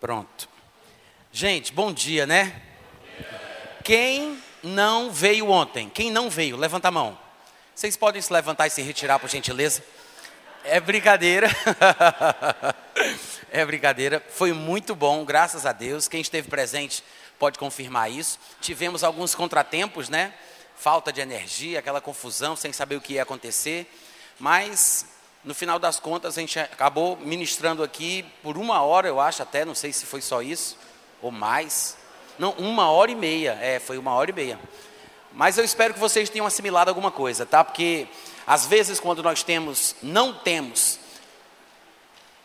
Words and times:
Pronto. 0.00 0.48
Gente, 1.32 1.72
bom 1.72 1.92
dia, 1.92 2.24
né? 2.24 2.62
Quem 3.82 4.40
não 4.62 5.10
veio 5.10 5.50
ontem? 5.50 5.88
Quem 5.88 6.08
não 6.08 6.30
veio? 6.30 6.56
Levanta 6.56 6.86
a 6.86 6.90
mão. 6.92 7.18
Vocês 7.74 7.96
podem 7.96 8.22
se 8.22 8.32
levantar 8.32 8.68
e 8.68 8.70
se 8.70 8.80
retirar, 8.80 9.18
por 9.18 9.28
gentileza? 9.28 9.82
É 10.62 10.78
brincadeira. 10.78 11.48
é 13.50 13.66
brincadeira. 13.66 14.24
Foi 14.30 14.52
muito 14.52 14.94
bom, 14.94 15.24
graças 15.24 15.66
a 15.66 15.72
Deus. 15.72 16.06
Quem 16.06 16.20
esteve 16.20 16.48
presente 16.48 17.02
pode 17.36 17.58
confirmar 17.58 18.08
isso. 18.08 18.38
Tivemos 18.60 19.02
alguns 19.02 19.34
contratempos, 19.34 20.08
né? 20.08 20.32
Falta 20.76 21.12
de 21.12 21.20
energia, 21.20 21.80
aquela 21.80 22.00
confusão, 22.00 22.54
sem 22.54 22.72
saber 22.72 22.94
o 22.94 23.00
que 23.00 23.14
ia 23.14 23.24
acontecer. 23.24 23.92
Mas 24.38 25.06
no 25.48 25.54
final 25.54 25.78
das 25.78 25.98
contas, 25.98 26.36
a 26.36 26.40
gente 26.42 26.58
acabou 26.58 27.16
ministrando 27.16 27.82
aqui 27.82 28.22
por 28.42 28.58
uma 28.58 28.82
hora, 28.82 29.08
eu 29.08 29.18
acho 29.18 29.42
até, 29.42 29.64
não 29.64 29.74
sei 29.74 29.94
se 29.94 30.04
foi 30.04 30.20
só 30.20 30.42
isso, 30.42 30.76
ou 31.22 31.30
mais. 31.30 31.96
Não, 32.38 32.50
uma 32.58 32.90
hora 32.90 33.10
e 33.10 33.14
meia, 33.14 33.58
é, 33.58 33.78
foi 33.78 33.96
uma 33.96 34.12
hora 34.12 34.28
e 34.28 34.34
meia. 34.34 34.60
Mas 35.32 35.56
eu 35.56 35.64
espero 35.64 35.94
que 35.94 36.00
vocês 36.00 36.28
tenham 36.28 36.46
assimilado 36.46 36.90
alguma 36.90 37.10
coisa, 37.10 37.46
tá? 37.46 37.64
Porque 37.64 38.06
às 38.46 38.66
vezes 38.66 39.00
quando 39.00 39.22
nós 39.22 39.42
temos, 39.42 39.96
não 40.02 40.34
temos 40.34 41.00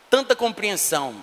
tanta 0.09 0.33
compreensão 0.33 1.13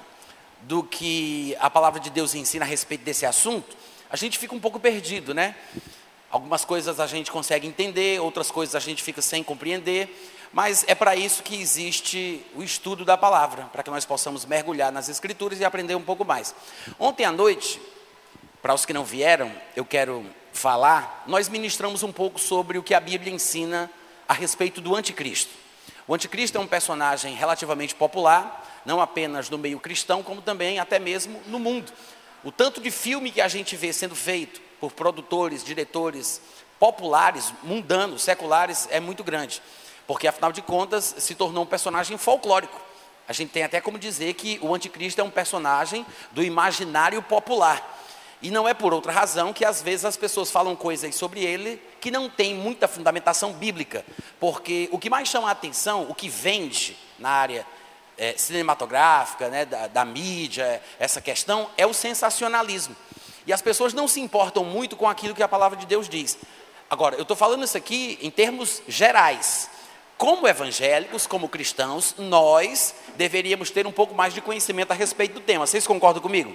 do 0.61 0.83
que 0.83 1.57
a 1.61 1.71
palavra 1.71 1.99
de 1.99 2.11
Deus 2.11 2.35
ensina 2.35 2.67
a 2.67 2.69
respeito 2.69 3.05
desse 3.05 3.25
assunto, 3.25 3.75
a 4.11 4.17
gente 4.17 4.39
fica 4.39 4.55
um 4.55 4.61
pouco 4.61 4.79
perdido, 4.79 5.33
né? 5.33 5.57
Algumas 6.31 6.63
coisas 6.63 7.01
a 7.01 7.07
gente 7.07 7.33
consegue 7.33 7.67
entender, 7.67 8.21
outras 8.21 8.51
coisas 8.51 8.75
a 8.75 8.81
gente 8.81 9.03
fica 9.03 9.23
sem 9.23 9.43
compreender. 9.43 10.15
Mas 10.53 10.85
é 10.89 10.95
para 10.95 11.15
isso 11.15 11.43
que 11.43 11.61
existe 11.61 12.45
o 12.57 12.63
estudo 12.63 13.05
da 13.05 13.17
palavra, 13.17 13.65
para 13.73 13.83
que 13.83 13.91
nós 13.91 14.05
possamos 14.05 14.45
mergulhar 14.45 14.91
nas 14.91 15.09
escrituras 15.09 15.61
e 15.61 15.65
aprender 15.65 15.95
um 15.95 16.03
pouco 16.03 16.25
mais. 16.25 16.55
Ontem 16.99 17.25
à 17.25 17.31
noite, 17.31 17.81
para 18.61 18.75
os 18.75 18.85
que 18.85 18.93
não 18.93 19.05
vieram, 19.05 19.53
eu 19.77 19.85
quero 19.85 20.27
falar, 20.53 21.23
nós 21.27 21.49
ministramos 21.49 22.03
um 22.03 22.11
pouco 22.11 22.41
sobre 22.41 22.79
o 22.79 22.83
que 22.83 22.95
a 22.95 23.01
Bíblia 23.01 23.33
ensina 23.33 23.89
a 24.29 24.35
respeito 24.35 24.81
do 24.81 24.97
anticristo. 24.97 25.53
O 26.07 26.15
anticristo 26.15 26.59
é 26.59 26.61
um 26.61 26.67
personagem 26.67 27.33
relativamente 27.35 27.95
popular, 27.95 28.83
não 28.85 29.01
apenas 29.01 29.49
no 29.49 29.57
meio 29.57 29.79
cristão, 29.79 30.21
como 30.21 30.43
também 30.43 30.81
até 30.81 30.99
mesmo 30.99 31.41
no 31.47 31.61
mundo. 31.61 31.93
O 32.43 32.51
tanto 32.51 32.81
de 32.81 32.91
filme 32.91 33.31
que 33.31 33.41
a 33.41 33.47
gente 33.47 33.77
vê 33.77 33.93
sendo 33.93 34.17
feito 34.17 34.61
por 34.81 34.91
produtores, 34.91 35.63
diretores 35.63 36.41
populares, 36.81 37.53
mundanos, 37.63 38.23
seculares, 38.23 38.89
é 38.91 38.99
muito 38.99 39.23
grande 39.23 39.63
porque 40.11 40.27
afinal 40.27 40.51
de 40.51 40.61
contas 40.61 41.15
se 41.19 41.37
tornou 41.37 41.63
um 41.63 41.67
personagem 41.67 42.19
folclórico. 42.19 42.81
A 43.29 43.33
gente 43.33 43.51
tem 43.51 43.63
até 43.63 43.81
como 43.81 43.97
dizer 43.97 44.35
que 44.35 44.59
o 44.61 44.75
anticristo 44.75 45.21
é 45.21 45.23
um 45.23 45.31
personagem 45.31 46.05
do 46.33 46.43
imaginário 46.43 47.23
popular. 47.23 47.97
E 48.43 48.51
não 48.51 48.69
é 48.69 48.75
por 48.75 48.93
outra 48.93 49.13
razão 49.13 49.53
que 49.53 49.65
às 49.65 49.81
vezes 49.81 50.05
as 50.05 50.17
pessoas 50.17 50.51
falam 50.51 50.75
coisas 50.75 51.15
sobre 51.15 51.45
ele 51.45 51.81
que 52.01 52.11
não 52.11 52.29
tem 52.29 52.57
muita 52.57 52.89
fundamentação 52.89 53.53
bíblica. 53.53 54.05
Porque 54.41 54.89
o 54.91 54.99
que 54.99 55.09
mais 55.09 55.29
chama 55.29 55.47
a 55.47 55.53
atenção, 55.53 56.09
o 56.09 56.13
que 56.13 56.29
vende 56.29 56.97
na 57.17 57.31
área 57.31 57.65
é, 58.19 58.35
cinematográfica, 58.37 59.49
né, 59.49 59.65
da, 59.65 59.87
da 59.87 60.05
mídia, 60.05 60.83
essa 60.99 61.21
questão, 61.21 61.71
é 61.77 61.87
o 61.87 61.95
sensacionalismo. 61.95 62.97
E 63.47 63.53
as 63.53 63.63
pessoas 63.63 63.95
não 63.95 64.09
se 64.09 64.21
importam 64.21 64.65
muito 64.65 64.97
com 64.97 65.09
aquilo 65.09 65.37
que 65.37 65.43
a 65.45 65.47
palavra 65.47 65.79
de 65.79 65.87
Deus 65.87 66.09
diz. 66.09 66.37
Agora, 66.91 67.15
eu 67.15 67.23
estou 67.23 67.37
falando 67.37 67.63
isso 67.63 67.77
aqui 67.77 68.19
em 68.21 68.29
termos 68.29 68.83
gerais 68.89 69.71
como 70.21 70.47
evangélicos, 70.47 71.27
como 71.27 71.49
cristãos, 71.49 72.15
nós 72.19 72.95
deveríamos 73.17 73.71
ter 73.71 73.87
um 73.87 73.91
pouco 73.91 74.15
mais 74.15 74.35
de 74.35 74.43
conhecimento 74.43 74.91
a 74.91 74.95
respeito 74.95 75.33
do 75.33 75.41
tema. 75.41 75.67
Vocês 75.67 75.87
concordam 75.87 76.21
comigo? 76.21 76.55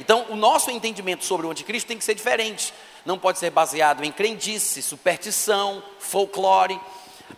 Então, 0.00 0.26
o 0.28 0.34
nosso 0.34 0.68
entendimento 0.68 1.24
sobre 1.24 1.46
o 1.46 1.50
anticristo 1.52 1.86
tem 1.86 1.96
que 1.96 2.02
ser 2.02 2.16
diferente. 2.16 2.74
Não 3.06 3.20
pode 3.20 3.38
ser 3.38 3.50
baseado 3.50 4.02
em 4.02 4.10
crendice, 4.10 4.82
superstição, 4.82 5.80
folclore. 6.00 6.80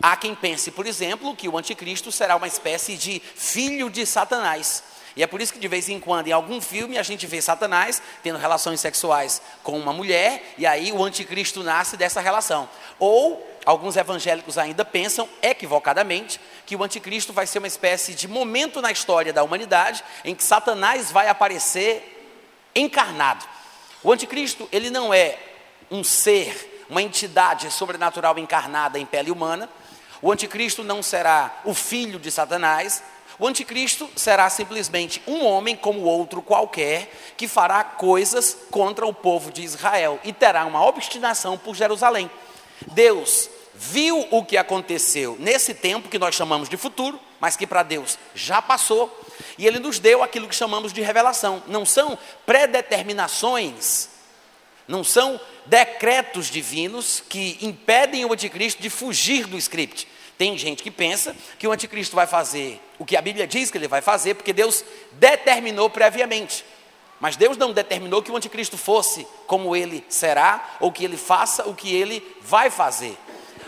Há 0.01 0.17
quem 0.17 0.33
pense, 0.33 0.71
por 0.71 0.87
exemplo, 0.87 1.35
que 1.35 1.47
o 1.47 1.59
anticristo 1.59 2.11
será 2.11 2.35
uma 2.35 2.47
espécie 2.47 2.97
de 2.97 3.19
filho 3.19 3.91
de 3.91 4.03
Satanás. 4.03 4.83
E 5.17 5.23
é 5.23 5.27
por 5.27 5.41
isso 5.41 5.51
que 5.51 5.59
de 5.59 5.67
vez 5.67 5.89
em 5.89 5.99
quando, 5.99 6.27
em 6.27 6.31
algum 6.31 6.61
filme, 6.61 6.97
a 6.97 7.03
gente 7.03 7.27
vê 7.27 7.41
Satanás 7.41 8.01
tendo 8.23 8.37
relações 8.37 8.79
sexuais 8.79 9.41
com 9.63 9.77
uma 9.77 9.91
mulher, 9.91 10.53
e 10.57 10.65
aí 10.65 10.93
o 10.93 11.03
anticristo 11.03 11.61
nasce 11.61 11.97
dessa 11.97 12.21
relação. 12.21 12.69
Ou 12.97 13.45
Alguns 13.67 13.97
evangélicos 13.97 14.57
ainda 14.57 14.85
pensam, 14.85 15.27
equivocadamente, 15.41 16.39
que 16.65 16.73
o 16.73 16.83
anticristo 16.83 17.33
vai 17.33 17.45
ser 17.45 17.57
uma 17.57 17.67
espécie 17.67 18.13
de 18.13 18.25
momento 18.25 18.81
na 18.81 18.93
história 18.93 19.33
da 19.33 19.43
humanidade 19.43 20.01
em 20.23 20.33
que 20.33 20.41
Satanás 20.41 21.11
vai 21.11 21.27
aparecer 21.27 22.31
encarnado. 22.73 23.45
O 24.01 24.09
anticristo, 24.09 24.69
ele 24.71 24.89
não 24.89 25.13
é 25.13 25.37
um 25.91 26.01
ser, 26.01 26.85
uma 26.89 27.01
entidade 27.01 27.69
sobrenatural 27.69 28.39
encarnada 28.39 28.97
em 28.97 29.05
pele 29.05 29.31
humana. 29.31 29.69
O 30.21 30.31
anticristo 30.31 30.81
não 30.81 31.03
será 31.03 31.59
o 31.65 31.73
filho 31.73 32.19
de 32.19 32.31
Satanás. 32.31 33.03
O 33.39 33.45
anticristo 33.45 34.09
será 34.15 34.49
simplesmente 34.49 35.21
um 35.27 35.45
homem 35.45 35.75
como 35.75 36.01
outro 36.01 36.41
qualquer 36.41 37.11
que 37.37 37.47
fará 37.47 37.83
coisas 37.83 38.57
contra 38.71 39.05
o 39.05 39.13
povo 39.13 39.51
de 39.51 39.61
Israel 39.61 40.19
e 40.23 40.33
terá 40.33 40.65
uma 40.65 40.83
obstinação 40.83 41.55
por 41.57 41.75
Jerusalém. 41.75 42.29
Deus 42.93 43.47
viu 43.75 44.27
o 44.31 44.43
que 44.43 44.57
aconteceu 44.57 45.37
nesse 45.39 45.75
tempo 45.75 46.09
que 46.09 46.17
nós 46.17 46.33
chamamos 46.33 46.67
de 46.67 46.75
futuro, 46.77 47.19
mas 47.39 47.55
que 47.55 47.67
para 47.67 47.83
Deus 47.83 48.17
já 48.33 48.59
passou, 48.59 49.15
e 49.55 49.67
Ele 49.67 49.77
nos 49.77 49.99
deu 49.99 50.23
aquilo 50.23 50.47
que 50.47 50.55
chamamos 50.55 50.91
de 50.91 51.01
revelação. 51.01 51.61
Não 51.67 51.85
são 51.85 52.17
predeterminações, 52.43 54.09
não 54.87 55.03
são 55.03 55.39
decretos 55.67 56.47
divinos 56.47 57.21
que 57.29 57.59
impedem 57.61 58.25
o 58.25 58.33
anticristo 58.33 58.81
de 58.81 58.89
fugir 58.89 59.45
do 59.45 59.57
script. 59.57 60.07
Tem 60.39 60.57
gente 60.57 60.81
que 60.81 60.89
pensa 60.89 61.35
que 61.59 61.67
o 61.67 61.71
anticristo 61.71 62.15
vai 62.15 62.25
fazer 62.25 62.81
o 62.99 63.05
que 63.05 63.15
a 63.15 63.21
Bíblia 63.21 63.47
diz 63.47 63.69
que 63.69 63.77
ele 63.77 63.87
vai 63.87 64.01
fazer, 64.01 64.33
porque 64.35 64.53
Deus 64.53 64.83
determinou 65.13 65.89
previamente. 65.89 66.65
Mas 67.19 67.35
Deus 67.35 67.57
não 67.57 67.73
determinou 67.73 68.21
que 68.21 68.31
o 68.31 68.35
anticristo 68.35 68.77
fosse 68.77 69.27
como 69.47 69.75
ele 69.75 70.05
será, 70.09 70.77
ou 70.79 70.91
que 70.91 71.03
ele 71.03 71.17
faça 71.17 71.67
o 71.67 71.73
que 71.73 71.93
ele 71.93 72.23
vai 72.41 72.69
fazer. 72.69 73.17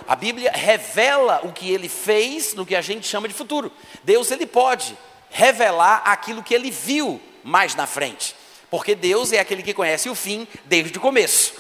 A 0.08 0.16
Bíblia 0.16 0.52
revela 0.52 1.42
o 1.44 1.52
que 1.52 1.72
ele 1.72 1.88
fez 1.88 2.54
no 2.54 2.66
que 2.66 2.76
a 2.76 2.82
gente 2.82 3.08
chama 3.08 3.28
de 3.28 3.34
futuro. 3.34 3.72
Deus 4.04 4.32
ele 4.32 4.46
pode 4.46 4.98
revelar 5.30 6.02
aquilo 6.06 6.44
que 6.44 6.54
ele 6.54 6.72
viu 6.72 7.22
mais 7.44 7.76
na 7.76 7.86
frente. 7.86 8.36
Porque 8.70 8.94
Deus 8.96 9.32
é 9.32 9.40
aquele 9.40 9.64
que 9.64 9.74
conhece 9.74 10.10
o 10.10 10.16
fim 10.16 10.48
desde 10.66 10.98
o 10.98 11.02
começo. 11.02 11.54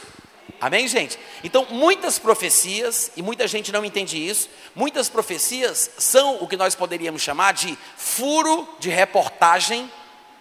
Amém, 0.59 0.87
gente? 0.87 1.17
Então, 1.43 1.65
muitas 1.69 2.19
profecias, 2.19 3.11
e 3.15 3.21
muita 3.21 3.47
gente 3.47 3.71
não 3.71 3.83
entende 3.85 4.17
isso, 4.17 4.49
muitas 4.75 5.09
profecias 5.09 5.91
são 5.97 6.37
o 6.41 6.47
que 6.47 6.57
nós 6.57 6.75
poderíamos 6.75 7.21
chamar 7.21 7.53
de 7.53 7.77
furo 7.95 8.67
de 8.79 8.89
reportagem 8.89 9.89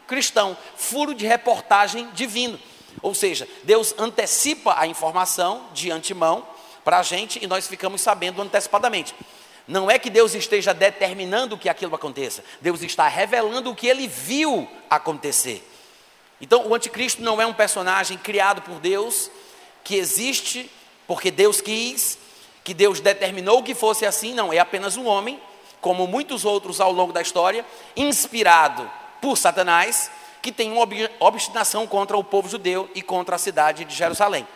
cristão, 0.07 0.57
furo 0.77 1.15
de 1.15 1.27
reportagem 1.27 2.09
divino. 2.13 2.59
Ou 3.03 3.15
seja, 3.15 3.47
Deus 3.63 3.95
antecipa 3.99 4.75
a 4.79 4.87
informação 4.87 5.67
de 5.73 5.91
antemão 5.91 6.47
para 6.85 6.99
a 6.99 7.03
gente 7.03 7.43
e 7.43 7.47
nós 7.47 7.69
ficamos 7.69 8.01
sabendo 8.01 8.41
antecipadamente. 8.41 9.15
Não 9.69 9.91
é 9.91 9.99
que 9.99 10.09
Deus 10.09 10.35
esteja 10.35 10.73
determinando 10.73 11.59
que 11.59 11.69
aquilo 11.69 11.95
aconteça, 11.95 12.43
Deus 12.61 12.83
está 12.83 13.07
revelando 13.07 13.71
o 13.71 13.77
que 13.77 13.87
ele 13.87 14.09
viu 14.09 14.67
acontecer. 14.89 15.63
Então, 16.41 16.67
o 16.67 16.75
anticristo 16.75 17.21
não 17.21 17.41
é 17.41 17.47
um 17.47 17.53
personagem 17.53 18.17
criado 18.17 18.63
por 18.63 18.79
Deus, 18.81 19.31
que 19.89 19.97
existe 19.97 20.71
porque 21.07 21.31
Deus 21.31 21.63
quis, 21.63 22.19
que 22.63 22.75
Deus 22.75 23.01
determinou 23.01 23.63
que 23.63 23.75
fosse 23.75 24.05
assim, 24.05 24.35
não, 24.35 24.53
é 24.53 24.59
apenas 24.59 24.99
um 24.99 25.07
homem, 25.07 25.41
como 25.81 26.07
muitos 26.07 26.45
outros 26.45 26.79
ao 26.79 26.93
longo 26.93 27.11
da 27.11 27.23
história, 27.23 27.65
inspirado 27.97 28.89
por 29.23 29.39
Satanás, 29.39 30.11
que 30.43 30.53
tem 30.53 30.71
uma 30.71 30.87
obstinação 31.21 31.87
contra 31.87 32.19
o 32.19 32.23
povo 32.23 32.51
judeu 32.51 32.91
e 32.95 33.01
contra 33.01 33.37
a 33.37 33.39
cidade 33.39 33.87
de 33.87 33.95
Jerusalém. 33.95 34.47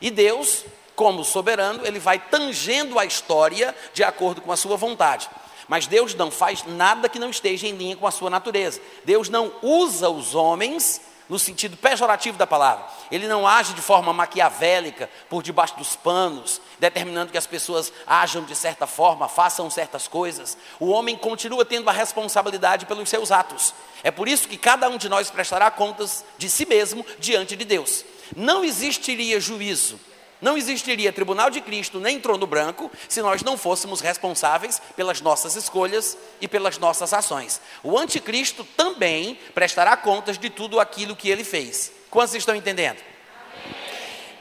E 0.00 0.10
Deus 0.10 0.64
como 0.96 1.22
soberano, 1.22 1.86
ele 1.86 1.98
vai 1.98 2.18
tangendo 2.18 2.98
a 2.98 3.04
história 3.04 3.76
de 3.92 4.02
acordo 4.02 4.40
com 4.40 4.50
a 4.50 4.56
sua 4.56 4.76
vontade. 4.78 5.28
Mas 5.68 5.86
Deus 5.86 6.14
não 6.14 6.30
faz 6.30 6.64
nada 6.64 7.10
que 7.10 7.18
não 7.18 7.28
esteja 7.28 7.68
em 7.68 7.76
linha 7.76 7.94
com 7.94 8.06
a 8.06 8.10
sua 8.10 8.30
natureza. 8.30 8.80
Deus 9.04 9.28
não 9.28 9.52
usa 9.62 10.08
os 10.08 10.34
homens 10.34 11.02
no 11.28 11.38
sentido 11.38 11.76
pejorativo 11.76 12.38
da 12.38 12.46
palavra. 12.46 12.86
Ele 13.10 13.28
não 13.28 13.46
age 13.46 13.74
de 13.74 13.82
forma 13.82 14.12
maquiavélica, 14.12 15.10
por 15.28 15.42
debaixo 15.42 15.76
dos 15.76 15.94
panos, 15.94 16.60
determinando 16.78 17.30
que 17.30 17.38
as 17.38 17.46
pessoas 17.46 17.92
ajam 18.06 18.44
de 18.44 18.54
certa 18.56 18.86
forma, 18.86 19.28
façam 19.28 19.70
certas 19.70 20.08
coisas. 20.08 20.56
O 20.80 20.88
homem 20.88 21.16
continua 21.16 21.64
tendo 21.64 21.88
a 21.90 21.92
responsabilidade 21.92 22.86
pelos 22.86 23.08
seus 23.08 23.30
atos. 23.30 23.74
É 24.02 24.10
por 24.10 24.28
isso 24.28 24.48
que 24.48 24.56
cada 24.56 24.88
um 24.88 24.96
de 24.96 25.08
nós 25.08 25.30
prestará 25.30 25.70
contas 25.70 26.24
de 26.38 26.48
si 26.48 26.64
mesmo 26.64 27.04
diante 27.18 27.56
de 27.56 27.64
Deus. 27.64 28.04
Não 28.34 28.64
existiria 28.64 29.40
juízo 29.40 29.98
Não 30.40 30.56
existiria 30.56 31.12
tribunal 31.12 31.50
de 31.50 31.60
Cristo 31.60 31.98
nem 31.98 32.20
trono 32.20 32.46
branco 32.46 32.90
se 33.08 33.20
nós 33.20 33.42
não 33.42 33.56
fôssemos 33.56 34.00
responsáveis 34.00 34.80
pelas 34.94 35.20
nossas 35.20 35.56
escolhas 35.56 36.16
e 36.40 36.46
pelas 36.46 36.78
nossas 36.78 37.12
ações. 37.12 37.60
O 37.82 37.98
anticristo 37.98 38.64
também 38.76 39.38
prestará 39.52 39.96
contas 39.96 40.38
de 40.38 40.48
tudo 40.48 40.78
aquilo 40.78 41.16
que 41.16 41.28
ele 41.28 41.42
fez. 41.42 41.92
Quantos 42.10 42.34
estão 42.34 42.54
entendendo? 42.54 42.98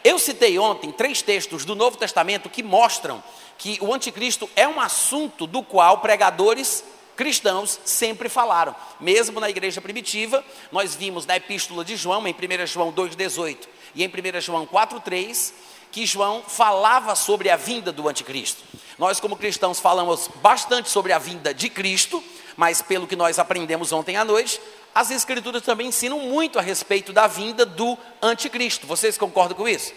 Eu 0.04 0.20
citei 0.20 0.58
ontem 0.58 0.92
três 0.92 1.22
textos 1.22 1.66
do 1.66 1.76
Novo 1.76 1.98
Testamento 1.98 2.50
que 2.50 2.64
mostram 2.64 3.22
que 3.58 3.78
o 3.82 3.94
anticristo 3.94 4.50
é 4.56 4.68
um 4.68 4.80
assunto 4.80 5.48
do 5.48 5.64
qual 5.64 5.98
pregadores 5.98 6.84
cristãos 7.16 7.80
sempre 7.84 8.30
falaram. 8.30 8.76
Mesmo 9.00 9.40
na 9.40 9.50
igreja 9.50 9.82
primitiva, 9.82 10.46
nós 10.72 10.96
vimos 10.96 11.26
na 11.26 11.36
epístola 11.36 11.84
de 11.84 11.96
João, 11.96 12.26
em 12.28 12.34
1 12.34 12.68
João 12.68 12.94
2,18 12.94 13.68
e 13.96 14.04
em 14.04 14.08
1 14.08 14.40
João 14.40 14.68
4,3, 14.68 15.52
que 15.92 16.06
João 16.06 16.44
falava 16.48 17.16
sobre 17.16 17.50
a 17.50 17.56
vinda 17.56 17.92
do 17.92 18.08
anticristo. 18.08 18.64
Nós, 18.98 19.20
como 19.20 19.36
cristãos, 19.36 19.80
falamos 19.80 20.30
bastante 20.42 20.90
sobre 20.90 21.14
a 21.14 21.20
vinda 21.20 21.54
de 21.54 21.70
Cristo, 21.70 22.24
mas 22.56 22.82
pelo 22.82 23.08
que 23.08 23.16
nós 23.16 23.38
aprendemos 23.38 23.92
ontem 23.92 24.18
à 24.18 24.26
noite, 24.26 24.60
as 24.94 25.12
Escrituras 25.12 25.62
também 25.62 25.88
ensinam 25.88 26.20
muito 26.20 26.58
a 26.58 26.62
respeito 26.62 27.14
da 27.14 27.28
vinda 27.28 27.66
do 27.66 27.96
anticristo. 28.22 28.88
Vocês 28.88 29.18
concordam 29.18 29.56
com 29.56 29.68
isso? 29.68 29.94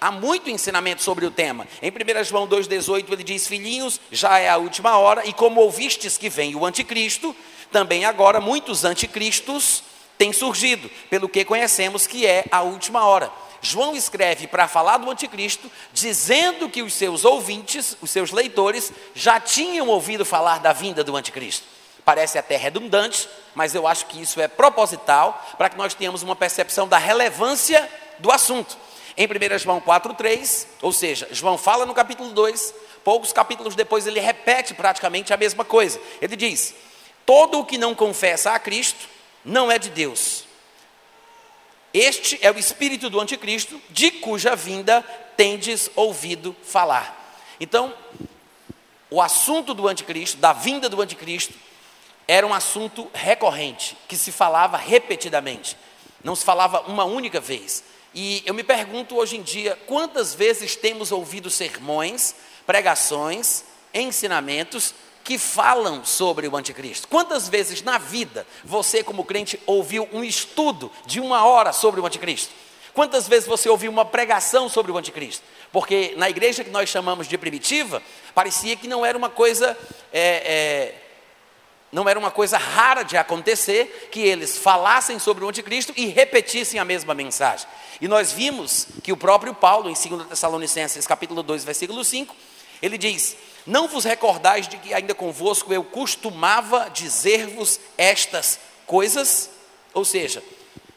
Há 0.00 0.10
muito 0.10 0.48
ensinamento 0.48 1.02
sobre 1.02 1.26
o 1.26 1.30
tema. 1.30 1.68
Em 1.82 1.90
1 1.90 2.24
João 2.24 2.48
2,18 2.48 3.12
ele 3.12 3.22
diz: 3.22 3.46
Filhinhos, 3.46 4.00
já 4.10 4.38
é 4.38 4.48
a 4.48 4.56
última 4.56 4.96
hora, 4.96 5.26
e 5.26 5.32
como 5.34 5.60
ouvistes 5.60 6.16
que 6.16 6.30
vem 6.30 6.56
o 6.56 6.64
anticristo, 6.64 7.36
também 7.70 8.06
agora 8.06 8.40
muitos 8.40 8.84
anticristos 8.86 9.82
têm 10.16 10.32
surgido, 10.32 10.90
pelo 11.10 11.28
que 11.28 11.44
conhecemos 11.44 12.06
que 12.06 12.24
é 12.24 12.46
a 12.50 12.62
última 12.62 13.04
hora. 13.04 13.30
João 13.60 13.94
escreve 13.94 14.46
para 14.46 14.66
falar 14.66 14.98
do 14.98 15.10
anticristo, 15.10 15.70
dizendo 15.92 16.68
que 16.68 16.82
os 16.82 16.94
seus 16.94 17.24
ouvintes, 17.24 17.96
os 18.00 18.10
seus 18.10 18.30
leitores, 18.30 18.92
já 19.14 19.38
tinham 19.38 19.88
ouvido 19.88 20.24
falar 20.24 20.60
da 20.60 20.72
vinda 20.72 21.04
do 21.04 21.16
anticristo. 21.16 21.66
Parece 22.04 22.38
até 22.38 22.56
redundante, 22.56 23.28
mas 23.54 23.74
eu 23.74 23.86
acho 23.86 24.06
que 24.06 24.20
isso 24.20 24.40
é 24.40 24.48
proposital 24.48 25.46
para 25.58 25.68
que 25.68 25.76
nós 25.76 25.94
tenhamos 25.94 26.22
uma 26.22 26.34
percepção 26.34 26.88
da 26.88 26.98
relevância 26.98 27.88
do 28.18 28.30
assunto. 28.30 28.76
Em 29.16 29.26
1 29.26 29.58
João 29.58 29.80
4,3, 29.80 30.66
ou 30.80 30.92
seja, 30.92 31.28
João 31.30 31.58
fala 31.58 31.84
no 31.84 31.92
capítulo 31.92 32.30
2, 32.30 32.74
poucos 33.04 33.32
capítulos 33.32 33.74
depois 33.74 34.06
ele 34.06 34.20
repete 34.20 34.72
praticamente 34.72 35.32
a 35.32 35.36
mesma 35.36 35.64
coisa. 35.64 36.00
Ele 36.22 36.36
diz: 36.36 36.74
Todo 37.26 37.60
o 37.60 37.64
que 37.64 37.76
não 37.76 37.94
confessa 37.94 38.52
a 38.52 38.58
Cristo 38.58 39.08
não 39.44 39.70
é 39.70 39.78
de 39.78 39.90
Deus. 39.90 40.49
Este 41.92 42.38
é 42.40 42.50
o 42.50 42.58
espírito 42.58 43.10
do 43.10 43.20
anticristo, 43.20 43.80
de 43.90 44.10
cuja 44.10 44.54
vinda 44.54 45.02
tendes 45.36 45.90
ouvido 45.96 46.54
falar. 46.62 47.38
Então, 47.58 47.92
o 49.10 49.20
assunto 49.20 49.74
do 49.74 49.88
anticristo, 49.88 50.38
da 50.38 50.52
vinda 50.52 50.88
do 50.88 51.02
anticristo, 51.02 51.54
era 52.28 52.46
um 52.46 52.54
assunto 52.54 53.10
recorrente, 53.12 53.96
que 54.06 54.16
se 54.16 54.30
falava 54.30 54.76
repetidamente, 54.76 55.76
não 56.22 56.36
se 56.36 56.44
falava 56.44 56.82
uma 56.82 57.04
única 57.04 57.40
vez. 57.40 57.82
E 58.14 58.42
eu 58.46 58.54
me 58.54 58.62
pergunto 58.62 59.16
hoje 59.16 59.36
em 59.36 59.42
dia, 59.42 59.76
quantas 59.86 60.32
vezes 60.32 60.76
temos 60.76 61.10
ouvido 61.10 61.50
sermões, 61.50 62.36
pregações, 62.66 63.64
ensinamentos 63.92 64.94
que 65.30 65.38
falam 65.38 66.04
sobre 66.04 66.48
o 66.48 66.56
anticristo? 66.56 67.06
Quantas 67.06 67.48
vezes 67.48 67.82
na 67.82 67.98
vida 67.98 68.44
você, 68.64 69.00
como 69.00 69.24
crente, 69.24 69.60
ouviu 69.64 70.08
um 70.12 70.24
estudo 70.24 70.90
de 71.06 71.20
uma 71.20 71.44
hora 71.44 71.72
sobre 71.72 72.00
o 72.00 72.06
anticristo? 72.06 72.52
Quantas 72.92 73.28
vezes 73.28 73.46
você 73.46 73.68
ouviu 73.68 73.92
uma 73.92 74.04
pregação 74.04 74.68
sobre 74.68 74.90
o 74.90 74.98
anticristo? 74.98 75.44
Porque 75.70 76.14
na 76.16 76.28
igreja 76.28 76.64
que 76.64 76.70
nós 76.70 76.88
chamamos 76.88 77.28
de 77.28 77.38
primitiva, 77.38 78.02
parecia 78.34 78.74
que 78.74 78.88
não 78.88 79.06
era 79.06 79.16
uma 79.16 79.30
coisa 79.30 79.78
é, 80.12 80.20
é, 80.20 80.94
não 81.92 82.08
era 82.08 82.18
uma 82.18 82.32
coisa 82.32 82.58
rara 82.58 83.04
de 83.04 83.16
acontecer 83.16 84.08
que 84.10 84.18
eles 84.18 84.58
falassem 84.58 85.20
sobre 85.20 85.44
o 85.44 85.48
anticristo 85.48 85.92
e 85.96 86.06
repetissem 86.06 86.80
a 86.80 86.84
mesma 86.84 87.14
mensagem. 87.14 87.68
E 88.00 88.08
nós 88.08 88.32
vimos 88.32 88.88
que 89.00 89.12
o 89.12 89.16
próprio 89.16 89.54
Paulo, 89.54 89.88
em 89.88 89.94
2 89.94 90.26
Tessalonicenses, 90.26 91.06
capítulo 91.06 91.44
2, 91.44 91.62
versículo 91.62 92.02
5, 92.02 92.34
ele 92.82 92.98
diz: 92.98 93.36
Não 93.66 93.88
vos 93.88 94.04
recordais 94.04 94.66
de 94.66 94.76
que 94.78 94.94
ainda 94.94 95.14
convosco 95.14 95.72
eu 95.72 95.84
costumava 95.84 96.90
dizer-vos 96.90 97.78
estas 97.96 98.58
coisas? 98.86 99.50
Ou 99.92 100.04
seja, 100.04 100.42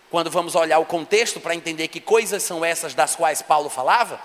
quando 0.09 0.29
vamos 0.29 0.55
olhar 0.55 0.79
o 0.79 0.85
contexto 0.85 1.39
para 1.39 1.55
entender 1.55 1.87
que 1.87 1.99
coisas 1.99 2.43
são 2.43 2.63
essas 2.63 2.93
das 2.93 3.15
quais 3.15 3.41
Paulo 3.41 3.69
falava, 3.69 4.21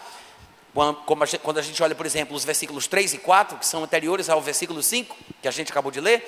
quando 1.42 1.58
a 1.58 1.62
gente 1.62 1.82
olha, 1.82 1.94
por 1.94 2.06
exemplo, 2.06 2.36
os 2.36 2.44
versículos 2.44 2.86
3 2.86 3.14
e 3.14 3.18
4, 3.18 3.58
que 3.58 3.66
são 3.66 3.82
anteriores 3.82 4.28
ao 4.28 4.40
versículo 4.40 4.82
5, 4.82 5.16
que 5.42 5.48
a 5.48 5.50
gente 5.50 5.72
acabou 5.72 5.90
de 5.90 6.00
ler, 6.00 6.22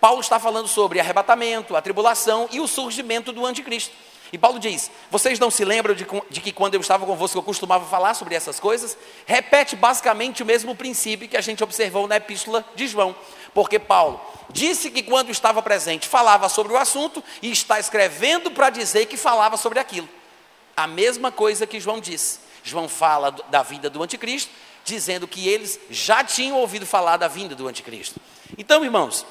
Paulo 0.00 0.20
está 0.20 0.40
falando 0.40 0.68
sobre 0.68 0.98
arrebatamento, 0.98 1.76
a 1.76 1.82
tribulação 1.82 2.48
e 2.50 2.60
o 2.60 2.66
surgimento 2.66 3.32
do 3.32 3.44
anticristo. 3.44 3.94
E 4.32 4.38
Paulo 4.38 4.58
diz: 4.58 4.90
Vocês 5.10 5.38
não 5.38 5.50
se 5.50 5.64
lembram 5.64 5.94
de, 5.94 6.06
de, 6.30 6.40
que 6.40 6.52
quando 6.52 6.74
eu 6.74 6.80
estava 6.80 7.04
convosco 7.04 7.38
eu 7.38 7.42
costumava 7.42 7.84
falar 7.86 8.14
sobre 8.14 8.34
essas 8.34 8.60
coisas? 8.60 8.96
Repete 9.26 9.74
basicamente 9.74 10.42
o 10.42 10.46
mesmo 10.46 10.74
princípio 10.74 11.28
que 11.28 11.36
a 11.36 11.40
gente 11.40 11.62
observou 11.64 12.06
na 12.06 12.16
epístola 12.16 12.64
de 12.74 12.86
João. 12.86 13.14
Porque 13.52 13.78
Paulo 13.78 14.20
disse 14.50 14.90
que 14.90 15.02
quando 15.02 15.30
estava 15.30 15.60
presente 15.62 16.06
falava 16.06 16.48
sobre 16.48 16.72
o 16.72 16.76
assunto 16.76 17.22
e 17.42 17.50
está 17.50 17.80
escrevendo 17.80 18.50
para 18.50 18.70
dizer 18.70 19.06
que 19.06 19.16
falava 19.16 19.56
sobre 19.56 19.78
aquilo. 19.78 20.08
A 20.76 20.86
mesma 20.86 21.32
coisa 21.32 21.66
que 21.66 21.80
João 21.80 22.00
disse. 22.00 22.38
João 22.62 22.88
fala 22.88 23.30
da 23.30 23.62
vinda 23.62 23.90
do 23.90 24.02
anticristo, 24.02 24.50
dizendo 24.84 25.26
que 25.26 25.48
eles 25.48 25.80
já 25.90 26.22
tinham 26.22 26.58
ouvido 26.58 26.86
falar 26.86 27.16
da 27.16 27.26
vinda 27.26 27.54
do 27.54 27.66
anticristo. 27.66 28.20
Então, 28.56 28.84
irmãos, 28.84 29.26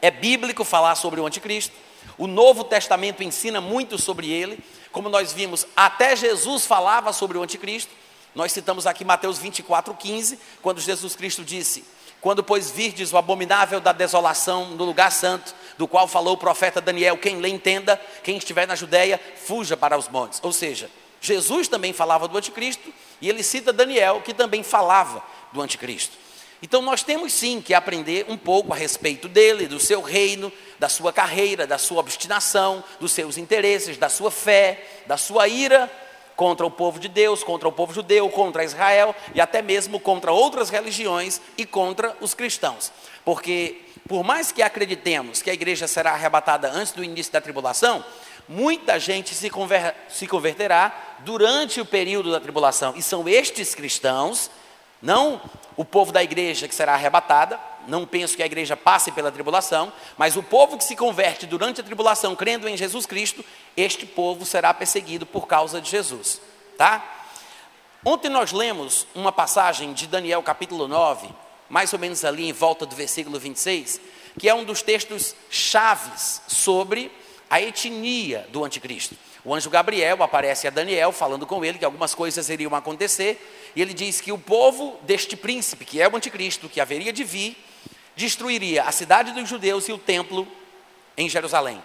é 0.00 0.10
bíblico 0.10 0.64
falar 0.64 0.94
sobre 0.94 1.20
o 1.20 1.26
anticristo. 1.26 1.74
O 2.16 2.26
Novo 2.26 2.64
Testamento 2.64 3.22
ensina 3.22 3.60
muito 3.60 3.98
sobre 3.98 4.30
ele. 4.30 4.58
Como 4.92 5.08
nós 5.08 5.32
vimos, 5.32 5.66
até 5.76 6.14
Jesus 6.14 6.66
falava 6.66 7.12
sobre 7.12 7.36
o 7.36 7.42
anticristo. 7.42 7.92
Nós 8.34 8.52
citamos 8.52 8.86
aqui 8.86 9.04
Mateus 9.04 9.38
24, 9.38 9.94
15, 9.94 10.38
quando 10.60 10.80
Jesus 10.80 11.14
Cristo 11.14 11.44
disse: 11.44 11.84
Quando, 12.20 12.42
pois, 12.42 12.70
virdes 12.70 13.12
o 13.12 13.16
abominável 13.16 13.80
da 13.80 13.92
desolação 13.92 14.70
no 14.70 14.84
lugar 14.84 15.12
santo, 15.12 15.54
do 15.78 15.86
qual 15.86 16.08
falou 16.08 16.34
o 16.34 16.38
profeta 16.38 16.80
Daniel, 16.80 17.16
quem 17.16 17.36
lê 17.36 17.48
entenda, 17.48 18.00
quem 18.22 18.36
estiver 18.36 18.66
na 18.66 18.74
Judéia, 18.74 19.20
fuja 19.36 19.76
para 19.76 19.96
os 19.96 20.08
montes. 20.08 20.40
Ou 20.42 20.52
seja, 20.52 20.90
Jesus 21.20 21.68
também 21.68 21.92
falava 21.92 22.26
do 22.26 22.36
anticristo, 22.36 22.92
e 23.20 23.28
ele 23.28 23.42
cita 23.42 23.72
Daniel, 23.72 24.20
que 24.20 24.34
também 24.34 24.62
falava 24.62 25.22
do 25.52 25.62
anticristo. 25.62 26.23
Então 26.64 26.80
nós 26.80 27.02
temos 27.02 27.30
sim 27.34 27.60
que 27.60 27.74
aprender 27.74 28.24
um 28.26 28.38
pouco 28.38 28.72
a 28.72 28.76
respeito 28.76 29.28
dele, 29.28 29.66
do 29.66 29.78
seu 29.78 30.00
reino, 30.00 30.50
da 30.78 30.88
sua 30.88 31.12
carreira, 31.12 31.66
da 31.66 31.76
sua 31.76 32.00
obstinação, 32.00 32.82
dos 32.98 33.12
seus 33.12 33.36
interesses, 33.36 33.98
da 33.98 34.08
sua 34.08 34.30
fé, 34.30 34.82
da 35.06 35.18
sua 35.18 35.46
ira 35.46 35.92
contra 36.34 36.64
o 36.64 36.70
povo 36.70 36.98
de 36.98 37.06
Deus, 37.06 37.44
contra 37.44 37.68
o 37.68 37.72
povo 37.72 37.92
judeu, 37.92 38.30
contra 38.30 38.64
Israel 38.64 39.14
e 39.34 39.42
até 39.42 39.60
mesmo 39.60 40.00
contra 40.00 40.32
outras 40.32 40.70
religiões 40.70 41.38
e 41.58 41.66
contra 41.66 42.16
os 42.18 42.32
cristãos. 42.32 42.90
Porque 43.26 43.82
por 44.08 44.24
mais 44.24 44.50
que 44.50 44.62
acreditemos 44.62 45.42
que 45.42 45.50
a 45.50 45.54
igreja 45.54 45.86
será 45.86 46.12
arrebatada 46.12 46.70
antes 46.72 46.94
do 46.94 47.04
início 47.04 47.30
da 47.30 47.42
tribulação, 47.42 48.02
muita 48.48 48.98
gente 48.98 49.34
se, 49.34 49.50
conver 49.50 49.94
se 50.08 50.26
converterá 50.26 51.18
durante 51.26 51.78
o 51.78 51.84
período 51.84 52.32
da 52.32 52.40
tribulação. 52.40 52.94
E 52.96 53.02
são 53.02 53.28
estes 53.28 53.74
cristãos 53.74 54.50
não 55.04 55.38
o 55.76 55.84
povo 55.84 56.10
da 56.10 56.22
igreja 56.22 56.66
que 56.66 56.74
será 56.74 56.94
arrebatada, 56.94 57.60
não 57.86 58.06
penso 58.06 58.34
que 58.34 58.42
a 58.42 58.46
igreja 58.46 58.74
passe 58.74 59.12
pela 59.12 59.30
tribulação, 59.30 59.92
mas 60.16 60.34
o 60.34 60.42
povo 60.42 60.78
que 60.78 60.84
se 60.84 60.96
converte 60.96 61.46
durante 61.46 61.82
a 61.82 61.84
tribulação, 61.84 62.34
crendo 62.34 62.66
em 62.66 62.76
Jesus 62.76 63.04
Cristo, 63.04 63.44
este 63.76 64.06
povo 64.06 64.46
será 64.46 64.72
perseguido 64.72 65.26
por 65.26 65.46
causa 65.46 65.80
de 65.80 65.90
Jesus, 65.90 66.40
tá? 66.78 67.04
Ontem 68.02 68.30
nós 68.30 68.52
lemos 68.52 69.06
uma 69.14 69.30
passagem 69.30 69.92
de 69.92 70.06
Daniel 70.06 70.42
capítulo 70.42 70.88
9, 70.88 71.28
mais 71.68 71.92
ou 71.92 71.98
menos 71.98 72.24
ali 72.24 72.48
em 72.48 72.52
volta 72.52 72.86
do 72.86 72.96
versículo 72.96 73.38
26, 73.38 74.00
que 74.38 74.48
é 74.48 74.54
um 74.54 74.64
dos 74.64 74.80
textos 74.80 75.34
chaves 75.50 76.40
sobre 76.48 77.12
a 77.50 77.60
etnia 77.60 78.48
do 78.50 78.64
anticristo. 78.64 79.14
O 79.44 79.54
anjo 79.54 79.68
Gabriel 79.68 80.22
aparece 80.22 80.66
a 80.66 80.70
Daniel 80.70 81.12
falando 81.12 81.46
com 81.46 81.62
ele 81.64 81.78
que 81.78 81.84
algumas 81.84 82.14
coisas 82.14 82.48
iriam 82.48 82.74
acontecer, 82.74 83.72
e 83.76 83.82
ele 83.82 83.92
diz 83.92 84.20
que 84.20 84.32
o 84.32 84.38
povo 84.38 84.98
deste 85.02 85.36
príncipe, 85.36 85.84
que 85.84 86.00
é 86.00 86.08
o 86.08 86.16
anticristo, 86.16 86.68
que 86.68 86.80
haveria 86.80 87.12
de 87.12 87.22
vir, 87.22 87.56
destruiria 88.16 88.84
a 88.84 88.92
cidade 88.92 89.32
dos 89.32 89.48
judeus 89.48 89.86
e 89.88 89.92
o 89.92 89.98
templo 89.98 90.48
em 91.16 91.28
Jerusalém. 91.28 91.82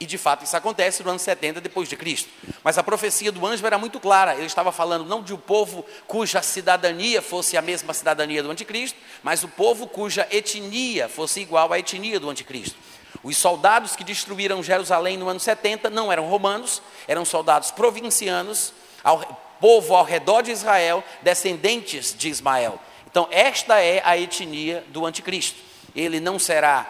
E 0.00 0.06
de 0.06 0.16
fato 0.16 0.44
isso 0.44 0.56
acontece 0.56 1.02
no 1.02 1.10
ano 1.10 1.18
70 1.18 1.60
depois 1.60 1.86
de 1.86 1.94
Cristo. 1.94 2.30
Mas 2.64 2.78
a 2.78 2.82
profecia 2.82 3.30
do 3.30 3.46
anjo 3.46 3.66
era 3.66 3.76
muito 3.76 4.00
clara. 4.00 4.34
Ele 4.34 4.46
estava 4.46 4.72
falando 4.72 5.04
não 5.04 5.22
de 5.22 5.34
um 5.34 5.36
povo 5.36 5.84
cuja 6.06 6.40
cidadania 6.40 7.20
fosse 7.20 7.54
a 7.54 7.60
mesma 7.60 7.92
cidadania 7.92 8.42
do 8.42 8.50
anticristo, 8.50 8.98
mas 9.22 9.44
o 9.44 9.48
povo 9.48 9.86
cuja 9.86 10.26
etnia 10.30 11.06
fosse 11.06 11.40
igual 11.40 11.70
à 11.70 11.78
etnia 11.78 12.18
do 12.18 12.30
anticristo. 12.30 12.78
Os 13.22 13.36
soldados 13.36 13.94
que 13.94 14.04
destruíram 14.04 14.62
Jerusalém 14.62 15.16
no 15.16 15.28
ano 15.28 15.40
70 15.40 15.90
não 15.90 16.10
eram 16.10 16.28
romanos, 16.28 16.80
eram 17.06 17.24
soldados 17.24 17.70
provincianos, 17.70 18.72
ao, 19.04 19.18
povo 19.60 19.94
ao 19.94 20.04
redor 20.04 20.42
de 20.42 20.50
Israel, 20.50 21.04
descendentes 21.22 22.14
de 22.16 22.28
Ismael. 22.28 22.80
Então, 23.10 23.28
esta 23.30 23.80
é 23.80 24.00
a 24.04 24.16
etnia 24.16 24.84
do 24.88 25.04
anticristo. 25.04 25.60
Ele 25.94 26.18
não 26.18 26.38
será 26.38 26.86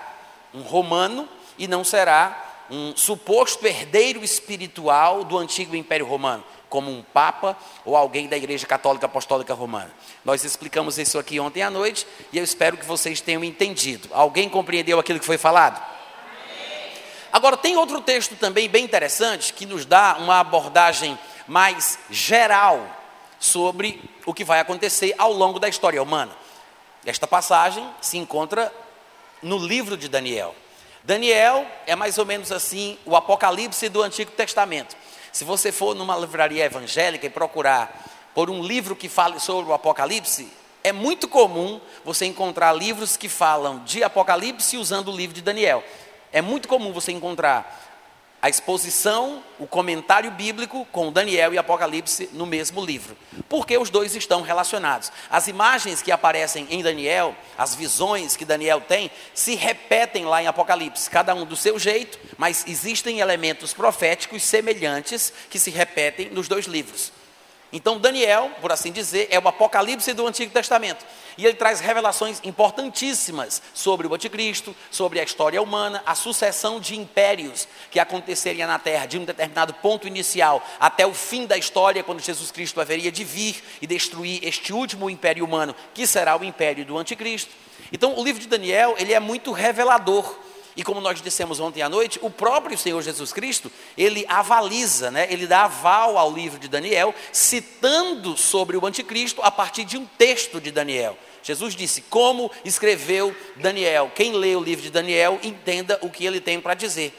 um 0.54 0.62
romano 0.62 1.28
e 1.58 1.66
não 1.66 1.82
será 1.82 2.46
um 2.70 2.96
suposto 2.96 3.66
herdeiro 3.66 4.22
espiritual 4.22 5.24
do 5.24 5.36
antigo 5.36 5.74
Império 5.74 6.06
Romano, 6.06 6.44
como 6.68 6.90
um 6.90 7.02
papa 7.02 7.56
ou 7.84 7.96
alguém 7.96 8.28
da 8.28 8.36
Igreja 8.36 8.66
Católica 8.66 9.06
Apostólica 9.06 9.54
Romana. 9.54 9.90
Nós 10.24 10.44
explicamos 10.44 10.96
isso 10.98 11.18
aqui 11.18 11.40
ontem 11.40 11.62
à 11.62 11.70
noite 11.70 12.06
e 12.32 12.38
eu 12.38 12.44
espero 12.44 12.76
que 12.76 12.86
vocês 12.86 13.20
tenham 13.20 13.42
entendido. 13.42 14.08
Alguém 14.12 14.48
compreendeu 14.48 15.00
aquilo 15.00 15.18
que 15.18 15.26
foi 15.26 15.38
falado? 15.38 15.82
Agora, 17.32 17.56
tem 17.56 17.76
outro 17.76 18.00
texto 18.00 18.36
também 18.36 18.68
bem 18.68 18.84
interessante 18.84 19.52
que 19.52 19.66
nos 19.66 19.84
dá 19.84 20.16
uma 20.18 20.40
abordagem 20.40 21.18
mais 21.46 21.98
geral 22.10 22.84
sobre 23.38 24.02
o 24.26 24.34
que 24.34 24.44
vai 24.44 24.60
acontecer 24.60 25.14
ao 25.16 25.32
longo 25.32 25.58
da 25.58 25.68
história 25.68 26.02
humana. 26.02 26.32
Esta 27.06 27.26
passagem 27.26 27.88
se 28.00 28.18
encontra 28.18 28.72
no 29.42 29.58
livro 29.58 29.96
de 29.96 30.08
Daniel. 30.08 30.54
Daniel 31.02 31.66
é 31.86 31.96
mais 31.96 32.18
ou 32.18 32.26
menos 32.26 32.52
assim 32.52 32.98
o 33.06 33.16
Apocalipse 33.16 33.88
do 33.88 34.02
Antigo 34.02 34.32
Testamento. 34.32 34.94
Se 35.32 35.44
você 35.44 35.72
for 35.72 35.94
numa 35.94 36.16
livraria 36.16 36.64
evangélica 36.64 37.26
e 37.26 37.30
procurar 37.30 38.04
por 38.34 38.50
um 38.50 38.62
livro 38.62 38.94
que 38.94 39.08
fale 39.08 39.40
sobre 39.40 39.70
o 39.70 39.74
Apocalipse, 39.74 40.48
é 40.84 40.92
muito 40.92 41.26
comum 41.26 41.80
você 42.04 42.26
encontrar 42.26 42.72
livros 42.72 43.16
que 43.16 43.28
falam 43.28 43.82
de 43.84 44.02
Apocalipse 44.02 44.76
usando 44.76 45.08
o 45.10 45.16
livro 45.16 45.34
de 45.34 45.42
Daniel. 45.42 45.82
É 46.32 46.40
muito 46.40 46.68
comum 46.68 46.92
você 46.92 47.12
encontrar 47.12 47.88
a 48.42 48.48
exposição, 48.48 49.42
o 49.58 49.66
comentário 49.66 50.30
bíblico 50.30 50.86
com 50.90 51.12
Daniel 51.12 51.52
e 51.52 51.58
Apocalipse 51.58 52.30
no 52.32 52.46
mesmo 52.46 52.82
livro, 52.82 53.14
porque 53.50 53.76
os 53.76 53.90
dois 53.90 54.14
estão 54.14 54.40
relacionados. 54.40 55.12
As 55.28 55.46
imagens 55.46 56.00
que 56.00 56.10
aparecem 56.10 56.66
em 56.70 56.82
Daniel, 56.82 57.36
as 57.58 57.74
visões 57.74 58.36
que 58.36 58.46
Daniel 58.46 58.80
tem, 58.80 59.10
se 59.34 59.54
repetem 59.54 60.24
lá 60.24 60.42
em 60.42 60.46
Apocalipse, 60.46 61.10
cada 61.10 61.34
um 61.34 61.44
do 61.44 61.54
seu 61.54 61.78
jeito, 61.78 62.18
mas 62.38 62.64
existem 62.66 63.20
elementos 63.20 63.74
proféticos 63.74 64.42
semelhantes 64.42 65.32
que 65.50 65.58
se 65.58 65.70
repetem 65.70 66.30
nos 66.30 66.48
dois 66.48 66.64
livros. 66.64 67.12
Então, 67.72 68.00
Daniel, 68.00 68.50
por 68.60 68.72
assim 68.72 68.90
dizer, 68.90 69.28
é 69.30 69.38
o 69.38 69.46
Apocalipse 69.46 70.12
do 70.12 70.26
Antigo 70.26 70.50
Testamento. 70.50 71.04
E 71.40 71.46
ele 71.46 71.54
traz 71.54 71.80
revelações 71.80 72.38
importantíssimas 72.44 73.62
sobre 73.72 74.06
o 74.06 74.12
Anticristo, 74.14 74.76
sobre 74.90 75.18
a 75.18 75.22
história 75.22 75.62
humana, 75.62 76.02
a 76.04 76.14
sucessão 76.14 76.78
de 76.78 76.94
impérios 76.94 77.66
que 77.90 77.98
aconteceria 77.98 78.66
na 78.66 78.78
Terra 78.78 79.06
de 79.06 79.18
um 79.18 79.24
determinado 79.24 79.72
ponto 79.72 80.06
inicial 80.06 80.62
até 80.78 81.06
o 81.06 81.14
fim 81.14 81.46
da 81.46 81.56
história, 81.56 82.04
quando 82.04 82.20
Jesus 82.20 82.50
Cristo 82.50 82.78
haveria 82.78 83.10
de 83.10 83.24
vir 83.24 83.64
e 83.80 83.86
destruir 83.86 84.46
este 84.46 84.70
último 84.74 85.08
império 85.08 85.42
humano, 85.42 85.74
que 85.94 86.06
será 86.06 86.38
o 86.38 86.44
império 86.44 86.84
do 86.84 86.98
Anticristo. 86.98 87.54
Então, 87.90 88.18
o 88.18 88.22
livro 88.22 88.42
de 88.42 88.46
Daniel, 88.46 88.94
ele 88.98 89.14
é 89.14 89.18
muito 89.18 89.50
revelador 89.50 90.36
e 90.76 90.84
como 90.84 91.00
nós 91.00 91.20
dissemos 91.20 91.58
ontem 91.58 91.82
à 91.82 91.88
noite, 91.88 92.18
o 92.22 92.30
próprio 92.30 92.78
Senhor 92.78 93.02
Jesus 93.02 93.32
Cristo, 93.32 93.70
ele 93.96 94.24
avaliza, 94.28 95.10
né? 95.10 95.26
ele 95.30 95.46
dá 95.46 95.64
aval 95.64 96.16
ao 96.16 96.32
livro 96.32 96.58
de 96.58 96.68
Daniel, 96.68 97.14
citando 97.32 98.36
sobre 98.36 98.76
o 98.76 98.86
anticristo 98.86 99.42
a 99.42 99.50
partir 99.50 99.84
de 99.84 99.98
um 99.98 100.06
texto 100.06 100.60
de 100.60 100.70
Daniel. 100.70 101.18
Jesus 101.42 101.74
disse: 101.74 102.02
Como 102.02 102.50
escreveu 102.64 103.34
Daniel? 103.56 104.10
Quem 104.14 104.32
lê 104.32 104.54
o 104.54 104.62
livro 104.62 104.82
de 104.82 104.90
Daniel, 104.90 105.38
entenda 105.42 105.98
o 106.02 106.10
que 106.10 106.24
ele 106.24 106.40
tem 106.40 106.60
para 106.60 106.74
dizer. 106.74 107.14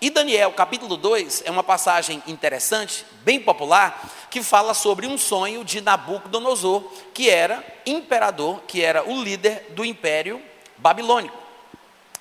E 0.00 0.10
Daniel, 0.10 0.52
capítulo 0.52 0.96
2, 0.96 1.44
é 1.46 1.50
uma 1.50 1.64
passagem 1.64 2.22
interessante, 2.26 3.06
bem 3.22 3.40
popular, 3.40 4.28
que 4.30 4.42
fala 4.42 4.74
sobre 4.74 5.06
um 5.06 5.16
sonho 5.16 5.64
de 5.64 5.80
Nabucodonosor, 5.80 6.84
que 7.14 7.30
era 7.30 7.64
imperador, 7.86 8.60
que 8.66 8.82
era 8.82 9.08
o 9.08 9.22
líder 9.22 9.68
do 9.70 9.84
império 9.84 10.40
babilônico. 10.76 11.36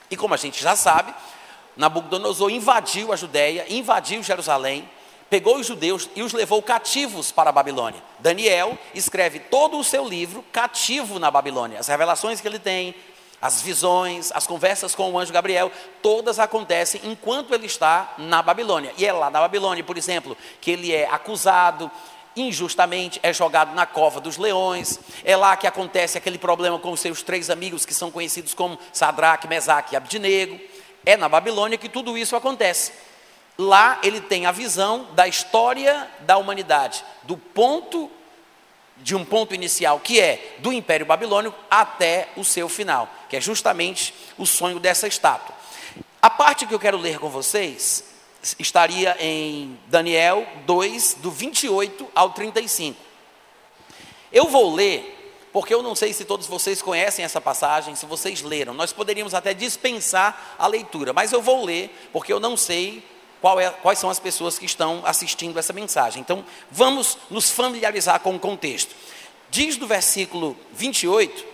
E 0.09 0.15
como 0.15 0.33
a 0.33 0.37
gente 0.37 0.63
já 0.63 0.75
sabe, 0.75 1.13
Nabucodonosor 1.75 2.49
invadiu 2.49 3.11
a 3.11 3.17
Judéia, 3.17 3.65
invadiu 3.67 4.23
Jerusalém, 4.23 4.89
pegou 5.29 5.57
os 5.57 5.67
judeus 5.67 6.09
e 6.15 6.23
os 6.23 6.33
levou 6.33 6.61
cativos 6.61 7.31
para 7.31 7.49
a 7.49 7.53
Babilônia. 7.53 8.01
Daniel 8.19 8.77
escreve 8.93 9.39
todo 9.39 9.77
o 9.77 9.83
seu 9.83 10.07
livro 10.07 10.43
cativo 10.51 11.19
na 11.19 11.31
Babilônia. 11.31 11.79
As 11.79 11.87
revelações 11.87 12.39
que 12.39 12.47
ele 12.47 12.59
tem, 12.59 12.95
as 13.41 13.61
visões, 13.61 14.31
as 14.33 14.47
conversas 14.47 14.95
com 14.95 15.11
o 15.11 15.19
anjo 15.19 15.33
Gabriel, 15.33 15.71
todas 16.01 16.39
acontecem 16.39 17.01
enquanto 17.03 17.53
ele 17.53 17.65
está 17.65 18.13
na 18.17 18.41
Babilônia. 18.41 18.93
E 18.97 19.05
é 19.05 19.11
lá 19.11 19.29
na 19.29 19.39
Babilônia, 19.41 19.83
por 19.83 19.97
exemplo, 19.97 20.37
que 20.61 20.71
ele 20.71 20.91
é 20.93 21.07
acusado 21.09 21.91
injustamente, 22.35 23.19
é 23.23 23.31
jogado 23.31 23.73
na 23.73 23.85
cova 23.85 24.19
dos 24.19 24.37
leões. 24.37 24.99
É 25.23 25.35
lá 25.35 25.55
que 25.55 25.67
acontece 25.67 26.17
aquele 26.17 26.37
problema 26.37 26.77
com 26.77 26.91
os 26.91 26.99
seus 26.99 27.21
três 27.21 27.49
amigos 27.49 27.85
que 27.85 27.93
são 27.93 28.11
conhecidos 28.11 28.53
como 28.53 28.77
Sadraque, 28.91 29.47
Mesaque 29.47 29.93
e 29.93 29.95
Abdinego. 29.95 30.59
É 31.05 31.15
na 31.15 31.29
Babilônia 31.29 31.77
que 31.77 31.87
tudo 31.87 32.17
isso 32.17 32.35
acontece. 32.35 32.91
Lá 33.57 33.99
ele 34.03 34.19
tem 34.19 34.45
a 34.45 34.51
visão 34.51 35.07
da 35.13 35.27
história 35.27 36.09
da 36.21 36.37
humanidade, 36.37 37.03
do 37.23 37.37
ponto 37.37 38.11
de 38.97 39.15
um 39.15 39.25
ponto 39.25 39.53
inicial 39.53 39.99
que 39.99 40.19
é 40.19 40.55
do 40.59 40.71
Império 40.71 41.05
Babilônico 41.05 41.57
até 41.69 42.29
o 42.35 42.43
seu 42.43 42.67
final, 42.67 43.09
que 43.29 43.35
é 43.35 43.41
justamente 43.41 44.13
o 44.37 44.45
sonho 44.45 44.79
dessa 44.79 45.07
estátua. 45.07 45.55
A 46.21 46.29
parte 46.29 46.65
que 46.65 46.73
eu 46.73 46.79
quero 46.79 46.97
ler 46.97 47.19
com 47.19 47.29
vocês 47.29 48.03
estaria 48.59 49.15
em 49.19 49.77
Daniel 49.87 50.47
2, 50.65 51.17
do 51.19 51.31
28 51.31 52.07
ao 52.13 52.31
35. 52.31 52.99
Eu 54.31 54.47
vou 54.47 54.73
ler, 54.73 55.47
porque 55.53 55.73
eu 55.73 55.81
não 55.81 55.95
sei 55.95 56.13
se 56.13 56.25
todos 56.25 56.47
vocês 56.47 56.81
conhecem 56.81 57.23
essa 57.23 57.39
passagem, 57.39 57.95
se 57.95 58.05
vocês 58.05 58.41
leram. 58.41 58.73
Nós 58.73 58.91
poderíamos 58.91 59.33
até 59.33 59.53
dispensar 59.53 60.55
a 60.59 60.67
leitura, 60.67 61.13
mas 61.13 61.31
eu 61.31 61.41
vou 61.41 61.63
ler, 61.63 62.09
porque 62.11 62.33
eu 62.33 62.39
não 62.39 62.57
sei 62.57 63.03
é, 63.59 63.69
quais 63.69 63.99
são 63.99 64.09
as 64.09 64.19
pessoas 64.19 64.57
que 64.57 64.65
estão 64.65 65.01
assistindo 65.05 65.57
essa 65.57 65.73
mensagem. 65.73 66.21
Então, 66.21 66.43
vamos 66.71 67.17
nos 67.29 67.49
familiarizar 67.49 68.19
com 68.19 68.35
o 68.35 68.39
contexto. 68.39 68.95
Diz 69.49 69.77
do 69.77 69.87
versículo 69.87 70.57
28 70.73 71.45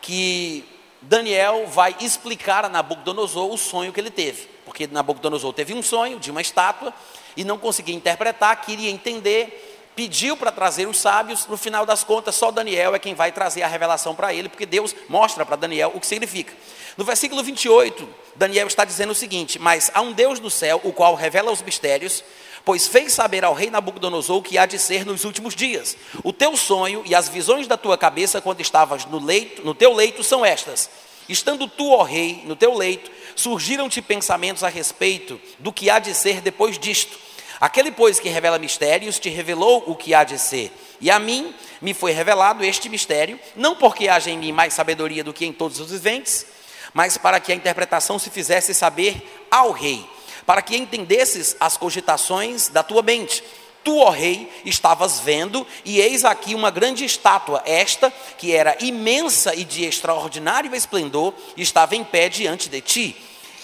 que 0.00 0.64
Daniel 1.02 1.66
vai 1.66 1.94
explicar 2.00 2.64
a 2.64 2.68
Nabucodonosor 2.68 3.52
o 3.52 3.58
sonho 3.58 3.92
que 3.92 4.00
ele 4.00 4.10
teve 4.10 4.50
porque 4.70 4.86
Nabucodonosor 4.86 5.52
teve 5.52 5.74
um 5.74 5.82
sonho 5.82 6.20
de 6.20 6.30
uma 6.30 6.40
estátua 6.40 6.94
e 7.36 7.42
não 7.42 7.58
conseguia 7.58 7.94
interpretar, 7.94 8.60
queria 8.60 8.88
entender, 8.88 9.90
pediu 9.96 10.36
para 10.36 10.52
trazer 10.52 10.86
os 10.86 10.96
sábios, 10.98 11.46
no 11.48 11.56
final 11.56 11.84
das 11.84 12.04
contas, 12.04 12.36
só 12.36 12.52
Daniel 12.52 12.94
é 12.94 12.98
quem 13.00 13.12
vai 13.12 13.32
trazer 13.32 13.62
a 13.62 13.66
revelação 13.66 14.14
para 14.14 14.32
ele, 14.32 14.48
porque 14.48 14.64
Deus 14.64 14.94
mostra 15.08 15.44
para 15.44 15.56
Daniel 15.56 15.90
o 15.92 15.98
que 15.98 16.06
significa. 16.06 16.52
No 17.00 17.06
versículo 17.06 17.42
28, 17.42 18.06
Daniel 18.36 18.66
está 18.66 18.84
dizendo 18.84 19.12
o 19.12 19.14
seguinte: 19.14 19.58
Mas 19.58 19.90
há 19.94 20.02
um 20.02 20.12
Deus 20.12 20.38
no 20.38 20.50
céu, 20.50 20.78
o 20.84 20.92
qual 20.92 21.14
revela 21.14 21.50
os 21.50 21.62
mistérios, 21.62 22.22
pois 22.62 22.86
fez 22.86 23.14
saber 23.14 23.42
ao 23.42 23.54
rei 23.54 23.70
Nabucodonosor 23.70 24.36
o 24.36 24.42
que 24.42 24.58
há 24.58 24.66
de 24.66 24.78
ser 24.78 25.06
nos 25.06 25.24
últimos 25.24 25.54
dias. 25.54 25.96
O 26.22 26.30
teu 26.30 26.54
sonho 26.58 27.02
e 27.06 27.14
as 27.14 27.26
visões 27.26 27.66
da 27.66 27.78
tua 27.78 27.96
cabeça 27.96 28.42
quando 28.42 28.60
estavas 28.60 29.06
no 29.06 29.18
leito, 29.18 29.64
no 29.64 29.74
teu 29.74 29.94
leito 29.94 30.22
são 30.22 30.44
estas. 30.44 30.90
Estando 31.26 31.66
tu, 31.66 31.90
ó 31.90 32.02
rei, 32.02 32.42
no 32.44 32.54
teu 32.54 32.76
leito, 32.76 33.10
surgiram-te 33.34 34.02
pensamentos 34.02 34.62
a 34.62 34.68
respeito 34.68 35.40
do 35.58 35.72
que 35.72 35.88
há 35.88 35.98
de 35.98 36.14
ser 36.14 36.42
depois 36.42 36.78
disto. 36.78 37.18
Aquele, 37.58 37.90
pois, 37.90 38.20
que 38.20 38.28
revela 38.28 38.58
mistérios, 38.58 39.18
te 39.18 39.30
revelou 39.30 39.84
o 39.86 39.96
que 39.96 40.12
há 40.12 40.22
de 40.22 40.38
ser. 40.38 40.70
E 41.00 41.10
a 41.10 41.18
mim 41.18 41.54
me 41.80 41.94
foi 41.94 42.12
revelado 42.12 42.62
este 42.62 42.90
mistério, 42.90 43.40
não 43.56 43.74
porque 43.74 44.06
haja 44.06 44.30
em 44.30 44.36
mim 44.36 44.52
mais 44.52 44.74
sabedoria 44.74 45.24
do 45.24 45.32
que 45.32 45.46
em 45.46 45.52
todos 45.52 45.80
os 45.80 45.90
viventes, 45.90 46.59
mas 46.92 47.16
para 47.16 47.40
que 47.40 47.52
a 47.52 47.54
interpretação 47.54 48.18
se 48.18 48.30
fizesse 48.30 48.74
saber 48.74 49.46
ao 49.50 49.72
rei, 49.72 50.04
para 50.46 50.62
que 50.62 50.76
entendesses 50.76 51.56
as 51.60 51.76
cogitações 51.76 52.68
da 52.68 52.82
tua 52.82 53.02
mente. 53.02 53.42
Tu, 53.82 53.96
ó 53.96 54.10
rei, 54.10 54.50
estavas 54.64 55.20
vendo, 55.20 55.66
e 55.84 56.00
eis 56.00 56.24
aqui 56.24 56.54
uma 56.54 56.70
grande 56.70 57.04
estátua, 57.04 57.62
esta 57.64 58.12
que 58.36 58.54
era 58.54 58.76
imensa 58.80 59.54
e 59.54 59.64
de 59.64 59.84
extraordinário 59.84 60.74
esplendor, 60.74 61.32
estava 61.56 61.96
em 61.96 62.04
pé 62.04 62.28
diante 62.28 62.68
de 62.68 62.80
ti. 62.80 63.16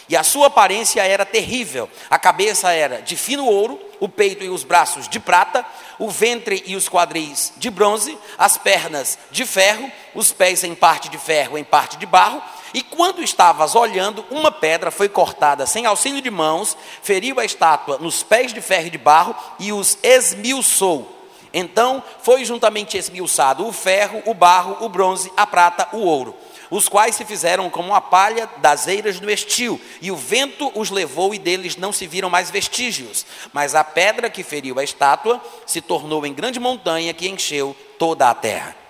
E 0.08 0.16
a 0.16 0.22
sua 0.22 0.46
aparência 0.46 1.02
era 1.02 1.26
terrível. 1.26 1.90
A 2.08 2.18
cabeça 2.18 2.72
era 2.72 3.02
de 3.02 3.16
fino 3.16 3.44
ouro, 3.44 3.78
o 3.98 4.08
peito 4.08 4.44
e 4.44 4.48
os 4.48 4.62
braços 4.62 5.08
de 5.08 5.18
prata, 5.18 5.66
o 5.98 6.08
ventre 6.08 6.62
e 6.66 6.76
os 6.76 6.88
quadris 6.88 7.52
de 7.56 7.70
bronze, 7.70 8.16
as 8.38 8.56
pernas 8.56 9.18
de 9.30 9.44
ferro, 9.44 9.90
os 10.14 10.32
pés 10.32 10.62
em 10.62 10.74
parte 10.74 11.08
de 11.08 11.18
ferro, 11.18 11.58
em 11.58 11.64
parte 11.64 11.96
de 11.96 12.06
barro. 12.06 12.40
E 12.74 12.82
quando 12.82 13.22
estavas 13.22 13.74
olhando, 13.74 14.24
uma 14.30 14.50
pedra 14.50 14.90
foi 14.90 15.08
cortada 15.08 15.66
sem 15.66 15.86
auxílio 15.86 16.20
de 16.20 16.30
mãos, 16.30 16.76
feriu 17.02 17.38
a 17.40 17.44
estátua 17.44 17.98
nos 17.98 18.22
pés 18.22 18.52
de 18.52 18.60
ferro 18.60 18.86
e 18.86 18.90
de 18.90 18.98
barro 18.98 19.34
e 19.58 19.72
os 19.72 19.98
esmiuçou. 20.02 21.12
Então 21.52 22.02
foi 22.22 22.44
juntamente 22.44 22.98
esmiuçado 22.98 23.66
o 23.66 23.72
ferro, 23.72 24.22
o 24.26 24.34
barro, 24.34 24.76
o 24.80 24.88
bronze, 24.88 25.32
a 25.36 25.46
prata, 25.46 25.88
o 25.92 26.00
ouro 26.00 26.34
os 26.70 26.88
quais 26.88 27.14
se 27.14 27.24
fizeram 27.24 27.70
como 27.70 27.94
a 27.94 28.00
palha 28.00 28.48
das 28.58 28.86
eiras 28.86 29.20
no 29.20 29.30
estio, 29.30 29.80
e 30.00 30.10
o 30.10 30.16
vento 30.16 30.70
os 30.74 30.90
levou 30.90 31.34
e 31.34 31.38
deles 31.38 31.76
não 31.76 31.92
se 31.92 32.06
viram 32.06 32.30
mais 32.30 32.50
vestígios. 32.50 33.24
Mas 33.52 33.74
a 33.74 33.84
pedra 33.84 34.30
que 34.30 34.42
feriu 34.42 34.78
a 34.78 34.84
estátua 34.84 35.40
se 35.64 35.80
tornou 35.80 36.26
em 36.26 36.34
grande 36.34 36.58
montanha 36.58 37.14
que 37.14 37.28
encheu 37.28 37.76
toda 37.98 38.28
a 38.28 38.34
terra. 38.34 38.85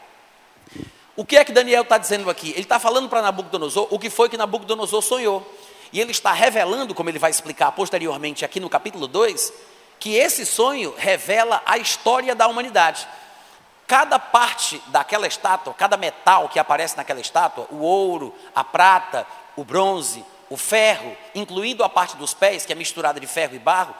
O 1.17 1.25
que 1.25 1.37
é 1.37 1.45
que 1.45 1.53
Daniel 1.53 1.83
está 1.83 1.97
dizendo 1.97 2.29
aqui? 2.29 2.51
Ele 2.51 2.61
está 2.61 2.79
falando 2.79 3.09
para 3.09 3.23
Nabucodonosor 3.23 3.89
o 3.91 3.99
que 3.99 4.11
foi 4.11 4.29
que 4.29 4.37
Nabucodonosor 4.37 5.01
sonhou. 5.01 5.51
E 5.93 6.01
ele 6.01 6.11
está 6.11 6.33
revelando, 6.33 6.95
como 6.95 7.09
ele 7.09 7.19
vai 7.19 7.31
explicar 7.31 7.73
posteriormente 7.73 8.45
aqui 8.45 8.61
no 8.61 8.69
capítulo 8.69 9.07
2, 9.07 9.53
que 9.99 10.15
esse 10.15 10.45
sonho 10.45 10.95
revela 10.97 11.63
a 11.65 11.79
história 11.79 12.35
da 12.35 12.47
humanidade. 12.47 13.09
Cada 13.87 14.19
parte 14.19 14.83
daquela 14.89 15.27
estátua, 15.27 15.73
cada 15.73 15.97
metal 15.97 16.51
que 16.51 16.59
aparece 16.59 16.97
naquela 16.97 17.21
estátua, 17.21 17.67
o 17.71 17.79
ouro, 17.79 18.35
a 18.55 18.63
prata, 18.63 19.27
o 19.57 19.65
bronze, 19.65 20.23
o 20.51 20.57
ferro, 20.57 21.17
incluindo 21.35 21.83
a 21.83 21.89
parte 21.89 22.17
dos 22.17 22.35
pés, 22.35 22.67
que 22.67 22.73
é 22.73 22.77
misturada 22.77 23.19
de 23.19 23.27
ferro 23.27 23.55
e 23.55 23.59
barro, 23.59 23.95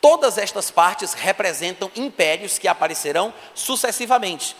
todas 0.00 0.38
estas 0.38 0.70
partes 0.70 1.12
representam 1.12 1.90
impérios 1.94 2.58
que 2.58 2.68
aparecerão 2.68 3.34
sucessivamente. 3.54 4.56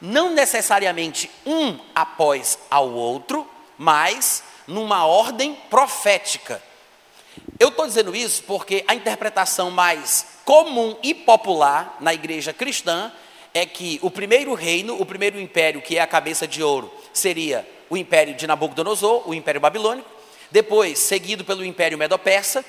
Não 0.00 0.30
necessariamente 0.30 1.30
um 1.44 1.78
após 1.94 2.58
ao 2.70 2.90
outro, 2.90 3.48
mas 3.76 4.42
numa 4.66 5.06
ordem 5.06 5.54
profética. 5.68 6.62
Eu 7.58 7.68
estou 7.68 7.86
dizendo 7.86 8.14
isso 8.14 8.42
porque 8.44 8.84
a 8.86 8.94
interpretação 8.94 9.70
mais 9.70 10.26
comum 10.44 10.96
e 11.02 11.14
popular 11.14 11.96
na 12.00 12.14
igreja 12.14 12.52
cristã 12.52 13.12
é 13.52 13.66
que 13.66 13.98
o 14.02 14.10
primeiro 14.10 14.54
reino, 14.54 15.00
o 15.00 15.06
primeiro 15.06 15.40
império, 15.40 15.82
que 15.82 15.98
é 15.98 16.00
a 16.00 16.06
cabeça 16.06 16.46
de 16.46 16.62
ouro, 16.62 16.92
seria 17.12 17.68
o 17.90 17.96
império 17.96 18.34
de 18.34 18.46
Nabucodonosor, 18.46 19.28
o 19.28 19.34
império 19.34 19.60
babilônico, 19.60 20.08
depois 20.50 20.98
seguido 20.98 21.44
pelo 21.44 21.64
império 21.64 21.98
medo-persa, 21.98 22.64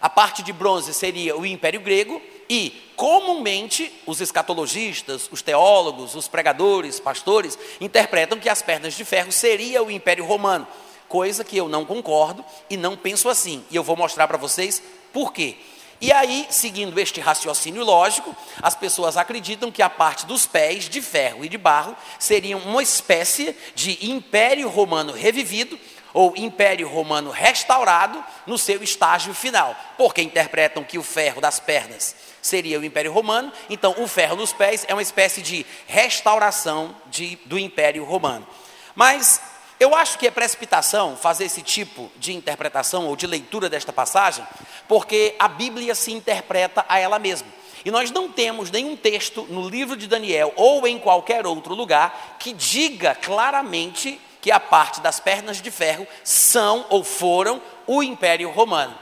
a 0.00 0.10
parte 0.10 0.42
de 0.42 0.52
bronze 0.52 0.92
seria 0.92 1.36
o 1.36 1.46
império 1.46 1.80
grego, 1.80 2.20
e 2.48 2.92
comumente 2.96 3.92
os 4.06 4.20
escatologistas, 4.20 5.28
os 5.32 5.42
teólogos, 5.42 6.14
os 6.14 6.28
pregadores, 6.28 7.00
pastores, 7.00 7.58
interpretam 7.80 8.38
que 8.38 8.48
as 8.48 8.62
pernas 8.62 8.94
de 8.94 9.04
ferro 9.04 9.32
seria 9.32 9.82
o 9.82 9.90
império 9.90 10.24
romano, 10.24 10.66
coisa 11.08 11.44
que 11.44 11.56
eu 11.56 11.68
não 11.68 11.84
concordo 11.84 12.44
e 12.70 12.76
não 12.76 12.96
penso 12.96 13.28
assim, 13.28 13.64
e 13.70 13.76
eu 13.76 13.82
vou 13.82 13.96
mostrar 13.96 14.28
para 14.28 14.38
vocês 14.38 14.82
por 15.12 15.32
quê. 15.32 15.56
E 16.00 16.10
aí, 16.10 16.46
seguindo 16.50 16.98
este 16.98 17.20
raciocínio 17.20 17.84
lógico, 17.84 18.34
as 18.60 18.74
pessoas 18.74 19.16
acreditam 19.16 19.70
que 19.70 19.82
a 19.82 19.88
parte 19.88 20.26
dos 20.26 20.46
pés, 20.46 20.88
de 20.88 21.00
ferro 21.00 21.44
e 21.44 21.48
de 21.48 21.56
barro, 21.56 21.96
seriam 22.18 22.58
uma 22.58 22.82
espécie 22.82 23.56
de 23.74 24.10
império 24.10 24.68
romano 24.68 25.12
revivido, 25.12 25.78
ou 26.14 26.34
império 26.36 26.88
romano 26.88 27.30
restaurado 27.30 28.22
no 28.46 28.58
seu 28.58 28.82
estágio 28.82 29.32
final, 29.32 29.76
porque 29.96 30.20
interpretam 30.22 30.84
que 30.84 30.98
o 30.98 31.02
ferro 31.02 31.40
das 31.40 31.58
pernas 31.58 32.14
seria 32.42 32.78
o 32.78 32.84
império 32.84 33.12
romano, 33.12 33.52
então 33.70 33.94
o 33.98 34.06
ferro 34.08 34.36
dos 34.36 34.52
pés 34.52 34.84
é 34.88 34.92
uma 34.92 35.00
espécie 35.00 35.40
de 35.40 35.64
restauração 35.86 36.94
de, 37.06 37.38
do 37.46 37.58
império 37.58 38.04
romano. 38.04 38.46
Mas 38.94 39.40
eu 39.78 39.94
acho 39.94 40.18
que 40.18 40.26
é 40.26 40.30
precipitação 40.30 41.16
fazer 41.16 41.44
esse 41.44 41.62
tipo 41.62 42.10
de 42.16 42.32
interpretação 42.32 43.06
ou 43.06 43.16
de 43.16 43.26
leitura 43.26 43.70
desta 43.70 43.92
passagem, 43.92 44.46
porque 44.86 45.34
a 45.38 45.48
Bíblia 45.48 45.94
se 45.94 46.12
interpreta 46.12 46.84
a 46.88 46.98
ela 46.98 47.18
mesma. 47.18 47.48
E 47.84 47.90
nós 47.90 48.10
não 48.10 48.28
temos 48.28 48.70
nenhum 48.70 48.96
texto 48.96 49.44
no 49.50 49.68
livro 49.68 49.96
de 49.96 50.06
Daniel 50.06 50.52
ou 50.56 50.86
em 50.86 50.98
qualquer 50.98 51.46
outro 51.46 51.74
lugar 51.74 52.36
que 52.38 52.52
diga 52.52 53.14
claramente 53.14 54.20
que 54.40 54.50
a 54.50 54.60
parte 54.60 55.00
das 55.00 55.18
pernas 55.18 55.60
de 55.60 55.70
ferro 55.70 56.06
são 56.22 56.86
ou 56.88 57.02
foram 57.02 57.60
o 57.86 58.02
Império 58.02 58.50
Romano. 58.50 58.96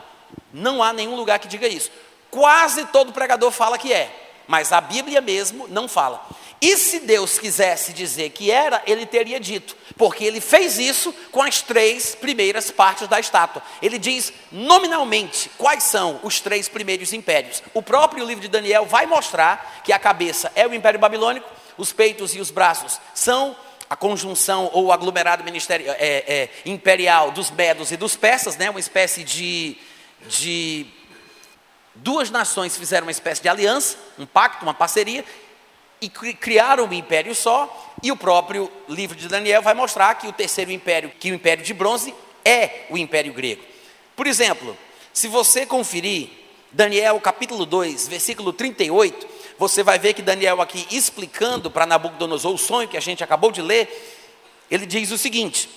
Não 0.52 0.82
há 0.82 0.92
nenhum 0.92 1.14
lugar 1.14 1.38
que 1.38 1.48
diga 1.48 1.68
isso. 1.68 1.90
Quase 2.30 2.84
todo 2.86 3.12
pregador 3.12 3.50
fala 3.50 3.78
que 3.78 3.92
é, 3.92 4.10
mas 4.46 4.72
a 4.72 4.80
Bíblia 4.80 5.20
mesmo 5.20 5.66
não 5.68 5.88
fala. 5.88 6.26
E 6.60 6.76
se 6.76 7.00
Deus 7.00 7.38
quisesse 7.38 7.92
dizer 7.92 8.30
que 8.30 8.50
era, 8.50 8.82
ele 8.86 9.06
teria 9.06 9.40
dito, 9.40 9.74
porque 9.96 10.22
ele 10.22 10.42
fez 10.42 10.78
isso 10.78 11.10
com 11.32 11.42
as 11.42 11.62
três 11.62 12.14
primeiras 12.14 12.70
partes 12.70 13.08
da 13.08 13.18
estátua. 13.18 13.62
Ele 13.80 13.98
diz 13.98 14.30
nominalmente 14.52 15.50
quais 15.56 15.84
são 15.84 16.20
os 16.22 16.38
três 16.38 16.68
primeiros 16.68 17.14
impérios. 17.14 17.62
O 17.72 17.80
próprio 17.80 18.26
livro 18.26 18.42
de 18.42 18.48
Daniel 18.48 18.84
vai 18.84 19.06
mostrar 19.06 19.80
que 19.82 19.92
a 19.92 19.98
cabeça 19.98 20.52
é 20.54 20.66
o 20.66 20.74
Império 20.74 21.00
Babilônico, 21.00 21.48
os 21.78 21.94
peitos 21.94 22.34
e 22.34 22.40
os 22.40 22.50
braços 22.50 23.00
são 23.14 23.56
a 23.88 23.96
conjunção 23.96 24.70
ou 24.74 24.92
aglomerado 24.92 25.42
é, 25.48 25.74
é, 25.98 26.48
imperial 26.66 27.30
dos 27.30 27.50
medos 27.50 27.90
e 27.90 27.96
dos 27.96 28.16
persas, 28.16 28.56
né? 28.56 28.68
uma 28.68 28.78
espécie 28.78 29.24
de, 29.24 29.78
de 30.28 30.86
duas 32.02 32.30
nações 32.30 32.76
fizeram 32.76 33.06
uma 33.06 33.10
espécie 33.10 33.42
de 33.42 33.48
aliança, 33.48 33.96
um 34.18 34.26
pacto, 34.26 34.64
uma 34.64 34.74
parceria, 34.74 35.24
e 36.00 36.08
criaram 36.08 36.86
um 36.86 36.92
império 36.92 37.34
só, 37.34 37.94
e 38.02 38.10
o 38.10 38.16
próprio 38.16 38.70
livro 38.88 39.16
de 39.16 39.28
Daniel 39.28 39.60
vai 39.60 39.74
mostrar 39.74 40.14
que 40.14 40.26
o 40.26 40.32
terceiro 40.32 40.70
império, 40.70 41.12
que 41.20 41.30
o 41.30 41.34
império 41.34 41.62
de 41.62 41.74
bronze, 41.74 42.14
é 42.44 42.86
o 42.88 42.96
império 42.96 43.32
grego. 43.34 43.62
Por 44.16 44.26
exemplo, 44.26 44.76
se 45.12 45.28
você 45.28 45.66
conferir 45.66 46.30
Daniel 46.72 47.20
capítulo 47.20 47.66
2, 47.66 48.08
versículo 48.08 48.52
38, 48.52 49.26
você 49.58 49.82
vai 49.82 49.98
ver 49.98 50.14
que 50.14 50.22
Daniel 50.22 50.62
aqui 50.62 50.86
explicando 50.90 51.70
para 51.70 51.84
Nabucodonosor 51.84 52.54
o 52.54 52.58
sonho 52.58 52.88
que 52.88 52.96
a 52.96 53.00
gente 53.00 53.22
acabou 53.22 53.52
de 53.52 53.60
ler, 53.60 53.88
ele 54.70 54.86
diz 54.86 55.10
o 55.10 55.18
seguinte: 55.18 55.68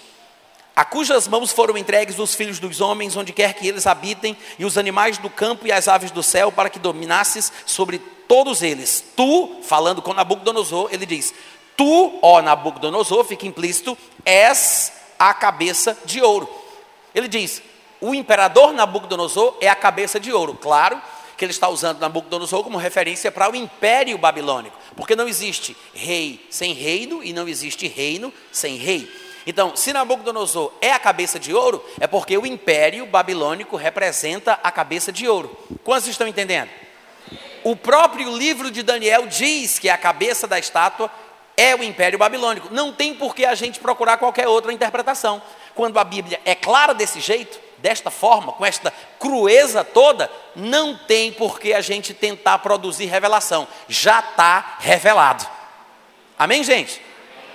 a 0.76 0.84
cujas 0.84 1.28
mãos 1.28 1.52
foram 1.52 1.78
entregues 1.78 2.18
os 2.18 2.34
filhos 2.34 2.60
dos 2.60 2.82
homens, 2.82 3.16
onde 3.16 3.32
quer 3.32 3.54
que 3.54 3.68
eles 3.68 3.86
habitem, 3.86 4.36
e 4.58 4.66
os 4.66 4.78
animais 4.78 5.20
do 5.20 5.30
campo 5.30 5.68
e 5.68 5.72
as 5.72 5.88
aves 5.88 6.10
do 6.10 6.24
céu, 6.24 6.52
para 6.52 6.70
que 6.70 6.80
dominasses 6.80 7.52
sobre 7.66 8.00
todos 8.28 8.64
eles. 8.64 9.04
Tu, 9.16 9.62
falando 9.64 10.02
com 10.02 10.14
Nabucodonosor, 10.14 10.90
ele 10.92 11.06
diz: 11.06 11.32
Tu, 11.78 12.20
ó 12.24 12.42
Nabucodonosor, 12.42 13.24
fica 13.24 13.46
implícito, 13.46 13.96
és 14.26 14.92
a 15.20 15.32
cabeça 15.32 15.96
de 16.06 16.22
ouro. 16.22 16.50
Ele 17.14 17.28
diz: 17.28 17.62
O 18.02 18.16
imperador 18.16 18.74
Nabucodonosor 18.74 19.56
é 19.62 19.70
a 19.70 19.76
cabeça 19.76 20.20
de 20.20 20.34
ouro. 20.34 20.56
Claro 20.56 21.00
que 21.38 21.46
ele 21.46 21.52
está 21.52 21.70
usando 21.70 22.00
Nabucodonosor 22.00 22.64
como 22.64 22.78
referência 22.80 23.32
para 23.32 23.52
o 23.52 23.56
império 23.56 24.18
babilônico, 24.18 24.76
porque 24.96 25.16
não 25.16 25.28
existe 25.28 25.78
rei 25.94 26.44
sem 26.50 26.74
reino 26.74 27.24
e 27.24 27.32
não 27.32 27.48
existe 27.48 27.88
reino 27.88 28.34
sem 28.52 28.78
rei. 28.78 29.23
Então, 29.46 29.76
se 29.76 29.92
Nabucodonosor 29.92 30.72
é 30.82 30.92
a 30.92 31.00
cabeça 31.00 31.40
de 31.40 31.54
ouro, 31.54 31.84
é 32.00 32.08
porque 32.08 32.38
o 32.38 32.46
império 32.46 33.06
babilônico 33.06 33.76
representa 33.76 34.60
a 34.64 34.72
cabeça 34.72 35.12
de 35.12 35.28
ouro. 35.28 35.58
Quantos 35.84 36.08
estão 36.08 36.28
entendendo? 36.28 36.70
O 37.64 37.76
próprio 37.76 38.36
livro 38.36 38.72
de 38.72 38.84
Daniel 38.84 39.28
diz 39.28 39.80
que 39.80 39.90
a 39.90 39.98
cabeça 39.98 40.48
da 40.48 40.60
estátua 40.60 41.10
é 41.56 41.76
o 41.76 41.84
império 41.84 42.18
babilônico. 42.20 42.70
Não 42.72 42.92
tem 42.92 43.14
por 43.14 43.36
que 43.36 43.46
a 43.46 43.56
gente 43.56 43.80
procurar 43.80 44.18
qualquer 44.18 44.48
outra 44.48 44.74
interpretação. 44.74 45.42
Quando 45.76 45.98
a 45.98 46.04
Bíblia 46.04 46.42
é 46.46 46.56
clara 46.56 46.94
desse 46.94 47.20
jeito, 47.20 47.60
desta 47.78 48.10
forma, 48.10 48.54
com 48.54 48.66
esta 48.66 48.94
crueza 49.20 49.84
toda, 49.84 50.32
não 50.56 50.96
tem 50.96 51.32
por 51.32 51.60
que 51.60 51.74
a 51.74 51.82
gente 51.82 52.14
tentar 52.14 52.60
produzir 52.60 53.06
revelação. 53.06 53.68
Já 53.88 54.20
está 54.20 54.78
revelado. 54.80 55.46
Amém, 56.38 56.64
gente? 56.64 57.02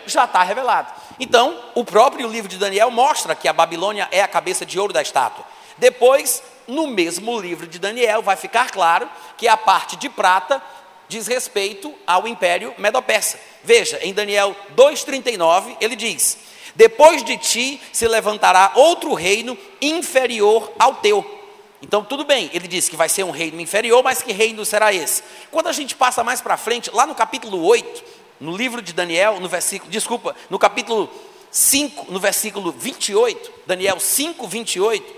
Já 0.09 0.25
está 0.25 0.43
revelado. 0.43 0.93
Então, 1.21 1.59
o 1.75 1.85
próprio 1.85 2.29
livro 2.29 2.49
de 2.49 2.59
Daniel 2.59 2.91
mostra 2.91 3.35
que 3.35 3.47
a 3.47 3.53
Babilônia 3.53 4.09
é 4.11 4.23
a 4.23 4.29
cabeça 4.29 4.65
de 4.65 4.79
ouro 4.79 4.93
da 4.93 5.03
estátua. 5.03 5.45
Depois, 5.77 6.43
no 6.67 6.89
mesmo 6.89 7.39
livro 7.41 7.67
de 7.67 7.79
Daniel, 7.79 8.23
vai 8.23 8.37
ficar 8.37 8.71
claro 8.71 9.09
que 9.37 9.47
a 9.47 9.57
parte 9.57 9.97
de 9.97 10.09
prata 10.09 10.63
diz 11.09 11.27
respeito 11.27 11.95
ao 12.07 12.29
Império 12.29 12.75
Medo-Persa. 12.79 13.39
Veja, 13.65 13.99
em 14.03 14.13
Daniel 14.13 14.55
2,39, 14.77 15.77
ele 15.81 15.97
diz: 15.97 16.39
Depois 16.75 17.25
de 17.25 17.37
ti 17.37 17.81
se 17.93 18.07
levantará 18.07 18.73
outro 18.75 19.15
reino 19.15 19.57
inferior 19.81 20.73
ao 20.79 20.97
teu. 20.97 21.39
Então, 21.81 22.03
tudo 22.03 22.25
bem, 22.25 22.51
ele 22.53 22.67
diz 22.67 22.89
que 22.89 22.97
vai 22.97 23.09
ser 23.09 23.23
um 23.23 23.31
reino 23.31 23.61
inferior, 23.61 24.03
mas 24.03 24.21
que 24.21 24.33
reino 24.33 24.65
será 24.65 24.93
esse? 24.93 25.23
Quando 25.51 25.69
a 25.69 25.73
gente 25.73 25.95
passa 25.95 26.25
mais 26.25 26.41
para 26.41 26.57
frente, 26.57 26.91
lá 26.93 27.07
no 27.07 27.15
capítulo 27.15 27.65
8, 27.65 28.05
no 28.41 28.57
livro 28.57 28.81
de 28.81 28.93
Daniel, 28.93 29.41
no 29.41 29.49
versículo, 29.49 29.91
desculpa, 29.91 30.35
no 30.49 30.59
capítulo 30.59 31.11
5, 31.51 32.13
no 32.13 32.21
versículo 32.21 32.73
28, 32.73 33.53
Daniel 33.67 33.99
5, 33.99 34.47
28, 34.47 35.17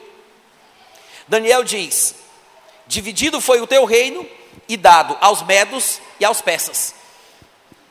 Daniel 1.29 1.63
diz: 1.63 2.15
Dividido 2.87 3.41
foi 3.41 3.61
o 3.61 3.67
teu 3.67 3.85
reino 3.85 4.27
e 4.69 4.77
dado 4.77 5.17
aos 5.21 5.43
medos 5.43 6.01
e 6.19 6.25
aos 6.25 6.41
persas. 6.41 6.95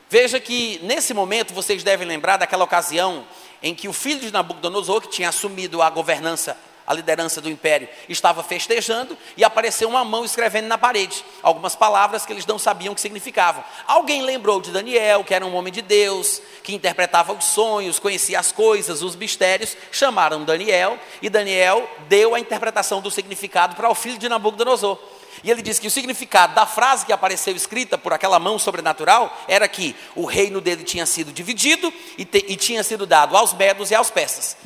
Veja 0.09 0.39
que 0.39 0.79
nesse 0.83 1.13
momento 1.13 1.53
vocês 1.53 1.83
devem 1.83 2.07
lembrar 2.07 2.37
daquela 2.37 2.63
ocasião 2.63 3.25
em 3.61 3.75
que 3.75 3.87
o 3.87 3.93
filho 3.93 4.21
de 4.21 4.31
Nabucodonosor, 4.31 5.01
que 5.01 5.09
tinha 5.09 5.29
assumido 5.29 5.81
a 5.81 5.89
governança 5.89 6.57
a 6.89 6.93
liderança 6.95 7.39
do 7.39 7.47
império, 7.47 7.87
estava 8.09 8.41
festejando 8.41 9.15
e 9.37 9.43
apareceu 9.43 9.87
uma 9.87 10.03
mão 10.03 10.25
escrevendo 10.25 10.65
na 10.65 10.75
parede 10.75 11.23
algumas 11.43 11.75
palavras 11.75 12.25
que 12.25 12.33
eles 12.33 12.47
não 12.47 12.57
sabiam 12.57 12.93
o 12.93 12.95
que 12.95 13.01
significavam. 13.01 13.63
Alguém 13.85 14.23
lembrou 14.23 14.59
de 14.59 14.71
Daniel, 14.71 15.23
que 15.23 15.35
era 15.35 15.45
um 15.45 15.55
homem 15.55 15.71
de 15.71 15.83
Deus, 15.83 16.41
que 16.63 16.73
interpretava 16.73 17.31
os 17.31 17.45
sonhos, 17.45 17.99
conhecia 17.99 18.39
as 18.39 18.51
coisas, 18.51 19.03
os 19.03 19.15
mistérios, 19.15 19.77
chamaram 19.91 20.43
Daniel 20.43 20.97
e 21.21 21.29
Daniel 21.29 21.87
deu 22.07 22.33
a 22.33 22.39
interpretação 22.39 23.01
do 23.01 23.11
significado 23.11 23.75
para 23.75 23.87
o 23.87 23.93
filho 23.93 24.17
de 24.17 24.27
Nabucodonosor. 24.27 24.97
E 25.43 25.51
ele 25.51 25.61
diz 25.61 25.77
que 25.77 25.87
o 25.87 25.91
significado 25.91 26.55
da 26.55 26.65
frase 26.65 27.05
que 27.05 27.13
apareceu 27.13 27.55
escrita 27.55 27.99
por 27.99 28.13
aquela 28.13 28.39
mão 28.39 28.57
sobrenatural 28.57 29.37
era 29.47 29.67
que 29.67 29.95
o 30.15 30.25
reino 30.25 30.59
dele 30.59 30.83
tinha 30.83 31.05
sido 31.05 31.31
dividido 31.31 31.93
e, 32.17 32.25
te, 32.25 32.43
e 32.47 32.55
tinha 32.55 32.83
sido 32.83 33.05
dado 33.05 33.37
aos 33.37 33.53
medos 33.53 33.91
e 33.91 33.95
aos 33.95 34.09
persas. 34.09 34.57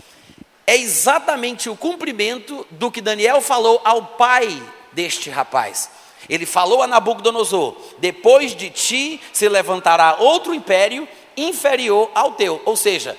É 0.65 0.76
exatamente 0.78 1.69
o 1.69 1.76
cumprimento 1.76 2.65
do 2.71 2.89
que 2.89 3.02
Daniel 3.02 3.41
falou 3.41 3.82
ao 3.84 4.06
pai 4.06 4.62
deste 4.93 5.30
rapaz. 5.30 5.89
Ele 6.30 6.45
falou 6.45 6.82
a 6.82 6.88
Nabucodonosor: 6.88 7.76
depois 7.97 8.56
de 8.56 8.69
ti 8.69 9.21
se 9.34 9.49
levantará 9.49 10.17
outro 10.19 10.54
império 10.54 11.08
inferior 11.36 12.10
ao 12.15 12.32
teu. 12.34 12.62
Ou 12.65 12.78
seja, 12.78 13.17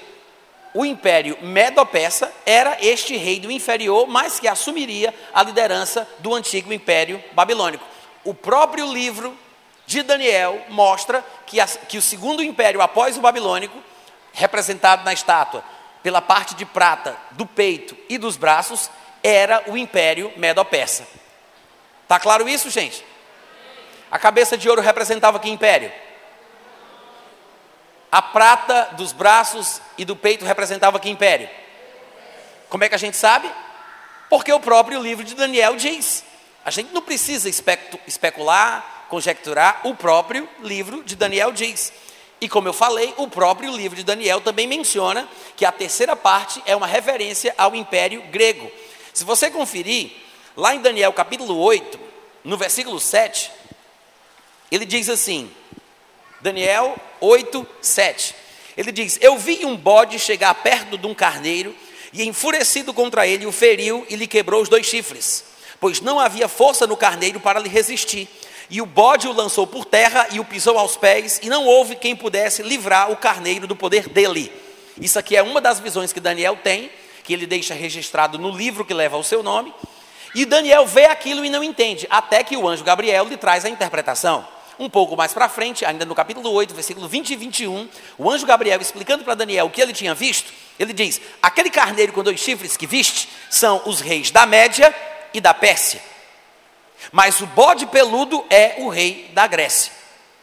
o 0.72 0.86
império 0.86 1.36
Medo-Persa 1.42 2.32
era 2.46 2.78
este 2.80 3.16
reino 3.16 3.50
inferior, 3.50 4.06
mas 4.08 4.40
que 4.40 4.48
assumiria 4.48 5.14
a 5.32 5.42
liderança 5.42 6.08
do 6.20 6.34
antigo 6.34 6.72
império 6.72 7.22
babilônico. 7.32 7.84
O 8.24 8.32
próprio 8.32 8.90
livro 8.90 9.36
de 9.86 10.02
Daniel 10.02 10.62
mostra 10.70 11.22
que, 11.46 11.60
a, 11.60 11.66
que 11.66 11.98
o 11.98 12.02
segundo 12.02 12.42
império 12.42 12.80
após 12.80 13.18
o 13.18 13.20
babilônico, 13.20 13.78
representado 14.32 15.04
na 15.04 15.12
estátua 15.12 15.62
pela 16.04 16.20
parte 16.20 16.54
de 16.54 16.66
prata 16.66 17.16
do 17.30 17.46
peito 17.46 17.96
e 18.10 18.18
dos 18.18 18.36
braços, 18.36 18.90
era 19.22 19.64
o 19.68 19.76
império 19.76 20.30
Medo-Persa. 20.36 21.08
Tá 22.06 22.20
claro 22.20 22.46
isso, 22.46 22.68
gente? 22.68 23.02
A 24.10 24.18
cabeça 24.18 24.58
de 24.58 24.68
ouro 24.68 24.82
representava 24.82 25.40
que 25.40 25.48
império? 25.48 25.90
A 28.12 28.20
prata 28.20 28.90
dos 28.92 29.12
braços 29.12 29.80
e 29.96 30.04
do 30.04 30.14
peito 30.14 30.44
representava 30.44 31.00
que 31.00 31.08
império? 31.08 31.48
Como 32.68 32.84
é 32.84 32.88
que 32.90 32.94
a 32.94 32.98
gente 32.98 33.16
sabe? 33.16 33.50
Porque 34.28 34.52
o 34.52 34.60
próprio 34.60 35.00
livro 35.00 35.24
de 35.24 35.34
Daniel 35.34 35.74
diz. 35.74 36.22
A 36.66 36.70
gente 36.70 36.92
não 36.92 37.00
precisa 37.00 37.48
especular, 38.06 39.06
conjecturar, 39.08 39.80
o 39.84 39.94
próprio 39.94 40.46
livro 40.60 41.02
de 41.02 41.16
Daniel 41.16 41.50
diz. 41.50 41.92
E 42.40 42.48
como 42.48 42.68
eu 42.68 42.72
falei, 42.72 43.14
o 43.16 43.28
próprio 43.28 43.74
livro 43.74 43.96
de 43.96 44.02
Daniel 44.02 44.40
também 44.40 44.66
menciona 44.66 45.28
que 45.56 45.64
a 45.64 45.72
terceira 45.72 46.14
parte 46.14 46.62
é 46.66 46.74
uma 46.74 46.86
referência 46.86 47.54
ao 47.56 47.74
império 47.74 48.22
grego. 48.30 48.70
Se 49.12 49.24
você 49.24 49.50
conferir, 49.50 50.12
lá 50.56 50.74
em 50.74 50.80
Daniel 50.80 51.12
capítulo 51.12 51.56
8, 51.56 51.98
no 52.42 52.56
versículo 52.56 53.00
7, 53.00 53.50
ele 54.70 54.84
diz 54.84 55.08
assim: 55.08 55.50
Daniel 56.40 56.96
8, 57.20 57.66
7. 57.80 58.34
Ele 58.76 58.92
diz: 58.92 59.18
Eu 59.20 59.38
vi 59.38 59.64
um 59.64 59.76
bode 59.76 60.18
chegar 60.18 60.52
perto 60.54 60.98
de 60.98 61.06
um 61.06 61.14
carneiro, 61.14 61.74
e 62.12 62.24
enfurecido 62.24 62.92
contra 62.92 63.26
ele, 63.26 63.46
o 63.46 63.52
feriu 63.52 64.06
e 64.08 64.16
lhe 64.16 64.26
quebrou 64.26 64.62
os 64.62 64.68
dois 64.68 64.86
chifres, 64.86 65.44
pois 65.80 66.00
não 66.00 66.20
havia 66.20 66.48
força 66.48 66.86
no 66.86 66.96
carneiro 66.96 67.40
para 67.40 67.58
lhe 67.58 67.68
resistir. 67.68 68.28
E 68.70 68.80
o 68.80 68.86
bode 68.86 69.28
o 69.28 69.32
lançou 69.32 69.66
por 69.66 69.84
terra 69.84 70.28
e 70.32 70.40
o 70.40 70.44
pisou 70.44 70.78
aos 70.78 70.96
pés, 70.96 71.40
e 71.42 71.48
não 71.48 71.66
houve 71.66 71.96
quem 71.96 72.16
pudesse 72.16 72.62
livrar 72.62 73.10
o 73.10 73.16
carneiro 73.16 73.66
do 73.66 73.76
poder 73.76 74.08
dele. 74.08 74.50
Isso 75.00 75.18
aqui 75.18 75.36
é 75.36 75.42
uma 75.42 75.60
das 75.60 75.80
visões 75.80 76.12
que 76.12 76.20
Daniel 76.20 76.56
tem, 76.62 76.90
que 77.22 77.32
ele 77.32 77.46
deixa 77.46 77.74
registrado 77.74 78.38
no 78.38 78.50
livro 78.50 78.84
que 78.84 78.94
leva 78.94 79.16
o 79.16 79.24
seu 79.24 79.42
nome. 79.42 79.74
E 80.34 80.44
Daniel 80.44 80.86
vê 80.86 81.06
aquilo 81.06 81.44
e 81.44 81.50
não 81.50 81.62
entende, 81.62 82.06
até 82.10 82.42
que 82.42 82.56
o 82.56 82.68
anjo 82.68 82.84
Gabriel 82.84 83.26
lhe 83.26 83.36
traz 83.36 83.64
a 83.64 83.68
interpretação. 83.68 84.46
Um 84.78 84.90
pouco 84.90 85.16
mais 85.16 85.32
para 85.32 85.48
frente, 85.48 85.84
ainda 85.84 86.04
no 86.04 86.14
capítulo 86.14 86.50
8, 86.50 86.74
versículo 86.74 87.06
20 87.06 87.30
e 87.30 87.36
21, 87.36 87.88
o 88.18 88.28
anjo 88.28 88.44
Gabriel 88.44 88.80
explicando 88.80 89.22
para 89.22 89.34
Daniel 89.34 89.66
o 89.66 89.70
que 89.70 89.80
ele 89.80 89.92
tinha 89.92 90.14
visto, 90.14 90.52
ele 90.78 90.92
diz: 90.92 91.20
Aquele 91.40 91.70
carneiro 91.70 92.12
com 92.12 92.24
dois 92.24 92.40
chifres 92.40 92.76
que 92.76 92.86
viste 92.86 93.28
são 93.48 93.82
os 93.86 94.00
reis 94.00 94.32
da 94.32 94.44
Média 94.44 94.92
e 95.32 95.40
da 95.40 95.54
Pérsia, 95.54 96.02
mas 97.14 97.40
o 97.40 97.46
bode 97.46 97.86
peludo 97.86 98.44
é 98.50 98.74
o 98.78 98.88
rei 98.88 99.30
da 99.32 99.46
Grécia. 99.46 99.92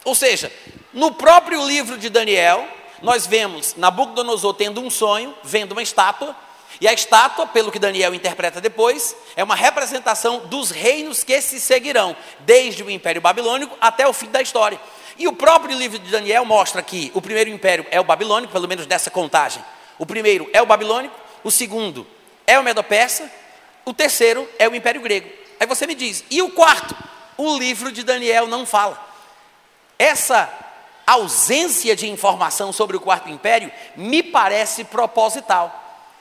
Ou 0.06 0.14
seja, 0.14 0.50
no 0.90 1.12
próprio 1.12 1.62
livro 1.66 1.98
de 1.98 2.08
Daniel, 2.08 2.66
nós 3.02 3.26
vemos 3.26 3.76
Nabucodonosor 3.76 4.54
tendo 4.54 4.80
um 4.80 4.88
sonho, 4.88 5.34
vendo 5.44 5.72
uma 5.72 5.82
estátua, 5.82 6.34
e 6.80 6.88
a 6.88 6.92
estátua, 6.94 7.46
pelo 7.46 7.70
que 7.70 7.78
Daniel 7.78 8.14
interpreta 8.14 8.58
depois, 8.58 9.14
é 9.36 9.44
uma 9.44 9.54
representação 9.54 10.46
dos 10.46 10.70
reinos 10.70 11.22
que 11.22 11.38
se 11.42 11.60
seguirão, 11.60 12.16
desde 12.40 12.82
o 12.82 12.88
Império 12.88 13.20
Babilônico 13.20 13.76
até 13.78 14.08
o 14.08 14.12
fim 14.14 14.30
da 14.30 14.40
história. 14.40 14.80
E 15.18 15.28
o 15.28 15.34
próprio 15.34 15.76
livro 15.76 15.98
de 15.98 16.10
Daniel 16.10 16.46
mostra 16.46 16.80
que 16.80 17.12
o 17.12 17.20
primeiro 17.20 17.50
império 17.50 17.84
é 17.90 18.00
o 18.00 18.04
babilônico, 18.04 18.50
pelo 18.50 18.66
menos 18.66 18.86
dessa 18.86 19.10
contagem. 19.10 19.62
O 19.98 20.06
primeiro 20.06 20.48
é 20.54 20.62
o 20.62 20.66
babilônico, 20.66 21.14
o 21.44 21.50
segundo 21.50 22.06
é 22.46 22.58
o 22.58 22.64
medo-persa, 22.64 23.30
o 23.84 23.92
terceiro 23.92 24.48
é 24.58 24.66
o 24.66 24.74
império 24.74 25.02
grego. 25.02 25.41
Aí 25.62 25.66
você 25.68 25.86
me 25.86 25.94
diz, 25.94 26.24
e 26.28 26.42
o 26.42 26.50
quarto? 26.50 26.92
O 27.38 27.56
livro 27.56 27.92
de 27.92 28.02
Daniel 28.02 28.48
não 28.48 28.66
fala. 28.66 29.00
Essa 29.96 30.52
ausência 31.06 31.94
de 31.94 32.10
informação 32.10 32.72
sobre 32.72 32.96
o 32.96 33.00
quarto 33.00 33.28
império 33.28 33.70
me 33.94 34.24
parece 34.24 34.82
proposital. 34.82 35.72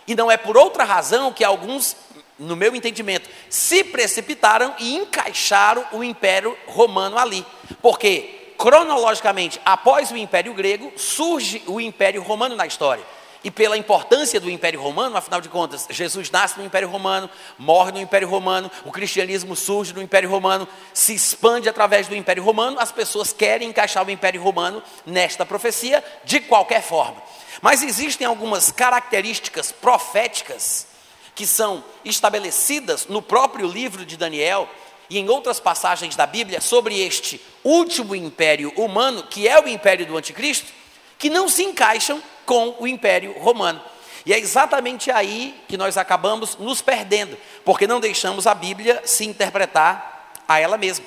E 0.06 0.14
não 0.14 0.30
é 0.30 0.38
por 0.38 0.56
outra 0.56 0.84
razão 0.84 1.34
que 1.34 1.44
alguns, 1.44 1.96
no 2.38 2.56
meu 2.56 2.76
entendimento, 2.76 3.32
se 3.50 3.84
precipitaram 3.84 4.76
e 4.78 4.96
encaixaram 4.96 5.88
o 5.92 6.04
Império 6.04 6.56
Romano 6.68 7.18
ali. 7.18 7.44
Porque, 7.82 8.54
cronologicamente, 8.60 9.60
após 9.66 10.12
o 10.12 10.18
Império 10.18 10.54
Grego, 10.54 10.94
surge 10.96 11.64
o 11.66 11.82
Império 11.82 12.22
Romano 12.22 12.56
na 12.56 12.68
história. 12.68 13.04
E 13.44 13.50
pela 13.50 13.76
importância 13.76 14.40
do 14.40 14.52
Império 14.52 14.80
Romano, 14.80 15.18
afinal 15.18 15.42
de 15.42 15.50
contas, 15.50 15.88
Jesus 15.90 16.30
nasce 16.30 16.60
no 16.60 16.66
Império 16.66 16.88
Romano, 16.88 17.28
morre 17.58 17.92
no 17.92 18.00
Império 18.00 18.28
Romano, 18.28 18.70
o 18.86 18.92
cristianismo 18.92 19.56
surge 19.56 19.94
no 19.94 20.02
Império 20.02 20.30
Romano, 20.30 20.68
se 20.94 21.16
expande 21.16 21.68
através 21.68 22.08
do 22.08 22.16
Império 22.16 22.44
Romano, 22.44 22.80
as 22.80 22.92
pessoas 22.92 23.34
querem 23.34 23.70
encaixar 23.70 24.06
o 24.06 24.12
Império 24.12 24.44
Romano 24.44 24.84
nesta 25.08 25.44
profecia 25.44 26.04
de 26.24 26.40
qualquer 26.40 26.84
forma. 26.84 27.22
Mas 27.64 27.82
existem 27.82 28.28
algumas 28.28 28.72
características 28.72 29.72
proféticas 29.72 30.86
que 31.34 31.48
são 31.48 31.84
estabelecidas 32.06 33.08
no 33.08 33.24
próprio 33.24 33.68
livro 33.68 34.06
de 34.06 34.18
Daniel 34.18 34.70
e 35.10 35.18
em 35.18 35.30
outras 35.30 35.60
passagens 35.60 36.16
da 36.16 36.28
Bíblia 36.28 36.62
sobre 36.62 37.00
este 37.00 37.42
último 37.64 38.16
império 38.16 38.72
humano, 38.76 39.24
que 39.24 39.48
é 39.48 39.60
o 39.60 39.68
império 39.68 40.06
do 40.06 40.16
anticristo, 40.16 40.72
que 41.18 41.30
não 41.30 41.50
se 41.50 41.64
encaixam 41.64 42.22
com 42.46 42.76
o 42.80 42.88
império 42.88 43.34
romano. 43.40 43.82
E 44.26 44.34
é 44.34 44.40
exatamente 44.40 45.10
aí 45.10 45.60
que 45.68 45.78
nós 45.78 45.98
acabamos 45.98 46.56
nos 46.58 46.82
perdendo, 46.82 47.38
porque 47.66 47.88
não 47.88 48.00
deixamos 48.00 48.46
a 48.46 48.54
Bíblia 48.54 49.02
se 49.06 49.26
interpretar 49.26 50.34
a 50.48 50.60
ela 50.60 50.78
mesma. 50.78 51.06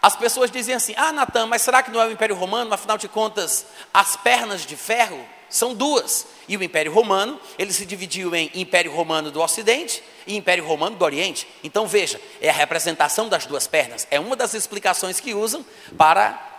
As 0.00 0.16
pessoas 0.16 0.50
dizem 0.50 0.74
assim: 0.74 0.94
ah, 0.96 1.12
Natan, 1.12 1.46
mas 1.46 1.62
será 1.62 1.82
que 1.82 1.90
não 1.90 2.00
é 2.00 2.06
o 2.06 2.12
Império 2.12 2.36
Romano? 2.36 2.72
Afinal 2.72 2.96
de 2.96 3.08
contas, 3.08 3.66
as 3.92 4.16
pernas 4.16 4.64
de 4.64 4.76
ferro 4.76 5.20
são 5.48 5.74
duas. 5.74 6.26
E 6.48 6.56
o 6.56 6.62
Império 6.62 6.92
Romano, 6.92 7.38
ele 7.58 7.72
se 7.72 7.84
dividiu 7.84 8.34
em 8.34 8.50
Império 8.54 8.92
Romano 8.92 9.30
do 9.30 9.42
Ocidente 9.42 10.02
e 10.26 10.36
Império 10.36 10.64
Romano 10.64 10.96
do 10.96 11.04
Oriente. 11.04 11.46
Então 11.62 11.86
veja, 11.86 12.20
é 12.40 12.48
a 12.48 12.52
representação 12.52 13.28
das 13.28 13.46
duas 13.46 13.66
pernas. 13.66 14.06
É 14.10 14.18
uma 14.18 14.36
das 14.36 14.54
explicações 14.54 15.20
que 15.20 15.34
usam 15.34 15.64
para 15.98 16.49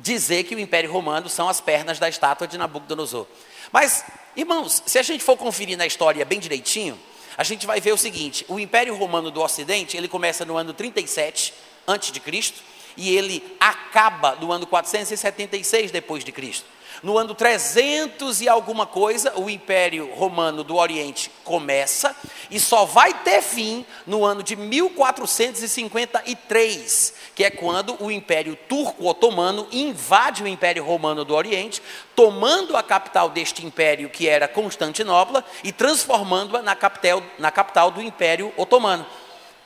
dizer 0.00 0.44
que 0.44 0.54
o 0.54 0.58
Império 0.58 0.90
Romano 0.90 1.28
são 1.28 1.48
as 1.48 1.60
pernas 1.60 1.98
da 1.98 2.08
estátua 2.08 2.48
de 2.48 2.58
Nabucodonosor. 2.58 3.26
Mas, 3.70 4.04
irmãos, 4.34 4.82
se 4.86 4.98
a 4.98 5.02
gente 5.02 5.22
for 5.22 5.36
conferir 5.36 5.76
na 5.76 5.86
história 5.86 6.24
bem 6.24 6.40
direitinho, 6.40 6.98
a 7.36 7.44
gente 7.44 7.66
vai 7.66 7.80
ver 7.80 7.92
o 7.92 7.98
seguinte: 7.98 8.44
o 8.48 8.58
Império 8.58 8.96
Romano 8.96 9.30
do 9.30 9.40
Ocidente, 9.40 9.96
ele 9.96 10.08
começa 10.08 10.44
no 10.44 10.56
ano 10.56 10.72
37 10.72 11.54
antes 11.86 12.10
de 12.10 12.20
Cristo 12.20 12.60
e 12.96 13.16
ele 13.16 13.56
acaba 13.58 14.36
no 14.36 14.50
ano 14.52 14.66
476 14.66 15.90
depois 15.90 16.24
de 16.24 16.32
Cristo. 16.32 16.66
No 17.02 17.16
ano 17.16 17.34
300 17.34 18.42
e 18.42 18.48
alguma 18.48 18.86
coisa, 18.86 19.32
o 19.36 19.48
Império 19.48 20.12
Romano 20.14 20.62
do 20.62 20.76
Oriente 20.76 21.32
começa 21.44 22.14
e 22.50 22.60
só 22.60 22.84
vai 22.84 23.14
ter 23.14 23.40
fim 23.40 23.86
no 24.06 24.22
ano 24.22 24.42
de 24.42 24.54
1453, 24.54 27.14
que 27.34 27.42
é 27.42 27.50
quando 27.50 27.96
o 28.00 28.10
Império 28.10 28.54
Turco-Otomano 28.68 29.66
invade 29.72 30.42
o 30.42 30.48
Império 30.48 30.84
Romano 30.84 31.24
do 31.24 31.34
Oriente, 31.34 31.80
tomando 32.14 32.76
a 32.76 32.82
capital 32.82 33.30
deste 33.30 33.64
império, 33.64 34.10
que 34.10 34.28
era 34.28 34.46
Constantinopla, 34.46 35.42
e 35.64 35.72
transformando-a 35.72 36.60
na 36.60 36.76
capital, 36.76 37.22
na 37.38 37.50
capital 37.50 37.90
do 37.90 38.02
Império 38.02 38.52
Otomano. 38.58 39.06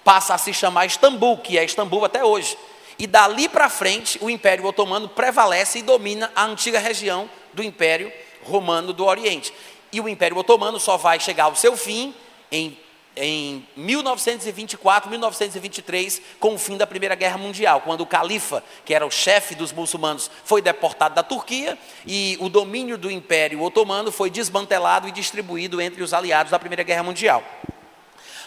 Passa 0.05 0.35
a 0.35 0.39
se 0.39 0.53
chamar 0.53 0.87
Istambul, 0.87 1.39
que 1.39 1.59
é 1.59 1.65
Istambul 1.65 2.05
até 2.05 2.25
hoje. 2.25 2.57
E 2.99 3.07
dali 3.07 3.49
para 3.49 3.69
frente, 3.69 4.19
o 4.21 4.31
Império 4.31 4.65
Otomano 4.65 5.09
prevalece 5.09 5.79
e 5.79 5.83
domina 5.83 6.31
a 6.35 6.45
antiga 6.45 6.79
região 6.79 7.29
do 7.53 7.63
Império 7.63 8.13
Romano 8.43 8.93
do 8.93 9.05
Oriente. 9.05 9.53
E 9.93 10.01
o 10.01 10.09
Império 10.09 10.37
Otomano 10.37 10.79
só 10.79 10.97
vai 10.97 11.19
chegar 11.21 11.45
ao 11.45 11.57
seu 11.57 11.77
fim 11.77 12.15
em 12.51 12.77
em 13.17 13.67
1924, 13.77 15.09
1923, 15.09 16.21
com 16.41 16.55
o 16.55 16.59
fim 16.59 16.77
da 16.77 16.87
Primeira 16.87 17.15
Guerra 17.15 17.39
Mundial, 17.39 17.81
quando 17.83 18.01
o 18.01 18.07
califa, 18.07 18.63
que 18.85 18.93
era 18.93 19.07
o 19.07 19.11
chefe 19.11 19.55
dos 19.55 19.73
muçulmanos, 19.73 20.31
foi 20.45 20.61
deportado 20.61 21.15
da 21.15 21.23
Turquia 21.23 21.79
e 22.05 22.37
o 22.41 22.49
domínio 22.49 22.99
do 22.99 23.11
Império 23.11 23.63
Otomano 23.63 24.11
foi 24.11 24.31
desmantelado 24.31 25.07
e 25.07 25.13
distribuído 25.13 25.81
entre 25.81 26.03
os 26.03 26.13
aliados 26.13 26.51
da 26.51 26.59
Primeira 26.59 26.83
Guerra 26.83 27.05
Mundial. 27.05 27.43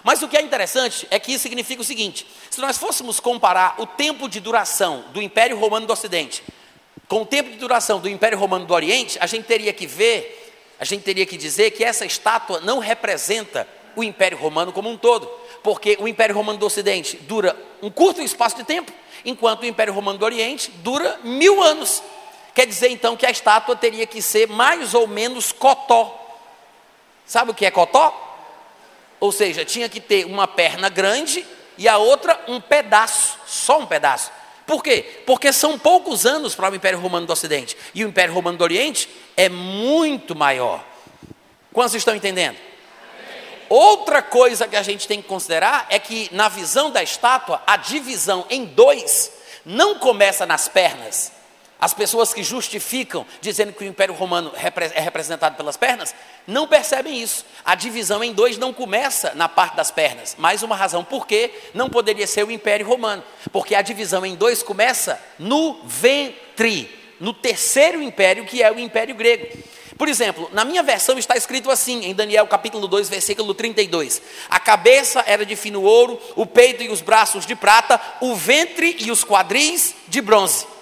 Mas 0.08 0.22
o 0.22 0.28
que 0.30 0.38
é 0.38 0.41
interessante 0.41 1.06
é 1.12 1.20
que 1.20 1.34
isso 1.34 1.43
significa 1.43 1.82
o 1.82 1.84
seguinte: 1.84 2.26
se 2.50 2.62
nós 2.62 2.78
fôssemos 2.78 3.20
comparar 3.20 3.76
o 3.78 3.86
tempo 3.86 4.30
de 4.30 4.39
duração 4.39 5.04
do 5.12 5.22
Império 5.22 5.60
Romano 5.60 5.86
do 5.86 5.91
Ocidente 5.91 6.41
com 7.10 7.24
o 7.24 7.26
tempo 7.26 7.50
de 7.50 7.58
duração 7.58 8.00
do 8.00 8.08
Império 8.08 8.38
Romano 8.38 8.65
do 8.65 8.74
Oriente, 8.74 9.17
a 9.20 9.28
gente 9.28 9.43
teria 9.43 9.74
que 9.74 9.86
ver, 9.86 10.54
a 10.80 10.86
gente 10.86 11.04
teria 11.04 11.26
que 11.26 11.36
dizer 11.36 11.72
que 11.72 11.84
essa 11.84 12.06
estátua 12.06 12.62
não 12.62 12.80
representa 12.80 13.67
o 13.98 14.04
Império 14.04 14.38
Romano 14.38 14.72
como 14.72 14.89
um 14.89 14.96
todo, 14.96 15.30
porque 15.62 15.98
o 16.00 16.08
Império 16.08 16.34
Romano 16.34 16.58
do 16.58 16.65
Ocidente 16.65 17.17
dura 17.17 17.54
um 17.82 17.89
curto 17.89 18.22
espaço 18.22 18.56
de 18.56 18.63
tempo, 18.63 18.93
enquanto 19.26 19.63
o 19.63 19.65
Império 19.65 19.93
Romano 19.93 20.17
do 20.17 20.24
Oriente 20.24 20.72
dura 20.72 21.20
mil 21.22 21.62
anos. 21.62 22.02
Quer 22.56 22.65
dizer 22.65 22.91
então 22.91 23.17
que 23.17 23.26
a 23.26 23.30
estátua 23.30 23.76
teria 23.76 24.08
que 24.08 24.22
ser 24.22 24.48
mais 24.48 24.93
ou 24.93 25.06
menos 25.06 25.52
cotó. 25.52 26.17
Sabe 27.26 27.52
o 27.52 27.54
que 27.54 27.65
é 27.65 27.72
cotó? 27.72 28.27
Ou 29.19 29.32
seja, 29.32 29.65
tinha 29.65 29.89
que 29.89 29.99
ter 29.99 30.25
uma 30.25 30.47
perna 30.47 30.89
grande 30.89 31.45
e 31.77 31.88
a 31.88 31.97
outra 31.97 32.39
um 32.47 32.60
pedaço, 32.60 33.38
só 33.45 33.80
um 33.80 33.86
pedaço. 33.86 34.32
Por 34.65 34.84
quê? 34.84 35.21
Porque 35.25 35.53
são 35.53 35.80
poucos 35.80 36.25
anos 36.25 36.53
para 36.53 36.71
o 36.71 36.75
Império 36.75 36.99
Romano 36.99 37.25
do 37.25 37.34
Ocidente 37.34 37.77
e 37.95 38.03
o 38.03 38.10
Império 38.10 38.34
Romano 38.34 38.58
do 38.58 38.63
Oriente 38.63 39.10
é 39.36 39.47
muito 39.47 40.36
maior. 40.36 40.84
Quantos 41.71 41.95
estão 41.95 42.15
entendendo? 42.15 42.58
Outra 43.69 44.21
coisa 44.21 44.67
que 44.67 44.75
a 44.75 44.84
gente 44.84 45.08
tem 45.08 45.21
que 45.21 45.27
considerar 45.27 45.86
é 45.89 45.99
que, 45.99 46.30
na 46.32 46.47
visão 46.47 46.89
da 46.89 47.03
estátua, 47.03 47.62
a 47.67 47.75
divisão 47.75 48.45
em 48.49 48.65
dois 48.65 49.32
não 49.65 49.95
começa 49.95 50.45
nas 50.45 50.67
pernas. 50.67 51.32
As 51.80 51.94
pessoas 51.94 52.34
que 52.34 52.42
justificam 52.42 53.26
dizendo 53.40 53.72
que 53.72 53.84
o 53.84 53.88
Império 53.88 54.16
Romano 54.16 54.52
é 54.56 55.00
representado 55.00 55.56
pelas 55.56 55.78
pernas 55.78 56.13
não 56.48 56.68
percebem 56.68 57.22
isso. 57.22 57.46
A 57.63 57.76
divisão 57.76 58.24
em 58.24 58.34
dois 58.34 58.58
não 58.58 58.74
começa 58.74 59.34
na 59.36 59.48
parte 59.48 59.76
das 59.76 59.92
pernas. 59.92 60.36
Mais 60.40 60.63
uma 60.63 60.76
razão 60.76 61.04
por 61.04 61.28
que 61.28 61.52
não 61.74 61.90
poderia 61.90 62.26
ser 62.26 62.44
o 62.44 62.52
Império 62.52 62.88
Romano. 62.88 63.24
Porque 63.52 63.76
a 63.76 63.82
divisão 63.82 64.26
em 64.26 64.36
dois 64.36 64.63
começa 64.63 65.22
no 65.38 65.80
ventre, 65.84 66.90
no 67.20 67.32
terceiro 67.34 68.02
império, 68.02 68.46
que 68.46 68.63
é 68.63 68.72
o 68.72 68.80
Império 68.80 69.13
Grego. 69.13 69.48
Por 69.98 70.08
exemplo, 70.08 70.50
na 70.54 70.63
minha 70.63 70.84
versão 70.84 71.18
está 71.18 71.36
escrito 71.36 71.70
assim, 71.72 72.06
em 72.06 72.13
Daniel 72.13 72.48
capítulo 72.48 72.88
2, 72.88 73.10
versículo 73.10 73.54
32. 73.54 74.22
A 74.50 74.60
cabeça 74.60 75.24
era 75.28 75.46
de 75.46 75.56
fino 75.56 75.82
ouro, 75.82 76.20
o 76.36 76.46
peito 76.46 76.84
e 76.84 76.90
os 76.90 77.02
braços 77.02 77.46
de 77.46 77.56
prata, 77.56 78.00
o 78.22 78.36
ventre 78.36 78.96
e 79.00 79.12
os 79.12 79.24
quadris 79.24 79.96
de 80.08 80.22
bronze. 80.22 80.77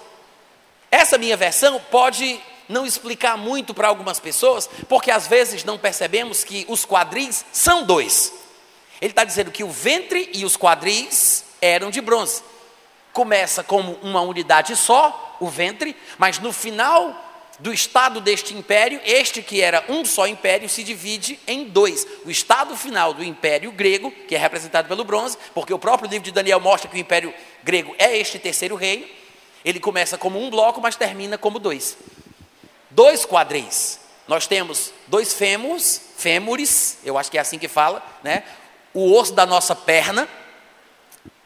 Essa 0.96 1.18
minha 1.18 1.36
versão 1.36 1.78
pode 1.90 2.40
não 2.66 2.86
explicar 2.86 3.36
muito 3.36 3.74
para 3.74 3.86
algumas 3.86 4.18
pessoas, 4.18 4.66
porque 4.88 5.10
às 5.10 5.26
vezes 5.26 5.62
não 5.62 5.76
percebemos 5.76 6.42
que 6.42 6.64
os 6.70 6.86
quadris 6.86 7.44
são 7.52 7.84
dois. 7.84 8.32
Ele 8.98 9.12
está 9.12 9.22
dizendo 9.22 9.50
que 9.50 9.62
o 9.62 9.68
ventre 9.68 10.30
e 10.32 10.42
os 10.42 10.56
quadris 10.56 11.44
eram 11.60 11.90
de 11.90 12.00
bronze. 12.00 12.42
Começa 13.12 13.62
como 13.62 13.92
uma 14.00 14.22
unidade 14.22 14.74
só, 14.74 15.36
o 15.38 15.48
ventre, 15.48 15.94
mas 16.16 16.38
no 16.38 16.50
final 16.50 17.14
do 17.58 17.74
estado 17.74 18.18
deste 18.18 18.54
império, 18.54 18.98
este 19.04 19.42
que 19.42 19.60
era 19.60 19.84
um 19.90 20.02
só 20.02 20.26
império 20.26 20.66
se 20.66 20.82
divide 20.82 21.38
em 21.46 21.64
dois. 21.64 22.06
O 22.24 22.30
estado 22.30 22.74
final 22.74 23.12
do 23.12 23.22
império 23.22 23.70
grego, 23.70 24.10
que 24.10 24.34
é 24.34 24.38
representado 24.38 24.88
pelo 24.88 25.04
bronze, 25.04 25.36
porque 25.54 25.74
o 25.74 25.78
próprio 25.78 26.08
livro 26.08 26.24
de 26.24 26.32
Daniel 26.32 26.58
mostra 26.58 26.88
que 26.88 26.96
o 26.96 26.98
império 26.98 27.34
grego 27.62 27.94
é 27.98 28.16
este 28.16 28.38
terceiro 28.38 28.74
reino. 28.76 29.06
Ele 29.66 29.80
começa 29.80 30.16
como 30.16 30.40
um 30.40 30.48
bloco, 30.48 30.80
mas 30.80 30.94
termina 30.94 31.36
como 31.36 31.58
dois. 31.58 31.98
Dois 32.88 33.26
quadris. 33.26 33.98
Nós 34.28 34.46
temos 34.46 34.92
dois 35.08 35.32
fêmurs, 35.32 36.00
fêmures, 36.16 36.98
eu 37.02 37.18
acho 37.18 37.28
que 37.28 37.36
é 37.36 37.40
assim 37.40 37.58
que 37.58 37.66
fala, 37.66 38.00
né? 38.22 38.44
O 38.94 39.12
osso 39.12 39.32
da 39.32 39.44
nossa 39.44 39.74
perna. 39.74 40.28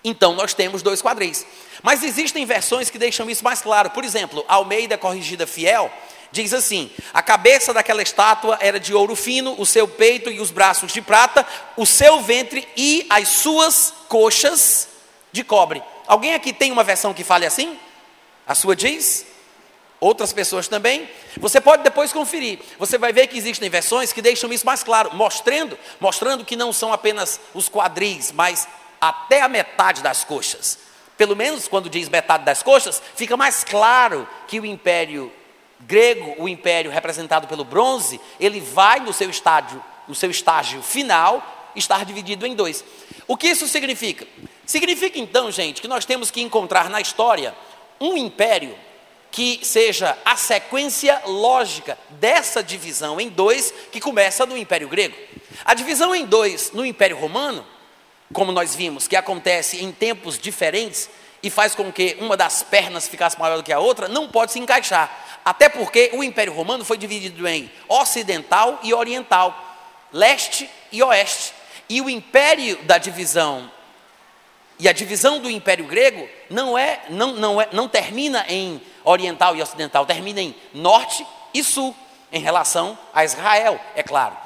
Então 0.04 0.34
nós 0.34 0.52
temos 0.52 0.82
dois 0.82 1.00
quadris. 1.00 1.46
Mas 1.82 2.02
existem 2.02 2.44
versões 2.44 2.90
que 2.90 2.98
deixam 2.98 3.28
isso 3.30 3.42
mais 3.42 3.62
claro. 3.62 3.88
Por 3.88 4.04
exemplo, 4.04 4.44
Almeida 4.46 4.98
Corrigida 4.98 5.46
Fiel 5.46 5.90
diz 6.30 6.52
assim: 6.52 6.90
a 7.14 7.22
cabeça 7.22 7.72
daquela 7.72 8.02
estátua 8.02 8.58
era 8.60 8.78
de 8.78 8.92
ouro 8.92 9.16
fino, 9.16 9.58
o 9.58 9.64
seu 9.64 9.88
peito 9.88 10.30
e 10.30 10.40
os 10.40 10.50
braços 10.50 10.92
de 10.92 11.00
prata, 11.00 11.46
o 11.74 11.86
seu 11.86 12.20
ventre 12.20 12.68
e 12.76 13.06
as 13.08 13.28
suas 13.28 13.94
coxas 14.08 14.88
de 15.32 15.42
cobre. 15.42 15.82
Alguém 16.06 16.34
aqui 16.34 16.52
tem 16.52 16.70
uma 16.70 16.84
versão 16.84 17.14
que 17.14 17.24
fale 17.24 17.46
assim? 17.46 17.78
A 18.50 18.54
sua 18.56 18.74
diz? 18.74 19.24
Outras 20.00 20.32
pessoas 20.32 20.66
também. 20.66 21.08
Você 21.36 21.60
pode 21.60 21.84
depois 21.84 22.12
conferir. 22.12 22.58
Você 22.80 22.98
vai 22.98 23.12
ver 23.12 23.28
que 23.28 23.38
existem 23.38 23.70
versões 23.70 24.12
que 24.12 24.20
deixam 24.20 24.52
isso 24.52 24.66
mais 24.66 24.82
claro, 24.82 25.14
mostrando, 25.14 25.78
mostrando 26.00 26.44
que 26.44 26.56
não 26.56 26.72
são 26.72 26.92
apenas 26.92 27.38
os 27.54 27.68
quadris, 27.68 28.32
mas 28.32 28.66
até 29.00 29.40
a 29.40 29.48
metade 29.48 30.02
das 30.02 30.24
coxas 30.24 30.90
pelo 31.20 31.36
menos 31.36 31.68
quando 31.68 31.90
diz 31.90 32.08
metade 32.08 32.46
das 32.46 32.62
coxas, 32.62 33.02
fica 33.14 33.36
mais 33.36 33.62
claro 33.62 34.26
que 34.48 34.58
o 34.58 34.64
império 34.64 35.30
grego, 35.80 36.34
o 36.38 36.48
império 36.48 36.90
representado 36.90 37.46
pelo 37.46 37.62
bronze, 37.62 38.18
ele 38.40 38.58
vai 38.58 39.00
no 39.00 39.12
seu 39.12 39.28
estádio, 39.28 39.84
no 40.08 40.14
seu 40.14 40.30
estágio 40.30 40.80
final, 40.80 41.70
estar 41.76 42.06
dividido 42.06 42.46
em 42.46 42.54
dois. 42.54 42.82
O 43.28 43.36
que 43.36 43.48
isso 43.48 43.68
significa? 43.68 44.26
Significa 44.64 45.18
então, 45.18 45.50
gente, 45.50 45.82
que 45.82 45.88
nós 45.88 46.06
temos 46.06 46.30
que 46.30 46.40
encontrar 46.40 46.88
na 46.88 47.02
história 47.02 47.54
um 48.00 48.16
império 48.16 48.76
que 49.30 49.60
seja 49.62 50.16
a 50.24 50.36
sequência 50.36 51.22
lógica 51.26 51.96
dessa 52.10 52.62
divisão 52.62 53.20
em 53.20 53.28
dois 53.28 53.72
que 53.92 54.00
começa 54.00 54.44
no 54.44 54.56
Império 54.56 54.88
Grego. 54.88 55.16
A 55.64 55.74
divisão 55.74 56.14
em 56.14 56.26
dois 56.26 56.72
no 56.72 56.84
Império 56.84 57.16
Romano 57.16 57.64
como 58.32 58.52
nós 58.52 58.74
vimos, 58.74 59.08
que 59.08 59.16
acontece 59.16 59.82
em 59.82 59.90
tempos 59.90 60.38
diferentes 60.38 61.10
e 61.42 61.50
faz 61.50 61.74
com 61.74 61.92
que 61.92 62.16
uma 62.20 62.36
das 62.36 62.62
pernas 62.62 63.08
ficasse 63.08 63.38
maior 63.38 63.56
do 63.56 63.62
que 63.62 63.72
a 63.72 63.80
outra, 63.80 64.08
não 64.08 64.28
pode 64.28 64.52
se 64.52 64.58
encaixar. 64.58 65.40
Até 65.44 65.68
porque 65.68 66.10
o 66.12 66.22
Império 66.22 66.52
Romano 66.52 66.84
foi 66.84 66.98
dividido 66.98 67.48
em 67.48 67.70
ocidental 67.88 68.78
e 68.82 68.92
oriental, 68.92 69.58
leste 70.12 70.68
e 70.92 71.02
oeste. 71.02 71.54
E 71.88 72.00
o 72.00 72.08
império 72.08 72.76
da 72.82 72.98
divisão 72.98 73.70
e 74.80 74.88
a 74.88 74.92
divisão 74.92 75.38
do 75.40 75.50
Império 75.50 75.86
Grego 75.86 76.26
não 76.48 76.76
é 76.76 77.02
não, 77.10 77.34
não 77.34 77.60
é 77.60 77.68
não 77.70 77.86
termina 77.86 78.44
em 78.48 78.80
oriental 79.04 79.54
e 79.54 79.62
ocidental, 79.62 80.06
termina 80.06 80.40
em 80.40 80.54
norte 80.72 81.24
e 81.52 81.62
sul 81.62 81.94
em 82.32 82.40
relação 82.40 82.98
a 83.12 83.24
Israel, 83.24 83.78
é 83.94 84.02
claro. 84.02 84.36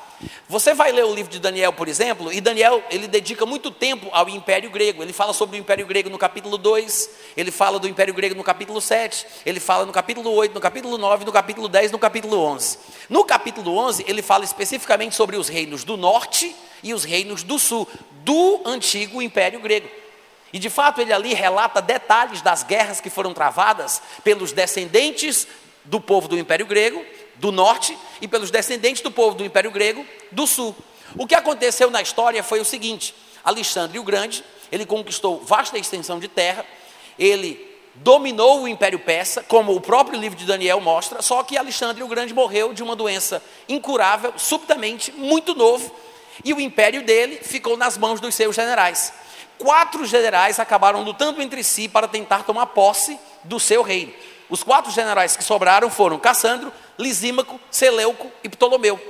Você 0.49 0.73
vai 0.73 0.91
ler 0.91 1.05
o 1.05 1.15
livro 1.15 1.31
de 1.31 1.39
Daniel, 1.39 1.73
por 1.73 1.87
exemplo, 1.87 2.33
e 2.33 2.41
Daniel, 2.41 2.83
ele 2.91 3.07
dedica 3.07 3.45
muito 3.45 3.71
tempo 3.71 4.09
ao 4.11 4.29
Império 4.29 4.71
Grego. 4.71 5.03
Ele 5.03 5.13
fala 5.13 5.35
sobre 5.35 5.59
o 5.59 5.61
Império 5.61 5.87
Grego 5.87 6.09
no 6.09 6.17
capítulo 6.17 6.57
2, 6.57 7.11
ele 7.37 7.51
fala 7.51 7.79
do 7.79 7.87
Império 7.87 8.15
Grego 8.15 8.35
no 8.35 8.43
capítulo 8.43 8.81
7, 8.81 9.27
ele 9.45 9.61
fala 9.61 9.85
no 9.85 9.93
capítulo 9.93 10.31
8, 10.31 10.55
no 10.55 10.61
capítulo 10.61 10.97
9, 10.97 11.25
no 11.25 11.33
capítulo 11.33 11.69
10, 11.69 11.93
no 11.93 11.99
capítulo 11.99 12.39
11. 12.39 12.79
No 13.11 13.25
capítulo 13.25 13.77
11, 13.77 14.05
ele 14.09 14.23
fala 14.23 14.45
especificamente 14.45 15.15
sobre 15.15 15.37
os 15.37 15.49
reinos 15.49 15.85
do 15.85 15.97
norte 15.97 16.55
e 16.83 16.95
os 16.95 17.05
reinos 17.05 17.43
do 17.43 17.59
sul, 17.59 17.87
do 18.23 18.63
antigo 18.65 19.21
Império 19.21 19.61
Grego. 19.61 19.89
E 20.55 20.59
de 20.61 20.71
fato 20.71 21.01
ele 21.01 21.13
ali 21.13 21.35
relata 21.35 21.83
detalhes 21.83 22.41
das 22.41 22.63
guerras 22.63 23.01
que 23.01 23.11
foram 23.11 23.35
travadas 23.35 24.01
pelos 24.23 24.53
descendentes 24.53 25.49
do 25.85 26.01
povo 26.01 26.29
do 26.29 26.39
Império 26.39 26.65
Grego 26.65 27.05
do 27.35 27.51
norte 27.51 27.99
e 28.21 28.29
pelos 28.29 28.53
descendentes 28.53 29.03
do 29.03 29.11
povo 29.11 29.37
do 29.37 29.45
Império 29.45 29.73
Grego 29.73 30.07
do 30.31 30.47
sul. 30.47 30.73
O 31.19 31.27
que 31.27 31.35
aconteceu 31.35 31.91
na 31.91 32.01
história 32.01 32.41
foi 32.41 32.61
o 32.61 32.65
seguinte: 32.65 33.17
Alexandre 33.45 33.99
o 33.99 34.05
Grande, 34.05 34.45
ele 34.71 34.87
conquistou 34.87 35.43
vasta 35.45 35.77
extensão 35.77 36.21
de 36.21 36.29
terra, 36.29 36.65
ele 37.19 37.77
dominou 37.97 38.63
o 38.63 38.69
Império 38.69 39.01
Persa, 39.01 39.43
como 39.43 39.75
o 39.75 39.81
próprio 39.81 40.21
livro 40.21 40.39
de 40.39 40.47
Daniel 40.47 40.81
mostra, 40.81 41.21
só 41.21 41.43
que 41.43 41.59
Alexandre 41.59 42.05
o 42.05 42.09
Grande 42.09 42.33
morreu 42.33 42.73
de 42.73 42.81
uma 42.81 42.95
doença 42.95 43.43
incurável, 43.69 44.33
subitamente, 44.37 45.11
muito 45.11 45.53
novo, 45.53 45.93
e 46.45 46.55
o 46.55 46.61
império 46.61 47.03
dele 47.03 47.41
ficou 47.43 47.77
nas 47.77 47.99
mãos 47.99 48.21
dos 48.21 48.37
seus 48.37 48.55
generais. 48.55 49.24
Quatro 49.65 50.05
generais 50.05 50.61
acabaram 50.61 51.03
lutando 51.03 51.41
entre 51.41 51.65
si 51.65 51.89
para 51.89 52.07
tentar 52.07 52.43
tomar 52.43 52.67
posse 52.67 53.19
do 53.43 53.59
seu 53.59 53.81
reino. 53.81 54.13
Os 54.51 54.63
quatro 54.63 54.93
generais 54.93 55.39
que 55.39 55.43
sobraram 55.43 55.89
foram 55.89 56.19
Cassandro, 56.19 56.71
Lisímaco, 56.99 57.59
Seleuco 57.71 58.31
e 58.43 58.49
Ptolomeu. 58.51 59.01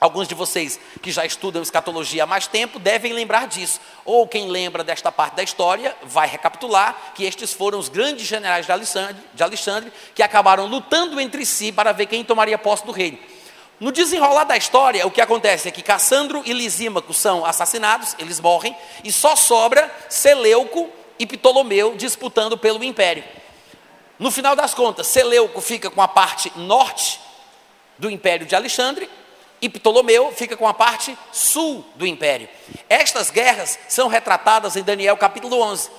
Alguns 0.00 0.26
de 0.26 0.34
vocês 0.34 0.80
que 1.02 1.12
já 1.12 1.26
estudam 1.26 1.60
escatologia 1.60 2.24
há 2.24 2.26
mais 2.26 2.46
tempo 2.46 2.78
devem 2.78 3.12
lembrar 3.12 3.46
disso. 3.46 3.82
Ou 4.02 4.26
quem 4.26 4.48
lembra 4.48 4.82
desta 4.82 5.12
parte 5.12 5.34
da 5.34 5.42
história 5.42 5.94
vai 6.04 6.26
recapitular 6.26 7.12
que 7.14 7.24
estes 7.24 7.52
foram 7.52 7.78
os 7.78 7.90
grandes 7.90 8.26
generais 8.26 8.64
de 8.64 8.72
Alexandre, 8.72 9.22
de 9.34 9.42
Alexandre 9.42 9.92
que 10.14 10.22
acabaram 10.22 10.64
lutando 10.64 11.20
entre 11.20 11.44
si 11.44 11.70
para 11.70 11.92
ver 11.92 12.06
quem 12.06 12.24
tomaria 12.24 12.56
posse 12.56 12.86
do 12.86 12.92
reino. 12.92 13.18
No 13.82 13.90
desenrolar 13.90 14.44
da 14.44 14.56
história, 14.56 15.04
o 15.04 15.10
que 15.10 15.20
acontece 15.20 15.66
é 15.66 15.72
que 15.72 15.82
Cassandro 15.82 16.40
e 16.46 16.52
Lisímaco 16.52 17.12
são 17.12 17.44
assassinados, 17.44 18.14
eles 18.16 18.38
morrem, 18.38 18.76
e 19.02 19.10
só 19.10 19.34
sobra 19.34 19.92
Seleuco 20.08 20.88
e 21.18 21.26
Ptolomeu 21.26 21.96
disputando 21.96 22.56
pelo 22.56 22.84
império. 22.84 23.24
No 24.20 24.30
final 24.30 24.54
das 24.54 24.72
contas, 24.72 25.08
Seleuco 25.08 25.60
fica 25.60 25.90
com 25.90 26.00
a 26.00 26.06
parte 26.06 26.52
norte 26.54 27.18
do 27.98 28.08
império 28.08 28.46
de 28.46 28.54
Alexandre 28.54 29.10
e 29.60 29.68
Ptolomeu 29.68 30.30
fica 30.30 30.56
com 30.56 30.68
a 30.68 30.74
parte 30.74 31.18
sul 31.32 31.84
do 31.96 32.06
império. 32.06 32.48
Estas 32.88 33.30
guerras 33.30 33.76
são 33.88 34.06
retratadas 34.06 34.76
em 34.76 34.84
Daniel 34.84 35.16
capítulo 35.16 35.60
11. 35.60 35.90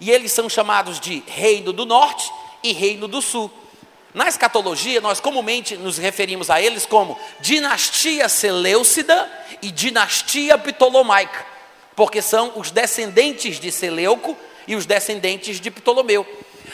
E 0.00 0.10
eles 0.10 0.32
são 0.32 0.48
chamados 0.48 0.98
de 0.98 1.22
Reino 1.28 1.72
do 1.72 1.86
Norte 1.86 2.28
e 2.60 2.72
Reino 2.72 3.06
do 3.06 3.22
Sul. 3.22 3.48
Na 4.12 4.28
escatologia, 4.28 5.00
nós 5.00 5.20
comumente 5.20 5.76
nos 5.76 5.96
referimos 5.96 6.50
a 6.50 6.60
eles 6.60 6.84
como 6.84 7.18
dinastia 7.40 8.28
Seleucida 8.28 9.30
e 9.62 9.70
dinastia 9.70 10.58
Ptolomaica, 10.58 11.46
porque 11.94 12.20
são 12.20 12.52
os 12.56 12.72
descendentes 12.72 13.60
de 13.60 13.70
Seleuco 13.70 14.36
e 14.66 14.74
os 14.74 14.84
descendentes 14.84 15.60
de 15.60 15.70
Ptolomeu. 15.70 16.26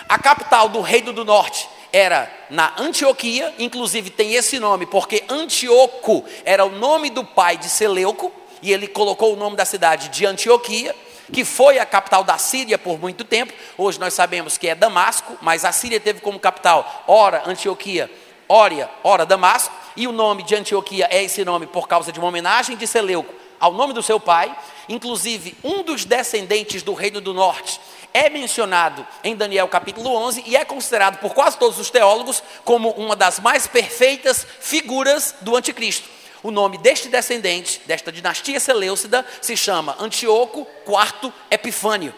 A 0.09 0.19
capital 0.19 0.71
do 0.71 0.81
Reino 0.81 1.13
do 1.13 1.25
Norte 1.25 1.69
era 1.93 2.31
na 2.49 2.73
Antioquia, 2.79 3.55
inclusive 3.59 4.09
tem 4.09 4.35
esse 4.35 4.59
nome 4.59 4.87
porque 4.87 5.25
Antioco 5.29 6.25
era 6.45 6.65
o 6.65 6.71
nome 6.71 7.11
do 7.11 7.23
pai 7.23 7.59
de 7.59 7.69
Seleuco, 7.69 8.33
e 8.63 8.73
ele 8.73 8.89
colocou 8.89 9.35
o 9.35 9.37
nome 9.37 9.57
da 9.57 9.67
cidade 9.67 10.09
de 10.09 10.25
Antioquia 10.25 10.95
que 11.33 11.45
foi 11.45 11.79
a 11.79 11.87
capital 11.87 12.25
da 12.25 12.39
Síria 12.39 12.79
por 12.79 12.99
muito 12.99 13.25
tempo. 13.25 13.53
Hoje 13.77 13.99
nós 13.99 14.15
sabemos 14.15 14.57
que 14.57 14.69
é 14.69 14.75
Damasco, 14.75 15.37
mas 15.41 15.65
a 15.65 15.73
Síria 15.73 16.01
teve 16.01 16.21
como 16.21 16.39
capital, 16.39 17.05
ora 17.07 17.43
Antioquia, 17.47 18.11
ora, 18.49 18.91
ora 19.03 19.27
Damasco, 19.27 19.75
e 19.97 20.07
o 20.07 20.13
nome 20.13 20.43
de 20.43 20.55
Antioquia 20.55 21.09
é 21.11 21.23
esse 21.23 21.45
nome 21.45 21.67
por 21.67 21.89
causa 21.89 22.13
de 22.13 22.19
uma 22.19 22.29
homenagem 22.29 22.77
de 22.77 22.87
Seleuco 22.87 23.35
ao 23.59 23.73
nome 23.73 23.93
do 23.93 24.03
seu 24.03 24.21
pai. 24.21 24.55
Inclusive, 24.89 25.57
um 25.65 25.83
dos 25.83 26.05
descendentes 26.05 26.83
do 26.83 26.95
Reino 26.95 27.21
do 27.21 27.35
Norte 27.35 27.81
é 28.13 28.31
mencionado 28.31 29.07
em 29.23 29.37
Daniel 29.37 29.69
capítulo 29.69 30.09
11 30.11 30.45
e 30.47 30.57
é 30.57 30.65
considerado 30.65 31.19
por 31.19 31.35
quase 31.35 31.59
todos 31.59 31.79
os 31.79 31.91
teólogos 31.91 32.43
como 32.65 32.91
uma 32.91 33.15
das 33.15 33.41
mais 33.41 33.67
perfeitas 33.67 34.47
figuras 34.61 35.35
do 35.41 35.57
anticristo. 35.57 36.16
O 36.47 36.53
nome 36.53 36.79
deste 36.79 37.09
descendente, 37.09 37.81
desta 37.87 38.13
dinastia 38.13 38.61
Seleucida, 38.61 39.27
se 39.43 39.57
chama 39.57 39.97
Antíoco 39.99 40.65
IV 40.87 41.33
Epifânio, 41.51 42.15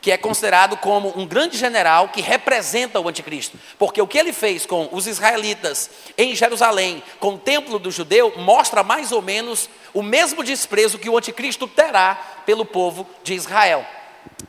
que 0.00 0.12
é 0.12 0.16
considerado 0.16 0.76
como 0.76 1.12
um 1.18 1.26
grande 1.26 1.58
general 1.58 2.08
que 2.08 2.20
representa 2.20 3.00
o 3.00 3.08
anticristo. 3.08 3.58
Porque 3.76 4.00
o 4.00 4.06
que 4.06 4.16
ele 4.16 4.32
fez 4.32 4.64
com 4.64 4.88
os 4.92 5.08
israelitas 5.08 5.90
em 6.16 6.36
Jerusalém, 6.36 7.02
com 7.18 7.34
o 7.34 7.38
templo 7.38 7.80
do 7.80 7.90
judeu, 7.90 8.32
mostra 8.36 8.84
mais 8.84 9.10
ou 9.10 9.20
menos 9.20 9.68
o 9.92 10.04
mesmo 10.04 10.44
desprezo 10.44 10.96
que 10.96 11.10
o 11.10 11.18
anticristo 11.18 11.66
terá 11.66 12.14
pelo 12.46 12.64
povo 12.64 13.04
de 13.24 13.34
Israel. 13.34 13.84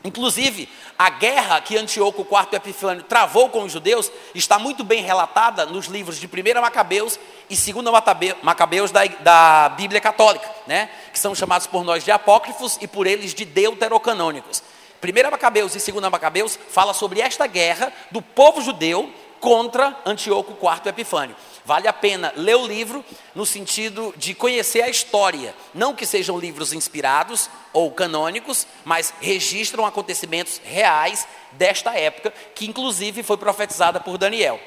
Inclusive, 0.04 0.70
a 0.98 1.10
guerra 1.10 1.60
que 1.62 1.76
Antíoco 1.76 2.22
IV 2.22 2.56
Epifânio 2.56 3.04
travou 3.04 3.50
com 3.50 3.64
os 3.64 3.72
judeus 3.72 4.12
está 4.36 4.60
muito 4.60 4.84
bem 4.84 5.04
relatada 5.04 5.66
nos 5.66 5.88
livros 5.88 6.20
de 6.20 6.28
1 6.28 6.62
Macabeus 6.62 7.20
e 7.50 7.56
2 7.56 8.36
Macabeus 8.44 8.92
da, 8.92 9.06
da 9.06 9.70
Bíblia 9.70 10.00
Católica, 10.00 10.48
né? 10.68 10.90
que 11.12 11.20
são 11.20 11.34
chamados 11.34 11.66
por 11.66 11.84
nós 11.84 12.04
de 12.04 12.12
apócrifos 12.12 12.78
e 12.82 12.88
por 12.88 13.08
eles 13.08 13.34
de 13.34 13.46
deuterocanônicos. 13.46 14.62
1 15.04 15.32
Macabeus 15.32 15.76
e 15.76 15.92
2 15.92 16.10
Macabeus 16.10 16.58
fala 16.70 16.94
sobre 16.94 17.20
esta 17.20 17.48
guerra 17.48 17.92
do 18.12 18.22
povo 18.22 18.62
judeu 18.62 19.12
contra 19.40 19.96
Antíoco 20.06 20.54
IV 20.54 20.90
Epifânio. 20.90 21.36
Vale 21.66 21.88
a 21.88 21.94
pena 21.94 22.32
ler 22.36 22.56
o 22.56 22.68
livro 22.68 23.04
no 23.34 23.44
sentido 23.44 24.14
de 24.16 24.36
conhecer 24.36 24.84
a 24.84 24.90
história. 24.90 25.56
Não 25.74 25.96
que 25.96 26.06
sejam 26.06 26.38
livros 26.38 26.72
inspirados 26.74 27.50
ou 27.74 27.92
canônicos, 27.92 28.68
mas 28.84 29.12
registram 29.20 29.84
acontecimentos 29.84 30.62
reais 30.64 31.28
desta 31.54 31.98
época, 31.98 32.32
que 32.54 32.68
inclusive 32.68 33.24
foi 33.24 33.38
profetizada 33.38 34.00
por 34.00 34.18
Daniel. 34.18 34.60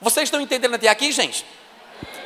Vocês 0.00 0.24
estão 0.24 0.40
entendendo 0.40 0.74
até 0.74 0.88
aqui, 0.88 1.10
gente? 1.10 1.44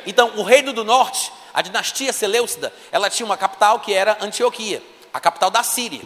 Então, 0.05 0.37
o 0.37 0.43
reino 0.43 0.71
do 0.73 0.83
norte, 0.83 1.31
a 1.51 1.61
dinastia 1.63 2.13
Seleucida, 2.13 2.71
ela 2.91 3.09
tinha 3.09 3.25
uma 3.25 3.35
capital 3.35 3.79
que 3.79 3.93
era 3.93 4.17
Antioquia, 4.21 4.81
a 5.11 5.19
capital 5.19 5.49
da 5.49 5.63
Síria. 5.63 6.01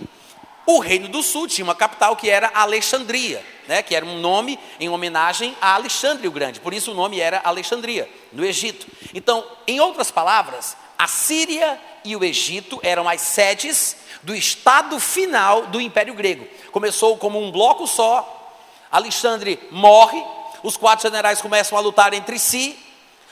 O 0.65 0.80
Reino 0.80 1.10
do 1.10 1.21
Sul 1.21 1.47
tinha 1.47 1.65
uma 1.65 1.75
capital 1.75 2.15
que 2.15 2.30
era 2.30 2.51
Alexandria, 2.54 3.43
né, 3.71 3.81
que 3.81 3.95
era 3.95 4.05
um 4.05 4.19
nome 4.19 4.60
em 4.81 4.89
homenagem 4.89 5.55
a 5.62 5.75
Alexandre 5.75 6.27
o 6.27 6.31
Grande, 6.31 6.60
por 6.60 6.73
isso 6.73 6.91
o 6.91 6.93
nome 6.93 7.21
era 7.21 7.39
Alexandria, 7.41 8.10
no 8.34 8.43
Egito. 8.43 8.86
Então, 9.13 9.45
em 9.65 9.79
outras 9.79 10.12
palavras, 10.12 10.75
a 10.97 11.07
Síria 11.07 11.79
e 12.03 12.13
o 12.13 12.21
Egito 12.21 12.81
eram 12.84 13.07
as 13.07 13.21
sedes 13.21 13.95
do 14.23 14.36
estado 14.36 14.99
final 14.99 15.67
do 15.67 15.79
Império 15.79 16.13
Grego. 16.13 16.45
Começou 16.73 17.15
como 17.15 17.41
um 17.41 17.49
bloco 17.49 17.88
só, 17.88 18.60
Alexandre 18.91 19.57
morre, 19.71 20.21
os 20.63 20.75
quatro 20.75 21.03
generais 21.07 21.41
começam 21.41 21.77
a 21.77 21.81
lutar 21.81 22.13
entre 22.13 22.38
si, 22.38 22.77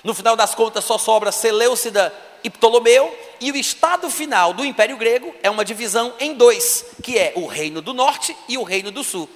no 0.06 0.14
final 0.14 0.38
das 0.38 0.56
contas 0.56 0.86
só 0.86 0.98
sobra 0.98 1.34
Seleucida 1.34 2.14
e 2.46 2.50
Ptolomeu, 2.50 3.14
e 3.42 3.52
o 3.52 3.58
estado 3.58 4.10
final 4.10 4.54
do 4.54 4.64
Império 4.64 4.96
Grego 4.96 5.36
é 5.44 5.50
uma 5.50 5.66
divisão 5.66 6.14
em 6.18 6.34
dois, 6.34 6.86
que 7.04 7.18
é 7.18 7.34
o 7.36 7.46
Reino 7.46 7.82
do 7.82 7.94
Norte 7.94 8.34
e 8.48 8.58
o 8.58 8.64
Reino 8.64 8.90
do 8.90 9.04
Sul. 9.04 9.30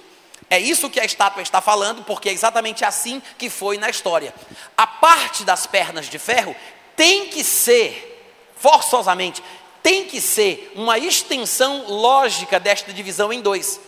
É 0.54 0.60
isso 0.60 0.88
que 0.88 1.00
a 1.00 1.04
estátua 1.04 1.42
está 1.42 1.60
falando, 1.60 2.04
porque 2.04 2.28
é 2.28 2.32
exatamente 2.32 2.84
assim 2.84 3.20
que 3.36 3.50
foi 3.50 3.76
na 3.76 3.90
história. 3.90 4.32
A 4.76 4.86
parte 4.86 5.42
das 5.42 5.66
pernas 5.66 6.08
de 6.08 6.16
ferro 6.16 6.54
tem 6.94 7.26
que 7.26 7.42
ser, 7.42 8.24
forçosamente, 8.54 9.42
tem 9.82 10.04
que 10.04 10.20
ser 10.20 10.70
uma 10.76 10.96
extensão 10.96 11.86
lógica 11.88 12.60
desta 12.60 12.92
divisão 12.92 13.32
em 13.32 13.40
dois. 13.40 13.80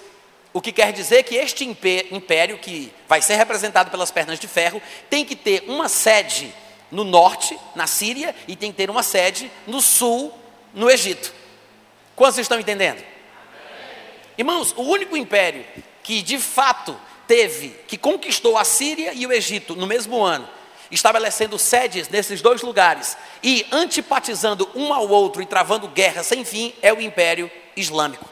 O 0.53 0.61
que 0.61 0.73
quer 0.73 0.93
dizer 0.93 1.23
que 1.23 1.37
este 1.37 1.65
império, 1.65 2.59
que 2.59 2.93
vai 3.07 3.23
ser 3.23 3.37
representado 3.37 3.89
pelas 3.89 4.11
pernas 4.11 4.41
de 4.41 4.49
ferro, 4.49 4.83
tem 5.09 5.25
que 5.25 5.37
ter 5.37 5.63
uma 5.69 5.89
sede 5.89 6.53
no 6.91 7.05
norte, 7.05 7.57
na 7.77 7.87
Síria, 7.87 8.35
e 8.49 8.57
tem 8.57 8.73
que 8.73 8.77
ter 8.77 8.91
uma 8.91 9.05
sede 9.05 9.49
no 9.69 9.81
sul, 9.81 10.37
no 10.75 10.91
Egito. 10.91 11.33
Quantos 12.17 12.39
estão 12.39 12.59
entendendo? 12.59 13.05
Irmãos, 14.37 14.75
o 14.77 14.83
único 14.83 15.17
império 15.17 15.65
que 16.07 16.23
de 16.23 16.39
fato 16.39 16.97
teve, 17.27 17.71
que 17.89 17.99
conquistou 17.99 18.57
a 18.57 18.63
Síria 18.63 19.13
e 19.13 19.27
o 19.27 19.33
Egito 19.33 19.75
no 19.75 19.89
mesmo 19.89 20.23
ano, 20.23 20.49
estabelecendo 20.89 21.59
sedes 21.59 22.09
nesses 22.09 22.41
dois 22.41 22.63
lugares 22.63 23.17
e 23.43 23.67
antipatizando 23.73 24.71
um 24.73 24.95
ao 24.95 25.09
outro 25.09 25.43
e 25.43 25.47
travando 25.47 25.89
guerra 25.89 26.23
sem 26.23 26.45
fim, 26.45 26.73
é 26.81 26.93
o 26.93 27.01
Império 27.01 27.51
Islâmico. 27.77 28.25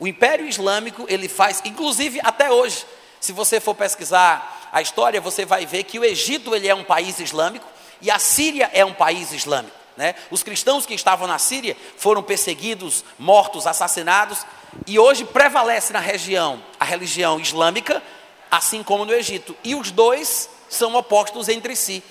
O 0.00 0.06
Império 0.06 0.48
Islâmico, 0.48 1.04
ele 1.06 1.28
faz, 1.28 1.60
inclusive 1.66 2.20
até 2.24 2.50
hoje, 2.50 2.86
se 3.20 3.32
você 3.32 3.60
for 3.60 3.74
pesquisar 3.74 4.70
a 4.72 4.80
história, 4.80 5.20
você 5.20 5.44
vai 5.44 5.66
ver 5.66 5.84
que 5.84 5.98
o 5.98 6.04
Egito 6.06 6.54
ele 6.54 6.68
é 6.68 6.74
um 6.74 6.84
país 6.84 7.20
islâmico, 7.20 7.68
e 8.00 8.10
a 8.10 8.18
Síria 8.18 8.70
é 8.72 8.82
um 8.82 8.94
país 8.94 9.30
islâmico. 9.30 9.76
Né? 9.96 10.14
Os 10.30 10.42
cristãos 10.42 10.84
que 10.84 10.94
estavam 10.94 11.26
na 11.26 11.38
Síria 11.38 11.76
foram 11.96 12.22
perseguidos, 12.22 13.04
mortos, 13.18 13.66
assassinados, 13.66 14.44
e 14.86 14.98
hoje 14.98 15.24
prevalece 15.24 15.92
na 15.92 16.00
região 16.00 16.60
a 16.80 16.84
religião 16.84 17.38
islâmica, 17.38 18.02
assim 18.50 18.82
como 18.82 19.04
no 19.04 19.12
Egito. 19.12 19.56
E 19.62 19.74
os 19.74 19.90
dois 19.90 20.48
são 20.68 20.94
opostos 20.96 21.48
entre 21.48 21.76
si. 21.76 22.02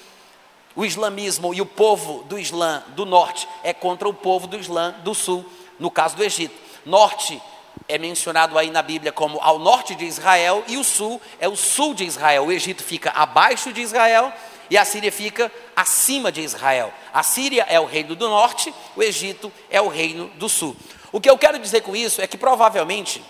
O 0.75 0.85
islamismo 0.85 1.53
e 1.53 1.61
o 1.61 1.65
povo 1.65 2.23
do 2.23 2.39
Islã 2.39 2.83
do 2.89 3.05
norte 3.05 3.47
é 3.63 3.73
contra 3.73 4.07
o 4.09 4.13
povo 4.13 4.47
do 4.47 4.57
Islã 4.57 4.95
do 5.03 5.13
sul, 5.13 5.45
no 5.79 5.91
caso 5.91 6.15
do 6.15 6.23
Egito. 6.23 6.55
Norte 6.85 7.39
é 7.87 7.97
mencionado 7.97 8.57
aí 8.57 8.71
na 8.71 8.81
Bíblia 8.81 9.11
como 9.11 9.39
ao 9.41 9.59
norte 9.59 9.93
de 9.93 10.05
Israel, 10.05 10.63
e 10.67 10.77
o 10.77 10.83
sul 10.83 11.21
é 11.39 11.47
o 11.47 11.55
sul 11.55 11.93
de 11.93 12.05
Israel. 12.05 12.45
O 12.45 12.51
Egito 12.51 12.81
fica 12.81 13.11
abaixo 13.11 13.71
de 13.71 13.81
Israel 13.81 14.33
e 14.73 14.77
a 14.77 14.83
Síria 14.83 15.11
fica 15.11 15.51
acima 15.75 16.31
de 16.31 16.41
Israel. 16.41 16.91
A 17.13 17.21
Síria 17.21 17.63
é 17.69 17.79
o 17.79 17.85
reino 17.85 18.15
do 18.15 18.27
norte, 18.27 18.73
o 18.95 19.03
Egito 19.03 19.53
é 19.69 19.79
o 19.79 19.87
reino 19.87 20.29
do 20.29 20.49
sul. 20.49 20.75
O 21.11 21.21
que 21.21 21.29
eu 21.29 21.37
quero 21.37 21.59
dizer 21.59 21.81
com 21.81 21.95
isso 21.95 22.19
é 22.19 22.25
que 22.25 22.39
provavelmente 22.39 23.23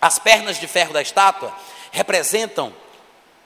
as 0.00 0.18
pernas 0.18 0.58
de 0.58 0.66
ferro 0.66 0.94
da 0.94 1.02
estátua 1.02 1.54
representam 1.90 2.72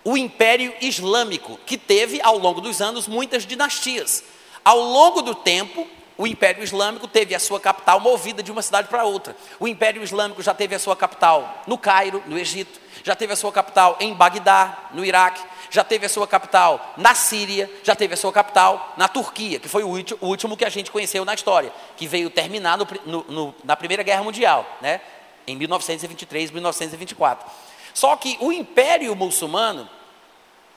o 0.05 0.17
Império 0.17 0.73
Islâmico, 0.81 1.59
que 1.67 1.77
teve 1.77 2.21
ao 2.23 2.39
longo 2.39 2.61
dos 2.61 2.81
anos 2.81 3.09
muitas 3.09 3.45
dinastias. 3.45 4.23
Ao 4.65 4.79
longo 4.79 5.21
do 5.21 5.35
tempo, 5.35 5.85
o 6.17 6.29
Império 6.29 6.63
Islâmico 6.63 7.09
teve 7.09 7.35
a 7.35 7.41
sua 7.41 7.59
capital 7.59 7.99
movida 7.99 8.41
de 8.41 8.53
uma 8.53 8.63
cidade 8.63 8.87
para 8.87 9.03
outra. 9.03 9.37
O 9.59 9.67
Império 9.67 10.01
Islâmico 10.01 10.45
já 10.45 10.55
teve 10.55 10.77
a 10.77 10.79
sua 10.79 10.95
capital 10.95 11.65
no 11.67 11.77
Cairo, 11.77 12.23
no 12.27 12.39
Egito, 12.39 12.81
já 13.03 13.17
teve 13.17 13.33
a 13.33 13.37
sua 13.37 13.51
capital 13.51 13.97
em 13.99 14.15
Bagdá, 14.15 14.91
no 14.95 15.05
Iraque, 15.05 15.43
já 15.71 15.85
teve 15.85 16.07
a 16.07 16.09
sua 16.09 16.27
capital 16.27 16.95
na 16.97 17.15
Síria, 17.15 17.71
já 17.83 17.95
teve 17.95 18.15
a 18.15 18.17
sua 18.17 18.33
capital 18.33 18.95
na 18.97 19.09
Turquia, 19.09 19.59
que 19.59 19.69
foi 19.69 19.83
o 19.83 20.05
último 20.21 20.57
que 20.57 20.65
a 20.65 20.69
gente 20.69 20.91
conheceu 20.91 21.25
na 21.25 21.35
história, 21.35 21.73
que 21.97 22.07
veio 22.07 22.31
terminar 22.31 22.79
no, 22.79 22.87
no, 23.29 23.55
na 23.65 23.77
Primeira 23.77 24.03
Guerra 24.03 24.23
Mundial, 24.23 24.67
né? 24.81 25.01
em 25.47 25.57
1923, 25.57 26.51
1924. 26.51 27.49
Só 27.95 28.17
que 28.17 28.37
o 28.41 28.53
Império 28.53 29.15
Muçulmano, 29.15 29.89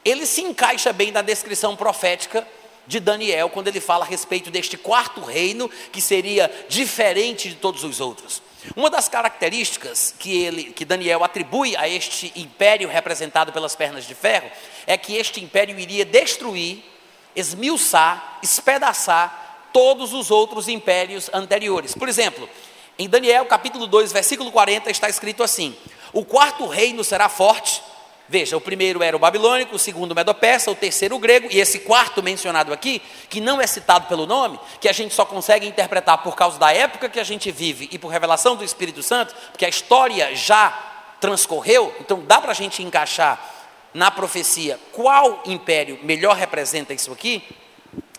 ele 0.06 0.26
se 0.26 0.42
encaixa 0.42 0.94
bem 0.94 1.12
na 1.12 1.22
descrição 1.22 1.76
profética 1.76 2.48
de 2.88 3.00
Daniel 3.00 3.50
quando 3.50 3.68
ele 3.68 3.80
fala 3.80 4.06
a 4.06 4.08
respeito 4.08 4.50
deste 4.50 4.78
quarto 4.78 5.22
reino 5.22 5.70
que 5.92 6.02
seria 6.02 6.50
diferente 6.68 7.50
de 7.50 7.56
todos 7.56 7.84
os 7.84 8.00
outros. 8.00 8.42
Uma 8.76 8.90
das 8.90 9.08
características 9.08 10.14
que, 10.18 10.44
ele, 10.44 10.66
que 10.66 10.84
Daniel 10.84 11.24
atribui 11.24 11.76
a 11.78 11.88
este 11.88 12.32
império 12.36 12.90
representado 12.90 13.54
pelas 13.54 13.76
pernas 13.76 14.06
de 14.06 14.14
ferro 14.14 14.50
é 14.86 14.98
que 14.98 15.16
este 15.16 15.42
império 15.42 15.80
iria 15.80 16.06
destruir, 16.06 16.84
esmiuçar, 17.36 18.40
espedaçar 18.44 19.70
todos 19.72 20.14
os 20.14 20.30
outros 20.30 20.68
impérios 20.68 21.30
anteriores. 21.34 21.94
Por 21.94 22.10
exemplo, 22.10 22.50
em 22.98 23.08
Daniel 23.08 23.46
capítulo 23.46 23.88
2, 23.88 24.12
versículo 24.12 24.52
40, 24.52 24.92
está 24.92 25.08
escrito 25.08 25.42
assim: 25.42 25.76
O 26.12 26.26
quarto 26.26 26.68
reino 26.68 27.04
será 27.04 27.30
forte 27.30 27.82
Veja, 28.30 28.56
o 28.56 28.62
primeiro 28.62 29.02
era 29.02 29.16
o 29.16 29.20
babilônico, 29.20 29.76
o 29.76 29.80
segundo 29.80 30.12
o 30.12 30.16
medo-persa, 30.16 30.70
o 30.70 30.76
terceiro 30.76 31.16
o 31.16 31.20
grego, 31.20 31.48
e 31.50 31.60
esse 31.60 31.80
quarto 31.80 32.22
mencionado 32.22 32.72
aqui, 32.72 33.02
que 33.28 33.42
não 33.42 33.60
é 33.60 33.66
citado 33.66 34.06
pelo 34.06 34.28
nome, 34.28 34.60
que 34.80 34.88
a 34.88 34.92
gente 34.92 35.16
só 35.16 35.26
consegue 35.26 35.68
interpretar 35.68 36.20
por 36.20 36.36
causa 36.36 36.60
da 36.60 36.72
época 36.72 37.10
que 37.10 37.20
a 37.20 37.24
gente 37.24 37.52
vive 37.52 37.90
e 37.92 37.98
por 37.98 38.10
revelação 38.10 38.56
do 38.56 38.64
Espírito 38.64 39.02
Santo, 39.02 39.34
porque 39.52 39.66
a 39.66 39.70
história 39.70 40.36
já 40.36 40.70
transcorreu, 41.20 41.92
então 42.00 42.22
dá 42.22 42.40
para 42.40 42.52
a 42.52 42.56
gente 42.56 42.84
encaixar 42.84 43.44
na 43.96 44.12
profecia 44.12 44.80
qual 44.92 45.42
império 45.48 45.98
melhor 46.04 46.36
representa 46.36 46.94
isso 46.94 47.12
aqui. 47.12 47.44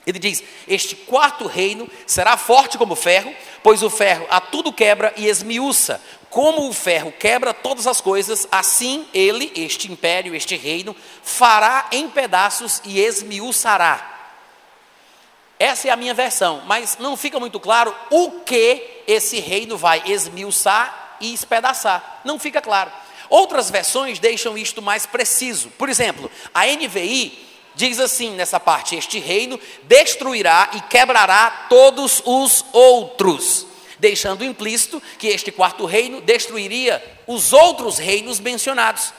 Ele 0.05 0.19
diz: 0.19 0.43
Este 0.67 0.97
quarto 0.97 1.47
reino 1.47 1.89
será 2.05 2.37
forte 2.37 2.77
como 2.77 2.97
ferro, 2.97 3.33
pois 3.63 3.83
o 3.83 3.89
ferro 3.89 4.27
a 4.29 4.41
tudo 4.41 4.73
quebra 4.73 5.13
e 5.17 5.29
esmiuça, 5.29 6.01
como 6.31 6.68
o 6.68 6.72
ferro 6.72 7.12
quebra 7.12 7.53
todas 7.53 7.89
as 7.89 8.01
coisas, 8.01 8.47
assim 8.53 9.07
ele, 9.12 9.53
este 9.57 9.91
império, 9.91 10.35
este 10.35 10.57
reino, 10.57 10.95
fará 11.22 11.89
em 11.91 12.09
pedaços 12.09 12.81
e 12.85 13.01
esmiuçará. 13.01 14.18
Essa 15.59 15.89
é 15.89 15.91
a 15.91 15.97
minha 15.97 16.14
versão, 16.14 16.62
mas 16.66 16.97
não 16.99 17.16
fica 17.16 17.39
muito 17.39 17.59
claro 17.59 17.95
o 18.11 18.31
que 18.43 19.03
esse 19.07 19.41
reino 19.41 19.76
vai 19.76 20.03
esmiuçar 20.07 21.18
e 21.20 21.35
espedaçar. 21.35 22.22
Não 22.24 22.39
fica 22.39 22.62
claro. 22.62 22.91
Outras 23.28 23.68
versões 23.68 24.18
deixam 24.18 24.57
isto 24.57 24.81
mais 24.81 25.05
preciso. 25.05 25.68
Por 25.70 25.89
exemplo, 25.89 26.31
a 26.55 26.64
NVI 26.64 27.47
diz 27.74 27.99
assim 27.99 28.31
nessa 28.31 28.59
parte: 28.59 28.97
Este 28.97 29.18
reino 29.18 29.61
destruirá 29.83 30.70
e 30.74 30.81
quebrará 30.83 31.66
todos 31.68 32.22
os 32.24 32.64
outros 32.72 33.70
deixando 34.01 34.44
implícito 34.44 35.01
que 35.18 35.28
este 35.28 35.53
quarto 35.53 35.84
reino 35.84 36.20
destruiria 36.20 37.03
os 37.26 37.53
outros 37.53 37.98
reinos 37.98 38.40
mencionados. 38.40 39.12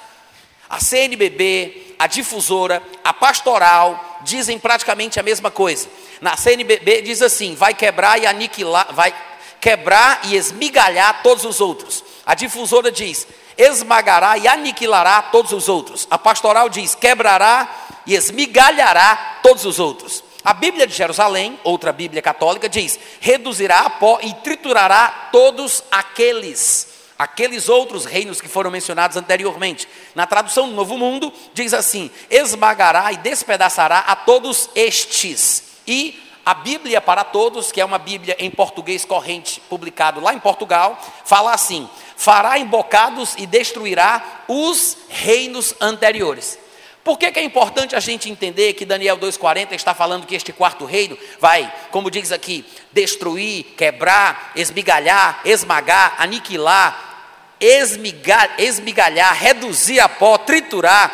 A 0.70 0.80
CNBB, 0.80 1.96
a 2.00 2.08
difusora, 2.08 2.82
a 3.04 3.14
pastoral 3.14 4.20
dizem 4.24 4.58
praticamente 4.58 5.20
a 5.20 5.24
mesma 5.24 5.52
coisa. 5.52 5.88
Na 6.20 6.36
CNBB 6.36 7.04
diz 7.04 7.22
assim: 7.22 7.56
vai 7.56 7.74
quebrar 7.74 8.20
e 8.22 8.26
aniquilar, 8.26 8.94
vai 8.94 9.14
quebrar 9.60 10.22
e 10.26 10.36
esmigalhar 10.36 11.22
todos 11.22 11.46
os 11.46 11.62
outros. 11.62 12.04
A 12.26 12.34
difusora 12.34 12.92
diz: 12.92 13.28
esmagará 13.58 14.38
e 14.38 14.48
aniquilará 14.48 15.22
todos 15.24 15.52
os 15.52 15.70
outros. 15.70 16.08
A 16.10 16.18
pastoral 16.18 16.70
diz: 16.70 16.96
quebrará 16.96 17.70
e 18.06 18.16
esmigalhará 18.16 19.40
todos 19.44 19.66
os 19.66 19.78
outros. 19.78 20.24
A 20.44 20.54
Bíblia 20.54 20.88
de 20.88 20.94
Jerusalém, 20.94 21.60
outra 21.64 21.92
Bíblia 21.92 22.22
católica, 22.22 22.68
diz: 22.68 23.00
reduzirá 23.20 23.82
a 23.82 23.90
pó 23.90 24.20
e 24.22 24.34
triturará 24.36 25.30
todos 25.32 25.84
aqueles, 25.92 26.88
aqueles 27.18 27.70
outros 27.70 28.06
reinos 28.06 28.42
que 28.42 28.48
foram 28.48 28.72
mencionados 28.72 29.18
anteriormente. 29.18 29.88
Na 30.16 30.26
tradução 30.26 30.68
do 30.68 30.76
Novo 30.76 30.98
Mundo, 30.98 31.32
diz 31.54 31.74
assim: 31.74 32.10
esmagará 32.30 33.12
e 33.14 33.18
despedaçará 33.18 34.00
a 34.00 34.16
todos 34.16 34.70
estes. 34.74 35.64
E 35.86 36.20
a 36.44 36.56
Bíblia 36.56 37.00
para 37.00 37.24
Todos, 37.24 37.72
que 37.72 37.80
é 37.80 37.86
uma 37.86 38.00
Bíblia 38.00 38.36
em 38.40 38.50
português 38.50 39.06
corrente, 39.06 39.62
publicado 39.70 40.20
lá 40.20 40.34
em 40.34 40.40
Portugal, 40.40 41.00
fala 41.24 41.54
assim: 41.54 41.88
fará 42.18 42.58
embocados 42.58 43.36
e 43.38 43.46
destruirá 43.46 44.44
os 44.48 44.98
reinos 45.08 45.76
anteriores. 45.80 46.58
Por 47.04 47.18
que, 47.18 47.32
que, 47.32 47.40
é 47.40 47.44
importante 47.44 47.96
a 47.96 48.00
gente 48.00 48.30
entender 48.30 48.74
que 48.74 48.86
Daniel 48.86 49.18
2,40 49.18 49.72
está 49.72 49.94
falando 49.94 50.28
que 50.28 50.36
este 50.36 50.54
quarto 50.54 50.86
reino 50.86 51.18
vai, 51.40 51.72
como 51.90 52.12
diz 52.12 52.32
aqui, 52.32 52.64
destruir, 52.92 53.64
quebrar, 53.76 54.52
esmigalhar, 54.56 55.42
esmagar, 55.44 56.16
aniquilar, 56.20 57.56
esmigalhar, 57.60 58.54
esmigalhar 58.60 59.36
reduzir 59.36 60.00
a 60.00 60.08
pó, 60.08 60.38
triturar, 60.38 61.12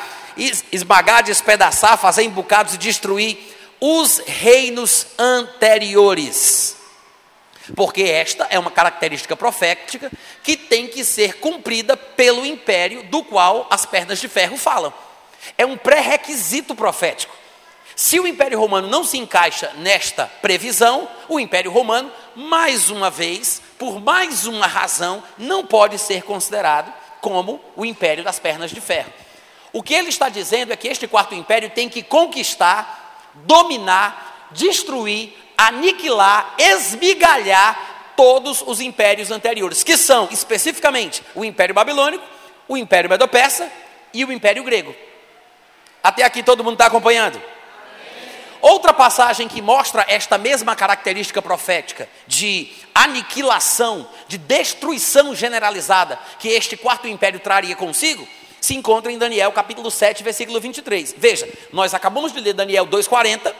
esmagar, 0.71 1.23
despedaçar, 1.23 1.97
fazer 1.97 2.23
em 2.23 2.29
bocados 2.29 2.73
e 2.73 2.77
destruir 2.77 3.37
os 3.79 4.21
reinos 4.25 5.07
anteriores. 5.17 6.75
Porque 7.75 8.03
esta 8.03 8.47
é 8.49 8.59
uma 8.59 8.71
característica 8.71 9.35
profética 9.35 10.11
que 10.43 10.55
tem 10.55 10.87
que 10.87 11.03
ser 11.03 11.35
cumprida 11.35 11.95
pelo 11.95 12.45
império 12.45 13.03
do 13.03 13.23
qual 13.23 13.67
as 13.69 13.85
pernas 13.85 14.19
de 14.19 14.27
ferro 14.27 14.57
falam. 14.57 14.93
É 15.57 15.65
um 15.65 15.77
pré-requisito 15.77 16.75
profético. 16.75 17.35
Se 17.95 18.19
o 18.19 18.27
Império 18.27 18.59
Romano 18.59 18.87
não 18.87 19.03
se 19.03 19.17
encaixa 19.17 19.71
nesta 19.77 20.27
previsão, 20.41 21.09
o 21.27 21.39
Império 21.39 21.71
Romano, 21.71 22.11
mais 22.35 22.91
uma 22.91 23.09
vez, 23.09 23.61
por 23.79 23.99
mais 23.99 24.45
uma 24.45 24.67
razão, 24.67 25.23
não 25.37 25.65
pode 25.65 25.97
ser 25.97 26.21
considerado 26.21 26.93
como 27.21 27.59
o 27.75 27.83
Império 27.83 28.23
das 28.23 28.37
pernas 28.37 28.69
de 28.69 28.79
ferro. 28.79 29.11
O 29.73 29.81
que 29.81 29.93
ele 29.93 30.09
está 30.09 30.29
dizendo 30.29 30.71
é 30.71 30.75
que 30.75 30.87
este 30.87 31.07
quarto 31.07 31.35
império 31.35 31.69
tem 31.69 31.89
que 31.89 32.01
conquistar, 32.03 33.31
dominar, 33.33 34.49
destruir, 34.51 35.33
aniquilar, 35.57 36.55
esmigalhar 36.57 38.13
todos 38.15 38.63
os 38.65 38.79
impérios 38.79 39.31
anteriores, 39.31 39.83
que 39.83 39.97
são 39.97 40.27
especificamente 40.31 41.21
o 41.35 41.43
Império 41.43 41.75
Babilônico, 41.75 42.23
o 42.67 42.77
Império 42.77 43.09
Medo-Persa 43.09 43.71
e 44.13 44.23
o 44.25 44.31
Império 44.31 44.63
Grego. 44.63 44.95
Até 46.07 46.23
aqui 46.23 46.41
todo 46.41 46.63
mundo 46.63 46.75
está 46.75 46.85
acompanhando? 46.85 47.37
Outra 48.61 48.93
passagem 48.93 49.45
que 49.45 49.61
mostra 49.61 50.05
esta 50.07 50.37
mesma 50.37 50.73
característica 50.73 51.41
profética 51.41 52.07
de 52.25 52.71
aniquilação, 52.95 54.07
de 54.25 54.37
destruição 54.37 55.35
generalizada 55.35 56.17
que 56.39 56.47
este 56.47 56.77
quarto 56.77 57.09
império 57.09 57.41
traria 57.41 57.75
consigo, 57.75 58.25
se 58.61 58.73
encontra 58.73 59.11
em 59.11 59.17
Daniel 59.17 59.51
capítulo 59.51 59.91
7, 59.91 60.23
versículo 60.23 60.61
23. 60.61 61.13
Veja, 61.17 61.45
nós 61.73 61.93
acabamos 61.93 62.31
de 62.31 62.39
ler 62.39 62.53
Daniel 62.53 62.87
2,40, 62.87 63.53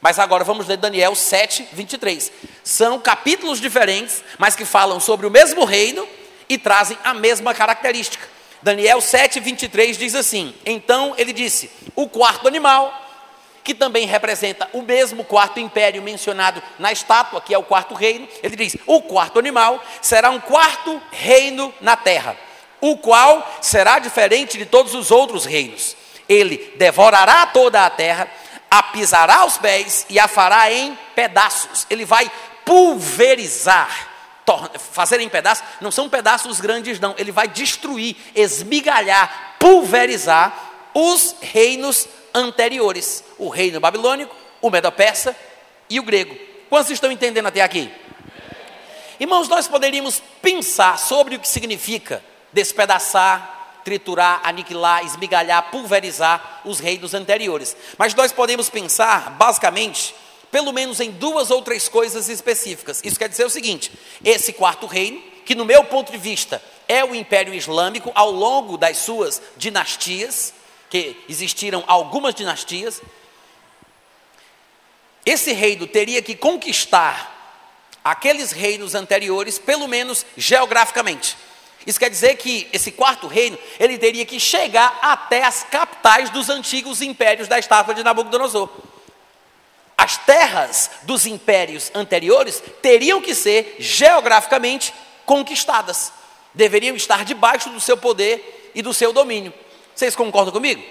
mas 0.00 0.20
agora 0.20 0.44
vamos 0.44 0.68
ler 0.68 0.76
Daniel 0.76 1.16
7, 1.16 1.70
23. 1.72 2.30
São 2.62 3.00
capítulos 3.00 3.60
diferentes, 3.60 4.22
mas 4.38 4.54
que 4.54 4.64
falam 4.64 5.00
sobre 5.00 5.26
o 5.26 5.30
mesmo 5.30 5.64
reino 5.64 6.06
e 6.48 6.56
trazem 6.56 6.96
a 7.02 7.12
mesma 7.12 7.52
característica. 7.52 8.33
Daniel 8.64 8.98
7, 9.02 9.40
23 9.40 9.98
diz 9.98 10.14
assim: 10.14 10.54
Então 10.64 11.12
ele 11.18 11.34
disse: 11.34 11.70
O 11.94 12.08
quarto 12.08 12.48
animal, 12.48 12.98
que 13.62 13.74
também 13.74 14.06
representa 14.06 14.66
o 14.72 14.80
mesmo 14.80 15.22
quarto 15.22 15.60
império 15.60 16.00
mencionado 16.00 16.62
na 16.78 16.90
estátua, 16.90 17.42
que 17.42 17.52
é 17.52 17.58
o 17.58 17.62
quarto 17.62 17.92
reino, 17.92 18.26
ele 18.42 18.56
diz: 18.56 18.74
O 18.86 19.02
quarto 19.02 19.38
animal 19.38 19.84
será 20.00 20.30
um 20.30 20.40
quarto 20.40 20.98
reino 21.12 21.74
na 21.82 21.94
terra, 21.94 22.38
o 22.80 22.96
qual 22.96 23.46
será 23.60 23.98
diferente 23.98 24.56
de 24.56 24.64
todos 24.64 24.94
os 24.94 25.10
outros 25.10 25.44
reinos. 25.44 25.94
Ele 26.26 26.72
devorará 26.78 27.44
toda 27.44 27.84
a 27.84 27.90
terra, 27.90 28.26
a 28.70 28.82
pisará 28.82 29.40
aos 29.40 29.58
pés 29.58 30.06
e 30.08 30.18
a 30.18 30.26
fará 30.26 30.72
em 30.72 30.98
pedaços. 31.14 31.86
Ele 31.90 32.06
vai 32.06 32.32
pulverizar 32.64 34.13
fazer 34.78 35.20
em 35.20 35.28
pedaços, 35.28 35.64
não 35.80 35.90
são 35.90 36.08
pedaços 36.08 36.60
grandes, 36.60 37.00
não. 37.00 37.14
Ele 37.16 37.32
vai 37.32 37.48
destruir, 37.48 38.16
esmigalhar, 38.34 39.56
pulverizar 39.58 40.90
os 40.92 41.36
reinos 41.40 42.08
anteriores: 42.34 43.24
o 43.38 43.48
reino 43.48 43.80
babilônico, 43.80 44.34
o 44.60 44.70
medo-persa 44.70 45.34
e 45.88 45.98
o 45.98 46.02
grego. 46.02 46.36
Quantos 46.68 46.90
estão 46.90 47.10
entendendo 47.10 47.46
até 47.46 47.62
aqui? 47.62 47.90
Irmãos, 49.18 49.48
nós 49.48 49.68
poderíamos 49.68 50.22
pensar 50.42 50.98
sobre 50.98 51.36
o 51.36 51.38
que 51.38 51.48
significa 51.48 52.22
despedaçar, 52.52 53.80
triturar, 53.84 54.40
aniquilar, 54.42 55.04
esmigalhar, 55.04 55.70
pulverizar 55.70 56.62
os 56.64 56.80
reinos 56.80 57.14
anteriores. 57.14 57.76
Mas 57.96 58.14
nós 58.14 58.32
podemos 58.32 58.68
pensar, 58.68 59.30
basicamente, 59.30 60.14
pelo 60.54 60.72
menos 60.72 61.00
em 61.00 61.10
duas 61.10 61.50
ou 61.50 61.62
três 61.62 61.88
coisas 61.88 62.28
específicas. 62.28 63.00
Isso 63.02 63.18
quer 63.18 63.28
dizer 63.28 63.44
o 63.44 63.50
seguinte: 63.50 63.90
esse 64.24 64.52
quarto 64.52 64.86
reino, 64.86 65.20
que 65.44 65.52
no 65.52 65.64
meu 65.64 65.82
ponto 65.82 66.12
de 66.12 66.16
vista 66.18 66.62
é 66.86 67.04
o 67.04 67.12
Império 67.12 67.52
Islâmico 67.52 68.12
ao 68.14 68.30
longo 68.30 68.78
das 68.78 68.98
suas 68.98 69.42
dinastias, 69.56 70.54
que 70.88 71.16
existiram 71.28 71.82
algumas 71.88 72.36
dinastias, 72.36 73.02
esse 75.26 75.52
reino 75.52 75.88
teria 75.88 76.22
que 76.22 76.36
conquistar 76.36 77.58
aqueles 78.04 78.52
reinos 78.52 78.94
anteriores, 78.94 79.58
pelo 79.58 79.88
menos 79.88 80.24
geograficamente. 80.36 81.36
Isso 81.84 81.98
quer 81.98 82.10
dizer 82.10 82.36
que 82.36 82.68
esse 82.72 82.92
quarto 82.92 83.26
reino, 83.26 83.58
ele 83.80 83.98
teria 83.98 84.24
que 84.24 84.38
chegar 84.38 85.00
até 85.02 85.42
as 85.42 85.64
capitais 85.64 86.30
dos 86.30 86.48
antigos 86.48 87.02
impérios 87.02 87.48
da 87.48 87.58
estátua 87.58 87.92
de 87.92 88.04
Nabucodonosor. 88.04 88.93
As 89.96 90.16
terras 90.18 90.90
dos 91.02 91.26
impérios 91.26 91.90
anteriores 91.94 92.62
teriam 92.82 93.20
que 93.20 93.34
ser 93.34 93.76
geograficamente 93.78 94.92
conquistadas, 95.24 96.12
deveriam 96.52 96.96
estar 96.96 97.24
debaixo 97.24 97.70
do 97.70 97.80
seu 97.80 97.96
poder 97.96 98.72
e 98.74 98.82
do 98.82 98.92
seu 98.92 99.12
domínio. 99.12 99.52
Vocês 99.94 100.14
concordam 100.16 100.52
comigo? 100.52 100.82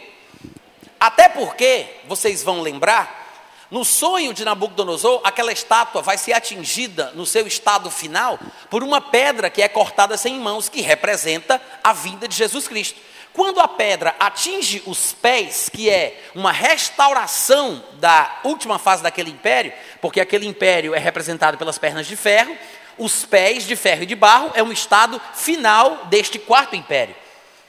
Até 1.00 1.28
porque, 1.28 1.86
vocês 2.08 2.42
vão 2.42 2.62
lembrar, 2.62 3.24
no 3.70 3.84
sonho 3.84 4.34
de 4.34 4.46
Nabucodonosor, 4.46 5.20
aquela 5.24 5.52
estátua 5.52 6.02
vai 6.02 6.18
ser 6.18 6.34
atingida 6.34 7.12
no 7.16 7.26
seu 7.26 7.48
estado 7.48 7.90
final 7.90 8.40
por 8.70 8.84
uma 8.84 9.02
pedra 9.02 9.50
que 9.50 9.62
é 9.62 9.68
cortada 9.68 10.16
sem 10.16 10.40
mãos, 10.40 10.70
que 10.70 10.80
representa 10.80 11.62
a 11.84 11.92
vinda 11.92 12.28
de 12.28 12.36
Jesus 12.36 12.68
Cristo. 12.68 13.00
Quando 13.34 13.60
a 13.60 13.68
pedra 13.68 14.16
atinge 14.20 14.84
os 14.86 15.12
pés, 15.12 15.68
que 15.68 15.90
é 15.90 16.22
uma 16.36 16.52
restauração 16.52 17.84
da 17.94 18.40
última 18.44 18.78
fase 18.78 19.02
daquele 19.02 19.32
império, 19.32 19.74
porque 20.00 20.22
aquele 20.22 20.46
império 20.46 20.94
é 20.94 21.00
representado 21.00 21.58
pelas 21.58 21.80
pernas 21.80 22.06
de 22.06 22.16
ferro, 22.16 22.56
os 22.96 23.26
pés 23.26 23.66
de 23.66 23.76
ferro 23.76 24.04
e 24.04 24.06
de 24.06 24.16
barro 24.16 24.52
é 24.54 24.62
um 24.62 24.72
estado 24.72 25.20
final 25.34 26.06
deste 26.06 26.38
quarto 26.38 26.76
império. 26.76 27.16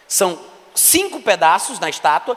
São 0.06 0.38
cinco 0.74 1.20
pedaços 1.20 1.80
na 1.80 1.88
estátua: 1.88 2.36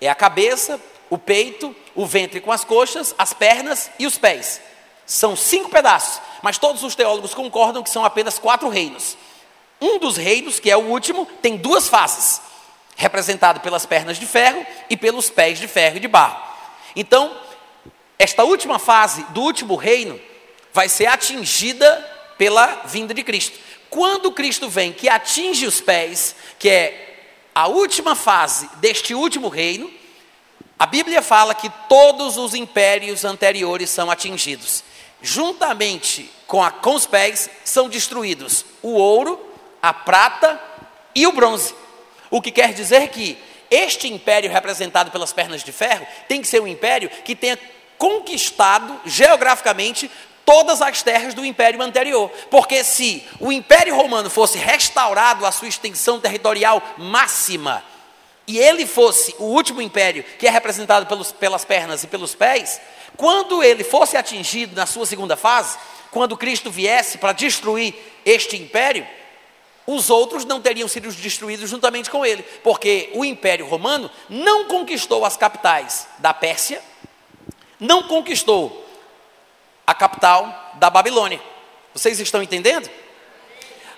é 0.00 0.08
a 0.08 0.14
cabeça, 0.14 0.80
o 1.08 1.16
peito, 1.16 1.74
o 1.94 2.04
ventre 2.04 2.40
com 2.40 2.50
as 2.50 2.64
coxas, 2.64 3.14
as 3.16 3.32
pernas 3.32 3.88
e 4.00 4.06
os 4.06 4.18
pés. 4.18 4.60
São 5.06 5.36
cinco 5.36 5.70
pedaços, 5.70 6.20
mas 6.42 6.58
todos 6.58 6.82
os 6.82 6.96
teólogos 6.96 7.34
concordam 7.34 7.84
que 7.84 7.90
são 7.90 8.04
apenas 8.04 8.36
quatro 8.36 8.68
reinos. 8.68 9.16
Um 9.80 9.98
dos 9.98 10.16
reinos, 10.16 10.58
que 10.58 10.70
é 10.70 10.76
o 10.76 10.86
último, 10.86 11.26
tem 11.40 11.56
duas 11.56 11.88
faces 11.88 12.40
representado 12.96 13.60
pelas 13.60 13.86
pernas 13.86 14.18
de 14.18 14.26
ferro 14.26 14.66
e 14.90 14.96
pelos 14.96 15.30
pés 15.30 15.58
de 15.58 15.68
ferro 15.68 15.98
e 15.98 16.00
de 16.00 16.08
barro. 16.08 16.42
Então, 16.96 17.34
esta 18.18 18.42
última 18.42 18.78
fase 18.78 19.22
do 19.30 19.40
último 19.40 19.76
reino 19.76 20.20
vai 20.72 20.88
ser 20.88 21.06
atingida 21.06 21.96
pela 22.36 22.82
vinda 22.86 23.14
de 23.14 23.22
Cristo. 23.22 23.56
Quando 23.88 24.32
Cristo 24.32 24.68
vem, 24.68 24.92
que 24.92 25.08
atinge 25.08 25.64
os 25.64 25.80
pés, 25.80 26.34
que 26.58 26.68
é 26.68 27.08
a 27.54 27.68
última 27.68 28.16
fase 28.16 28.68
deste 28.76 29.14
último 29.14 29.48
reino, 29.48 29.90
a 30.78 30.86
Bíblia 30.86 31.22
fala 31.22 31.54
que 31.54 31.70
todos 31.88 32.36
os 32.36 32.54
impérios 32.54 33.24
anteriores 33.24 33.90
são 33.90 34.10
atingidos. 34.10 34.84
Juntamente 35.22 36.30
com, 36.46 36.62
a, 36.62 36.70
com 36.70 36.94
os 36.94 37.06
pés 37.06 37.48
são 37.64 37.88
destruídos 37.88 38.64
o 38.82 38.90
ouro, 38.90 39.47
a 39.82 39.92
prata 39.92 40.60
e 41.14 41.26
o 41.26 41.32
bronze. 41.32 41.74
O 42.30 42.40
que 42.40 42.50
quer 42.50 42.72
dizer 42.72 43.08
que 43.08 43.38
este 43.70 44.08
império 44.08 44.50
representado 44.50 45.10
pelas 45.10 45.32
pernas 45.32 45.62
de 45.62 45.72
ferro 45.72 46.06
tem 46.26 46.40
que 46.40 46.48
ser 46.48 46.60
um 46.60 46.66
império 46.66 47.10
que 47.24 47.34
tenha 47.34 47.58
conquistado 47.96 48.98
geograficamente 49.04 50.10
todas 50.44 50.80
as 50.80 51.02
terras 51.02 51.34
do 51.34 51.44
império 51.44 51.82
anterior. 51.82 52.30
Porque 52.50 52.82
se 52.82 53.26
o 53.38 53.52
império 53.52 53.94
romano 53.94 54.30
fosse 54.30 54.56
restaurado 54.56 55.44
à 55.44 55.52
sua 55.52 55.68
extensão 55.68 56.20
territorial 56.20 56.82
máxima, 56.96 57.84
e 58.46 58.58
ele 58.58 58.86
fosse 58.86 59.34
o 59.38 59.44
último 59.44 59.82
império 59.82 60.24
que 60.38 60.46
é 60.46 60.50
representado 60.50 61.04
pelos, 61.04 61.30
pelas 61.30 61.66
pernas 61.66 62.02
e 62.02 62.06
pelos 62.06 62.34
pés, 62.34 62.80
quando 63.14 63.62
ele 63.62 63.84
fosse 63.84 64.16
atingido 64.16 64.74
na 64.74 64.86
sua 64.86 65.04
segunda 65.04 65.36
fase, 65.36 65.76
quando 66.10 66.36
Cristo 66.36 66.70
viesse 66.70 67.18
para 67.18 67.32
destruir 67.32 67.94
este 68.24 68.56
império, 68.56 69.06
os 69.90 70.10
outros 70.10 70.44
não 70.44 70.60
teriam 70.60 70.86
sido 70.86 71.10
destruídos 71.10 71.70
juntamente 71.70 72.10
com 72.10 72.22
ele, 72.24 72.42
porque 72.62 73.10
o 73.14 73.24
Império 73.24 73.66
Romano 73.66 74.10
não 74.28 74.66
conquistou 74.66 75.24
as 75.24 75.34
capitais 75.34 76.06
da 76.18 76.34
Pérsia, 76.34 76.82
não 77.80 78.02
conquistou 78.02 78.86
a 79.86 79.94
capital 79.94 80.74
da 80.74 80.90
Babilônia. 80.90 81.40
Vocês 81.94 82.20
estão 82.20 82.42
entendendo? 82.42 82.90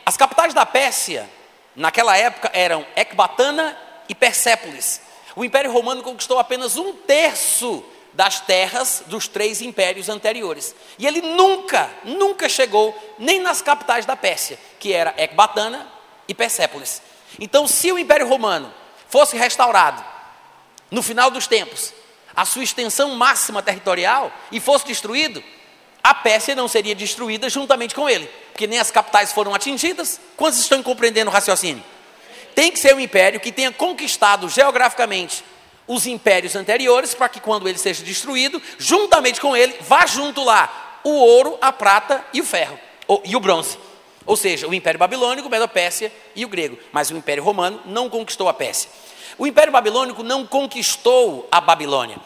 As 0.07 0.16
capitais 0.16 0.55
da 0.55 0.64
Pérsia, 0.64 1.28
naquela 1.74 2.16
época, 2.16 2.53
eram 2.55 2.86
Ecbatana 2.95 3.76
e 4.09 4.14
Persépolis. 4.14 5.01
O 5.34 5.45
Império 5.45 5.72
Romano 5.72 6.05
conquistou 6.05 6.38
apenas 6.38 6.76
um 6.76 6.93
terço 6.93 7.84
das 8.20 8.38
terras 8.38 9.02
dos 9.06 9.26
três 9.26 9.62
impérios 9.62 10.10
anteriores. 10.10 10.74
E 10.98 11.06
ele 11.06 11.22
nunca, 11.22 11.88
nunca 12.04 12.50
chegou 12.50 12.94
nem 13.18 13.40
nas 13.40 13.62
capitais 13.62 14.04
da 14.04 14.14
Pérsia, 14.14 14.58
que 14.78 14.92
era 14.92 15.14
Ecbatana 15.16 15.90
e 16.28 16.34
Persépolis. 16.34 17.00
Então, 17.38 17.66
se 17.66 17.90
o 17.90 17.98
Império 17.98 18.28
Romano 18.28 18.70
fosse 19.08 19.38
restaurado 19.38 20.04
no 20.90 21.02
final 21.02 21.30
dos 21.30 21.46
tempos, 21.46 21.94
a 22.36 22.44
sua 22.44 22.62
extensão 22.62 23.14
máxima 23.14 23.62
territorial 23.62 24.30
e 24.52 24.60
fosse 24.60 24.84
destruído, 24.84 25.42
a 26.02 26.12
Pérsia 26.12 26.54
não 26.54 26.68
seria 26.68 26.94
destruída 26.94 27.48
juntamente 27.48 27.94
com 27.94 28.06
ele, 28.06 28.26
porque 28.52 28.66
nem 28.66 28.78
as 28.78 28.90
capitais 28.90 29.32
foram 29.32 29.54
atingidas. 29.54 30.20
Quantos 30.36 30.60
estão 30.60 30.82
compreendendo 30.82 31.30
o 31.30 31.32
raciocínio? 31.32 31.82
Tem 32.54 32.70
que 32.70 32.78
ser 32.78 32.94
um 32.94 33.00
império 33.00 33.40
que 33.40 33.50
tenha 33.50 33.72
conquistado 33.72 34.46
geograficamente 34.46 35.42
os 35.91 36.07
impérios 36.07 36.55
anteriores, 36.55 37.14
para 37.14 37.28
que 37.28 37.41
quando 37.41 37.68
ele 37.68 37.76
seja 37.76 38.05
destruído, 38.05 38.62
juntamente 38.78 39.41
com 39.41 39.57
ele, 39.57 39.74
vá 39.80 40.07
junto 40.07 40.45
lá 40.45 41.01
o 41.03 41.11
ouro, 41.11 41.59
a 41.61 41.72
prata 41.72 42.24
e 42.32 42.41
o 42.41 42.45
ferro, 42.45 42.78
ou, 43.09 43.20
e 43.24 43.34
o 43.34 43.41
bronze. 43.41 43.76
Ou 44.24 44.36
seja, 44.36 44.68
o 44.68 44.72
Império 44.72 45.01
Babilônico, 45.01 45.49
o 45.49 45.51
Medo-Pérsia 45.51 46.12
e 46.36 46.45
o 46.45 46.49
grego. 46.49 46.78
Mas 46.93 47.11
o 47.11 47.16
Império 47.16 47.43
Romano 47.43 47.80
não 47.86 48.09
conquistou 48.09 48.49
a 48.49 48.55
Pérsia. 48.55 48.88
O 49.36 49.49
Império 49.49 49.72
Babilônico 49.72 50.22
não 50.22 50.47
conquistou 50.47 51.49
a 51.51 51.61
Babilônia. 51.61 52.18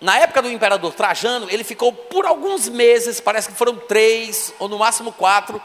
Na 0.00 0.18
época 0.18 0.42
do 0.42 0.50
imperador 0.50 0.92
Trajano, 0.92 1.46
ele 1.50 1.62
ficou 1.62 1.92
por 1.92 2.26
alguns 2.26 2.68
meses, 2.68 3.20
parece 3.20 3.48
que 3.48 3.56
foram 3.56 3.76
três, 3.76 4.52
ou 4.58 4.68
no 4.68 4.78
máximo 4.78 5.12
quatro, 5.12 5.62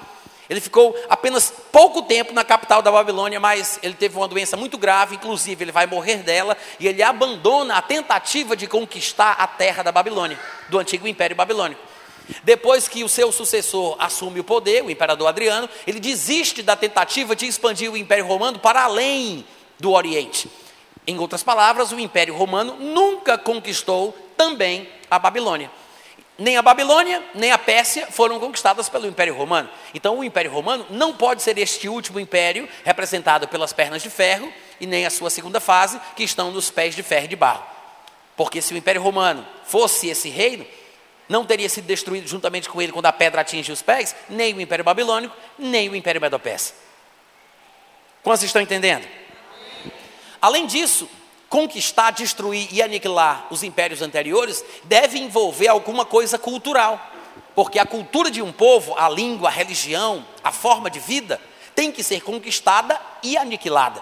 ele 0.53 0.61
ficou 0.61 0.95
apenas 1.09 1.51
pouco 1.71 2.03
tempo 2.03 2.31
na 2.31 2.43
capital 2.43 2.79
da 2.83 2.91
Babilônia, 2.91 3.39
mas 3.39 3.79
ele 3.81 3.95
teve 3.95 4.15
uma 4.15 4.27
doença 4.27 4.55
muito 4.55 4.77
grave, 4.77 5.15
inclusive 5.15 5.63
ele 5.63 5.71
vai 5.71 5.87
morrer 5.87 6.17
dela, 6.17 6.55
e 6.79 6.87
ele 6.87 7.01
abandona 7.01 7.75
a 7.75 7.81
tentativa 7.81 8.55
de 8.55 8.67
conquistar 8.67 9.31
a 9.31 9.47
terra 9.47 9.81
da 9.81 9.91
Babilônia, 9.91 10.39
do 10.69 10.77
antigo 10.77 11.07
Império 11.07 11.35
Babilônico. 11.35 11.81
Depois 12.43 12.87
que 12.87 13.03
o 13.03 13.09
seu 13.09 13.31
sucessor 13.31 13.95
assume 13.97 14.41
o 14.41 14.43
poder, 14.43 14.83
o 14.83 14.91
imperador 14.91 15.27
Adriano, 15.27 15.67
ele 15.87 15.99
desiste 15.99 16.61
da 16.61 16.75
tentativa 16.75 17.35
de 17.35 17.47
expandir 17.47 17.91
o 17.91 17.97
Império 17.97 18.27
Romano 18.27 18.59
para 18.59 18.83
além 18.83 19.43
do 19.79 19.91
Oriente. 19.91 20.47
Em 21.07 21.17
outras 21.17 21.41
palavras, 21.41 21.91
o 21.91 21.99
Império 21.99 22.35
Romano 22.35 22.75
nunca 22.75 23.39
conquistou 23.39 24.15
também 24.37 24.87
a 25.09 25.17
Babilônia. 25.17 25.71
Nem 26.37 26.57
a 26.57 26.61
Babilônia, 26.61 27.23
nem 27.35 27.51
a 27.51 27.57
Pérsia 27.57 28.07
foram 28.07 28.39
conquistadas 28.39 28.89
pelo 28.89 29.05
Império 29.05 29.35
Romano. 29.35 29.69
Então, 29.93 30.17
o 30.17 30.23
Império 30.23 30.51
Romano 30.51 30.85
não 30.89 31.13
pode 31.13 31.43
ser 31.43 31.57
este 31.57 31.87
último 31.87 32.19
império, 32.19 32.67
representado 32.83 33.47
pelas 33.47 33.71
pernas 33.71 34.01
de 34.01 34.09
ferro, 34.09 34.51
e 34.79 34.87
nem 34.87 35.05
a 35.05 35.11
sua 35.11 35.29
segunda 35.29 35.59
fase, 35.59 35.99
que 36.15 36.23
estão 36.23 36.51
nos 36.51 36.71
pés 36.71 36.95
de 36.95 37.03
ferro 37.03 37.25
e 37.25 37.27
de 37.27 37.35
barro. 37.35 37.63
Porque 38.35 38.61
se 38.61 38.73
o 38.73 38.77
Império 38.77 39.01
Romano 39.01 39.45
fosse 39.63 40.07
esse 40.07 40.27
reino, 40.27 40.65
não 41.29 41.45
teria 41.45 41.69
sido 41.69 41.85
destruído 41.85 42.27
juntamente 42.27 42.67
com 42.67 42.81
ele 42.81 42.91
quando 42.91 43.05
a 43.05 43.13
pedra 43.13 43.41
atinge 43.41 43.71
os 43.71 43.81
pés, 43.81 44.15
nem 44.27 44.53
o 44.55 44.61
Império 44.61 44.83
Babilônico, 44.83 45.35
nem 45.57 45.87
o 45.87 45.95
Império 45.95 46.19
Medo-Persa. 46.19 46.73
Quantos 48.23 48.43
estão 48.43 48.61
entendendo? 48.61 49.07
Além 50.41 50.65
disso, 50.65 51.07
conquistar, 51.53 52.09
destruir 52.09 52.67
e 52.71 52.81
aniquilar 52.81 53.45
os 53.51 53.61
impérios 53.61 54.01
anteriores 54.01 54.65
deve 54.85 55.19
envolver 55.19 55.67
alguma 55.67 56.03
coisa 56.03 56.35
cultural. 56.39 56.99
Porque 57.53 57.77
a 57.77 57.85
cultura 57.85 58.31
de 58.31 58.41
um 58.41 58.51
povo, 58.51 58.95
a 58.97 59.07
língua, 59.07 59.49
a 59.49 59.51
religião, 59.51 60.25
a 60.43 60.51
forma 60.51 60.89
de 60.89 60.99
vida, 60.99 61.39
tem 61.75 61.91
que 61.91 62.01
ser 62.01 62.21
conquistada 62.21 62.99
e 63.21 63.37
aniquilada. 63.37 64.01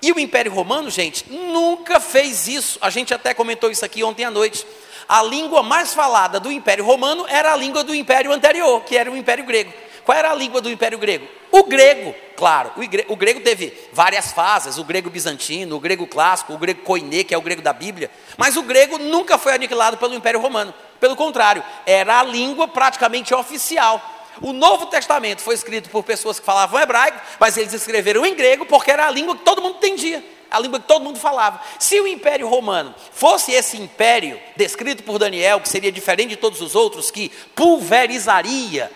E 0.00 0.10
o 0.10 0.18
Império 0.18 0.50
Romano, 0.50 0.88
gente, 0.88 1.30
nunca 1.30 2.00
fez 2.00 2.48
isso. 2.48 2.78
A 2.80 2.88
gente 2.88 3.12
até 3.12 3.34
comentou 3.34 3.70
isso 3.70 3.84
aqui 3.84 4.02
ontem 4.02 4.24
à 4.24 4.30
noite. 4.30 4.66
A 5.06 5.22
língua 5.22 5.62
mais 5.62 5.92
falada 5.92 6.40
do 6.40 6.50
Império 6.50 6.86
Romano 6.86 7.26
era 7.28 7.52
a 7.52 7.56
língua 7.56 7.84
do 7.84 7.94
Império 7.94 8.32
anterior, 8.32 8.82
que 8.84 8.96
era 8.96 9.12
o 9.12 9.16
Império 9.18 9.44
Grego. 9.44 9.70
Qual 10.06 10.16
era 10.16 10.30
a 10.30 10.34
língua 10.34 10.60
do 10.60 10.70
Império 10.70 10.98
Grego? 10.98 11.26
O 11.50 11.64
grego, 11.64 12.14
claro. 12.36 12.70
O 13.08 13.16
grego, 13.16 13.40
teve 13.40 13.76
várias 13.92 14.30
fases: 14.30 14.78
o 14.78 14.84
grego 14.84 15.10
bizantino, 15.10 15.74
o 15.74 15.80
grego 15.80 16.06
clássico, 16.06 16.54
o 16.54 16.58
grego 16.58 16.82
koiné, 16.82 17.24
que 17.24 17.34
é 17.34 17.38
o 17.38 17.42
grego 17.42 17.60
da 17.60 17.72
Bíblia. 17.72 18.08
Mas 18.36 18.56
o 18.56 18.62
grego 18.62 18.98
nunca 18.98 19.36
foi 19.36 19.52
aniquilado 19.52 19.96
pelo 19.96 20.14
Império 20.14 20.40
Romano. 20.40 20.72
Pelo 21.00 21.16
contrário, 21.16 21.62
era 21.84 22.20
a 22.20 22.22
língua 22.22 22.68
praticamente 22.68 23.34
oficial. 23.34 24.00
O 24.40 24.52
Novo 24.52 24.86
Testamento 24.86 25.42
foi 25.42 25.56
escrito 25.56 25.90
por 25.90 26.04
pessoas 26.04 26.38
que 26.38 26.46
falavam 26.46 26.80
hebraico, 26.80 27.20
mas 27.40 27.56
eles 27.56 27.72
escreveram 27.72 28.24
em 28.24 28.34
grego 28.34 28.64
porque 28.64 28.92
era 28.92 29.08
a 29.08 29.10
língua 29.10 29.34
que 29.34 29.42
todo 29.42 29.60
mundo 29.60 29.78
entendia, 29.78 30.22
a 30.48 30.60
língua 30.60 30.78
que 30.78 30.86
todo 30.86 31.02
mundo 31.02 31.18
falava. 31.18 31.60
Se 31.80 31.98
o 32.00 32.06
Império 32.06 32.46
Romano 32.46 32.94
fosse 33.10 33.50
esse 33.50 33.76
império 33.76 34.38
descrito 34.54 35.02
por 35.02 35.18
Daniel, 35.18 35.58
que 35.58 35.68
seria 35.68 35.90
diferente 35.90 36.28
de 36.28 36.36
todos 36.36 36.60
os 36.60 36.76
outros, 36.76 37.10
que 37.10 37.30
pulverizaria 37.56 38.88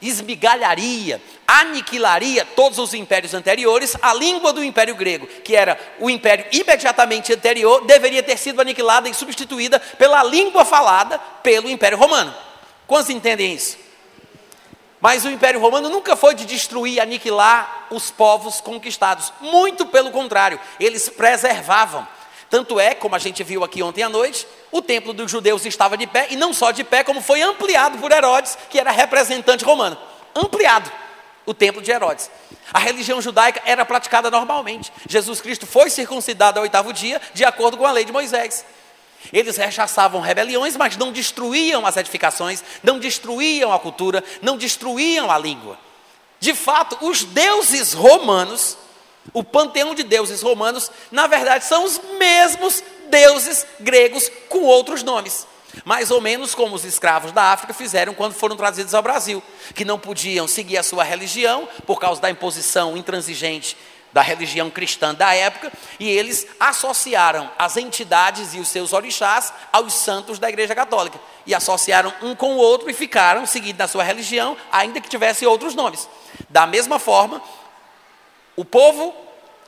esmigalharia, 0.00 1.20
aniquilaria 1.46 2.44
todos 2.44 2.78
os 2.78 2.94
impérios 2.94 3.34
anteriores, 3.34 3.96
a 4.00 4.14
língua 4.14 4.52
do 4.52 4.62
império 4.62 4.94
grego, 4.94 5.26
que 5.26 5.56
era 5.56 5.78
o 5.98 6.08
império 6.08 6.46
imediatamente 6.52 7.32
anterior, 7.32 7.84
deveria 7.84 8.22
ter 8.22 8.36
sido 8.36 8.60
aniquilada 8.60 9.08
e 9.08 9.14
substituída 9.14 9.80
pela 9.80 10.22
língua 10.22 10.64
falada 10.64 11.18
pelo 11.42 11.68
império 11.68 11.98
romano. 11.98 12.34
Quantos 12.86 13.10
entendem 13.10 13.54
isso? 13.54 13.76
Mas 15.00 15.24
o 15.24 15.30
império 15.30 15.60
romano 15.60 15.88
nunca 15.88 16.16
foi 16.16 16.34
de 16.34 16.44
destruir, 16.44 17.00
aniquilar 17.00 17.86
os 17.90 18.10
povos 18.10 18.60
conquistados, 18.60 19.32
muito 19.40 19.86
pelo 19.86 20.10
contrário, 20.10 20.58
eles 20.80 21.08
preservavam. 21.08 22.06
Tanto 22.50 22.80
é, 22.80 22.94
como 22.94 23.14
a 23.14 23.18
gente 23.18 23.44
viu 23.44 23.62
aqui 23.62 23.82
ontem 23.82 24.02
à 24.02 24.08
noite, 24.08 24.46
o 24.70 24.82
templo 24.82 25.12
dos 25.12 25.30
judeus 25.30 25.64
estava 25.64 25.96
de 25.96 26.06
pé, 26.06 26.28
e 26.30 26.36
não 26.36 26.52
só 26.52 26.70
de 26.70 26.84
pé, 26.84 27.02
como 27.02 27.20
foi 27.20 27.42
ampliado 27.42 27.98
por 27.98 28.12
Herodes, 28.12 28.56
que 28.68 28.78
era 28.78 28.90
representante 28.90 29.64
romano. 29.64 29.96
Ampliado 30.34 30.90
o 31.48 31.54
templo 31.54 31.80
de 31.80 31.90
Herodes. 31.90 32.30
A 32.72 32.78
religião 32.78 33.22
judaica 33.22 33.62
era 33.64 33.82
praticada 33.82 34.30
normalmente. 34.30 34.92
Jesus 35.08 35.40
Cristo 35.40 35.66
foi 35.66 35.88
circuncidado 35.88 36.58
ao 36.58 36.62
oitavo 36.64 36.92
dia, 36.92 37.20
de 37.32 37.42
acordo 37.42 37.78
com 37.78 37.86
a 37.86 37.90
lei 37.90 38.04
de 38.04 38.12
Moisés. 38.12 38.66
Eles 39.32 39.56
rechaçavam 39.56 40.20
rebeliões, 40.20 40.76
mas 40.76 40.96
não 40.96 41.10
destruíam 41.10 41.86
as 41.86 41.96
edificações, 41.96 42.62
não 42.82 42.98
destruíam 42.98 43.72
a 43.72 43.78
cultura, 43.78 44.22
não 44.42 44.58
destruíam 44.58 45.30
a 45.30 45.38
língua. 45.38 45.78
De 46.38 46.54
fato, 46.54 46.98
os 47.00 47.24
deuses 47.24 47.94
romanos, 47.94 48.76
o 49.32 49.42
panteão 49.42 49.94
de 49.94 50.02
deuses 50.02 50.42
romanos, 50.42 50.90
na 51.10 51.26
verdade, 51.26 51.64
são 51.64 51.84
os 51.84 51.98
mesmos 52.18 52.84
deuses 53.08 53.66
gregos 53.80 54.30
com 54.48 54.60
outros 54.60 55.02
nomes. 55.02 55.46
Mais 55.84 56.10
ou 56.10 56.20
menos 56.20 56.54
como 56.54 56.74
os 56.74 56.84
escravos 56.84 57.32
da 57.32 57.44
África 57.52 57.74
fizeram 57.74 58.14
quando 58.14 58.32
foram 58.32 58.56
trazidos 58.56 58.94
ao 58.94 59.02
Brasil, 59.02 59.42
que 59.74 59.84
não 59.84 59.98
podiam 59.98 60.48
seguir 60.48 60.78
a 60.78 60.82
sua 60.82 61.04
religião 61.04 61.68
por 61.86 62.00
causa 62.00 62.20
da 62.20 62.30
imposição 62.30 62.96
intransigente 62.96 63.76
da 64.10 64.22
religião 64.22 64.70
cristã 64.70 65.14
da 65.14 65.34
época, 65.34 65.70
e 66.00 66.08
eles 66.08 66.46
associaram 66.58 67.50
as 67.58 67.76
entidades 67.76 68.54
e 68.54 68.58
os 68.58 68.68
seus 68.68 68.94
orixás 68.94 69.52
aos 69.70 69.92
santos 69.92 70.38
da 70.38 70.48
Igreja 70.48 70.74
Católica. 70.74 71.20
E 71.46 71.54
associaram 71.54 72.12
um 72.22 72.34
com 72.34 72.54
o 72.54 72.58
outro 72.58 72.88
e 72.88 72.94
ficaram 72.94 73.44
seguindo 73.44 73.78
na 73.78 73.86
sua 73.86 74.02
religião, 74.02 74.56
ainda 74.72 75.00
que 75.00 75.08
tivesse 75.08 75.46
outros 75.46 75.74
nomes. 75.74 76.08
Da 76.48 76.66
mesma 76.66 76.98
forma, 76.98 77.42
o 78.56 78.64
povo 78.64 79.14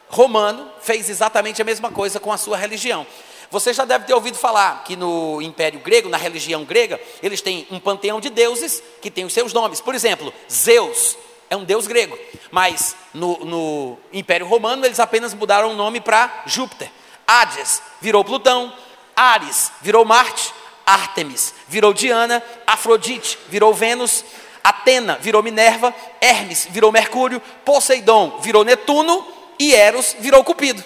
romano 0.09 0.70
fez 0.80 1.09
exatamente 1.09 1.61
a 1.61 1.64
mesma 1.64 1.91
coisa 1.91 2.18
com 2.18 2.32
a 2.32 2.38
sua 2.38 2.57
religião. 2.57 3.07
Você 3.51 3.72
já 3.72 3.84
deve 3.84 4.05
ter 4.05 4.14
ouvido 4.14 4.38
falar 4.38 4.84
que 4.84 4.94
no 4.94 5.42
Império 5.42 5.80
Grego, 5.80 6.09
na 6.09 6.16
religião 6.16 6.64
grega, 6.64 7.01
eles 7.20 7.40
têm 7.40 7.66
um 7.70 7.80
panteão 7.80 8.20
de 8.20 8.30
deuses 8.30 8.80
que 9.03 9.11
tem 9.11 9.24
os 9.24 9.32
seus 9.32 9.53
nomes. 9.53 9.80
Por 9.80 9.94
exemplo, 9.94 10.32
Zeus 10.51 11.16
é 11.51 11.57
um 11.57 11.64
deus 11.64 11.88
grego, 11.88 12.16
mas 12.53 12.94
no, 13.12 13.44
no 13.44 13.98
Império 14.12 14.46
Romano 14.46 14.86
eles 14.86 15.01
apenas 15.01 15.34
mudaram 15.34 15.72
o 15.72 15.74
nome 15.74 16.01
para 16.01 16.44
Júpiter. 16.46 16.88
Hades 17.26 17.82
virou 18.01 18.24
Plutão, 18.24 18.72
Ares 19.16 19.72
virou 19.82 20.05
Marte, 20.05 20.55
Ártemis 20.86 21.53
virou 21.68 21.92
Diana, 21.92 22.42
Afrodite 22.64 23.36
virou 23.48 23.74
Vênus, 23.74 24.24
Atena 24.62 25.18
virou 25.20 25.42
Minerva, 25.42 25.92
Hermes 26.20 26.68
virou 26.70 26.92
Mercúrio, 26.92 27.40
Poseidon 27.64 28.38
virou 28.40 28.62
Netuno 28.62 29.26
e 29.59 29.74
Eros 29.74 30.14
virou 30.20 30.44
Cupido. 30.44 30.82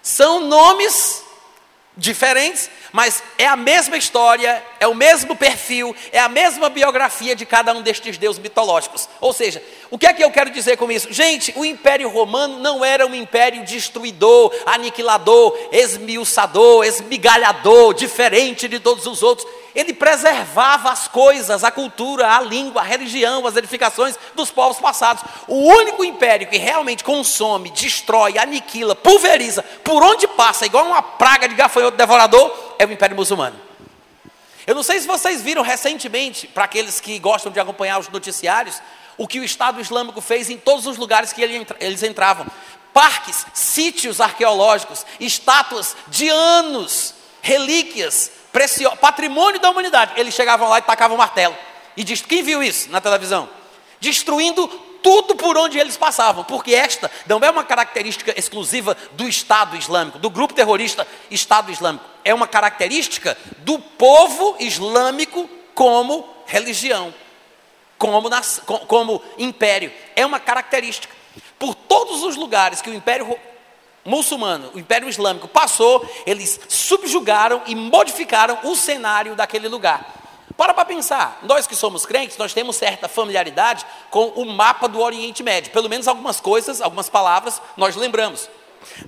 São 0.00 0.40
nomes 0.40 1.24
diferentes, 1.96 2.70
mas 2.90 3.22
é 3.36 3.46
a 3.46 3.56
mesma 3.56 3.96
história, 3.96 4.62
é 4.80 4.86
o 4.86 4.94
mesmo 4.94 5.36
perfil, 5.36 5.94
é 6.10 6.18
a 6.18 6.28
mesma 6.28 6.68
biografia 6.68 7.36
de 7.36 7.44
cada 7.44 7.72
um 7.72 7.82
destes 7.82 8.16
deuses 8.16 8.40
mitológicos. 8.40 9.08
Ou 9.20 9.32
seja, 9.32 9.62
o 9.90 9.98
que 9.98 10.06
é 10.06 10.12
que 10.12 10.24
eu 10.24 10.30
quero 10.30 10.50
dizer 10.50 10.76
com 10.76 10.90
isso? 10.90 11.12
Gente, 11.12 11.52
o 11.56 11.64
Império 11.64 12.08
Romano 12.08 12.58
não 12.58 12.84
era 12.84 13.06
um 13.06 13.14
império 13.14 13.64
destruidor, 13.64 14.52
aniquilador, 14.64 15.56
esmiuçador, 15.70 16.84
esmigalhador, 16.84 17.94
diferente 17.94 18.68
de 18.68 18.80
todos 18.80 19.06
os 19.06 19.22
outros 19.22 19.46
ele 19.74 19.92
preservava 19.92 20.90
as 20.90 21.08
coisas, 21.08 21.64
a 21.64 21.70
cultura, 21.70 22.36
a 22.36 22.40
língua, 22.40 22.82
a 22.82 22.84
religião, 22.84 23.46
as 23.46 23.56
edificações 23.56 24.18
dos 24.34 24.50
povos 24.50 24.78
passados. 24.78 25.24
O 25.48 25.56
único 25.56 26.04
império 26.04 26.46
que 26.46 26.58
realmente 26.58 27.02
consome, 27.02 27.70
destrói, 27.70 28.38
aniquila, 28.38 28.94
pulveriza, 28.94 29.62
por 29.82 30.02
onde 30.02 30.28
passa, 30.28 30.66
igual 30.66 30.86
uma 30.86 31.02
praga 31.02 31.48
de 31.48 31.54
gafanhoto 31.54 31.96
devorador, 31.96 32.74
é 32.78 32.84
o 32.84 32.92
Império 32.92 33.16
Muçulmano. 33.16 33.58
Eu 34.66 34.74
não 34.74 34.82
sei 34.82 35.00
se 35.00 35.06
vocês 35.06 35.42
viram 35.42 35.62
recentemente, 35.62 36.46
para 36.46 36.64
aqueles 36.64 37.00
que 37.00 37.18
gostam 37.18 37.50
de 37.50 37.58
acompanhar 37.58 37.98
os 37.98 38.08
noticiários, 38.08 38.80
o 39.16 39.26
que 39.26 39.40
o 39.40 39.44
Estado 39.44 39.80
Islâmico 39.80 40.20
fez 40.20 40.50
em 40.50 40.56
todos 40.56 40.86
os 40.86 40.96
lugares 40.96 41.32
que 41.32 41.42
eles 41.42 42.02
entravam. 42.02 42.46
Parques, 42.92 43.46
sítios 43.54 44.20
arqueológicos, 44.20 45.04
estátuas 45.18 45.96
de 46.08 46.28
anos, 46.28 47.14
relíquias, 47.40 48.30
precioso, 48.52 48.96
patrimônio 48.96 49.60
da 49.60 49.70
humanidade. 49.70 50.12
Eles 50.16 50.34
chegavam 50.34 50.68
lá 50.68 50.78
e 50.78 50.82
tacavam 50.82 51.16
o 51.16 51.18
martelo. 51.18 51.56
E 51.96 52.04
diz, 52.04 52.20
quem 52.20 52.42
viu 52.42 52.62
isso 52.62 52.90
na 52.90 53.00
televisão? 53.00 53.48
Destruindo 54.00 54.68
tudo 55.02 55.34
por 55.34 55.58
onde 55.58 55.78
eles 55.78 55.96
passavam, 55.96 56.44
porque 56.44 56.74
esta 56.74 57.10
não 57.26 57.40
é 57.40 57.50
uma 57.50 57.64
característica 57.64 58.32
exclusiva 58.38 58.96
do 59.12 59.28
Estado 59.28 59.76
Islâmico, 59.76 60.18
do 60.18 60.30
grupo 60.30 60.54
terrorista 60.54 61.06
Estado 61.30 61.72
Islâmico, 61.72 62.04
é 62.24 62.32
uma 62.32 62.46
característica 62.46 63.36
do 63.58 63.78
povo 63.78 64.56
islâmico 64.60 65.50
como 65.74 66.28
religião, 66.46 67.12
como, 67.98 68.28
nas, 68.28 68.62
como 68.86 69.22
império, 69.38 69.92
é 70.14 70.24
uma 70.24 70.38
característica. 70.38 71.12
Por 71.58 71.74
todos 71.74 72.22
os 72.22 72.36
lugares 72.36 72.80
que 72.80 72.90
o 72.90 72.94
Império 72.94 73.36
muçulmano, 74.04 74.70
o 74.74 74.78
Império 74.78 75.08
Islâmico 75.08 75.48
passou, 75.48 76.08
eles 76.26 76.60
subjugaram 76.68 77.62
e 77.66 77.74
modificaram 77.74 78.58
o 78.64 78.74
cenário 78.74 79.34
daquele 79.34 79.68
lugar. 79.68 80.22
Para 80.56 80.74
para 80.74 80.84
pensar, 80.84 81.38
nós 81.42 81.66
que 81.66 81.74
somos 81.74 82.04
crentes, 82.04 82.36
nós 82.36 82.52
temos 82.52 82.76
certa 82.76 83.08
familiaridade 83.08 83.86
com 84.10 84.26
o 84.28 84.44
mapa 84.44 84.86
do 84.86 85.00
Oriente 85.00 85.42
Médio. 85.42 85.72
Pelo 85.72 85.88
menos 85.88 86.06
algumas 86.06 86.40
coisas, 86.40 86.80
algumas 86.80 87.08
palavras 87.08 87.60
nós 87.76 87.96
lembramos. 87.96 88.48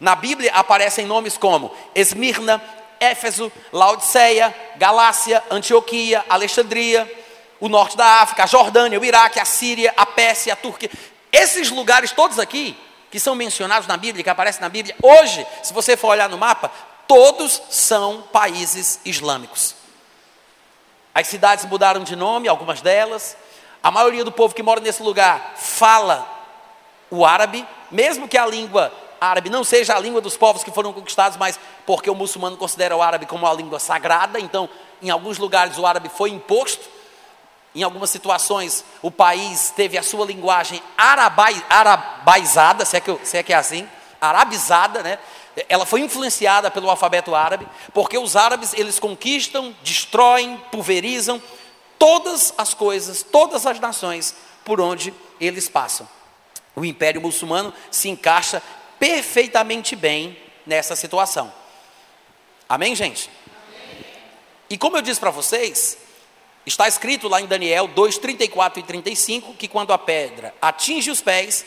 Na 0.01 0.14
Bíblia 0.14 0.53
aparecem 0.55 1.05
nomes 1.07 1.36
como 1.36 1.74
Esmirna, 1.95 2.62
Éfeso, 2.99 3.53
Laodiceia, 3.72 4.55
Galácia, 4.76 5.42
Antioquia, 5.51 6.24
Alexandria, 6.28 7.11
o 7.61 7.68
norte 7.68 7.97
da 7.97 8.22
África, 8.22 8.45
a 8.45 8.47
Jordânia, 8.47 8.99
o 8.99 9.05
Iraque, 9.05 9.40
a 9.40 9.45
Síria, 9.45 9.92
a 9.97 10.07
Pérsia, 10.07 10.53
a 10.53 10.57
Turquia. 10.57 10.90
Esses 11.30 11.70
lugares 11.70 12.12
todos 12.12 12.38
aqui 12.38 12.76
que 13.14 13.20
são 13.20 13.36
mencionados 13.36 13.86
na 13.86 13.96
Bíblia, 13.96 14.24
que 14.24 14.28
aparecem 14.28 14.60
na 14.60 14.68
Bíblia, 14.68 14.96
hoje, 15.00 15.46
se 15.62 15.72
você 15.72 15.96
for 15.96 16.08
olhar 16.08 16.28
no 16.28 16.36
mapa, 16.36 16.68
todos 17.06 17.62
são 17.70 18.22
países 18.32 18.98
islâmicos. 19.04 19.76
As 21.14 21.28
cidades 21.28 21.64
mudaram 21.66 22.02
de 22.02 22.16
nome, 22.16 22.48
algumas 22.48 22.80
delas. 22.80 23.36
A 23.80 23.88
maioria 23.88 24.24
do 24.24 24.32
povo 24.32 24.52
que 24.52 24.64
mora 24.64 24.80
nesse 24.80 25.00
lugar 25.00 25.52
fala 25.54 26.28
o 27.08 27.24
árabe, 27.24 27.64
mesmo 27.88 28.26
que 28.26 28.36
a 28.36 28.46
língua 28.46 28.92
árabe 29.20 29.48
não 29.48 29.62
seja 29.62 29.94
a 29.94 30.00
língua 30.00 30.20
dos 30.20 30.36
povos 30.36 30.64
que 30.64 30.72
foram 30.72 30.92
conquistados, 30.92 31.38
mas 31.38 31.56
porque 31.86 32.10
o 32.10 32.16
muçulmano 32.16 32.56
considera 32.56 32.96
o 32.96 33.00
árabe 33.00 33.26
como 33.26 33.46
uma 33.46 33.54
língua 33.54 33.78
sagrada, 33.78 34.40
então 34.40 34.68
em 35.00 35.08
alguns 35.08 35.38
lugares 35.38 35.78
o 35.78 35.86
árabe 35.86 36.08
foi 36.08 36.30
imposto. 36.30 36.84
Em 37.75 37.83
algumas 37.83 38.11
situações, 38.11 38.85
o 39.03 39.11
país 39.11 39.72
teve 39.75 39.99
a 39.99 40.03
sua 40.03 40.25
linguagem 40.25 40.81
arabai, 40.97 41.64
arabaizada, 41.68 42.85
se 42.85 42.97
é, 42.97 43.01
que, 43.01 43.18
se 43.25 43.37
é 43.37 43.43
que 43.43 43.53
é 43.53 43.57
assim, 43.57 43.89
arabizada, 44.20 45.03
né? 45.03 45.18
Ela 45.68 45.85
foi 45.85 46.01
influenciada 46.01 46.70
pelo 46.70 46.89
alfabeto 46.89 47.35
árabe, 47.35 47.66
porque 47.93 48.16
os 48.16 48.37
árabes, 48.37 48.75
eles 48.75 48.99
conquistam, 48.99 49.75
destroem, 49.83 50.57
pulverizam 50.70 51.43
todas 51.99 52.55
as 52.57 52.75
coisas, 52.75 53.22
todas 53.22 53.66
as 53.66 53.81
nações 53.81 54.35
por 54.64 54.81
onde 54.81 55.12
eles 55.41 55.68
passam. 55.68 56.09
O 56.77 56.85
Império 56.85 57.20
Muçulmano 57.20 57.72
se 57.91 58.09
encaixa 58.09 58.62
perfeitamente 58.99 59.95
bem 59.95 60.37
nessa 60.66 60.97
situação. 60.97 61.53
Amém, 62.68 62.95
gente? 62.95 63.31
Amém. 63.47 64.05
E 64.70 64.79
como 64.79 64.97
eu 64.97 65.03
disse 65.03 65.20
para 65.20 65.31
vocês, 65.31 65.99
Está 66.66 66.88
escrito 66.88 67.28
lá 67.28 67.42
em 67.42 67.46
Daniel 67.46 67.86
2, 67.88 68.16
34 68.18 68.80
e 68.80 68.82
35 68.82 69.54
que 69.54 69.68
quando 69.68 69.92
a 69.92 69.98
pedra 69.98 70.54
atinge 70.62 71.10
os 71.10 71.20
pés, 71.20 71.64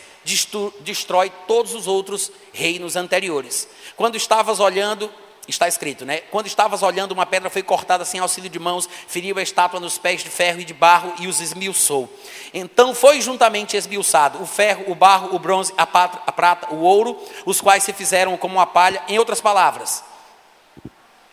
destrói 0.79 1.31
todos 1.47 1.75
os 1.75 1.85
outros 1.85 2.31
reinos 2.51 2.95
anteriores. 2.95 3.67
Quando 3.95 4.15
estavas 4.15 4.59
olhando, 4.59 5.11
está 5.47 5.67
escrito, 5.67 6.03
né? 6.03 6.21
Quando 6.31 6.47
estavas 6.47 6.81
olhando, 6.81 7.11
uma 7.11 7.27
pedra 7.27 7.47
foi 7.47 7.61
cortada 7.61 8.03
sem 8.05 8.19
auxílio 8.19 8.49
de 8.49 8.57
mãos, 8.57 8.89
feriu 9.07 9.37
a 9.37 9.41
estátua 9.41 9.79
nos 9.79 9.99
pés 9.99 10.23
de 10.23 10.31
ferro 10.31 10.61
e 10.61 10.65
de 10.65 10.73
barro 10.73 11.13
e 11.19 11.27
os 11.27 11.39
esmiuçou. 11.41 12.11
Então 12.51 12.95
foi 12.95 13.21
juntamente 13.21 13.77
esmiuçado 13.77 14.41
o 14.41 14.47
ferro, 14.47 14.85
o 14.87 14.95
barro, 14.95 15.35
o 15.35 15.37
bronze, 15.37 15.73
a 15.77 15.83
a 15.83 16.31
prata, 16.31 16.73
o 16.73 16.81
ouro, 16.81 17.23
os 17.45 17.61
quais 17.61 17.83
se 17.83 17.93
fizeram 17.93 18.35
como 18.35 18.55
uma 18.55 18.65
palha. 18.65 19.03
Em 19.07 19.19
outras 19.19 19.39
palavras, 19.39 20.03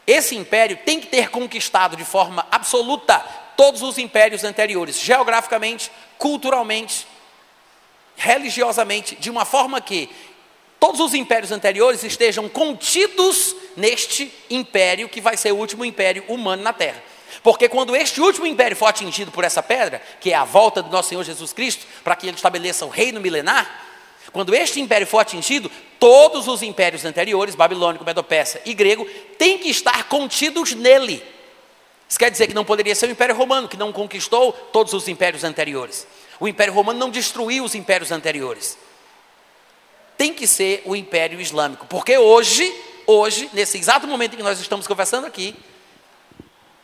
esse 0.07 0.37
império 0.37 0.79
tem 0.85 1.01
que 1.01 1.07
ter 1.07 1.31
conquistado 1.31 1.97
de 1.97 2.05
forma 2.05 2.47
absoluta 2.51 3.25
todos 3.57 3.83
os 3.83 3.99
impérios 3.99 4.45
anteriores, 4.45 5.01
geograficamente, 5.01 5.91
culturalmente, 6.19 7.07
religiosamente, 8.17 9.17
de 9.17 9.31
uma 9.31 9.45
forma 9.45 9.81
que 9.81 10.09
todos 10.79 11.01
os 11.01 11.15
impérios 11.15 11.51
anteriores 11.51 12.05
estejam 12.05 12.49
contidos 12.49 13.57
neste 13.77 14.33
império 14.51 15.09
que 15.09 15.21
vai 15.21 15.37
ser 15.37 15.53
o 15.53 15.57
último 15.57 15.85
império 15.85 16.25
humano 16.29 16.63
na 16.63 16.73
Terra. 16.73 17.03
Porque 17.43 17.69
quando 17.69 17.97
este 17.97 18.21
último 18.21 18.47
império 18.47 18.77
for 18.77 18.87
atingido 18.87 19.31
por 19.31 19.45
essa 19.45 19.63
pedra, 19.63 20.01
que 20.21 20.33
é 20.33 20.35
a 20.35 20.45
volta 20.45 20.83
do 20.83 20.91
nosso 20.91 21.11
Senhor 21.11 21.25
Jesus 21.25 21.53
Cristo, 21.53 21.87
para 22.03 22.17
que 22.17 22.27
ele 22.27 22.37
estabeleça 22.37 22.87
o 22.87 22.89
reino 22.89 23.21
milenar, 23.21 23.83
quando 24.33 24.55
este 24.55 24.81
império 24.81 25.07
for 25.07 25.19
atingido, 25.19 25.71
todos 25.99 26.49
os 26.49 26.63
impérios 26.63 27.05
anteriores, 27.05 27.55
babilônico, 27.55 28.05
medo-persa 28.05 28.61
e 28.65 28.75
grego, 28.75 29.05
têm 29.39 29.59
que 29.59 29.69
estar 29.69 30.05
contidos 30.09 30.73
nele. 30.75 31.23
Isso 32.15 32.19
quer 32.21 32.31
dizer 32.31 32.47
que 32.47 32.55
não 32.55 32.65
poderia 32.65 32.95
ser 32.95 33.09
o 33.09 33.11
Império 33.11 33.35
Romano, 33.35 33.67
que 33.67 33.77
não 33.77 33.93
conquistou 33.93 34.53
todos 34.53 34.93
os 34.93 35.09
impérios 35.09 35.43
anteriores. 35.43 36.07
O 36.39 36.47
Império 36.47 36.73
Romano 36.73 36.97
não 36.97 37.11
destruiu 37.11 37.65
os 37.65 37.75
impérios 37.75 38.13
anteriores. 38.13 38.79
Tem 40.17 40.33
que 40.33 40.47
ser 40.47 40.81
o 40.85 40.95
Império 40.95 41.41
Islâmico, 41.41 41.87
porque 41.89 42.17
hoje, 42.17 42.73
hoje, 43.05 43.51
nesse 43.53 43.79
exato 43.79 44.07
momento 44.07 44.35
em 44.35 44.37
que 44.37 44.45
nós 44.45 44.61
estamos 44.61 44.87
conversando 44.87 45.27
aqui, 45.27 45.57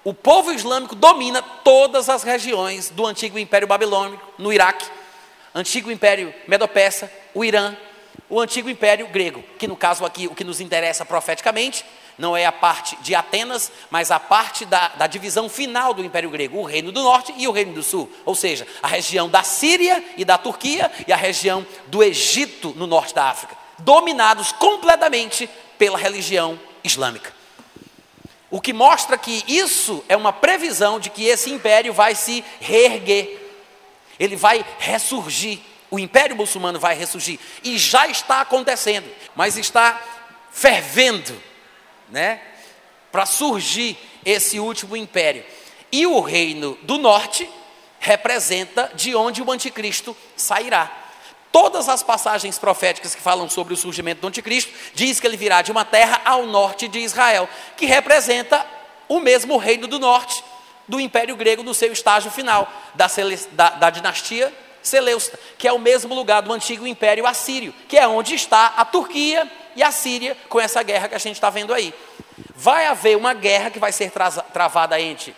o 0.03 0.13
povo 0.13 0.51
islâmico 0.51 0.97
domina 0.97 1.41
todas 1.41 2.09
as 2.09 2.25
regiões 2.25 2.91
do 2.91 3.07
antigo 3.07 3.39
Império 3.39 3.69
Babilônico, 3.69 4.27
no 4.37 4.53
Iraque, 4.53 4.85
antigo 5.55 5.93
Império 5.93 6.35
Medo-Persa, 6.49 7.09
o 7.33 7.45
Irã, 7.45 7.77
o 8.29 8.41
antigo 8.41 8.69
Império 8.69 9.07
Grego, 9.07 9.45
que 9.61 9.69
no 9.69 9.77
caso 9.77 10.05
aqui, 10.05 10.27
o 10.27 10.35
que 10.35 10.43
nos 10.43 10.61
interessa 10.61 11.05
profeticamente, 11.05 11.85
não 12.21 12.37
é 12.37 12.45
a 12.45 12.53
parte 12.53 12.97
de 12.97 13.15
Atenas, 13.15 13.73
mas 13.91 14.11
a 14.11 14.21
parte 14.21 14.67
da, 14.67 14.89
da, 14.89 15.07
divisão 15.07 15.49
final 15.49 15.95
do 15.95 16.05
Império 16.05 16.29
Grego, 16.29 16.59
o 16.59 16.65
Reino 16.65 16.93
do 16.93 17.03
Norte 17.03 17.35
e 17.37 17.49
o 17.49 17.51
Reino 17.51 17.73
do 17.73 17.83
Sul, 17.83 18.13
ou 18.27 18.35
seja, 18.35 18.67
a 18.83 18.87
região 18.87 19.29
da 19.29 19.43
Síria 19.43 20.05
e 20.19 20.25
da 20.25 20.37
Turquia 20.37 20.93
e 21.09 21.13
a 21.13 21.17
região 21.17 21.67
do 21.87 22.03
Egito 22.03 22.75
no 22.77 22.87
norte 22.87 23.15
da 23.15 23.25
África, 23.25 23.57
dominados 23.79 24.53
completamente 24.53 25.49
pela 25.79 25.97
religião 25.97 26.61
islâmica. 26.85 27.33
O 28.51 28.61
que 28.61 28.75
mostra 28.75 29.17
que 29.17 29.43
isso 29.49 30.05
é 30.07 30.17
uma 30.17 30.33
previsão 30.33 31.01
de 31.01 31.09
que 31.09 31.25
esse 31.25 31.51
império 31.51 31.95
vai 31.95 32.15
se 32.15 32.45
reerguer, 32.61 33.41
ele 34.19 34.37
vai 34.37 34.63
ressurgir, 34.79 35.59
o 35.91 35.99
Império 35.99 36.37
Muçulmano 36.37 36.79
vai 36.79 36.95
ressurgir, 36.95 37.41
e 37.65 37.79
já 37.79 38.07
está 38.09 38.43
acontecendo, 38.43 39.09
mas 39.35 39.57
está 39.57 39.99
fervendo 40.53 41.50
né, 42.11 42.41
para 43.11 43.27
surgir 43.27 43.99
esse 44.25 44.59
último 44.59 44.97
império. 44.97 45.45
E 45.91 46.07
o 46.07 46.21
reino 46.21 46.79
do 46.83 46.99
norte 46.99 47.49
representa 47.99 48.91
de 48.95 49.15
onde 49.15 49.43
o 49.43 49.51
anticristo 49.51 50.17
sairá. 50.37 50.91
Todas 51.53 51.89
as 51.89 52.03
passagens 52.03 52.59
proféticas 52.59 53.15
que 53.15 53.21
falam 53.21 53.51
sobre 53.51 53.75
o 53.75 53.77
surgimento 53.77 54.21
do 54.21 54.29
anticristo 54.29 54.73
diz 54.95 55.19
que 55.19 55.27
ele 55.27 55.37
virá 55.37 55.63
de 55.63 55.73
uma 55.73 55.85
terra 55.85 56.21
ao 56.25 56.47
norte 56.47 56.87
de 56.87 57.01
Israel, 57.01 57.49
que 57.77 57.87
representa 57.87 58.65
o 59.09 59.19
mesmo 59.19 59.57
reino 59.57 59.89
do 59.89 59.99
norte 59.99 60.45
do 60.87 61.01
Império 61.01 61.37
Grego 61.37 61.63
no 61.63 61.75
seu 61.75 61.93
estágio 61.93 62.31
final, 62.31 62.73
da, 62.95 63.09
da, 63.53 63.71
da 63.71 63.91
dinastia 63.91 64.53
Seleucida, 64.83 65.39
que 65.59 65.69
é 65.69 65.73
o 65.73 65.79
mesmo 65.79 66.15
lugar 66.15 66.41
do 66.41 66.53
antigo 66.53 66.87
Império 66.87 67.27
Assírio, 67.27 67.75
que 67.87 67.99
é 67.99 68.07
onde 68.09 68.35
está 68.35 68.73
a 68.77 68.85
Turquia 68.85 69.51
e 69.77 69.83
a 69.83 69.91
Síria 69.91 70.37
com 70.49 70.61
essa 70.61 70.83
guerra 70.83 71.09
que 71.09 71.15
a 71.15 71.19
gente 71.19 71.37
está 71.37 71.51
vendo 71.51 71.73
aí. 71.73 71.95
Vai 72.55 72.87
haver 72.87 73.17
uma 73.17 73.35
guerra 73.35 73.71
que 73.71 73.79
vai 73.79 73.93
ser 73.93 74.13
travada 74.53 75.01
entre, 75.01 75.35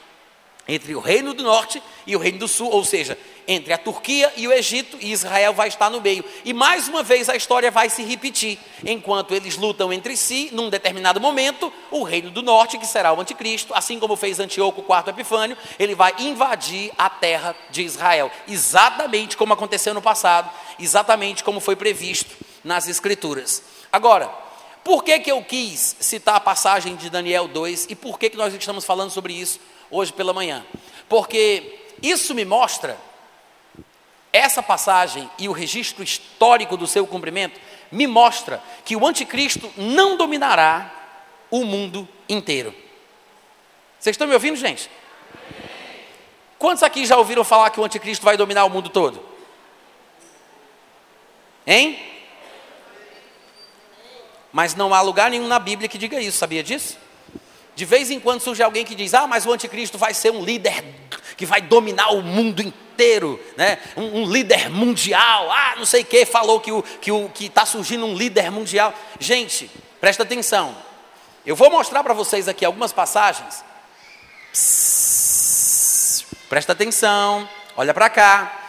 entre 0.66 0.94
o 0.94 1.00
Reino 1.00 1.34
do 1.34 1.42
Norte 1.42 1.82
e 2.06 2.14
o 2.16 2.18
Reino 2.18 2.38
do 2.38 2.48
Sul, 2.48 2.70
ou 2.70 2.84
seja, 2.84 3.18
entre 3.46 3.72
a 3.72 3.78
Turquia 3.78 4.32
e 4.36 4.46
o 4.46 4.52
Egito, 4.52 4.96
e 5.00 5.12
Israel 5.12 5.52
vai 5.52 5.68
estar 5.68 5.90
no 5.90 6.00
meio. 6.00 6.24
E 6.44 6.52
mais 6.52 6.88
uma 6.88 7.02
vez 7.02 7.28
a 7.28 7.36
história 7.36 7.70
vai 7.70 7.90
se 7.90 8.02
repetir. 8.02 8.58
Enquanto 8.84 9.34
eles 9.34 9.56
lutam 9.56 9.92
entre 9.92 10.16
si, 10.16 10.50
num 10.52 10.70
determinado 10.70 11.20
momento, 11.20 11.72
o 11.90 12.02
reino 12.02 12.30
do 12.30 12.42
norte, 12.42 12.78
que 12.78 12.86
será 12.86 13.12
o 13.12 13.20
anticristo, 13.20 13.74
assim 13.74 13.98
como 13.98 14.16
fez 14.16 14.38
Antíoco 14.38 14.80
IV 14.80 15.10
Epifânio, 15.10 15.56
ele 15.78 15.94
vai 15.94 16.14
invadir 16.18 16.92
a 16.96 17.10
terra 17.10 17.54
de 17.70 17.82
Israel. 17.82 18.30
Exatamente 18.48 19.36
como 19.36 19.52
aconteceu 19.52 19.92
no 19.92 20.02
passado, 20.02 20.50
exatamente 20.78 21.42
como 21.42 21.60
foi 21.60 21.76
previsto 21.76 22.34
nas 22.62 22.88
Escrituras. 22.88 23.71
Agora, 23.92 24.28
por 24.82 25.04
que, 25.04 25.18
que 25.18 25.30
eu 25.30 25.44
quis 25.44 25.96
citar 26.00 26.36
a 26.36 26.40
passagem 26.40 26.96
de 26.96 27.10
Daniel 27.10 27.46
2 27.46 27.88
e 27.90 27.94
por 27.94 28.18
que, 28.18 28.30
que 28.30 28.36
nós 28.38 28.54
estamos 28.54 28.86
falando 28.86 29.10
sobre 29.10 29.34
isso 29.34 29.60
hoje 29.90 30.12
pela 30.12 30.32
manhã? 30.32 30.64
Porque 31.08 31.78
isso 32.02 32.34
me 32.34 32.44
mostra, 32.44 32.98
essa 34.32 34.62
passagem 34.62 35.30
e 35.38 35.46
o 35.46 35.52
registro 35.52 36.02
histórico 36.02 36.76
do 36.76 36.86
seu 36.86 37.06
cumprimento, 37.06 37.60
me 37.90 38.06
mostra 38.06 38.62
que 38.82 38.96
o 38.96 39.06
anticristo 39.06 39.70
não 39.76 40.16
dominará 40.16 40.90
o 41.50 41.62
mundo 41.64 42.08
inteiro. 42.26 42.74
Vocês 44.00 44.14
estão 44.14 44.26
me 44.26 44.32
ouvindo, 44.32 44.56
gente? 44.56 44.90
Quantos 46.58 46.82
aqui 46.82 47.04
já 47.04 47.18
ouviram 47.18 47.44
falar 47.44 47.68
que 47.68 47.78
o 47.78 47.84
anticristo 47.84 48.24
vai 48.24 48.38
dominar 48.38 48.64
o 48.64 48.70
mundo 48.70 48.88
todo? 48.88 49.22
Hein? 51.66 52.11
Mas 54.52 54.74
não 54.74 54.92
há 54.92 55.00
lugar 55.00 55.30
nenhum 55.30 55.48
na 55.48 55.58
Bíblia 55.58 55.88
que 55.88 55.96
diga 55.96 56.20
isso, 56.20 56.38
sabia 56.38 56.62
disso? 56.62 56.98
De 57.74 57.84
vez 57.84 58.10
em 58.10 58.20
quando 58.20 58.40
surge 58.40 58.62
alguém 58.62 58.84
que 58.84 58.94
diz: 58.94 59.14
Ah, 59.14 59.26
mas 59.26 59.46
o 59.46 59.52
anticristo 59.52 59.96
vai 59.96 60.12
ser 60.12 60.30
um 60.30 60.44
líder 60.44 60.84
que 61.36 61.46
vai 61.46 61.62
dominar 61.62 62.10
o 62.10 62.22
mundo 62.22 62.60
inteiro, 62.60 63.40
né? 63.56 63.78
um, 63.96 64.22
um 64.22 64.30
líder 64.30 64.68
mundial. 64.68 65.50
Ah, 65.50 65.74
não 65.76 65.86
sei 65.86 66.02
o 66.02 66.04
que, 66.04 66.26
falou 66.26 66.60
que 66.60 66.70
está 66.70 66.98
que 67.00 67.10
o, 67.10 67.28
que 67.30 67.48
tá 67.48 67.64
surgindo 67.64 68.04
um 68.04 68.14
líder 68.14 68.50
mundial. 68.50 68.92
Gente, 69.18 69.70
presta 70.00 70.22
atenção. 70.22 70.76
Eu 71.46 71.56
vou 71.56 71.70
mostrar 71.70 72.04
para 72.04 72.12
vocês 72.12 72.46
aqui 72.46 72.64
algumas 72.64 72.92
passagens. 72.92 73.64
Psss, 74.52 76.26
presta 76.48 76.72
atenção, 76.72 77.48
olha 77.74 77.94
para 77.94 78.10
cá. 78.10 78.61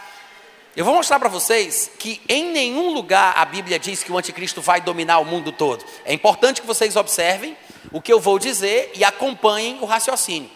Eu 0.76 0.84
vou 0.84 0.96
mostrar 0.96 1.20
para 1.20 1.28
vocês 1.28 1.88
que 2.00 2.20
em 2.28 2.50
nenhum 2.50 2.92
lugar 2.92 3.32
a 3.36 3.44
Bíblia 3.44 3.78
diz 3.78 4.02
que 4.02 4.10
o 4.10 4.18
anticristo 4.18 4.60
vai 4.60 4.80
dominar 4.80 5.20
o 5.20 5.24
mundo 5.24 5.52
todo. 5.52 5.84
É 6.04 6.12
importante 6.12 6.60
que 6.60 6.66
vocês 6.66 6.96
observem 6.96 7.56
o 7.92 8.02
que 8.02 8.12
eu 8.12 8.18
vou 8.18 8.40
dizer 8.40 8.90
e 8.96 9.04
acompanhem 9.04 9.78
o 9.80 9.84
raciocínio. 9.84 10.50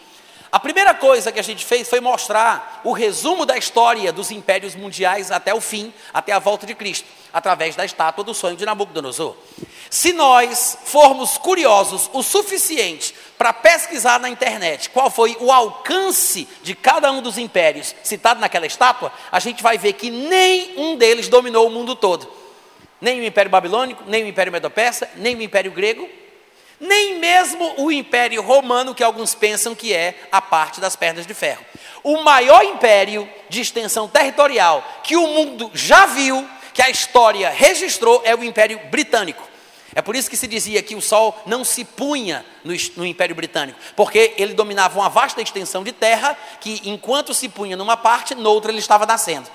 A 0.51 0.59
primeira 0.59 0.93
coisa 0.93 1.31
que 1.31 1.39
a 1.39 1.43
gente 1.43 1.63
fez 1.63 1.87
foi 1.87 2.01
mostrar 2.01 2.81
o 2.83 2.91
resumo 2.91 3.45
da 3.45 3.57
história 3.57 4.11
dos 4.11 4.29
impérios 4.29 4.75
mundiais 4.75 5.31
até 5.31 5.53
o 5.53 5.61
fim, 5.61 5.93
até 6.13 6.33
a 6.33 6.39
volta 6.39 6.65
de 6.65 6.75
Cristo, 6.75 7.07
através 7.31 7.77
da 7.77 7.85
estátua 7.85 8.23
do 8.23 8.33
sonho 8.33 8.57
de 8.57 8.65
Nabucodonosor. 8.65 9.37
Se 9.89 10.11
nós 10.11 10.77
formos 10.83 11.37
curiosos 11.37 12.09
o 12.11 12.21
suficiente 12.21 13.15
para 13.39 13.53
pesquisar 13.53 14.19
na 14.19 14.27
internet 14.27 14.89
qual 14.89 15.09
foi 15.09 15.37
o 15.39 15.49
alcance 15.49 16.45
de 16.61 16.75
cada 16.75 17.09
um 17.09 17.21
dos 17.21 17.37
impérios 17.37 17.95
citado 18.03 18.41
naquela 18.41 18.67
estátua, 18.67 19.13
a 19.31 19.39
gente 19.39 19.63
vai 19.63 19.77
ver 19.77 19.93
que 19.93 20.11
nenhum 20.11 20.97
deles 20.97 21.29
dominou 21.29 21.65
o 21.65 21.69
mundo 21.69 21.95
todo. 21.95 22.29
Nem 22.99 23.21
o 23.21 23.23
Império 23.23 23.49
Babilônico, 23.49 24.03
nem 24.05 24.25
o 24.25 24.27
Império 24.27 24.51
Medo-Persa, 24.51 25.09
nem 25.15 25.37
o 25.37 25.41
Império 25.41 25.71
Grego, 25.71 26.09
nem 26.81 27.17
mesmo 27.17 27.75
o 27.77 27.89
Império 27.89 28.41
Romano, 28.41 28.93
que 28.93 29.05
alguns 29.05 29.33
pensam 29.33 29.73
que 29.73 29.93
é 29.93 30.15
a 30.29 30.41
parte 30.41 30.81
das 30.81 30.97
pernas 30.97 31.25
de 31.25 31.33
ferro. 31.33 31.63
O 32.03 32.21
maior 32.21 32.65
império 32.65 33.27
de 33.47 33.61
extensão 33.61 34.05
territorial 34.09 34.85
que 35.01 35.15
o 35.15 35.25
mundo 35.27 35.71
já 35.73 36.05
viu, 36.07 36.45
que 36.73 36.81
a 36.81 36.89
história 36.89 37.49
registrou, 37.49 38.21
é 38.25 38.35
o 38.35 38.43
Império 38.43 38.81
Britânico. 38.91 39.48
É 39.95 40.01
por 40.01 40.15
isso 40.15 40.29
que 40.29 40.37
se 40.37 40.47
dizia 40.47 40.81
que 40.81 40.95
o 40.95 41.01
sol 41.01 41.41
não 41.45 41.63
se 41.63 41.83
punha 41.83 42.45
no, 42.63 42.73
no, 42.97 43.05
Império 43.05 43.35
Britânico, 43.35 43.79
porque 43.95 44.33
ele 44.37 44.53
dominava 44.53 44.99
uma 44.99 45.09
vasta 45.09 45.41
extensão 45.41 45.83
de 45.83 45.91
terra 45.91 46.37
que, 46.59 46.81
enquanto 46.85 47.33
se 47.33 47.49
punha 47.49 47.75
numa 47.75 47.97
parte, 47.97 48.35
noutra 48.35 48.71
ele 48.71 48.79
estava 48.79 49.05
nascendo. 49.05 49.49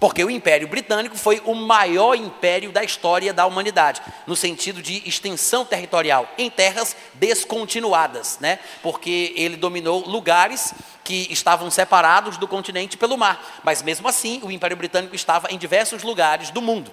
Porque 0.00 0.24
o 0.24 0.30
Império 0.30 0.66
Britânico 0.66 1.14
foi 1.14 1.42
o 1.44 1.54
maior 1.54 2.14
império 2.14 2.72
da 2.72 2.82
história 2.82 3.34
da 3.34 3.44
humanidade, 3.44 4.00
no 4.26 4.34
sentido 4.34 4.80
de 4.80 5.06
extensão 5.06 5.62
territorial, 5.62 6.26
em 6.38 6.48
terras 6.48 6.96
descontinuadas, 7.14 8.38
né? 8.40 8.58
porque 8.82 9.34
ele 9.36 9.56
dominou 9.56 10.00
lugares 10.08 10.72
que 11.04 11.26
estavam 11.30 11.70
separados 11.70 12.38
do 12.38 12.48
continente 12.48 12.96
pelo 12.96 13.18
mar, 13.18 13.60
mas 13.62 13.82
mesmo 13.82 14.08
assim 14.08 14.40
o 14.42 14.50
Império 14.50 14.76
Britânico 14.76 15.14
estava 15.14 15.48
em 15.50 15.58
diversos 15.58 16.02
lugares 16.02 16.50
do 16.50 16.62
mundo. 16.62 16.90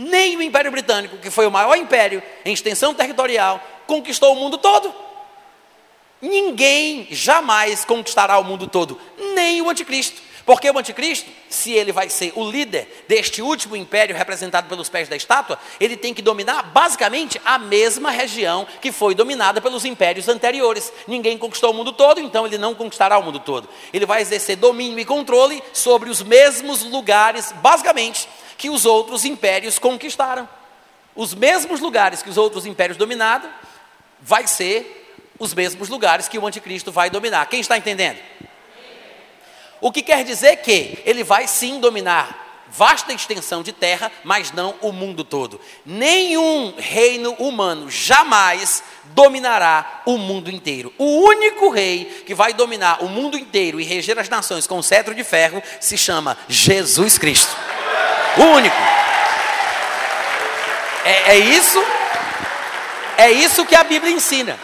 Nem 0.00 0.36
o 0.36 0.42
Império 0.42 0.70
Britânico, 0.70 1.16
que 1.16 1.28
foi 1.28 1.44
o 1.44 1.50
maior 1.50 1.74
império 1.76 2.22
em 2.44 2.52
extensão 2.52 2.94
territorial, 2.94 3.60
conquistou 3.84 4.32
o 4.32 4.36
mundo 4.36 4.56
todo. 4.56 4.94
Ninguém 6.22 7.08
jamais 7.10 7.84
conquistará 7.84 8.38
o 8.38 8.44
mundo 8.44 8.68
todo, 8.68 9.00
nem 9.34 9.60
o 9.60 9.68
anticristo 9.68 10.20
Porque 10.46 10.70
o 10.70 10.78
anticristo, 10.78 11.28
se 11.50 11.72
ele 11.72 11.92
vai 11.92 12.08
ser 12.08 12.32
o 12.34 12.48
líder 12.48 13.04
deste 13.06 13.42
último 13.42 13.76
império 13.76 14.16
representado 14.16 14.66
pelos 14.66 14.88
pés 14.88 15.06
da 15.06 15.14
estátua, 15.14 15.58
ele 15.78 15.96
tem 15.96 16.14
que 16.14 16.22
dominar 16.22 16.62
basicamente 16.62 17.40
a 17.44 17.58
mesma 17.58 18.10
região 18.10 18.66
que 18.80 18.90
foi 18.90 19.14
dominada 19.14 19.60
pelos 19.60 19.84
impérios 19.84 20.26
anteriores. 20.26 20.92
Ninguém 21.06 21.36
conquistou 21.36 21.72
o 21.72 21.74
mundo 21.74 21.92
todo, 21.92 22.18
então 22.18 22.46
ele 22.46 22.56
não 22.56 22.74
conquistará 22.74 23.18
o 23.18 23.22
mundo 23.22 23.40
todo. 23.40 23.68
Ele 23.92 24.06
vai 24.06 24.22
exercer 24.22 24.56
domínio 24.56 24.98
e 24.98 25.04
controle 25.04 25.62
sobre 25.72 26.08
os 26.08 26.22
mesmos 26.22 26.82
lugares, 26.82 27.52
basicamente, 27.60 28.26
que 28.58 28.68
os 28.68 28.84
outros 28.84 29.24
impérios 29.24 29.78
conquistaram. 29.78 30.46
Os 31.14 31.32
mesmos 31.32 31.80
lugares 31.80 32.22
que 32.22 32.28
os 32.28 32.36
outros 32.36 32.66
impérios 32.66 32.98
dominaram, 32.98 33.48
vai 34.20 34.46
ser 34.46 35.16
os 35.38 35.54
mesmos 35.54 35.88
lugares 35.88 36.28
que 36.28 36.38
o 36.38 36.46
anticristo 36.46 36.90
vai 36.90 37.08
dominar. 37.08 37.46
Quem 37.46 37.60
está 37.60 37.78
entendendo? 37.78 38.18
O 39.80 39.92
que 39.92 40.02
quer 40.02 40.24
dizer 40.24 40.56
que 40.56 41.00
ele 41.06 41.22
vai 41.22 41.46
sim 41.46 41.78
dominar 41.78 42.47
vasta 42.70 43.12
extensão 43.12 43.62
de 43.62 43.72
terra, 43.72 44.10
mas 44.24 44.52
não 44.52 44.74
o 44.80 44.92
mundo 44.92 45.24
todo. 45.24 45.60
Nenhum 45.84 46.74
reino 46.76 47.32
humano 47.32 47.90
jamais 47.90 48.82
dominará 49.14 50.02
o 50.06 50.18
mundo 50.18 50.50
inteiro. 50.50 50.92
O 50.98 51.22
único 51.22 51.70
rei 51.70 52.24
que 52.26 52.34
vai 52.34 52.52
dominar 52.52 53.02
o 53.02 53.08
mundo 53.08 53.36
inteiro 53.36 53.80
e 53.80 53.84
reger 53.84 54.18
as 54.18 54.28
nações 54.28 54.66
com 54.66 54.78
o 54.78 54.82
cetro 54.82 55.14
de 55.14 55.24
ferro 55.24 55.62
se 55.80 55.96
chama 55.96 56.36
Jesus 56.48 57.18
Cristo. 57.18 57.56
O 58.36 58.42
único. 58.42 58.76
É, 61.04 61.32
é 61.32 61.38
isso. 61.38 61.82
É 63.16 63.30
isso 63.30 63.66
que 63.66 63.74
a 63.74 63.82
Bíblia 63.82 64.12
ensina. 64.12 64.58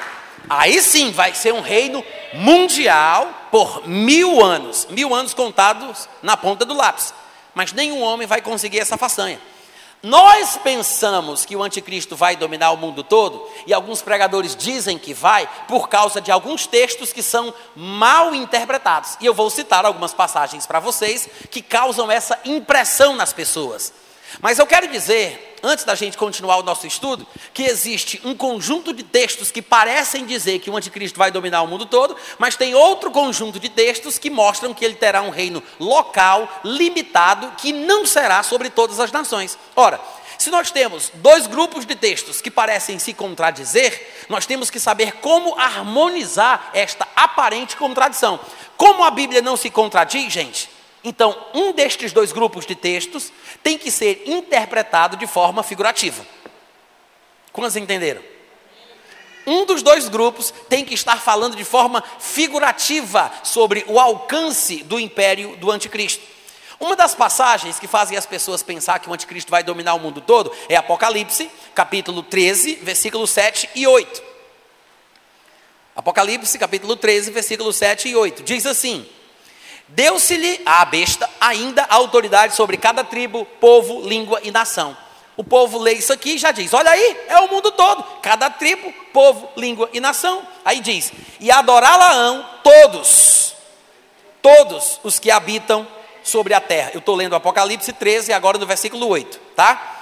Aí 0.49 0.81
sim 0.81 1.11
vai 1.11 1.35
ser 1.35 1.53
um 1.53 1.61
reino 1.61 2.05
mundial 2.35 3.49
por 3.51 3.89
mil 3.89 4.45
anos, 4.45 4.87
mil 4.91 5.15
anos 5.15 5.33
contados 5.33 6.09
na 6.23 6.37
ponta 6.37 6.65
do 6.65 6.75
lápis. 6.75 7.15
Mas 7.55 7.73
nenhum 7.73 8.03
homem 8.03 8.27
vai 8.27 8.41
conseguir 8.41 8.81
essa 8.81 8.97
façanha. 8.97 9.41
Nós 10.05 10.59
pensamos 10.59 11.47
que 11.47 11.57
o 11.57 11.63
anticristo 11.63 12.15
vai 12.15 12.37
dominar 12.37 12.73
o 12.73 12.77
mundo 12.77 13.03
todo, 13.03 13.49
e 13.67 13.73
alguns 13.73 14.03
pregadores 14.03 14.55
dizem 14.55 14.99
que 14.99 15.15
vai, 15.15 15.49
por 15.67 15.89
causa 15.89 16.21
de 16.21 16.31
alguns 16.31 16.67
textos 16.67 17.11
que 17.11 17.23
são 17.23 17.55
mal 17.75 18.35
interpretados. 18.35 19.17
E 19.19 19.25
eu 19.25 19.33
vou 19.33 19.49
citar 19.49 19.87
algumas 19.87 20.13
passagens 20.13 20.67
para 20.67 20.79
vocês 20.79 21.27
que 21.51 21.63
causam 21.63 22.11
essa 22.11 22.39
impressão 22.45 23.17
nas 23.17 23.33
pessoas. 23.33 23.95
Mas 24.43 24.59
eu 24.59 24.67
quero 24.67 24.89
dizer, 24.89 25.54
antes 25.65 25.85
da 25.85 25.95
gente 25.95 26.17
continuar 26.17 26.59
o 26.59 26.63
nosso 26.63 26.87
estudo, 26.87 27.27
que 27.53 27.65
existe 27.65 28.21
um 28.25 28.37
conjunto 28.37 28.93
de 28.93 29.03
textos 29.03 29.51
que 29.51 29.63
parecem 29.63 30.27
dizer 30.27 30.59
que 30.59 30.71
o 30.71 30.77
anticristo 30.77 31.19
vai 31.19 31.31
dominar 31.31 31.63
o 31.63 31.67
mundo 31.67 31.87
todo, 31.87 32.17
mas 32.39 32.57
tem 32.57 32.75
outro 32.75 33.11
conjunto 33.11 33.59
de 33.59 33.69
textos 33.69 34.19
que 34.19 34.31
mostram 34.31 34.75
que 34.75 34.85
ele 34.85 34.95
terá 34.95 35.23
um 35.23 35.31
reino 35.31 35.63
local, 35.81 36.61
limitado, 36.65 37.53
que 37.57 37.73
não 37.73 38.05
será 38.05 38.43
sobre 38.43 38.69
todas 38.71 39.01
as 39.01 39.11
nações. 39.11 39.59
Ora, 39.75 40.01
se 40.39 40.51
nós 40.51 40.71
temos 40.71 41.11
dois 41.15 41.47
grupos 41.47 41.87
de 41.87 41.95
textos 41.95 42.41
que 42.41 42.51
parecem 42.51 42.99
se 42.99 43.15
contradizer, 43.15 44.27
nós 44.29 44.45
temos 44.45 44.69
que 44.69 44.79
saber 44.79 45.13
como 45.15 45.59
harmonizar 45.59 46.71
esta 46.75 47.09
aparente 47.17 47.77
contradição. 47.77 48.39
Como 48.77 49.05
a 49.05 49.11
Bíblia 49.11 49.41
não 49.41 49.57
se 49.57 49.71
contradiz, 49.71 50.33
gente, 50.33 50.69
então, 51.05 51.37
um 51.53 51.73
destes 51.73 52.13
dois 52.15 52.33
grupos 52.33 52.65
de 52.65 52.75
textos 52.75 53.31
tem 53.63 53.77
que 53.77 53.91
ser 53.91 54.23
interpretado 54.27 55.19
de 55.19 55.27
forma 55.27 55.63
figurativa. 55.63 56.27
Quantos 57.53 57.77
entenderam? 57.77 58.23
Um 59.47 59.67
dos 59.67 59.83
dois 59.83 60.09
grupos 60.09 60.53
tem 60.71 60.83
que 60.83 60.95
estar 60.95 61.21
falando 61.21 61.55
de 61.55 61.65
forma 61.65 62.03
figurativa 62.19 63.31
sobre 63.43 63.85
o 63.87 64.01
alcance 64.01 64.83
do 64.83 64.99
império 64.99 65.55
do 65.59 65.71
anticristo. 65.71 66.25
Uma 66.81 66.97
das 66.97 67.15
passagens 67.15 67.79
que 67.79 67.87
fazem 67.87 68.17
as 68.17 68.25
pessoas 68.25 68.63
pensar 68.63 68.99
que 68.99 69.09
o 69.09 69.13
anticristo 69.13 69.51
vai 69.51 69.63
dominar 69.63 69.95
o 69.95 70.01
mundo 70.01 70.23
todo 70.23 70.51
é 70.69 70.77
Apocalipse, 70.77 71.51
capítulo 71.75 72.23
13, 72.23 72.77
versículos 72.77 73.31
7 73.31 73.69
e 73.75 73.87
8. 73.87 74.23
Apocalipse, 75.95 76.59
capítulo 76.59 76.97
13, 76.97 77.31
versículos 77.31 77.77
7 77.77 78.09
e 78.09 78.17
8. 78.17 78.43
Diz 78.43 78.65
assim: 78.67 79.07
Deu-se-lhe 79.89 80.61
à 80.65 80.85
besta 80.85 81.29
ainda 81.41 81.83
a 81.83 81.95
autoridade 81.95 82.55
sobre 82.55 82.77
cada 82.77 83.05
tribo, 83.05 83.45
povo, 83.61 84.01
língua 84.07 84.41
e 84.43 84.51
nação. 84.51 84.97
O 85.37 85.45
povo 85.45 85.79
lê 85.79 85.95
isso 85.95 86.13
aqui 86.13 86.35
e 86.35 86.39
já 86.39 86.53
diz: 86.53 86.73
olha 86.73 86.91
aí, 86.91 87.17
é 87.29 87.39
o 87.41 87.49
mundo 87.49 87.71
todo, 87.73 88.03
cada 88.23 88.49
tribo, 88.49 88.93
povo, 89.13 89.51
língua 89.57 89.91
e 89.93 90.01
nação. 90.01 90.43
Aí 90.65 90.81
diz: 90.81 91.13
e 91.41 91.51
adorá-la-ão 91.51 92.45
todos, 92.63 93.55
todos 94.41 95.01
os 95.03 95.19
que 95.19 95.31
habitam 95.31 95.87
sobre 96.23 96.55
a 96.55 96.61
terra. 96.61 96.91
Eu 96.95 97.01
estou 97.01 97.15
lendo 97.15 97.37
Apocalipse 97.37 97.93
13, 97.93 98.33
agora 98.33 98.59
no 98.59 98.67
versículo 98.67 99.09
8, 99.09 99.39
tá? 99.55 99.95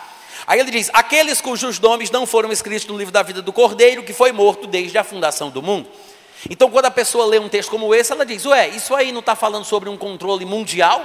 Aí 0.47 0.61
ele 0.61 0.71
diz: 0.71 0.91
aqueles 0.93 1.41
cujos 1.41 1.81
nomes 1.81 2.11
não 2.11 2.27
foram 2.27 2.53
escritos 2.53 2.87
no 2.87 2.97
livro 2.97 3.13
da 3.13 3.23
vida 3.23 3.41
do 3.41 3.53
Cordeiro, 3.53 4.03
que 4.03 4.13
foi 4.13 4.33
morto 4.33 4.67
desde 4.67 4.99
a 4.99 5.05
fundação 5.05 5.51
do 5.51 5.63
mundo. 5.63 5.89
Então, 6.51 6.71
quando 6.71 6.87
a 6.87 6.91
pessoa 6.91 7.27
lê 7.27 7.39
um 7.39 7.49
texto 7.49 7.71
como 7.71 7.95
esse, 7.95 8.13
ela 8.13 8.27
diz: 8.27 8.45
Ué, 8.47 8.69
isso 8.69 8.95
aí 8.95 9.13
não 9.13 9.21
está 9.21 9.37
falando 9.37 9.65
sobre 9.65 9.89
um 9.89 9.97
controle 9.97 10.45
mundial? 10.45 11.05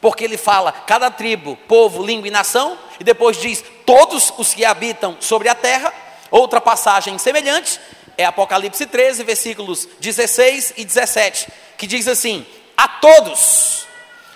Porque 0.00 0.24
ele 0.24 0.36
fala 0.36 0.72
cada 0.72 1.10
tribo, 1.10 1.56
povo, 1.68 2.04
língua 2.04 2.28
e 2.28 2.30
nação, 2.30 2.78
e 2.98 3.04
depois 3.04 3.36
diz 3.36 3.64
todos 3.86 4.32
os 4.38 4.54
que 4.54 4.64
habitam 4.64 5.16
sobre 5.20 5.48
a 5.48 5.54
terra. 5.54 5.92
Outra 6.30 6.60
passagem 6.60 7.16
semelhante 7.18 7.78
é 8.16 8.24
Apocalipse 8.24 8.86
13, 8.86 9.22
versículos 9.22 9.88
16 10.00 10.74
e 10.76 10.84
17, 10.84 11.48
que 11.76 11.86
diz 11.86 12.08
assim: 12.08 12.46
A 12.76 12.88
todos, 12.88 13.86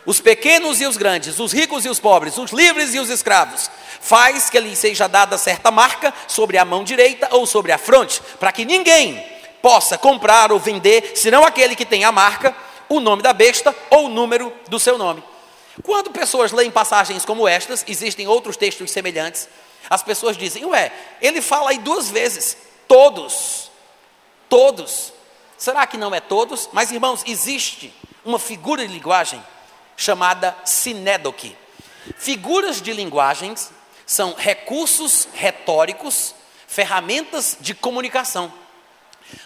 os 0.04 0.20
pequenos 0.20 0.80
e 0.80 0.86
os 0.86 0.96
grandes, 0.96 1.38
os 1.38 1.52
ricos 1.52 1.84
e 1.86 1.88
os 1.88 1.98
pobres, 1.98 2.36
os 2.36 2.50
livres 2.50 2.94
e 2.94 2.98
os 2.98 3.08
escravos, 3.08 3.70
faz 4.00 4.50
que 4.50 4.60
lhe 4.60 4.76
seja 4.76 5.08
dada 5.08 5.38
certa 5.38 5.70
marca 5.70 6.12
sobre 6.26 6.58
a 6.58 6.64
mão 6.64 6.84
direita 6.84 7.28
ou 7.32 7.46
sobre 7.46 7.72
a 7.72 7.78
fronte, 7.78 8.20
para 8.38 8.52
que 8.52 8.64
ninguém 8.64 9.37
possa 9.62 9.98
comprar 9.98 10.52
ou 10.52 10.58
vender, 10.58 11.12
senão 11.16 11.44
aquele 11.44 11.76
que 11.76 11.84
tem 11.84 12.04
a 12.04 12.12
marca, 12.12 12.54
o 12.88 13.00
nome 13.00 13.22
da 13.22 13.32
besta 13.32 13.74
ou 13.90 14.06
o 14.06 14.08
número 14.08 14.52
do 14.68 14.78
seu 14.78 14.96
nome. 14.96 15.22
Quando 15.82 16.10
pessoas 16.10 16.52
leem 16.52 16.70
passagens 16.70 17.24
como 17.24 17.46
estas, 17.46 17.84
existem 17.86 18.26
outros 18.26 18.56
textos 18.56 18.90
semelhantes, 18.90 19.48
as 19.88 20.02
pessoas 20.02 20.36
dizem, 20.36 20.64
ué, 20.64 20.92
ele 21.20 21.40
fala 21.40 21.70
aí 21.70 21.78
duas 21.78 22.10
vezes, 22.10 22.56
todos, 22.86 23.70
todos. 24.48 25.12
Será 25.56 25.86
que 25.86 25.96
não 25.96 26.14
é 26.14 26.20
todos? 26.20 26.68
Mas 26.72 26.90
irmãos, 26.90 27.22
existe 27.26 27.94
uma 28.24 28.38
figura 28.38 28.86
de 28.86 28.92
linguagem 28.92 29.42
chamada 29.96 30.56
sinédoque. 30.64 31.56
Figuras 32.16 32.80
de 32.80 32.92
linguagens 32.92 33.70
são 34.06 34.34
recursos 34.34 35.28
retóricos, 35.34 36.34
ferramentas 36.66 37.56
de 37.60 37.74
comunicação. 37.74 38.52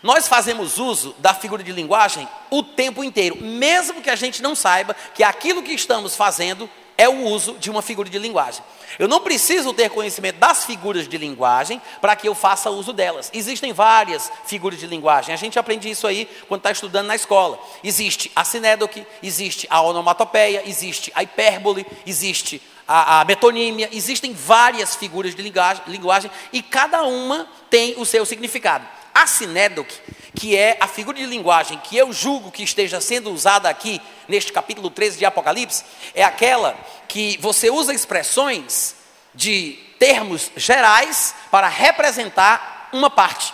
Nós 0.03 0.29
fazemos 0.29 0.79
uso 0.79 1.15
da 1.19 1.35
figura 1.35 1.63
de 1.63 1.73
linguagem 1.73 2.29
o 2.51 2.63
tempo 2.63 3.03
inteiro, 3.03 3.37
mesmo 3.37 4.01
que 4.03 4.11
a 4.11 4.17
gente 4.17 4.43
não 4.43 4.55
saiba 4.55 4.95
que 5.15 5.23
aquilo 5.23 5.63
que 5.63 5.73
estamos 5.73 6.17
fazendo 6.17 6.69
é 6.97 7.09
o 7.09 7.25
uso 7.25 7.55
de 7.55 7.71
uma 7.71 7.83
figura 7.83 8.09
de 8.09 8.19
linguagem. 8.19 8.63
Eu 8.99 9.09
não 9.09 9.21
preciso 9.21 9.73
ter 9.73 9.91
conhecimento 9.91 10.37
das 10.37 10.65
figuras 10.65 11.09
de 11.09 11.17
linguagem 11.17 11.81
para 12.01 12.15
que 12.15 12.29
eu 12.29 12.35
faça 12.35 12.71
uso 12.71 12.93
delas. 12.93 13.31
Existem 13.33 13.73
várias 13.73 14.31
figuras 14.45 14.79
de 14.79 14.87
linguagem. 14.87 15.35
A 15.35 15.39
gente 15.39 15.59
aprende 15.59 15.91
isso 15.91 16.07
aí 16.07 16.29
quando 16.47 16.61
está 16.61 16.71
estudando 16.71 17.07
na 17.07 17.17
escola. 17.17 17.59
Existe 17.83 18.31
a 18.37 18.45
sinédoque, 18.45 19.07
existe 19.23 19.67
a 19.71 19.81
onomatopeia, 19.81 20.63
existe 20.67 21.11
a 21.15 21.23
hipérbole, 21.23 21.87
existe 22.07 22.61
a, 22.87 23.21
a 23.21 23.25
metonímia. 23.25 23.89
Existem 23.93 24.33
várias 24.33 24.95
figuras 24.95 25.35
de 25.35 25.43
linguagem, 25.43 25.83
linguagem 25.87 26.31
e 26.53 26.63
cada 26.63 27.03
uma 27.03 27.49
tem 27.71 27.95
o 27.97 28.05
seu 28.05 28.27
significado. 28.27 28.87
A 29.15 29.27
sinédoque, 29.27 29.95
que 30.35 30.57
é 30.57 30.77
a 30.81 30.89
figura 30.89 31.19
de 31.19 31.27
linguagem 31.27 31.79
que 31.79 31.97
eu 31.97 32.13
julgo 32.13 32.51
que 32.51 32.63
esteja 32.63 33.01
sendo 33.01 33.31
usada 33.31 33.69
aqui 33.69 34.01
neste 34.27 34.53
capítulo 34.53 34.91
13 34.91 35.19
de 35.19 35.25
Apocalipse, 35.25 35.85
é 36.15 36.25
aquela 36.25 36.77
que 37.09 37.37
você 37.39 37.71
usa 37.71 37.93
expressões 37.93 38.97
de 39.35 39.79
termos 39.99 40.51
gerais 40.57 41.35
para 41.51 41.69
representar 41.69 42.89
uma 42.93 43.11
parte. 43.11 43.53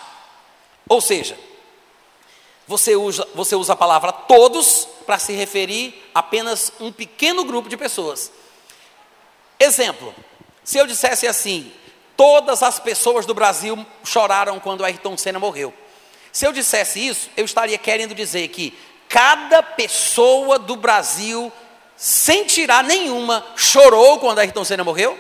Ou 0.89 1.01
seja, 1.01 1.39
você 2.67 2.97
usa, 2.97 3.27
você 3.35 3.55
usa 3.55 3.73
a 3.73 3.77
palavra 3.77 4.13
todos 4.13 4.87
para 5.07 5.19
se 5.19 5.33
referir 5.33 6.11
a 6.15 6.21
apenas 6.21 6.73
um 6.79 6.93
pequeno 6.93 7.45
grupo 7.45 7.69
de 7.69 7.77
pessoas. 7.77 8.31
Exemplo, 9.59 10.15
se 10.63 10.79
eu 10.79 10.87
dissesse 10.87 11.27
assim, 11.27 11.73
Todas 12.19 12.64
as 12.64 12.81
pessoas 12.81 13.25
do 13.25 13.33
Brasil 13.33 13.87
choraram 14.03 14.59
quando 14.59 14.85
Ayrton 14.85 15.16
Senna 15.16 15.39
morreu. 15.39 15.73
Se 16.33 16.45
eu 16.45 16.53
dissesse 16.53 16.99
isso, 16.99 17.31
eu 17.37 17.45
estaria 17.45 17.79
querendo 17.79 18.12
dizer 18.12 18.49
que 18.49 18.77
cada 19.09 19.62
pessoa 19.62 20.59
do 20.59 20.75
Brasil, 20.75 21.53
sem 21.97 22.45
tirar 22.45 22.83
nenhuma, 22.83 23.47
chorou 23.55 24.19
quando 24.19 24.41
Ayrton 24.41 24.64
Senna 24.64 24.83
morreu? 24.83 25.16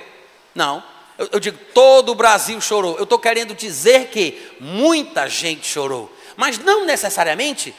Não. 0.52 0.82
Eu, 1.16 1.28
eu 1.34 1.38
digo, 1.38 1.56
todo 1.72 2.10
o 2.10 2.16
Brasil 2.16 2.60
chorou. 2.60 2.96
Eu 2.96 3.04
estou 3.04 3.20
querendo 3.20 3.54
dizer 3.54 4.08
que 4.08 4.56
muita 4.58 5.28
gente 5.28 5.68
chorou. 5.68 6.12
Mas 6.36 6.58
não 6.58 6.84
necessariamente 6.84 7.72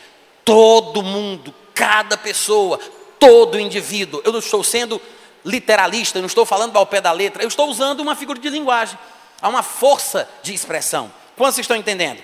todo 0.45 1.03
mundo, 1.03 1.53
cada 1.75 2.15
pessoa, 2.15 2.79
todo 3.19 3.59
indivíduo. 3.59 4.21
Eu 4.23 4.31
não 4.31 4.39
estou 4.39 4.63
sendo 4.63 5.01
literalista, 5.49 6.17
eu 6.17 6.21
não 6.21 6.27
estou 6.27 6.45
falando 6.45 6.77
ao 6.77 6.85
pé 6.85 7.01
da 7.01 7.11
letra, 7.11 7.43
eu 7.43 7.47
estou 7.47 7.67
usando 7.67 7.99
uma 7.99 8.15
figura 8.15 8.39
de 8.39 8.49
linguagem. 8.49 8.97
Há 9.41 9.49
uma 9.49 9.63
força 9.63 10.29
de 10.43 10.53
expressão. 10.53 11.11
Quantos 11.35 11.57
estão 11.57 11.75
entendendo? 11.75 12.21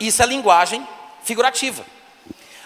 Isso 0.00 0.22
é 0.22 0.26
linguagem 0.26 0.86
figurativa. 1.22 1.84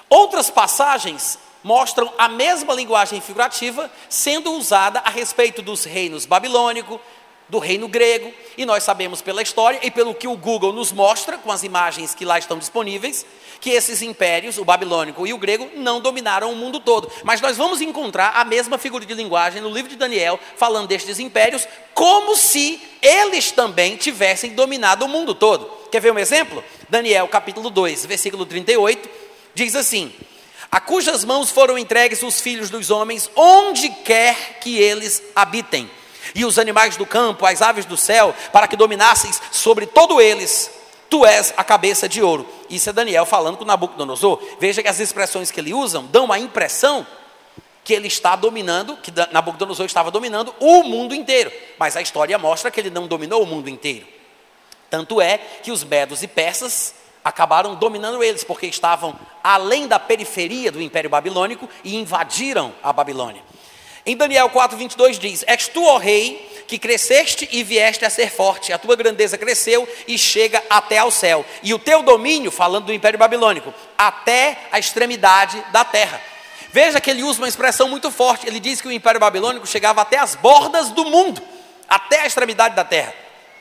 Outras 0.09 0.51
passagens 0.51 1.39
mostram 1.63 2.13
a 2.17 2.29
mesma 2.29 2.73
linguagem 2.75 3.21
figurativa 3.21 3.91
sendo 4.09 4.53
usada 4.53 5.01
a 5.01 5.11
respeito 5.11 5.61
dos 5.61 5.85
reinos 5.85 6.25
babilônico, 6.25 7.01
do 7.49 7.59
reino 7.59 7.89
grego, 7.89 8.33
e 8.57 8.67
nós 8.67 8.83
sabemos 8.83 9.23
pela 9.23 9.43
história 9.43 9.81
e 9.83 9.91
pelo 9.91 10.15
que 10.15 10.29
o 10.29 10.37
Google 10.37 10.73
nos 10.73 10.93
mostra, 10.93 11.39
com 11.39 11.51
as 11.51 11.63
imagens 11.63 12.15
que 12.15 12.25
lá 12.25 12.39
estão 12.39 12.59
disponíveis, 12.59 13.25
que 13.61 13.71
esses 13.71 14.03
impérios, 14.03 14.59
o 14.59 14.65
babilônico 14.65 15.27
e 15.27 15.33
o 15.33 15.39
grego, 15.39 15.69
não 15.75 16.01
dominaram 16.01 16.53
o 16.53 16.57
mundo 16.57 16.79
todo. 16.79 17.11
Mas 17.25 17.41
nós 17.41 17.57
vamos 17.57 17.81
encontrar 17.81 18.33
a 18.35 18.45
mesma 18.45 18.77
figura 18.79 19.05
de 19.05 19.15
linguagem 19.15 19.63
no 19.63 19.71
livro 19.71 19.91
de 19.91 19.97
Daniel, 19.97 20.39
falando 20.57 20.89
destes 20.89 21.19
impérios, 21.19 21.67
como 21.95 22.37
se 22.37 22.81
eles 23.01 23.51
também 23.51 23.97
tivessem 23.97 24.55
dominado 24.55 25.05
o 25.05 25.09
mundo 25.09 25.35
todo. 25.35 25.67
Quer 25.91 26.01
ver 26.01 26.13
um 26.13 26.19
exemplo? 26.19 26.63
Daniel 26.89 27.27
capítulo 27.29 27.71
2, 27.71 28.05
versículo 28.07 28.45
38, 28.45 29.09
diz 29.55 29.75
assim: 29.75 30.13
A 30.71 30.81
cujas 30.81 31.25
mãos 31.25 31.51
foram 31.51 31.79
entregues 31.79 32.23
os 32.23 32.41
filhos 32.41 32.69
dos 32.71 32.91
homens, 32.91 33.31
onde 33.35 33.89
quer 33.89 34.59
que 34.61 34.79
eles 34.79 35.23
habitem 35.35 35.91
e 36.35 36.45
os 36.45 36.59
animais 36.59 36.97
do 36.97 37.07
campo, 37.07 37.47
as 37.47 37.63
aves 37.63 37.85
do 37.85 37.97
céu, 37.97 38.35
para 38.53 38.69
que 38.69 38.77
dominasseis 38.77 39.41
sobre 39.51 39.87
todo 39.87 40.21
eles. 40.21 40.71
Tu 41.11 41.25
és 41.25 41.55
a 41.57 41.65
cabeça 41.65 42.09
de 42.09 42.23
ouro. 42.23 42.47
Isso 42.69 42.91
é 42.91 42.93
Daniel 42.93 43.25
falando 43.25 43.57
com 43.57 43.65
Nabucodonosor. 43.65 44.41
Veja 44.61 44.83
que 44.83 44.89
as 44.89 45.01
expressões 45.01 45.51
que 45.51 45.59
ele 45.59 45.73
usa 45.73 46.01
dão 46.01 46.31
a 46.31 46.39
impressão 46.39 47.07
que 47.83 47.95
ele 47.95 48.09
está 48.09 48.37
dominando, 48.37 48.99
que 48.99 49.11
Nabucodonosor 49.33 49.87
estava 49.87 50.11
dominando 50.11 50.55
o 50.61 50.83
mundo 50.83 51.15
inteiro. 51.15 51.51
Mas 51.79 51.97
a 51.97 52.03
história 52.03 52.37
mostra 52.37 52.71
que 52.71 52.79
ele 52.79 52.91
não 52.91 53.07
dominou 53.07 53.43
o 53.43 53.47
mundo 53.47 53.71
inteiro. 53.71 54.07
Tanto 54.91 55.21
é 55.21 55.39
que 55.39 55.73
os 55.73 55.85
medos 55.85 56.23
e 56.23 56.29
persas 56.29 56.95
acabaram 57.25 57.75
dominando 57.75 58.23
eles, 58.23 58.45
porque 58.45 58.67
estavam 58.67 59.19
além 59.43 59.87
da 59.87 59.99
periferia 59.99 60.71
do 60.71 60.81
Império 60.81 61.09
Babilônico 61.09 61.69
e 61.83 61.97
invadiram 61.97 62.75
a 62.83 62.93
Babilônia. 62.93 63.43
Em 64.09 64.17
Daniel 64.17 64.49
4, 64.49 64.75
22 64.79 65.19
diz: 65.19 65.45
És 65.47 65.69
tu, 65.69 65.85
ó 65.85 65.99
rei, 65.99 66.65
que 66.67 66.79
cresceste 66.79 67.47
e 67.53 67.63
vieste 67.63 68.07
a 68.07 68.11
ser 68.11 68.31
forte, 68.31 68.73
a 68.73 68.79
tua 68.79 68.97
grandeza 68.97 69.37
cresceu 69.37 69.87
e 70.07 70.17
chega 70.17 70.65
até 70.71 70.97
ao 70.97 71.11
céu, 71.11 71.45
e 71.63 71.75
o 71.75 71.79
teu 71.79 72.03
domínio, 72.03 72.51
falando 72.51 72.87
do 72.87 72.93
Império 72.95 73.19
Babilônico, 73.19 73.73
até 73.99 74.61
a 74.73 74.79
extremidade 74.79 75.63
da 75.73 75.85
terra. 75.85 76.23
Veja 76.73 77.03
que 77.03 77.11
ele 77.11 77.23
usa 77.23 77.43
uma 77.43 77.49
expressão 77.49 77.87
muito 77.87 78.11
forte, 78.11 78.47
ele 78.47 78.59
diz 78.59 78.81
que 78.81 78.89
o 78.89 78.93
Império 78.93 79.21
Babilônico 79.21 79.67
chegava 79.67 80.01
até 80.01 80.17
as 80.17 80.35
bordas 80.35 80.89
do 80.89 81.05
mundo, 81.05 81.43
até 81.87 82.23
a 82.23 82.27
extremidade 82.27 82.75
da 82.75 82.85
terra. 82.85 83.13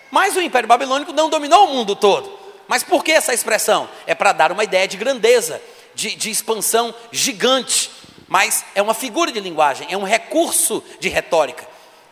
Mas 0.10 0.38
o 0.38 0.42
Império 0.42 0.70
Babilônico 0.70 1.12
não 1.12 1.30
dominou 1.30 1.66
o 1.66 1.74
mundo 1.74 1.94
todo. 1.94 2.40
Mas 2.70 2.84
por 2.84 3.04
que 3.04 3.12
essa 3.12 3.34
expressão? 3.34 3.90
É 4.06 4.16
para 4.16 4.32
dar 4.32 4.54
uma 4.54 4.64
ideia 4.64 4.88
de 4.88 4.96
grandeza, 4.96 5.62
de, 5.94 6.16
de 6.16 6.30
expansão 6.30 6.96
gigante 7.12 7.97
mas 8.28 8.66
é 8.76 8.82
uma 8.82 8.94
figura 8.94 9.32
de 9.32 9.40
linguagem, 9.40 9.88
é 9.90 9.98
um 9.98 10.04
recurso 10.04 10.84
de 11.00 11.10
retórica, 11.10 11.68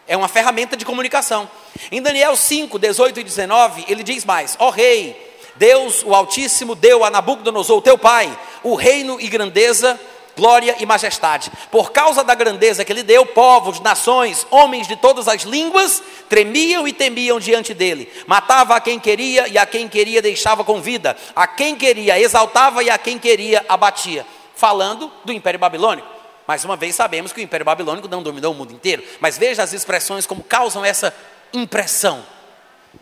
é 0.07 0.15
uma 0.15 0.27
ferramenta 0.27 0.77
de 0.77 0.85
comunicação. 0.85 1.49
Em 1.91 2.01
Daniel 2.01 2.35
5, 2.35 2.79
18 2.79 3.19
e 3.19 3.23
19, 3.23 3.85
ele 3.87 4.03
diz 4.03 4.23
mais: 4.23 4.55
Ó 4.59 4.67
oh, 4.67 4.69
rei, 4.69 5.39
Deus 5.55 6.03
o 6.03 6.13
Altíssimo 6.13 6.75
deu 6.75 7.03
a 7.03 7.09
Nabucodonosor, 7.09 7.81
teu 7.81 7.97
pai, 7.97 8.37
o 8.63 8.75
reino 8.75 9.19
e 9.19 9.27
grandeza, 9.27 9.99
glória 10.37 10.75
e 10.79 10.85
majestade. 10.85 11.51
Por 11.71 11.91
causa 11.91 12.23
da 12.23 12.35
grandeza 12.35 12.85
que 12.85 12.93
ele 12.93 13.03
deu, 13.03 13.25
povos, 13.25 13.79
nações, 13.79 14.45
homens 14.51 14.87
de 14.87 14.95
todas 14.95 15.27
as 15.27 15.43
línguas 15.43 16.01
tremiam 16.29 16.87
e 16.87 16.93
temiam 16.93 17.39
diante 17.39 17.73
dele. 17.73 18.11
Matava 18.27 18.75
a 18.75 18.79
quem 18.79 18.99
queria 18.99 19.47
e 19.47 19.57
a 19.57 19.65
quem 19.65 19.87
queria 19.87 20.21
deixava 20.21 20.63
com 20.63 20.81
vida. 20.81 21.15
A 21.35 21.47
quem 21.47 21.75
queria 21.75 22.19
exaltava 22.19 22.83
e 22.83 22.89
a 22.89 22.97
quem 22.97 23.17
queria 23.17 23.65
abatia 23.67 24.25
falando 24.55 25.11
do 25.23 25.31
Império 25.31 25.59
Babilônico. 25.59 26.07
Mais 26.47 26.63
uma 26.63 26.75
vez 26.75 26.95
sabemos 26.95 27.33
que 27.33 27.39
o 27.39 27.43
Império 27.43 27.65
Babilônico 27.65 28.07
não 28.07 28.21
dominou 28.21 28.53
o 28.53 28.55
mundo 28.55 28.73
inteiro, 28.73 29.03
mas 29.19 29.37
veja 29.37 29.63
as 29.63 29.73
expressões 29.73 30.27
como 30.27 30.43
causam 30.43 30.85
essa 30.85 31.13
impressão. 31.53 32.23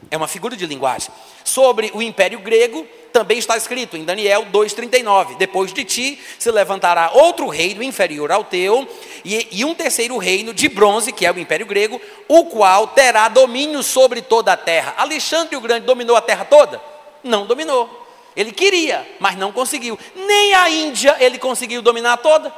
É 0.09 0.17
uma 0.17 0.27
figura 0.27 0.55
de 0.55 0.65
linguagem. 0.65 1.09
Sobre 1.43 1.91
o 1.93 2.01
Império 2.01 2.39
Grego, 2.39 2.87
também 3.11 3.37
está 3.37 3.55
escrito 3.55 3.95
em 3.95 4.03
Daniel 4.03 4.47
2,39: 4.51 5.37
Depois 5.37 5.71
de 5.71 5.83
ti 5.83 6.19
se 6.39 6.49
levantará 6.49 7.11
outro 7.13 7.47
reino 7.47 7.83
inferior 7.83 8.31
ao 8.31 8.43
teu, 8.43 8.87
e, 9.23 9.47
e, 9.51 9.63
um 9.63 9.75
terceiro 9.75 10.17
reino 10.17 10.53
de 10.53 10.67
bronze, 10.67 11.11
que 11.11 11.25
é 11.25 11.31
o 11.31 11.39
Império 11.39 11.65
Grego, 11.65 12.01
o 12.27 12.45
qual 12.45 12.87
terá 12.87 13.29
domínio 13.29 13.83
sobre 13.83 14.21
toda 14.21 14.51
a 14.51 14.57
terra. 14.57 14.95
Alexandre 14.97 15.55
o 15.55 15.61
Grande 15.61 15.85
dominou 15.85 16.15
a 16.15 16.21
terra 16.21 16.43
toda? 16.43 16.81
Não 17.23 17.45
dominou. 17.45 18.02
Ele 18.35 18.51
queria, 18.51 19.07
mas 19.19 19.35
não 19.35 19.51
conseguiu. 19.51 19.97
Nem 20.15 20.53
a 20.53 20.69
Índia 20.69 21.15
ele 21.19 21.37
conseguiu 21.37 21.81
dominar 21.81 22.17
toda, 22.17 22.53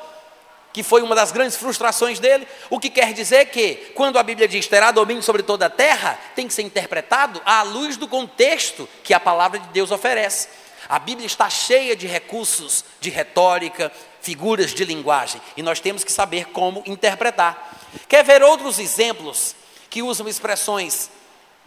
que 0.71 0.83
foi 0.83 1.01
uma 1.01 1.15
das 1.15 1.31
grandes 1.31 1.57
frustrações 1.57 2.19
dele. 2.19 2.47
O 2.69 2.79
que 2.79 2.89
quer 2.89 3.13
dizer 3.13 3.45
que, 3.45 3.75
quando 3.95 4.19
a 4.19 4.23
Bíblia 4.23 4.47
diz 4.47 4.67
terá 4.67 4.91
domínio 4.91 5.23
sobre 5.23 5.43
toda 5.43 5.67
a 5.67 5.69
terra, 5.69 6.19
tem 6.35 6.47
que 6.47 6.53
ser 6.53 6.63
interpretado 6.63 7.41
à 7.45 7.63
luz 7.63 7.97
do 7.97 8.07
contexto 8.07 8.87
que 9.03 9.13
a 9.13 9.19
palavra 9.19 9.59
de 9.59 9.67
Deus 9.69 9.91
oferece. 9.91 10.47
A 10.87 10.99
Bíblia 10.99 11.25
está 11.25 11.49
cheia 11.49 11.95
de 11.95 12.07
recursos 12.07 12.85
de 12.99 13.09
retórica, 13.09 13.91
figuras 14.21 14.73
de 14.73 14.83
linguagem, 14.85 15.41
e 15.55 15.61
nós 15.61 15.79
temos 15.79 16.03
que 16.03 16.11
saber 16.11 16.45
como 16.47 16.83
interpretar. 16.85 17.79
Quer 18.07 18.23
ver 18.23 18.43
outros 18.43 18.79
exemplos 18.79 19.55
que 19.89 20.01
usam 20.01 20.27
expressões 20.27 21.09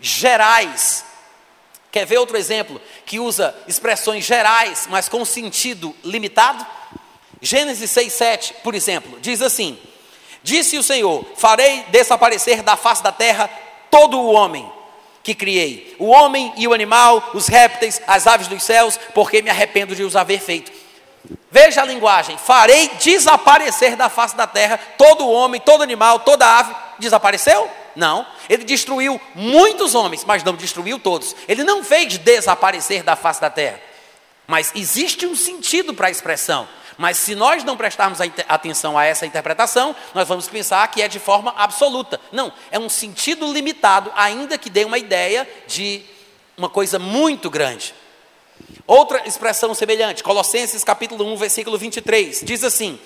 gerais 0.00 1.04
Quer 1.90 2.04
ver 2.04 2.18
outro 2.18 2.36
exemplo 2.36 2.80
que 3.06 3.18
usa 3.18 3.54
expressões 3.66 4.24
gerais, 4.24 4.86
mas 4.90 5.08
com 5.08 5.24
sentido 5.24 5.94
limitado? 6.04 6.64
Gênesis 7.40 7.90
6, 7.90 8.12
7, 8.12 8.54
por 8.62 8.74
exemplo, 8.74 9.18
diz 9.20 9.40
assim: 9.40 9.78
Disse 10.42 10.76
o 10.76 10.82
Senhor: 10.82 11.24
Farei 11.36 11.84
desaparecer 11.88 12.62
da 12.62 12.76
face 12.76 13.02
da 13.02 13.12
terra 13.12 13.48
todo 13.90 14.18
o 14.18 14.32
homem 14.32 14.70
que 15.22 15.34
criei, 15.34 15.94
o 15.98 16.06
homem 16.06 16.52
e 16.56 16.66
o 16.66 16.72
animal, 16.72 17.30
os 17.34 17.48
répteis, 17.48 18.00
as 18.06 18.26
aves 18.26 18.48
dos 18.48 18.62
céus, 18.62 18.98
porque 19.14 19.42
me 19.42 19.50
arrependo 19.50 19.94
de 19.94 20.02
os 20.02 20.16
haver 20.16 20.40
feito. 20.40 20.72
Veja 21.50 21.82
a 21.82 21.84
linguagem: 21.84 22.36
farei 22.38 22.88
desaparecer 23.00 23.96
da 23.96 24.08
face 24.08 24.36
da 24.36 24.46
terra 24.46 24.78
todo 24.96 25.28
homem, 25.28 25.60
todo 25.60 25.82
animal, 25.82 26.20
toda 26.20 26.46
ave. 26.46 26.74
Desapareceu? 26.98 27.70
Não. 27.94 28.26
Ele 28.48 28.64
destruiu 28.64 29.20
muitos 29.34 29.94
homens, 29.94 30.24
mas 30.24 30.44
não 30.44 30.54
destruiu 30.54 30.98
todos. 30.98 31.34
Ele 31.46 31.64
não 31.64 31.82
fez 31.82 32.18
desaparecer 32.18 33.02
da 33.02 33.16
face 33.16 33.40
da 33.40 33.50
terra. 33.50 33.80
Mas 34.46 34.72
existe 34.74 35.26
um 35.26 35.36
sentido 35.36 35.92
para 35.92 36.08
a 36.08 36.10
expressão. 36.10 36.68
Mas 36.96 37.16
se 37.16 37.36
nós 37.36 37.62
não 37.62 37.76
prestarmos 37.76 38.18
atenção 38.48 38.98
a 38.98 39.04
essa 39.04 39.24
interpretação, 39.24 39.94
nós 40.12 40.26
vamos 40.26 40.48
pensar 40.48 40.88
que 40.88 41.00
é 41.00 41.06
de 41.06 41.20
forma 41.20 41.54
absoluta. 41.56 42.20
Não, 42.32 42.52
é 42.72 42.78
um 42.78 42.88
sentido 42.88 43.52
limitado, 43.52 44.12
ainda 44.16 44.58
que 44.58 44.68
dê 44.68 44.84
uma 44.84 44.98
ideia 44.98 45.48
de 45.68 46.02
uma 46.56 46.68
coisa 46.68 46.98
muito 46.98 47.48
grande. 47.48 47.94
Outra 48.86 49.26
expressão 49.26 49.74
semelhante, 49.74 50.22
Colossenses 50.22 50.84
capítulo 50.84 51.24
1, 51.32 51.36
versículo 51.36 51.76
23, 51.76 52.42
diz 52.44 52.64
assim: 52.64 52.98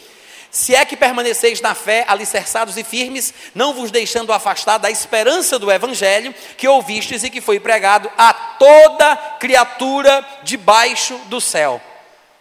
se 0.52 0.74
é 0.74 0.84
que 0.84 0.98
permaneceis 0.98 1.62
na 1.62 1.74
fé, 1.74 2.04
alicerçados 2.06 2.76
e 2.76 2.84
firmes, 2.84 3.32
não 3.54 3.72
vos 3.72 3.90
deixando 3.90 4.34
afastar 4.34 4.76
da 4.76 4.90
esperança 4.90 5.58
do 5.58 5.72
Evangelho 5.72 6.34
que 6.58 6.68
ouvistes 6.68 7.24
e 7.24 7.30
que 7.30 7.40
foi 7.40 7.58
pregado 7.58 8.12
a 8.18 8.34
toda 8.34 9.16
criatura 9.40 10.22
debaixo 10.42 11.16
do 11.28 11.40
céu, 11.40 11.80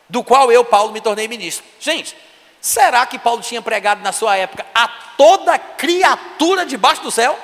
do 0.10 0.22
qual 0.26 0.52
eu, 0.52 0.66
Paulo, 0.66 0.92
me 0.92 1.00
tornei 1.00 1.26
ministro. 1.26 1.64
Gente, 1.80 2.14
será 2.60 3.06
que 3.06 3.18
Paulo 3.18 3.42
tinha 3.42 3.62
pregado 3.62 4.04
na 4.04 4.12
sua 4.12 4.36
época 4.36 4.66
a 4.76 4.90
toda 5.18 5.58
criatura 5.58 6.66
debaixo 6.66 7.02
do 7.04 7.12
céu? 7.12 7.40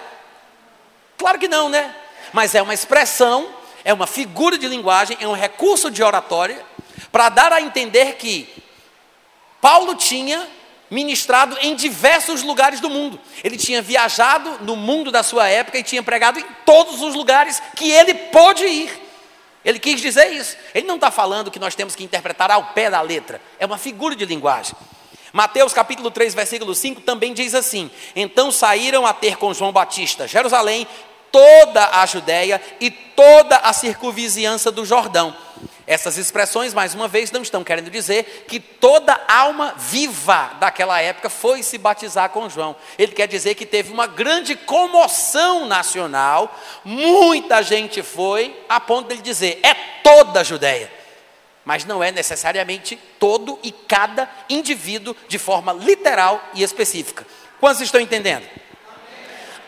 Claro 1.18 1.40
que 1.40 1.48
não, 1.48 1.70
né? 1.70 1.96
Mas 2.34 2.54
é 2.56 2.62
uma 2.62 2.74
expressão, 2.74 3.48
é 3.88 3.94
uma 3.94 4.06
figura 4.06 4.58
de 4.58 4.68
linguagem, 4.68 5.16
é 5.18 5.26
um 5.26 5.32
recurso 5.32 5.90
de 5.90 6.04
oratória 6.04 6.62
para 7.10 7.30
dar 7.30 7.54
a 7.54 7.62
entender 7.62 8.16
que 8.18 8.46
Paulo 9.62 9.96
tinha 9.96 10.46
ministrado 10.92 11.58
em 11.62 11.74
diversos 11.74 12.44
lugares 12.44 12.82
do 12.82 12.90
mundo. 12.90 13.18
Ele 13.42 13.56
tinha 13.56 13.82
viajado 13.82 14.60
no 14.66 14.76
mundo 14.76 15.10
da 15.10 15.24
sua 15.24 15.48
época 15.48 15.78
e 15.78 15.84
tinha 15.84 16.04
pregado 16.04 16.38
em 16.38 16.46
todos 16.66 17.02
os 17.02 17.16
lugares 17.16 17.64
que 17.78 17.90
ele 17.90 18.14
pôde 18.14 18.66
ir. 18.66 18.92
Ele 19.64 19.80
quis 19.80 20.02
dizer 20.02 20.34
isso. 20.34 20.58
Ele 20.76 20.86
não 20.86 20.96
está 20.96 21.10
falando 21.10 21.50
que 21.50 21.58
nós 21.58 21.74
temos 21.74 21.96
que 21.96 22.04
interpretar 22.04 22.52
ao 22.52 22.74
pé 22.74 22.90
da 22.90 23.00
letra. 23.00 23.42
É 23.58 23.66
uma 23.66 23.78
figura 23.78 24.18
de 24.18 24.26
linguagem. 24.26 24.76
Mateus 25.32 25.72
capítulo 25.72 26.10
3, 26.10 26.34
versículo 26.34 26.76
5 26.76 27.02
também 27.02 27.34
diz 27.34 27.54
assim: 27.54 27.90
Então 28.16 28.52
saíram 28.52 29.06
a 29.06 29.14
ter 29.14 29.38
com 29.38 29.54
João 29.54 29.72
Batista, 29.72 30.28
Jerusalém, 30.28 30.86
toda 31.32 32.02
a 32.02 32.06
Judéia 32.06 32.62
e 32.80 32.90
toda 32.90 33.58
a 33.58 33.74
circunvizinhança 33.74 34.72
do 34.72 34.86
Jordão 34.86 35.36
Essas 35.86 36.18
expressões, 36.18 36.74
mais 36.74 36.94
uma 36.94 37.08
vez, 37.08 37.32
não 37.32 37.42
estão 37.42 37.64
querendo 37.64 37.90
dizer 37.90 38.46
que 38.48 38.60
toda 38.60 39.20
alma 39.28 39.74
viva 39.78 40.52
daquela 40.60 41.02
época 41.02 41.30
foi 41.30 41.64
se 41.64 41.78
batizar 41.78 42.30
com 42.30 42.50
João. 42.50 42.76
Ele 42.98 43.14
quer 43.14 43.28
dizer 43.28 43.56
que 43.56 43.66
teve 43.66 43.92
uma 43.92 44.06
grande 44.06 44.56
comoção 44.56 45.66
nacional, 45.66 46.54
muita 46.84 47.64
gente 47.64 48.04
foi, 48.04 48.56
a 48.68 48.80
ponto 48.80 49.08
de 49.08 49.14
ele 49.16 49.22
dizer: 49.22 49.60
é 49.64 49.74
toda 50.04 50.42
a 50.42 50.44
Judéia. 50.44 50.92
Mas 51.64 51.84
não 51.84 52.02
é 52.02 52.12
necessariamente 52.12 52.98
todo 53.20 53.60
e 53.62 53.72
cada 53.72 54.30
indivíduo 54.50 55.16
de 55.28 55.38
forma 55.38 55.74
literal 55.74 56.42
e 56.54 56.64
específica. 56.64 57.26
Quantos 57.60 57.82
estão 57.82 58.00
entendendo? 58.00 58.48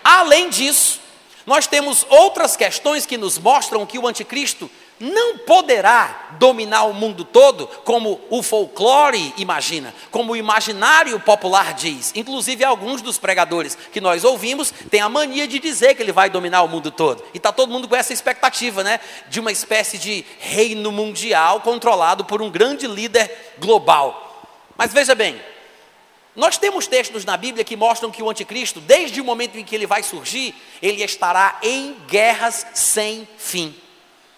Além 0.03 0.49
disso, 0.49 1.01
nós 1.49 1.65
temos 1.65 2.05
outras 2.09 2.55
questões 2.55 3.07
que 3.07 3.17
nos 3.17 3.39
mostram 3.39 3.83
que 3.83 3.97
o 3.97 4.07
anticristo 4.07 4.69
não 4.99 5.39
poderá 5.39 6.35
dominar 6.37 6.83
o 6.83 6.93
mundo 6.93 7.23
todo 7.23 7.65
como 7.83 8.21
o 8.29 8.43
folclore 8.43 9.33
imagina, 9.35 9.91
como 10.11 10.33
o 10.33 10.37
imaginário 10.37 11.19
popular 11.19 11.73
diz. 11.73 12.11
Inclusive, 12.15 12.63
alguns 12.63 13.01
dos 13.01 13.17
pregadores 13.17 13.75
que 13.91 13.99
nós 13.99 14.23
ouvimos 14.23 14.71
têm 14.91 15.01
a 15.01 15.09
mania 15.09 15.47
de 15.47 15.57
dizer 15.57 15.95
que 15.95 16.03
ele 16.03 16.11
vai 16.11 16.29
dominar 16.29 16.61
o 16.61 16.67
mundo 16.67 16.91
todo. 16.91 17.23
E 17.33 17.37
está 17.37 17.51
todo 17.51 17.71
mundo 17.71 17.87
com 17.87 17.95
essa 17.95 18.13
expectativa, 18.13 18.83
né? 18.83 18.99
De 19.27 19.39
uma 19.39 19.51
espécie 19.51 19.97
de 19.97 20.23
reino 20.37 20.91
mundial 20.91 21.61
controlado 21.61 22.25
por 22.25 22.43
um 22.43 22.51
grande 22.51 22.85
líder 22.85 23.55
global. 23.57 24.45
Mas 24.77 24.93
veja 24.93 25.15
bem, 25.15 25.41
nós 26.39 26.57
temos 26.57 26.87
textos 26.87 27.25
na 27.25 27.35
Bíblia 27.35 27.65
que 27.65 27.75
mostram 27.75 28.09
que 28.09 28.23
o 28.23 28.29
anticristo, 28.29 28.79
desde 28.79 29.19
o 29.19 29.25
momento 29.25 29.57
em 29.57 29.63
que 29.65 29.75
ele 29.75 29.85
vai 29.85 30.01
surgir, 30.01 30.55
ele 30.81 31.03
estará 31.03 31.59
em 31.61 31.97
guerras 32.07 32.65
sem 32.73 33.27
fim. 33.37 33.75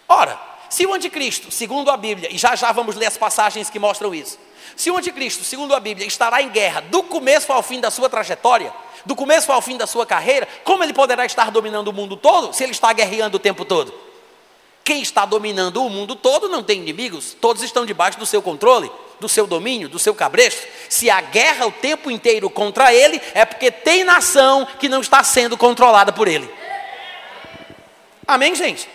Ora, 0.09 0.37
se 0.67 0.83
o 0.83 0.95
anticristo, 0.95 1.51
segundo 1.51 1.91
a 1.91 1.97
Bíblia, 1.97 2.33
e 2.33 2.39
já 2.39 2.55
já 2.55 2.71
vamos 2.71 2.95
ler 2.95 3.05
as 3.05 3.17
passagens 3.17 3.69
que 3.69 3.77
mostram 3.77 4.15
isso, 4.15 4.39
se 4.75 4.89
o 4.89 4.97
anticristo, 4.97 5.43
segundo 5.43 5.75
a 5.75 5.79
Bíblia, 5.79 6.07
estará 6.07 6.41
em 6.41 6.49
guerra 6.49 6.81
do 6.81 7.03
começo 7.03 7.53
ao 7.53 7.61
fim 7.61 7.79
da 7.79 7.91
sua 7.91 8.09
trajetória, 8.09 8.73
do 9.05 9.15
começo 9.15 9.51
ao 9.51 9.61
fim 9.61 9.77
da 9.77 9.85
sua 9.85 10.03
carreira, 10.03 10.47
como 10.63 10.83
ele 10.83 10.93
poderá 10.93 11.23
estar 11.23 11.51
dominando 11.51 11.89
o 11.89 11.93
mundo 11.93 12.17
todo 12.17 12.51
se 12.51 12.63
ele 12.63 12.71
está 12.71 12.91
guerreando 12.93 13.37
o 13.37 13.39
tempo 13.39 13.63
todo? 13.63 13.93
Quem 14.83 15.03
está 15.03 15.23
dominando 15.23 15.85
o 15.85 15.89
mundo 15.89 16.15
todo 16.15 16.49
não 16.49 16.63
tem 16.63 16.81
inimigos, 16.81 17.37
todos 17.39 17.61
estão 17.61 17.85
debaixo 17.85 18.17
do 18.17 18.25
seu 18.25 18.41
controle, 18.41 18.91
do 19.21 19.29
seu 19.29 19.47
domínio, 19.47 19.87
do 19.87 19.99
seu 19.99 20.13
cabresto. 20.13 20.67
Se 20.89 21.09
a 21.09 21.21
guerra 21.21 21.67
o 21.67 21.71
tempo 21.71 22.11
inteiro 22.11 22.49
contra 22.49 22.93
ele, 22.93 23.21
é 23.33 23.45
porque 23.45 23.71
tem 23.71 24.03
nação 24.03 24.67
que 24.79 24.89
não 24.89 24.99
está 24.99 25.23
sendo 25.23 25.55
controlada 25.55 26.11
por 26.11 26.27
ele. 26.27 26.49
Amém, 28.27 28.55
gente? 28.55 28.89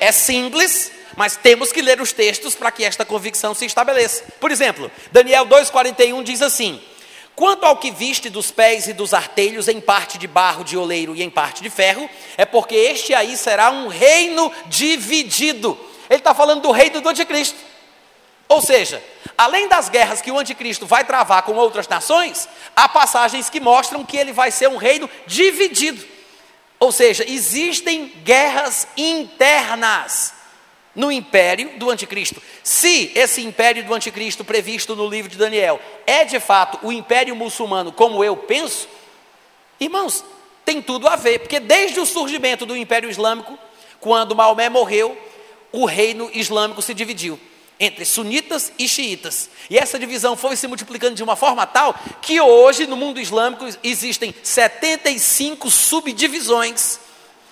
É 0.00 0.12
simples, 0.12 0.92
mas 1.16 1.36
temos 1.36 1.72
que 1.72 1.82
ler 1.82 2.00
os 2.00 2.12
textos 2.12 2.54
para 2.54 2.70
que 2.70 2.84
esta 2.84 3.04
convicção 3.04 3.54
se 3.54 3.66
estabeleça. 3.66 4.24
Por 4.38 4.50
exemplo, 4.50 4.90
Daniel 5.10 5.44
2,41 5.46 6.22
diz 6.22 6.42
assim: 6.42 6.80
Quanto 7.34 7.64
ao 7.64 7.76
que 7.76 7.90
viste 7.90 8.30
dos 8.30 8.50
pés 8.50 8.86
e 8.86 8.92
dos 8.92 9.12
artelhos, 9.12 9.66
em 9.68 9.80
parte 9.80 10.16
de 10.16 10.26
barro 10.26 10.62
de 10.62 10.76
oleiro 10.76 11.16
e 11.16 11.22
em 11.22 11.30
parte 11.30 11.62
de 11.62 11.70
ferro, 11.70 12.08
é 12.36 12.44
porque 12.44 12.74
este 12.74 13.14
aí 13.14 13.36
será 13.36 13.70
um 13.70 13.88
reino 13.88 14.52
dividido. 14.66 15.78
Ele 16.08 16.20
está 16.20 16.34
falando 16.34 16.62
do 16.62 16.70
reino 16.70 17.00
do 17.00 17.08
anticristo. 17.08 17.58
Ou 18.48 18.62
seja, 18.62 19.02
além 19.36 19.68
das 19.68 19.88
guerras 19.88 20.22
que 20.22 20.30
o 20.30 20.38
anticristo 20.38 20.86
vai 20.86 21.04
travar 21.04 21.42
com 21.42 21.54
outras 21.54 21.88
nações, 21.88 22.48
há 22.74 22.88
passagens 22.88 23.50
que 23.50 23.60
mostram 23.60 24.04
que 24.04 24.16
ele 24.16 24.32
vai 24.32 24.50
ser 24.50 24.68
um 24.68 24.76
reino 24.76 25.10
dividido. 25.26 26.04
Ou 26.78 26.92
seja, 26.92 27.24
existem 27.26 28.12
guerras 28.22 28.86
internas 28.96 30.34
no 30.94 31.10
império 31.10 31.78
do 31.78 31.90
anticristo. 31.90 32.40
Se 32.62 33.10
esse 33.14 33.42
império 33.42 33.84
do 33.84 33.92
anticristo 33.92 34.44
previsto 34.44 34.94
no 34.94 35.08
livro 35.08 35.30
de 35.30 35.36
Daniel 35.36 35.80
é 36.06 36.24
de 36.24 36.38
fato 36.38 36.78
o 36.82 36.92
império 36.92 37.34
muçulmano, 37.34 37.92
como 37.92 38.22
eu 38.22 38.36
penso, 38.36 38.88
irmãos, 39.80 40.24
tem 40.64 40.80
tudo 40.80 41.08
a 41.08 41.16
ver, 41.16 41.40
porque 41.40 41.60
desde 41.60 41.98
o 42.00 42.06
surgimento 42.06 42.64
do 42.64 42.76
império 42.76 43.10
islâmico, 43.10 43.58
quando 44.00 44.36
Maomé 44.36 44.68
morreu, 44.68 45.16
o 45.72 45.84
reino 45.84 46.30
islâmico 46.32 46.80
se 46.80 46.94
dividiu 46.94 47.38
entre 47.78 48.04
sunitas 48.04 48.72
e 48.78 48.88
xiitas. 48.88 49.50
E 49.68 49.76
essa 49.76 49.98
divisão 49.98 50.36
foi 50.36 50.56
se 50.56 50.66
multiplicando 50.66 51.14
de 51.14 51.22
uma 51.22 51.36
forma 51.36 51.66
tal 51.66 51.94
que 52.22 52.40
hoje 52.40 52.86
no 52.86 52.96
mundo 52.96 53.20
islâmico 53.20 53.66
existem 53.82 54.34
75 54.42 55.70
subdivisões 55.70 56.98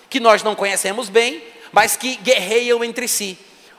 que 0.09 0.21
nós 0.21 0.43
não 0.43 0.55
conhecemos 0.55 1.09
bem, 1.09 1.43
mas 1.73 1.97
que 1.97 2.17
guerreiam 2.17 2.85
entre 2.85 3.09
si. 3.09 3.37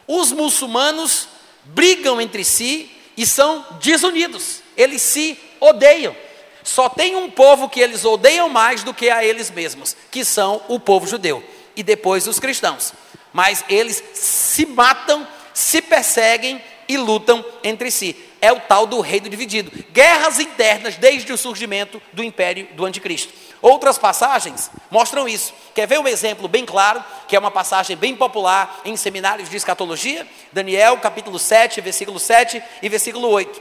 Os 0.08 0.32
muçulmanos 0.32 1.30
brigam 1.64 2.22
entre 2.22 2.43
si 2.43 2.91
e 3.18 3.26
são 3.26 3.66
desunidos, 3.82 4.62
eles 4.76 5.02
se 5.02 5.39
odeiam. 5.60 6.16
Só 6.64 6.89
tem 6.89 7.16
um 7.16 7.30
povo 7.30 7.70
que 7.70 7.80
eles 7.80 8.04
odeiam 8.04 8.50
mais 8.50 8.84
do 8.84 8.93
que 8.93 9.10
a 9.10 9.24
eles 9.24 9.52
mesmos, 9.52 9.96
que 10.12 10.26
são 10.26 10.62
o 10.68 10.80
povo 10.80 11.08
judeu, 11.08 11.43
e 11.76 11.84
depois 11.84 12.28
os 12.28 12.39
cristãos. 12.39 12.91
Mas 13.32 13.64
eles 13.70 14.04
se 14.14 14.66
matam, 14.66 15.28
se 15.56 15.82
perseguem 15.82 16.62
e 16.88 16.97
lutam 16.97 17.43
entre 17.64 17.89
si. 17.89 18.16
É 18.41 18.51
o 18.51 18.60
tal 18.60 18.86
do 18.86 18.99
reino 18.99 19.30
dividido. 19.30 19.72
Guerras 19.91 20.38
internas 20.38 20.97
desde 20.97 21.32
o 21.32 21.38
surgimento 21.38 21.99
do 22.14 22.22
império 22.22 22.68
do 22.74 22.86
anticristo. 22.86 23.34
Outras 23.62 23.97
passagens 23.97 24.70
mostram 24.91 25.28
isso. 25.28 25.53
Quer 25.74 25.88
ver 25.88 25.97
um 25.97 26.08
exemplo 26.08 26.47
bem 26.47 26.66
claro, 26.66 27.03
que 27.28 27.36
é 27.36 27.39
uma 27.39 27.49
passagem 27.49 27.95
bem 27.95 28.16
popular 28.16 28.82
em 28.84 28.95
seminários 28.97 29.49
de 29.49 29.56
escatologia? 29.56 30.28
Daniel, 30.51 30.97
capítulo 30.97 31.39
7, 31.39 31.80
versículo 31.82 32.20
7 32.20 32.62
e 32.82 32.89
versículo 32.89 33.30
8. 33.30 33.60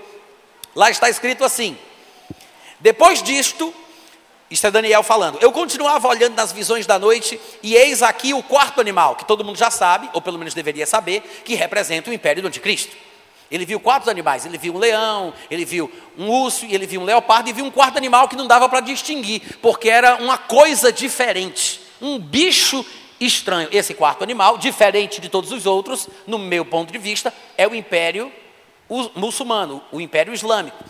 Lá 0.75 0.91
está 0.91 1.09
escrito 1.09 1.45
assim: 1.45 1.79
Depois 2.81 3.23
disto, 3.23 3.73
isso 4.51 4.67
é 4.67 4.71
Daniel 4.71 5.03
falando. 5.03 5.39
Eu 5.41 5.51
continuava 5.51 6.07
olhando 6.07 6.35
nas 6.35 6.53
visões 6.53 6.87
da 6.87 6.99
noite, 6.99 7.41
e 7.63 7.75
eis 7.75 8.03
aqui 8.03 8.35
o 8.35 8.43
quarto 8.43 8.81
animal, 8.81 9.17
que 9.17 9.25
todo 9.25 9.45
mundo 9.45 9.57
já 9.57 9.71
sabe, 9.71 10.09
ou 10.13 10.21
pelo 10.21 10.39
menos 10.39 10.55
deveria 10.55 10.87
saber, 10.87 11.43
que 11.45 11.55
representa 11.55 12.11
o 12.11 12.13
império 12.13 12.43
do 12.43 12.49
anticristo. 12.49 12.95
Ele 13.51 13.65
viu 13.65 13.79
quatro 13.79 14.11
animais, 14.11 14.47
ele 14.47 14.59
viu 14.59 14.75
um 14.75 14.79
leão, 14.79 15.33
ele 15.51 15.65
viu 15.65 15.91
um 16.19 16.29
urso, 16.29 16.67
ele 16.67 16.87
viu 16.87 17.01
um 17.01 17.05
leopardo 17.05 17.49
e 17.49 17.53
viu 17.53 17.65
um 17.65 17.71
quarto 17.71 17.97
animal 17.97 18.29
que 18.29 18.37
não 18.37 18.47
dava 18.47 18.69
para 18.69 18.81
distinguir, 18.81 19.59
porque 19.61 19.89
era 19.89 20.17
uma 20.17 20.39
coisa 20.39 20.93
diferente, 20.93 21.81
um 22.01 22.19
bicho 22.19 22.85
estranho. 23.21 23.69
Esse 23.71 23.95
quarto 23.95 24.23
animal, 24.23 24.59
diferente 24.59 25.21
de 25.21 25.29
todos 25.29 25.53
os 25.53 25.67
outros, 25.67 26.09
no 26.27 26.39
meu 26.39 26.65
ponto 26.65 26.93
de 26.93 26.99
vista, 26.99 27.33
é 27.57 27.67
o 27.67 27.75
império 27.75 28.33
muçulmano, 29.15 29.83
o 29.91 30.01
império 30.01 30.33
islâmico, 30.33 30.85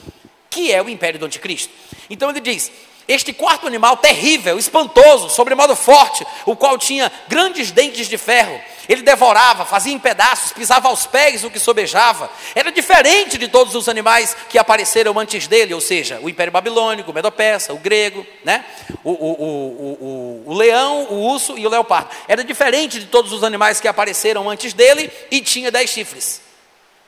que 0.50 0.72
é 0.72 0.82
o 0.82 0.88
império 0.88 1.18
do 1.18 1.26
anticristo. 1.26 1.72
Então 2.09 2.30
ele 2.30 2.40
diz: 2.40 2.70
este 3.07 3.32
quarto 3.32 3.66
animal 3.66 3.96
terrível, 3.96 4.59
espantoso, 4.59 5.28
sobremodo 5.28 5.76
forte, 5.76 6.26
o 6.46 6.57
qual 6.57 6.78
tinha 6.78 7.11
grandes 7.28 7.70
dentes 7.70 8.09
de 8.09 8.16
ferro, 8.16 8.61
ele 8.88 9.02
devorava, 9.02 9.64
fazia 9.64 9.92
em 9.92 9.98
pedaços, 9.98 10.52
pisava 10.52 10.88
aos 10.88 11.07
pés 11.07 11.44
o 11.44 11.50
que 11.50 11.59
sobejava. 11.59 12.30
Era 12.55 12.70
diferente 12.70 13.38
de 13.38 13.48
todos 13.48 13.74
os 13.74 13.88
animais 13.88 14.36
que 14.48 14.59
apareceram 14.59 15.18
antes 15.18 15.46
dele, 15.46 15.72
ou 15.74 15.80
seja, 15.80 16.18
o 16.22 16.28
Império 16.28 16.52
Babilônico, 16.52 17.11
o 17.11 17.14
Medo-Persa, 17.14 17.72
o 17.72 17.78
grego, 17.78 18.26
né? 18.44 18.64
O, 19.02 19.11
o, 19.11 19.32
o, 19.32 20.42
o, 20.46 20.55
leão, 20.55 21.07
o 21.11 21.26
urso 21.30 21.59
e 21.59 21.66
o 21.66 21.70
leopardo. 21.70 22.11
Era 22.28 22.44
diferente 22.44 23.00
de 23.00 23.07
todos 23.07 23.32
os 23.32 23.42
animais 23.42 23.80
que 23.80 23.88
apareceram 23.88 24.48
antes 24.48 24.72
dele 24.72 25.11
e 25.30 25.40
tinha 25.40 25.70
dez 25.70 25.90
chifres, 25.90 26.42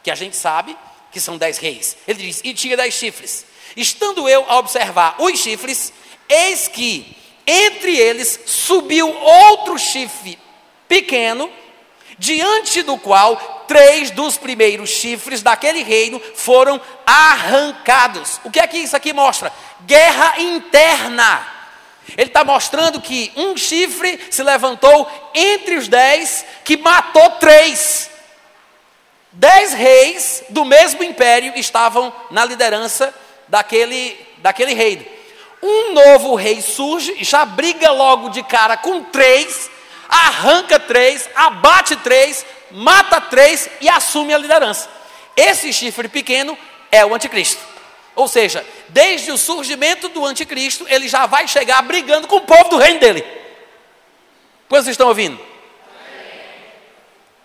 que 0.02 0.10
a 0.10 0.14
gente 0.14 0.36
sabe 0.36 0.76
que 1.12 1.20
são 1.20 1.36
dez 1.36 1.58
reis. 1.58 1.96
Ele 2.06 2.24
diz, 2.24 2.40
e 2.42 2.54
tinha 2.54 2.76
dez 2.76 2.94
chifres. 2.94 3.44
Estando 3.76 4.28
eu 4.28 4.44
a 4.48 4.58
observar 4.58 5.16
os 5.18 5.38
chifres, 5.38 5.92
eis 6.28 6.66
que 6.66 7.16
entre 7.46 7.96
eles 7.96 8.40
subiu 8.46 9.08
outro 9.08 9.78
chifre 9.78 10.38
pequeno, 10.88 11.50
diante 12.18 12.82
do 12.82 12.96
qual 12.96 13.64
três 13.68 14.10
dos 14.10 14.36
primeiros 14.36 14.90
chifres 14.90 15.42
daquele 15.42 15.82
reino 15.82 16.20
foram 16.34 16.80
arrancados. 17.04 18.40
O 18.44 18.50
que 18.50 18.58
é 18.58 18.66
que 18.66 18.78
isso 18.78 18.96
aqui 18.96 19.12
mostra? 19.12 19.52
Guerra 19.82 20.40
interna. 20.40 21.46
Ele 22.16 22.28
está 22.28 22.44
mostrando 22.44 23.00
que 23.00 23.32
um 23.36 23.56
chifre 23.56 24.18
se 24.30 24.42
levantou 24.42 25.10
entre 25.34 25.76
os 25.76 25.88
dez, 25.88 26.44
que 26.64 26.76
matou 26.76 27.30
três. 27.32 28.10
Dez 29.32 29.74
reis 29.74 30.44
do 30.48 30.64
mesmo 30.64 31.02
império 31.02 31.52
estavam 31.56 32.12
na 32.30 32.44
liderança 32.44 33.12
daquele, 33.48 34.18
daquele 34.38 34.74
reino. 34.74 35.04
Um 35.62 35.92
novo 35.94 36.34
rei 36.34 36.60
surge, 36.60 37.24
já 37.24 37.44
briga 37.44 37.90
logo 37.90 38.28
de 38.28 38.42
cara 38.42 38.76
com 38.76 39.02
três, 39.04 39.70
arranca 40.08 40.78
três, 40.78 41.28
abate 41.34 41.96
três, 41.96 42.44
mata 42.70 43.20
três 43.20 43.68
e 43.80 43.88
assume 43.88 44.34
a 44.34 44.38
liderança. 44.38 44.88
Esse 45.36 45.72
chifre 45.72 46.08
pequeno 46.08 46.56
é 46.90 47.04
o 47.04 47.14
anticristo. 47.14 47.62
Ou 48.14 48.28
seja, 48.28 48.64
desde 48.88 49.30
o 49.30 49.36
surgimento 49.36 50.08
do 50.08 50.24
anticristo, 50.24 50.86
ele 50.88 51.08
já 51.08 51.26
vai 51.26 51.46
chegar 51.46 51.82
brigando 51.82 52.26
com 52.26 52.36
o 52.36 52.40
povo 52.40 52.70
do 52.70 52.78
reino 52.78 53.00
dele. 53.00 53.24
Quantos 54.68 54.88
estão 54.88 55.08
ouvindo? 55.08 55.38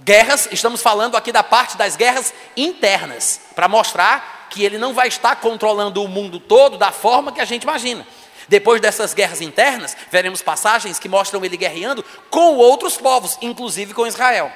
guerras, 0.03 0.49
estamos 0.52 0.82
falando 0.82 1.15
aqui 1.15 1.32
da 1.32 1.44
parte 1.44 1.78
das 1.78 1.95
guerras 1.95 2.34
internas, 2.57 3.40
para 3.56 3.68
mostrar 3.68 4.40
que 4.52 4.64
ele 4.64 4.78
não 4.78 4.94
vai 4.94 5.07
estar 5.07 5.38
controlando 5.38 6.03
o 6.03 6.07
mundo 6.07 6.40
todo 6.40 6.78
da 6.78 6.91
forma 6.91 7.32
que 7.32 7.40
a 7.40 7.45
gente 7.45 7.64
imagina. 7.64 8.06
Depois 8.48 8.82
dessas 8.82 9.14
guerras 9.14 9.40
internas, 9.40 9.95
veremos 10.11 10.41
passagens 10.41 10.99
que 10.99 11.07
mostram 11.07 11.44
ele 11.44 11.56
guerreando 11.56 12.03
com 12.30 12.57
outros 12.57 12.98
povos, 12.98 13.38
inclusive 13.41 13.94
com 13.94 14.06
Israel. 14.06 14.52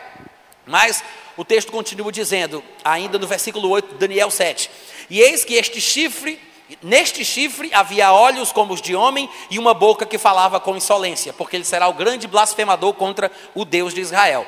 Mas 0.65 1.01
o 1.37 1.45
texto 1.45 1.71
continua 1.71 2.11
dizendo, 2.11 2.61
ainda 2.83 3.17
no 3.17 3.25
versículo 3.25 3.69
8, 3.69 3.95
Daniel 3.95 4.29
7: 4.29 4.69
E 5.09 5.21
eis 5.21 5.45
que 5.45 5.53
este 5.53 5.79
chifre, 5.79 6.37
neste 6.83 7.23
chifre 7.23 7.73
havia 7.73 8.11
olhos 8.11 8.51
como 8.51 8.73
os 8.73 8.81
de 8.81 8.95
homem 8.95 9.29
e 9.49 9.57
uma 9.57 9.73
boca 9.73 10.05
que 10.05 10.17
falava 10.17 10.59
com 10.59 10.75
insolência, 10.75 11.31
porque 11.31 11.55
ele 11.55 11.63
será 11.63 11.87
o 11.87 11.93
grande 11.93 12.27
blasfemador 12.27 12.93
contra 12.95 13.31
o 13.53 13.63
Deus 13.63 13.93
de 13.93 14.01
Israel. 14.01 14.45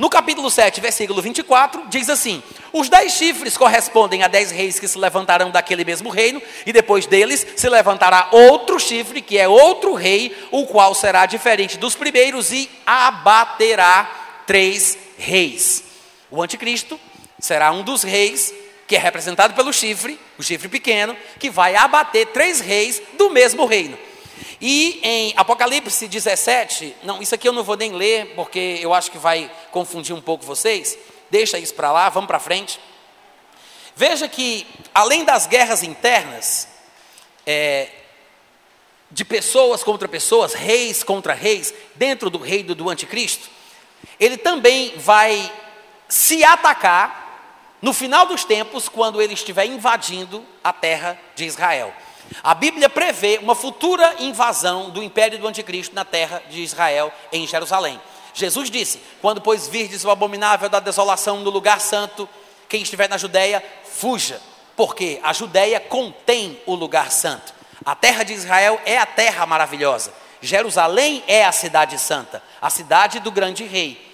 No 0.00 0.08
capítulo 0.08 0.50
7, 0.50 0.80
versículo 0.80 1.20
24, 1.20 1.86
diz 1.90 2.08
assim: 2.08 2.42
Os 2.72 2.88
dez 2.88 3.12
chifres 3.12 3.58
correspondem 3.58 4.22
a 4.22 4.28
dez 4.28 4.50
reis 4.50 4.80
que 4.80 4.88
se 4.88 4.96
levantarão 4.96 5.50
daquele 5.50 5.84
mesmo 5.84 6.08
reino, 6.08 6.40
e 6.64 6.72
depois 6.72 7.04
deles 7.04 7.46
se 7.54 7.68
levantará 7.68 8.30
outro 8.32 8.80
chifre, 8.80 9.20
que 9.20 9.36
é 9.36 9.46
outro 9.46 9.92
rei, 9.92 10.34
o 10.50 10.64
qual 10.64 10.94
será 10.94 11.26
diferente 11.26 11.76
dos 11.76 11.94
primeiros 11.94 12.50
e 12.50 12.70
abaterá 12.86 14.10
três 14.46 14.96
reis. 15.18 15.84
O 16.30 16.42
anticristo 16.42 16.98
será 17.38 17.70
um 17.70 17.82
dos 17.82 18.02
reis, 18.02 18.54
que 18.86 18.96
é 18.96 18.98
representado 18.98 19.52
pelo 19.52 19.70
chifre, 19.70 20.18
o 20.38 20.42
chifre 20.42 20.70
pequeno, 20.70 21.14
que 21.38 21.50
vai 21.50 21.76
abater 21.76 22.28
três 22.28 22.58
reis 22.58 23.02
do 23.18 23.28
mesmo 23.28 23.66
reino. 23.66 23.98
E 24.60 25.00
em 25.02 25.32
Apocalipse 25.36 26.06
17, 26.06 26.96
não, 27.02 27.22
isso 27.22 27.34
aqui 27.34 27.48
eu 27.48 27.52
não 27.52 27.64
vou 27.64 27.76
nem 27.76 27.92
ler, 27.92 28.34
porque 28.34 28.78
eu 28.80 28.92
acho 28.92 29.10
que 29.10 29.16
vai 29.16 29.50
confundir 29.70 30.14
um 30.14 30.20
pouco 30.20 30.44
vocês. 30.44 30.98
Deixa 31.30 31.58
isso 31.58 31.74
para 31.74 31.90
lá, 31.90 32.08
vamos 32.08 32.28
para 32.28 32.38
frente. 32.38 32.78
Veja 33.96 34.28
que, 34.28 34.66
além 34.94 35.24
das 35.24 35.46
guerras 35.46 35.82
internas, 35.82 36.68
é, 37.46 37.88
de 39.10 39.24
pessoas 39.24 39.82
contra 39.82 40.06
pessoas, 40.06 40.52
reis 40.52 41.02
contra 41.02 41.32
reis, 41.32 41.72
dentro 41.94 42.28
do 42.28 42.38
reino 42.38 42.74
do 42.74 42.90
anticristo, 42.90 43.48
ele 44.18 44.36
também 44.36 44.94
vai 44.96 45.50
se 46.08 46.44
atacar 46.44 47.20
no 47.80 47.94
final 47.94 48.26
dos 48.26 48.44
tempos, 48.44 48.88
quando 48.88 49.22
ele 49.22 49.32
estiver 49.32 49.64
invadindo 49.64 50.44
a 50.62 50.72
terra 50.72 51.18
de 51.34 51.46
Israel. 51.46 51.94
A 52.42 52.54
Bíblia 52.54 52.88
prevê 52.88 53.38
uma 53.42 53.54
futura 53.54 54.16
invasão 54.20 54.90
do 54.90 55.02
império 55.02 55.38
do 55.38 55.46
anticristo 55.46 55.94
na 55.94 56.04
terra 56.04 56.42
de 56.48 56.62
Israel, 56.62 57.12
em 57.32 57.46
Jerusalém. 57.46 58.00
Jesus 58.34 58.70
disse: 58.70 59.00
Quando, 59.20 59.40
pois, 59.40 59.68
virdes 59.68 60.04
o 60.04 60.10
abominável 60.10 60.68
da 60.68 60.80
desolação 60.80 61.40
no 61.40 61.50
lugar 61.50 61.80
santo, 61.80 62.28
quem 62.68 62.82
estiver 62.82 63.08
na 63.08 63.18
Judéia, 63.18 63.62
fuja, 63.84 64.40
porque 64.76 65.20
a 65.22 65.32
Judéia 65.32 65.80
contém 65.80 66.60
o 66.66 66.74
lugar 66.74 67.10
santo. 67.10 67.52
A 67.84 67.94
terra 67.94 68.22
de 68.22 68.32
Israel 68.32 68.80
é 68.84 68.96
a 68.98 69.06
terra 69.06 69.44
maravilhosa. 69.46 70.12
Jerusalém 70.40 71.22
é 71.26 71.44
a 71.44 71.52
cidade 71.52 71.98
santa, 71.98 72.42
a 72.60 72.70
cidade 72.70 73.20
do 73.20 73.30
grande 73.30 73.64
rei. 73.64 74.10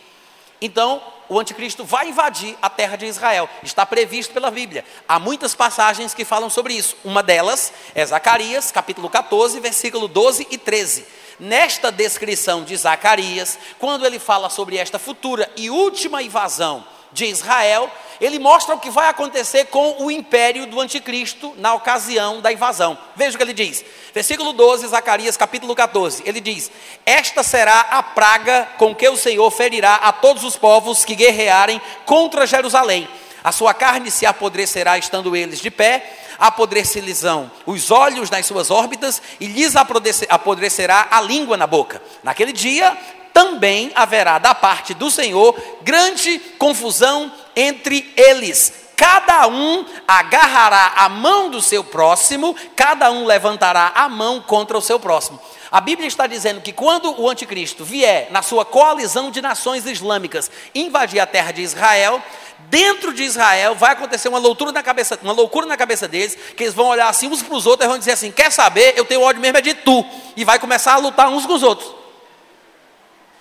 Então, 0.60 1.02
o 1.28 1.38
anticristo 1.38 1.84
vai 1.84 2.08
invadir 2.08 2.56
a 2.60 2.70
terra 2.70 2.96
de 2.96 3.06
Israel. 3.06 3.48
Está 3.62 3.84
previsto 3.84 4.32
pela 4.32 4.50
Bíblia. 4.50 4.84
Há 5.08 5.18
muitas 5.18 5.54
passagens 5.54 6.14
que 6.14 6.24
falam 6.24 6.50
sobre 6.50 6.74
isso. 6.74 6.96
Uma 7.04 7.22
delas 7.22 7.72
é 7.94 8.04
Zacarias, 8.04 8.70
capítulo 8.70 9.08
14, 9.08 9.58
versículo 9.60 10.08
12 10.08 10.46
e 10.50 10.58
13. 10.58 11.06
Nesta 11.38 11.92
descrição 11.92 12.64
de 12.64 12.76
Zacarias, 12.76 13.58
quando 13.78 14.06
ele 14.06 14.18
fala 14.18 14.48
sobre 14.48 14.76
esta 14.76 14.98
futura 14.98 15.50
e 15.56 15.68
última 15.68 16.22
invasão 16.22 16.84
de 17.16 17.24
Israel, 17.24 17.90
ele 18.20 18.38
mostra 18.38 18.74
o 18.74 18.78
que 18.78 18.90
vai 18.90 19.08
acontecer 19.08 19.64
com 19.66 20.04
o 20.04 20.10
império 20.10 20.66
do 20.66 20.80
anticristo 20.80 21.54
na 21.56 21.74
ocasião 21.74 22.40
da 22.40 22.52
invasão. 22.52 22.96
Veja 23.16 23.34
o 23.34 23.38
que 23.38 23.42
ele 23.42 23.52
diz. 23.52 23.84
Versículo 24.14 24.52
12, 24.52 24.86
Zacarias 24.86 25.36
capítulo 25.36 25.74
14. 25.74 26.22
Ele 26.26 26.40
diz: 26.40 26.70
Esta 27.04 27.42
será 27.42 27.80
a 27.80 28.02
praga 28.02 28.68
com 28.78 28.94
que 28.94 29.08
o 29.08 29.16
Senhor 29.16 29.50
ferirá 29.50 29.96
a 29.96 30.12
todos 30.12 30.44
os 30.44 30.56
povos 30.56 31.04
que 31.04 31.14
guerrearem 31.14 31.80
contra 32.04 32.46
Jerusalém. 32.46 33.08
A 33.42 33.52
sua 33.52 33.72
carne 33.72 34.10
se 34.10 34.26
apodrecerá 34.26 34.98
estando 34.98 35.36
eles 35.36 35.60
de 35.60 35.70
pé, 35.70 36.18
apodrecer-lhes 36.38 37.22
os 37.64 37.90
olhos 37.90 38.28
nas 38.28 38.44
suas 38.44 38.70
órbitas 38.70 39.22
e 39.40 39.46
lhes 39.46 39.74
apodrecerá 39.76 41.08
a 41.10 41.20
língua 41.20 41.56
na 41.56 41.66
boca. 41.66 42.02
Naquele 42.22 42.52
dia 42.52 42.96
também 43.36 43.92
haverá 43.94 44.38
da 44.38 44.54
parte 44.54 44.94
do 44.94 45.10
Senhor 45.10 45.54
grande 45.82 46.38
confusão 46.58 47.30
entre 47.54 48.10
eles. 48.16 48.86
Cada 48.96 49.46
um 49.46 49.84
agarrará 50.08 50.94
a 50.96 51.06
mão 51.10 51.50
do 51.50 51.60
seu 51.60 51.84
próximo, 51.84 52.56
cada 52.74 53.10
um 53.10 53.26
levantará 53.26 53.92
a 53.94 54.08
mão 54.08 54.40
contra 54.40 54.78
o 54.78 54.80
seu 54.80 54.98
próximo. 54.98 55.38
A 55.70 55.82
Bíblia 55.82 56.08
está 56.08 56.26
dizendo 56.26 56.62
que 56.62 56.72
quando 56.72 57.14
o 57.20 57.28
anticristo 57.28 57.84
vier 57.84 58.28
na 58.30 58.40
sua 58.40 58.64
coalizão 58.64 59.30
de 59.30 59.42
nações 59.42 59.84
islâmicas 59.84 60.50
invadir 60.74 61.20
a 61.20 61.26
terra 61.26 61.52
de 61.52 61.60
Israel, 61.60 62.22
dentro 62.70 63.12
de 63.12 63.22
Israel 63.22 63.74
vai 63.74 63.92
acontecer 63.92 64.30
uma 64.30 64.38
loucura 64.38 64.72
na 64.72 64.82
cabeça, 64.82 65.18
uma 65.22 65.34
loucura 65.34 65.66
na 65.66 65.76
cabeça 65.76 66.08
deles, 66.08 66.38
que 66.56 66.62
eles 66.62 66.72
vão 66.72 66.86
olhar 66.86 67.10
assim 67.10 67.28
uns 67.28 67.42
para 67.42 67.54
os 67.54 67.66
outros 67.66 67.84
e 67.84 67.88
vão 67.90 67.98
dizer 67.98 68.12
assim: 68.12 68.32
quer 68.32 68.50
saber? 68.50 68.94
Eu 68.96 69.04
tenho 69.04 69.20
ódio 69.20 69.42
mesmo 69.42 69.58
é 69.58 69.60
de 69.60 69.74
tu, 69.74 70.06
e 70.34 70.42
vai 70.42 70.58
começar 70.58 70.94
a 70.94 70.96
lutar 70.96 71.28
uns 71.28 71.44
com 71.44 71.52
os 71.52 71.62
outros. 71.62 72.05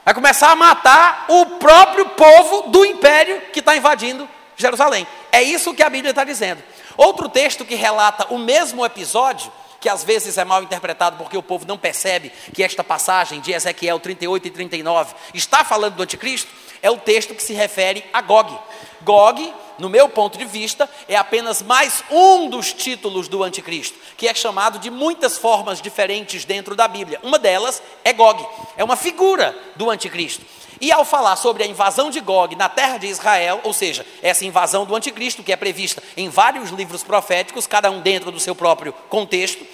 Vai 0.06 0.14
começar 0.14 0.52
a 0.52 0.56
matar 0.56 1.26
o 1.28 1.48
próprio 1.58 2.06
povo 2.10 2.70
do 2.70 2.86
império 2.86 3.42
que 3.52 3.58
está 3.58 3.76
invadindo 3.76 4.30
Jerusalém. 4.56 5.08
É 5.32 5.42
isso 5.42 5.74
que 5.74 5.82
a 5.82 5.90
Bíblia 5.90 6.12
está 6.12 6.24
dizendo. 6.24 6.62
Outro 6.96 7.28
texto 7.28 7.66
que 7.66 7.74
relata 7.74 8.28
o 8.32 8.38
mesmo 8.38 8.86
episódio, 8.86 9.52
que 9.82 9.90
às 9.90 10.04
vezes 10.04 10.38
é 10.38 10.46
mal 10.46 10.62
interpretado 10.62 11.18
porque 11.18 11.36
o 11.36 11.42
povo 11.42 11.66
não 11.66 11.76
percebe 11.76 12.32
que 12.54 12.62
esta 12.62 12.84
passagem 12.84 13.42
de 13.42 13.52
Ezequiel 13.52 14.00
38 14.00 14.48
e 14.48 14.52
39 14.52 15.16
está 15.34 15.64
falando 15.64 15.96
do 15.96 16.04
anticristo, 16.04 16.52
é 16.84 16.92
o 16.92 16.98
texto 16.98 17.34
que 17.34 17.42
se 17.42 17.54
refere 17.54 18.06
a 18.14 18.22
Gog. 18.22 18.56
Gog 19.02 19.54
no 19.80 19.90
meu 19.90 20.10
ponto 20.10 20.38
de 20.38 20.46
vista, 20.46 20.90
é 21.08 21.16
apenas 21.16 21.62
mais 21.62 22.04
um 22.10 22.50
dos 22.50 22.74
títulos 22.74 23.28
do 23.28 23.44
anticristo, 23.44 23.98
que 24.18 24.28
é 24.28 24.34
chamado 24.34 24.80
de 24.80 24.90
muitas 24.90 25.38
formas 25.38 25.82
diferentes 25.82 26.46
dentro 26.46 26.76
da 26.76 26.88
Bíblia. 26.88 27.20
Uma 27.24 27.40
delas 27.40 27.82
é 28.04 28.14
Gog, 28.14 28.46
é 28.78 28.84
uma 28.84 28.96
figura 28.96 29.58
do 29.76 29.90
anticristo. 29.90 30.46
E 30.82 30.92
ao 30.92 31.06
falar 31.06 31.36
sobre 31.38 31.64
a 31.64 31.68
invasão 31.68 32.10
de 32.10 32.20
Gog 32.20 32.56
na 32.56 32.68
terra 32.68 32.98
de 32.98 33.08
Israel, 33.08 33.62
ou 33.64 33.74
seja, 33.74 34.06
essa 34.22 34.46
invasão 34.46 34.86
do 34.86 34.96
anticristo, 34.96 35.44
que 35.44 35.54
é 35.54 35.56
prevista 35.56 36.04
em 36.18 36.30
vários 36.30 36.70
livros 36.70 37.04
proféticos, 37.04 37.66
cada 37.66 37.90
um 37.90 38.02
dentro 38.02 38.32
do 38.32 38.40
seu 38.40 38.54
próprio 38.54 38.94
contexto, 39.10 39.66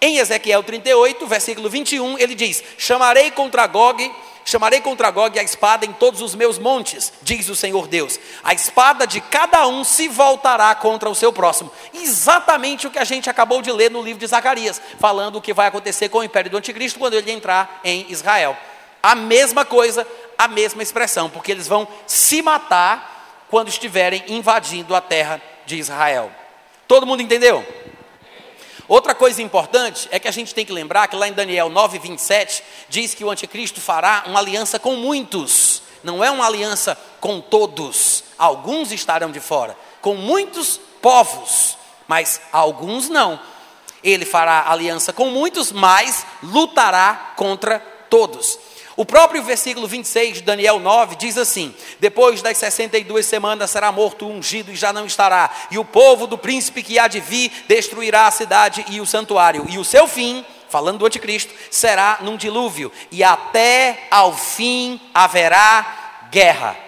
em 0.00 0.18
Ezequiel 0.18 0.62
38, 0.62 1.26
versículo 1.26 1.68
21, 1.68 2.18
ele 2.18 2.34
diz: 2.34 2.62
Chamarei 2.76 3.30
contra 3.30 3.66
Gog 3.66 4.10
Chamarei 4.48 4.80
contra 4.80 5.10
Gog 5.10 5.38
a 5.38 5.42
espada 5.42 5.84
em 5.84 5.92
todos 5.92 6.22
os 6.22 6.34
meus 6.34 6.58
montes, 6.58 7.12
diz 7.20 7.50
o 7.50 7.54
Senhor 7.54 7.86
Deus. 7.86 8.18
A 8.42 8.54
espada 8.54 9.06
de 9.06 9.20
cada 9.20 9.66
um 9.66 9.84
se 9.84 10.08
voltará 10.08 10.74
contra 10.74 11.10
o 11.10 11.14
seu 11.14 11.30
próximo. 11.30 11.70
Exatamente 11.92 12.86
o 12.86 12.90
que 12.90 12.98
a 12.98 13.04
gente 13.04 13.28
acabou 13.28 13.60
de 13.60 13.70
ler 13.70 13.90
no 13.90 14.00
livro 14.00 14.20
de 14.20 14.26
Zacarias, 14.26 14.80
falando 14.98 15.36
o 15.36 15.42
que 15.42 15.52
vai 15.52 15.66
acontecer 15.66 16.08
com 16.08 16.20
o 16.20 16.24
império 16.24 16.50
do 16.50 16.56
anticristo 16.56 16.98
quando 16.98 17.12
ele 17.12 17.30
entrar 17.30 17.82
em 17.84 18.06
Israel. 18.08 18.56
A 19.02 19.14
mesma 19.14 19.66
coisa, 19.66 20.06
a 20.38 20.48
mesma 20.48 20.82
expressão, 20.82 21.28
porque 21.28 21.52
eles 21.52 21.68
vão 21.68 21.86
se 22.06 22.40
matar 22.40 23.44
quando 23.50 23.68
estiverem 23.68 24.24
invadindo 24.28 24.94
a 24.94 25.02
terra 25.02 25.42
de 25.66 25.76
Israel. 25.76 26.32
Todo 26.86 27.06
mundo 27.06 27.20
entendeu? 27.20 27.62
Outra 28.88 29.14
coisa 29.14 29.42
importante 29.42 30.08
é 30.10 30.18
que 30.18 30.26
a 30.26 30.30
gente 30.32 30.54
tem 30.54 30.64
que 30.64 30.72
lembrar 30.72 31.06
que 31.08 31.14
lá 31.14 31.28
em 31.28 31.32
Daniel 31.34 31.68
9, 31.68 31.98
27, 31.98 32.64
diz 32.88 33.12
que 33.12 33.22
o 33.22 33.30
anticristo 33.30 33.82
fará 33.82 34.24
uma 34.26 34.38
aliança 34.38 34.78
com 34.78 34.96
muitos, 34.96 35.82
não 36.02 36.24
é 36.24 36.30
uma 36.30 36.46
aliança 36.46 36.98
com 37.20 37.38
todos, 37.38 38.24
alguns 38.38 38.90
estarão 38.90 39.30
de 39.30 39.40
fora, 39.40 39.76
com 40.00 40.14
muitos 40.14 40.80
povos, 41.02 41.76
mas 42.06 42.40
alguns 42.50 43.10
não. 43.10 43.38
Ele 44.02 44.24
fará 44.24 44.70
aliança 44.70 45.12
com 45.12 45.26
muitos, 45.26 45.70
mas 45.70 46.24
lutará 46.42 47.34
contra 47.36 47.80
todos. 48.08 48.58
O 48.98 49.06
próprio 49.06 49.44
versículo 49.44 49.86
26 49.86 50.38
de 50.38 50.42
Daniel 50.42 50.80
9 50.80 51.14
diz 51.14 51.38
assim: 51.38 51.72
Depois 52.00 52.42
das 52.42 52.58
62 52.58 53.24
semanas 53.24 53.70
será 53.70 53.92
morto 53.92 54.26
o 54.26 54.28
ungido 54.28 54.72
e 54.72 54.74
já 54.74 54.92
não 54.92 55.06
estará, 55.06 55.48
e 55.70 55.78
o 55.78 55.84
povo 55.84 56.26
do 56.26 56.36
príncipe 56.36 56.82
que 56.82 56.98
há 56.98 57.06
de 57.06 57.20
vir 57.20 57.52
destruirá 57.68 58.26
a 58.26 58.32
cidade 58.32 58.84
e 58.88 59.00
o 59.00 59.06
santuário, 59.06 59.64
e 59.68 59.78
o 59.78 59.84
seu 59.84 60.08
fim, 60.08 60.44
falando 60.68 60.98
do 60.98 61.06
anticristo, 61.06 61.54
será 61.70 62.18
num 62.22 62.36
dilúvio, 62.36 62.90
e 63.12 63.22
até 63.22 64.08
ao 64.10 64.36
fim 64.36 65.00
haverá 65.14 66.26
guerra. 66.32 66.87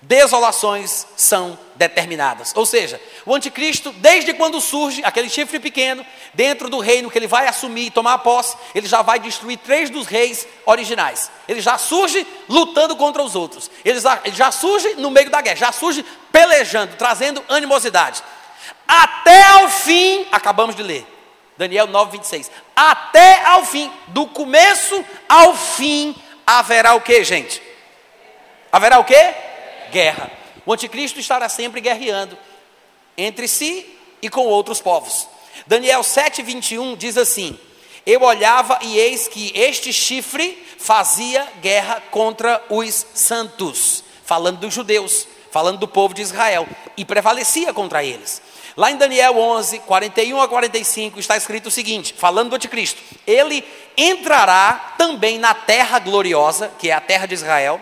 Desolações 0.00 1.06
são 1.16 1.58
determinadas. 1.74 2.52
Ou 2.54 2.64
seja, 2.64 3.00
o 3.26 3.34
anticristo, 3.34 3.92
desde 3.92 4.32
quando 4.32 4.60
surge 4.60 5.02
aquele 5.04 5.28
chifre 5.28 5.58
pequeno, 5.58 6.04
dentro 6.34 6.68
do 6.68 6.78
reino 6.78 7.10
que 7.10 7.18
ele 7.18 7.26
vai 7.26 7.46
assumir 7.46 7.86
e 7.86 7.90
tomar 7.90 8.18
posse, 8.18 8.56
ele 8.74 8.86
já 8.86 9.02
vai 9.02 9.18
destruir 9.18 9.58
três 9.58 9.90
dos 9.90 10.06
reis 10.06 10.46
originais. 10.64 11.30
Ele 11.48 11.60
já 11.60 11.76
surge 11.78 12.26
lutando 12.48 12.96
contra 12.96 13.22
os 13.22 13.34
outros. 13.34 13.70
Ele 13.84 14.00
já, 14.00 14.20
ele 14.24 14.36
já 14.36 14.52
surge 14.52 14.94
no 14.94 15.10
meio 15.10 15.30
da 15.30 15.40
guerra, 15.40 15.56
já 15.56 15.72
surge 15.72 16.04
pelejando, 16.30 16.94
trazendo 16.96 17.42
animosidade. 17.48 18.22
Até 18.86 19.42
ao 19.42 19.68
fim, 19.68 20.26
acabamos 20.30 20.74
de 20.74 20.82
ler, 20.82 21.06
Daniel 21.56 21.86
9, 21.86 22.12
26. 22.12 22.50
Até 22.74 23.44
ao 23.44 23.64
fim, 23.64 23.92
do 24.08 24.26
começo 24.26 25.04
ao 25.28 25.54
fim, 25.54 26.14
haverá 26.46 26.94
o 26.94 27.00
que, 27.00 27.22
gente? 27.24 27.60
Haverá 28.70 28.98
o 28.98 29.04
que? 29.04 29.47
Guerra. 29.90 30.30
O 30.64 30.72
anticristo 30.72 31.18
estará 31.18 31.48
sempre 31.48 31.80
guerreando 31.80 32.36
entre 33.16 33.48
si 33.48 33.86
e 34.22 34.28
com 34.28 34.46
outros 34.46 34.80
povos. 34.80 35.28
Daniel 35.66 36.00
7,21 36.00 36.96
diz 36.96 37.16
assim: 37.16 37.58
Eu 38.06 38.22
olhava 38.22 38.78
e 38.82 38.98
eis 38.98 39.28
que 39.28 39.52
este 39.54 39.92
chifre 39.92 40.66
fazia 40.78 41.46
guerra 41.60 42.02
contra 42.10 42.62
os 42.68 43.06
santos, 43.14 44.04
falando 44.24 44.60
dos 44.60 44.72
judeus, 44.72 45.26
falando 45.50 45.78
do 45.78 45.88
povo 45.88 46.14
de 46.14 46.22
Israel, 46.22 46.66
e 46.96 47.04
prevalecia 47.04 47.72
contra 47.72 48.04
eles. 48.04 48.40
Lá 48.76 48.92
em 48.92 48.96
Daniel 48.96 49.36
11, 49.36 49.80
41 49.80 50.40
a 50.40 50.46
45, 50.46 51.18
está 51.18 51.36
escrito 51.36 51.66
o 51.66 51.70
seguinte: 51.70 52.14
falando 52.16 52.50
do 52.50 52.56
anticristo, 52.56 53.02
ele 53.26 53.64
entrará 53.96 54.94
também 54.96 55.36
na 55.38 55.52
terra 55.52 55.98
gloriosa, 55.98 56.70
que 56.78 56.88
é 56.88 56.92
a 56.92 57.00
terra 57.00 57.26
de 57.26 57.34
Israel, 57.34 57.80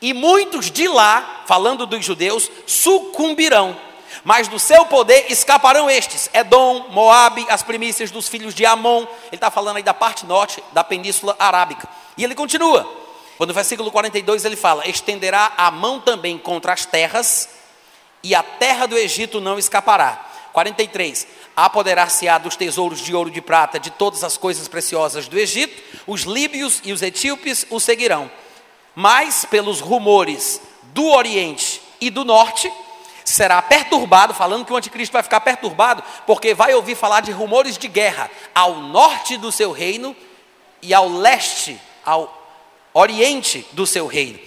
e 0.00 0.14
muitos 0.14 0.70
de 0.70 0.88
lá, 0.88 1.42
falando 1.46 1.86
dos 1.86 2.04
judeus, 2.04 2.50
sucumbirão, 2.66 3.76
mas 4.24 4.48
do 4.48 4.58
seu 4.58 4.84
poder 4.86 5.26
escaparão 5.30 5.90
estes: 5.90 6.30
Edom, 6.32 6.88
Moabe, 6.90 7.46
as 7.48 7.62
primícias 7.62 8.10
dos 8.10 8.28
filhos 8.28 8.54
de 8.54 8.64
Amon. 8.64 9.02
Ele 9.02 9.08
está 9.32 9.50
falando 9.50 9.76
aí 9.76 9.82
da 9.82 9.94
parte 9.94 10.26
norte 10.26 10.62
da 10.72 10.82
Península 10.82 11.36
Arábica. 11.38 11.88
E 12.16 12.24
ele 12.24 12.34
continua, 12.34 12.90
quando 13.36 13.50
no 13.50 13.54
versículo 13.54 13.90
42 13.90 14.44
ele 14.44 14.56
fala: 14.56 14.88
estenderá 14.88 15.52
a 15.56 15.70
mão 15.70 16.00
também 16.00 16.38
contra 16.38 16.72
as 16.72 16.84
terras 16.84 17.48
e 18.22 18.34
a 18.34 18.42
terra 18.42 18.86
do 18.86 18.96
Egito 18.96 19.40
não 19.40 19.58
escapará. 19.58 20.26
43. 20.52 21.26
Apoderar-se-á 21.56 22.38
dos 22.38 22.56
tesouros 22.56 23.00
de 23.00 23.14
ouro 23.14 23.28
e 23.28 23.32
de 23.32 23.40
prata, 23.40 23.78
de 23.78 23.90
todas 23.90 24.24
as 24.24 24.36
coisas 24.36 24.66
preciosas 24.66 25.28
do 25.28 25.38
Egito, 25.38 25.82
os 26.06 26.22
líbios 26.22 26.80
e 26.84 26.92
os 26.92 27.02
etíopes 27.02 27.66
o 27.70 27.78
seguirão. 27.78 28.30
Mas, 29.00 29.46
pelos 29.46 29.80
rumores 29.80 30.60
do 30.92 31.06
Oriente 31.06 31.80
e 31.98 32.10
do 32.10 32.22
Norte, 32.22 32.70
será 33.24 33.62
perturbado, 33.62 34.34
falando 34.34 34.66
que 34.66 34.72
o 34.72 34.76
anticristo 34.76 35.14
vai 35.14 35.22
ficar 35.22 35.40
perturbado, 35.40 36.02
porque 36.26 36.52
vai 36.52 36.74
ouvir 36.74 36.94
falar 36.94 37.20
de 37.20 37.32
rumores 37.32 37.78
de 37.78 37.88
guerra 37.88 38.30
ao 38.54 38.74
norte 38.76 39.38
do 39.38 39.50
seu 39.50 39.72
reino 39.72 40.14
e 40.82 40.92
ao 40.92 41.08
leste, 41.08 41.80
ao 42.04 42.36
oriente 42.92 43.66
do 43.72 43.86
seu 43.86 44.06
reino 44.06 44.38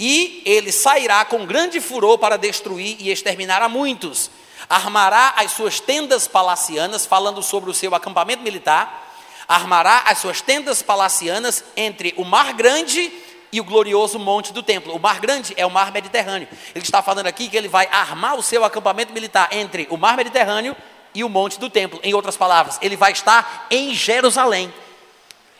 e 0.00 0.42
ele 0.46 0.72
sairá 0.72 1.22
com 1.26 1.44
grande 1.44 1.78
furor 1.78 2.16
para 2.16 2.38
destruir 2.38 2.96
e 2.98 3.10
exterminar 3.10 3.60
a 3.60 3.68
muitos. 3.68 4.30
Armará 4.66 5.34
as 5.36 5.50
suas 5.52 5.78
tendas 5.78 6.26
palacianas, 6.26 7.04
falando 7.04 7.42
sobre 7.42 7.70
o 7.70 7.74
seu 7.74 7.94
acampamento 7.94 8.42
militar, 8.42 9.14
armará 9.46 10.04
as 10.06 10.18
suas 10.18 10.40
tendas 10.40 10.80
palacianas 10.80 11.62
entre 11.76 12.14
o 12.16 12.24
mar 12.24 12.54
grande 12.54 13.00
e 13.00 13.29
o 13.58 13.64
glorioso 13.64 14.18
monte 14.18 14.52
do 14.52 14.62
templo. 14.62 14.94
O 14.94 15.00
mar 15.00 15.18
grande 15.18 15.54
é 15.56 15.64
o 15.64 15.70
mar 15.70 15.90
Mediterrâneo. 15.90 16.46
Ele 16.74 16.84
está 16.84 17.02
falando 17.02 17.26
aqui 17.26 17.48
que 17.48 17.56
ele 17.56 17.68
vai 17.68 17.88
armar 17.90 18.36
o 18.36 18.42
seu 18.42 18.62
acampamento 18.62 19.14
militar 19.14 19.48
entre 19.50 19.88
o 19.90 19.96
mar 19.96 20.14
Mediterrâneo 20.14 20.76
e 21.14 21.24
o 21.24 21.28
monte 21.28 21.58
do 21.58 21.70
templo. 21.70 21.98
Em 22.02 22.12
outras 22.12 22.36
palavras, 22.36 22.78
ele 22.82 22.96
vai 22.96 23.12
estar 23.12 23.66
em 23.70 23.94
Jerusalém. 23.94 24.72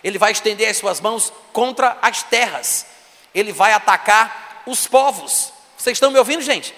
Ele 0.05 0.19
vai 0.19 0.33
estender 0.33 0.69
as 0.69 0.77
suas 0.77 1.01
mãos 1.01 1.33
contra 1.53 1.97
as 2.03 2.23
terras 2.23 2.87
ele 3.35 3.53
vai 3.53 3.73
atacar 3.73 4.63
os 4.67 4.87
povos. 4.87 5.53
Vocês 5.77 5.97
estão 5.97 6.11
me 6.11 6.19
ouvindo, 6.19 6.43
gente? 6.43 6.75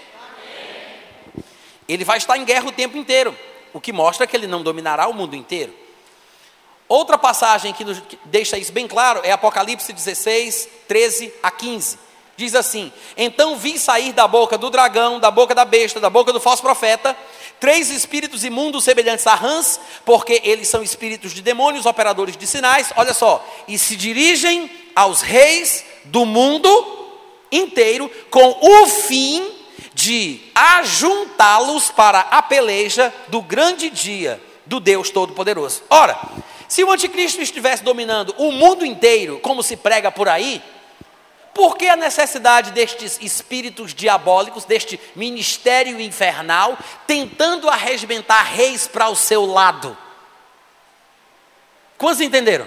Ele 1.88 2.04
vai 2.04 2.18
estar 2.18 2.36
em 2.36 2.44
guerra 2.44 2.68
o 2.68 2.72
tempo 2.72 2.96
inteiro, 2.96 3.36
o 3.72 3.80
que 3.80 3.92
mostra 3.92 4.26
que 4.26 4.36
ele 4.36 4.46
não 4.46 4.62
dominará 4.62 5.08
o 5.08 5.14
mundo 5.14 5.34
inteiro. 5.34 5.74
Outra 6.92 7.16
passagem 7.16 7.72
que, 7.72 7.86
nos, 7.86 8.00
que 8.00 8.18
deixa 8.26 8.58
isso 8.58 8.70
bem 8.70 8.86
claro 8.86 9.22
é 9.24 9.32
Apocalipse 9.32 9.94
16, 9.94 10.68
13 10.86 11.32
a 11.42 11.50
15. 11.50 11.98
Diz 12.36 12.54
assim: 12.54 12.92
Então 13.16 13.56
vi 13.56 13.78
sair 13.78 14.12
da 14.12 14.28
boca 14.28 14.58
do 14.58 14.68
dragão, 14.68 15.18
da 15.18 15.30
boca 15.30 15.54
da 15.54 15.64
besta, 15.64 15.98
da 15.98 16.10
boca 16.10 16.34
do 16.34 16.38
falso 16.38 16.60
profeta, 16.60 17.16
três 17.58 17.88
espíritos 17.88 18.44
imundos 18.44 18.84
semelhantes 18.84 19.26
a 19.26 19.34
rãs, 19.34 19.80
porque 20.04 20.42
eles 20.44 20.68
são 20.68 20.82
espíritos 20.82 21.32
de 21.32 21.40
demônios, 21.40 21.86
operadores 21.86 22.36
de 22.36 22.46
sinais, 22.46 22.92
olha 22.94 23.14
só, 23.14 23.42
e 23.66 23.78
se 23.78 23.96
dirigem 23.96 24.70
aos 24.94 25.22
reis 25.22 25.86
do 26.04 26.26
mundo 26.26 26.68
inteiro 27.50 28.10
com 28.28 28.58
o 28.60 28.86
fim 28.86 29.50
de 29.94 30.42
ajuntá-los 30.54 31.90
para 31.90 32.20
a 32.20 32.42
peleja 32.42 33.10
do 33.28 33.40
grande 33.40 33.88
dia 33.88 34.38
do 34.66 34.78
Deus 34.78 35.08
Todo-Poderoso. 35.08 35.82
Ora, 35.88 36.18
se 36.72 36.82
o 36.82 36.90
anticristo 36.90 37.42
estivesse 37.42 37.84
dominando 37.84 38.34
o 38.38 38.50
mundo 38.50 38.82
inteiro, 38.82 39.38
como 39.40 39.62
se 39.62 39.76
prega 39.76 40.10
por 40.10 40.26
aí, 40.26 40.62
por 41.52 41.76
que 41.76 41.86
a 41.86 41.96
necessidade 41.96 42.70
destes 42.70 43.18
espíritos 43.20 43.92
diabólicos, 43.92 44.64
deste 44.64 44.98
ministério 45.14 46.00
infernal, 46.00 46.78
tentando 47.06 47.68
arregimentar 47.68 48.46
reis 48.54 48.88
para 48.88 49.10
o 49.10 49.14
seu 49.14 49.44
lado? 49.44 49.94
Quantos 51.98 52.22
entenderam? 52.22 52.66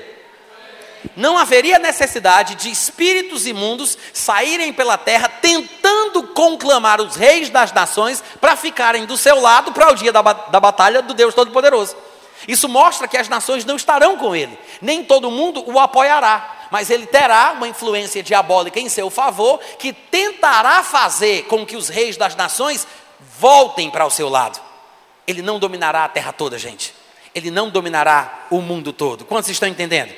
não 1.16 1.38
haveria 1.38 1.78
necessidade 1.80 2.56
de 2.56 2.70
espíritos 2.70 3.46
imundos 3.46 3.98
saírem 4.12 4.74
pela 4.74 4.98
terra 4.98 5.30
tentando 5.30 6.24
conclamar 6.24 7.00
os 7.00 7.16
reis 7.16 7.50
das 7.50 7.72
nações 7.72 8.24
para 8.42 8.56
ficarem 8.56 9.06
do 9.06 9.16
seu 9.16 9.40
lado 9.40 9.72
para 9.72 9.92
o 9.92 9.96
dia 9.96 10.12
da, 10.12 10.22
da 10.22 10.60
batalha 10.60 11.02
do 11.04 11.14
Deus 11.14 11.34
Todo-Poderoso. 11.34 11.96
Isso 12.48 12.70
mostra 12.70 13.08
que 13.08 13.18
as 13.18 13.30
nações 13.30 13.66
não 13.66 13.76
estarão 13.76 14.18
com 14.18 14.36
ele, 14.36 14.58
nem 14.82 15.04
todo 15.04 15.32
mundo 15.32 15.64
o 15.66 15.80
apoiará, 15.80 16.68
mas 16.70 16.90
ele 16.90 17.06
terá 17.06 17.54
uma 17.54 17.68
influência 17.68 18.22
diabólica 18.22 18.80
em 18.80 18.90
seu 18.90 19.10
favor 19.10 19.60
que 19.80 19.94
tentará 19.94 20.84
fazer 20.84 21.44
com 21.46 21.66
que 21.66 21.76
os 21.76 21.90
reis 21.90 22.18
das 22.18 22.36
nações 22.36 22.88
voltem 23.40 23.90
para 23.90 24.06
o 24.06 24.12
seu 24.12 24.30
lado. 24.30 24.60
Ele 25.28 25.42
não 25.42 25.58
dominará 25.58 26.04
a 26.04 26.10
terra 26.10 26.32
toda, 26.32 26.58
gente. 26.58 26.94
Ele 27.34 27.50
não 27.50 27.70
dominará 27.70 28.46
o 28.50 28.62
mundo 28.62 28.94
todo. 28.94 29.26
Quantos 29.26 29.50
estão 29.50 29.68
entendendo? 29.68 30.14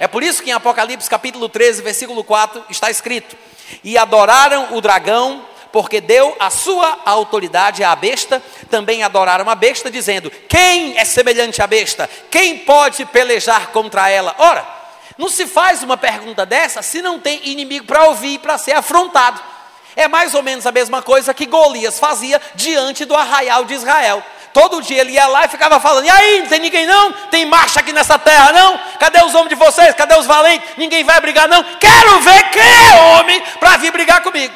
É 0.00 0.06
por 0.06 0.22
isso 0.22 0.42
que 0.42 0.50
em 0.50 0.52
Apocalipse 0.52 1.10
capítulo 1.10 1.48
13, 1.48 1.82
versículo 1.82 2.22
4, 2.24 2.64
está 2.70 2.90
escrito: 2.90 3.36
E 3.82 3.98
adoraram 3.98 4.76
o 4.76 4.80
dragão, 4.80 5.44
porque 5.72 6.00
deu 6.00 6.36
a 6.38 6.50
sua 6.50 6.98
autoridade 7.04 7.84
à 7.84 7.94
besta, 7.94 8.42
também 8.70 9.02
adoraram 9.02 9.48
a 9.48 9.54
besta, 9.54 9.90
dizendo: 9.90 10.30
Quem 10.48 10.98
é 10.98 11.04
semelhante 11.04 11.62
à 11.62 11.66
besta? 11.66 12.08
Quem 12.30 12.58
pode 12.58 13.04
pelejar 13.06 13.68
contra 13.68 14.08
ela? 14.08 14.34
Ora, 14.38 14.66
não 15.16 15.28
se 15.28 15.46
faz 15.46 15.82
uma 15.82 15.96
pergunta 15.96 16.46
dessa 16.46 16.80
se 16.80 17.02
não 17.02 17.18
tem 17.18 17.40
inimigo 17.44 17.86
para 17.86 18.04
ouvir 18.04 18.34
e 18.34 18.38
para 18.38 18.56
ser 18.56 18.72
afrontado. 18.72 19.40
É 19.96 20.06
mais 20.06 20.34
ou 20.34 20.42
menos 20.42 20.64
a 20.64 20.70
mesma 20.70 21.02
coisa 21.02 21.34
que 21.34 21.44
Golias 21.44 21.98
fazia 21.98 22.40
diante 22.54 23.04
do 23.04 23.16
arraial 23.16 23.64
de 23.64 23.74
Israel. 23.74 24.22
Todo 24.52 24.80
dia 24.80 25.00
ele 25.00 25.12
ia 25.12 25.26
lá 25.26 25.44
e 25.44 25.48
ficava 25.48 25.80
falando: 25.80 26.04
E 26.04 26.10
aí, 26.10 26.40
não 26.40 26.48
tem 26.48 26.60
ninguém 26.60 26.86
não? 26.86 27.12
Tem 27.30 27.44
marcha 27.44 27.80
aqui 27.80 27.92
nessa 27.92 28.18
terra 28.18 28.52
não? 28.52 28.78
Cadê 28.98 29.22
os 29.24 29.34
homens 29.34 29.50
de 29.50 29.54
vocês? 29.56 29.94
Cadê 29.94 30.16
os 30.16 30.26
valentes? 30.26 30.68
Ninguém 30.76 31.04
vai 31.04 31.20
brigar 31.20 31.48
não? 31.48 31.62
Quero 31.78 32.20
ver 32.20 32.50
quem 32.50 32.62
é 32.62 33.18
homem 33.18 33.42
para 33.58 33.76
vir 33.76 33.90
brigar 33.90 34.22
comigo. 34.22 34.54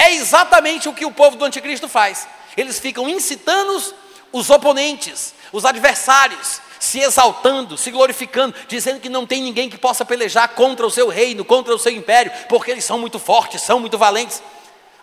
É 0.00 0.14
exatamente 0.14 0.88
o 0.88 0.94
que 0.94 1.04
o 1.04 1.12
povo 1.12 1.36
do 1.36 1.44
anticristo 1.44 1.86
faz. 1.86 2.26
Eles 2.56 2.80
ficam 2.80 3.06
incitando 3.06 3.94
os 4.32 4.48
oponentes, 4.48 5.34
os 5.52 5.66
adversários, 5.66 6.58
se 6.78 7.00
exaltando, 7.00 7.76
se 7.76 7.90
glorificando, 7.90 8.54
dizendo 8.66 8.98
que 8.98 9.10
não 9.10 9.26
tem 9.26 9.42
ninguém 9.42 9.68
que 9.68 9.76
possa 9.76 10.02
pelejar 10.02 10.48
contra 10.54 10.86
o 10.86 10.90
seu 10.90 11.08
reino, 11.08 11.44
contra 11.44 11.74
o 11.74 11.78
seu 11.78 11.92
império, 11.92 12.32
porque 12.48 12.70
eles 12.70 12.82
são 12.82 12.98
muito 12.98 13.18
fortes, 13.18 13.60
são 13.60 13.78
muito 13.78 13.98
valentes. 13.98 14.42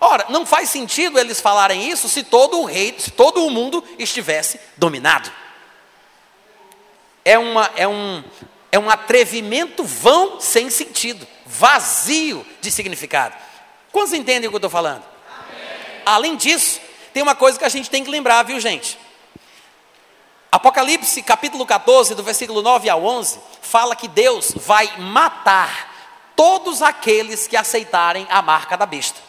Ora, 0.01 0.25
não 0.29 0.47
faz 0.47 0.71
sentido 0.71 1.19
eles 1.19 1.39
falarem 1.39 1.87
isso 1.87 2.09
se 2.09 2.23
todo 2.23 2.59
o 2.59 2.65
rei, 2.65 2.95
se 2.97 3.11
todo 3.11 3.45
o 3.45 3.51
mundo 3.51 3.83
estivesse 3.99 4.59
dominado. 4.77 5.31
É, 7.23 7.37
uma, 7.37 7.69
é, 7.75 7.87
um, 7.87 8.23
é 8.71 8.79
um 8.79 8.89
atrevimento 8.89 9.83
vão 9.83 10.41
sem 10.41 10.71
sentido, 10.71 11.27
vazio 11.45 12.43
de 12.59 12.71
significado. 12.71 13.35
Quantos 13.97 14.13
entendem 14.13 14.47
o 14.47 14.51
que 14.51 14.55
eu 14.55 14.59
estou 14.59 14.69
falando? 14.69 15.03
Amém. 15.27 16.01
Além 16.05 16.35
disso, 16.35 16.79
tem 17.11 17.23
uma 17.23 17.33
coisa 17.33 17.57
que 17.57 17.65
a 17.65 17.69
gente 17.69 17.89
tem 17.89 18.03
que 18.03 18.11
lembrar, 18.11 18.43
viu 18.43 18.59
gente? 18.59 18.95
Apocalipse 20.51 21.19
capítulo 21.23 21.65
14, 21.65 22.13
do 22.13 22.21
versículo 22.21 22.61
9 22.61 22.87
ao 22.91 23.03
11, 23.03 23.39
fala 23.59 23.95
que 23.95 24.07
Deus 24.07 24.53
vai 24.55 24.99
matar 24.99 26.31
todos 26.35 26.83
aqueles 26.83 27.47
que 27.47 27.57
aceitarem 27.57 28.27
a 28.29 28.39
marca 28.39 28.77
da 28.77 28.85
besta. 28.85 29.19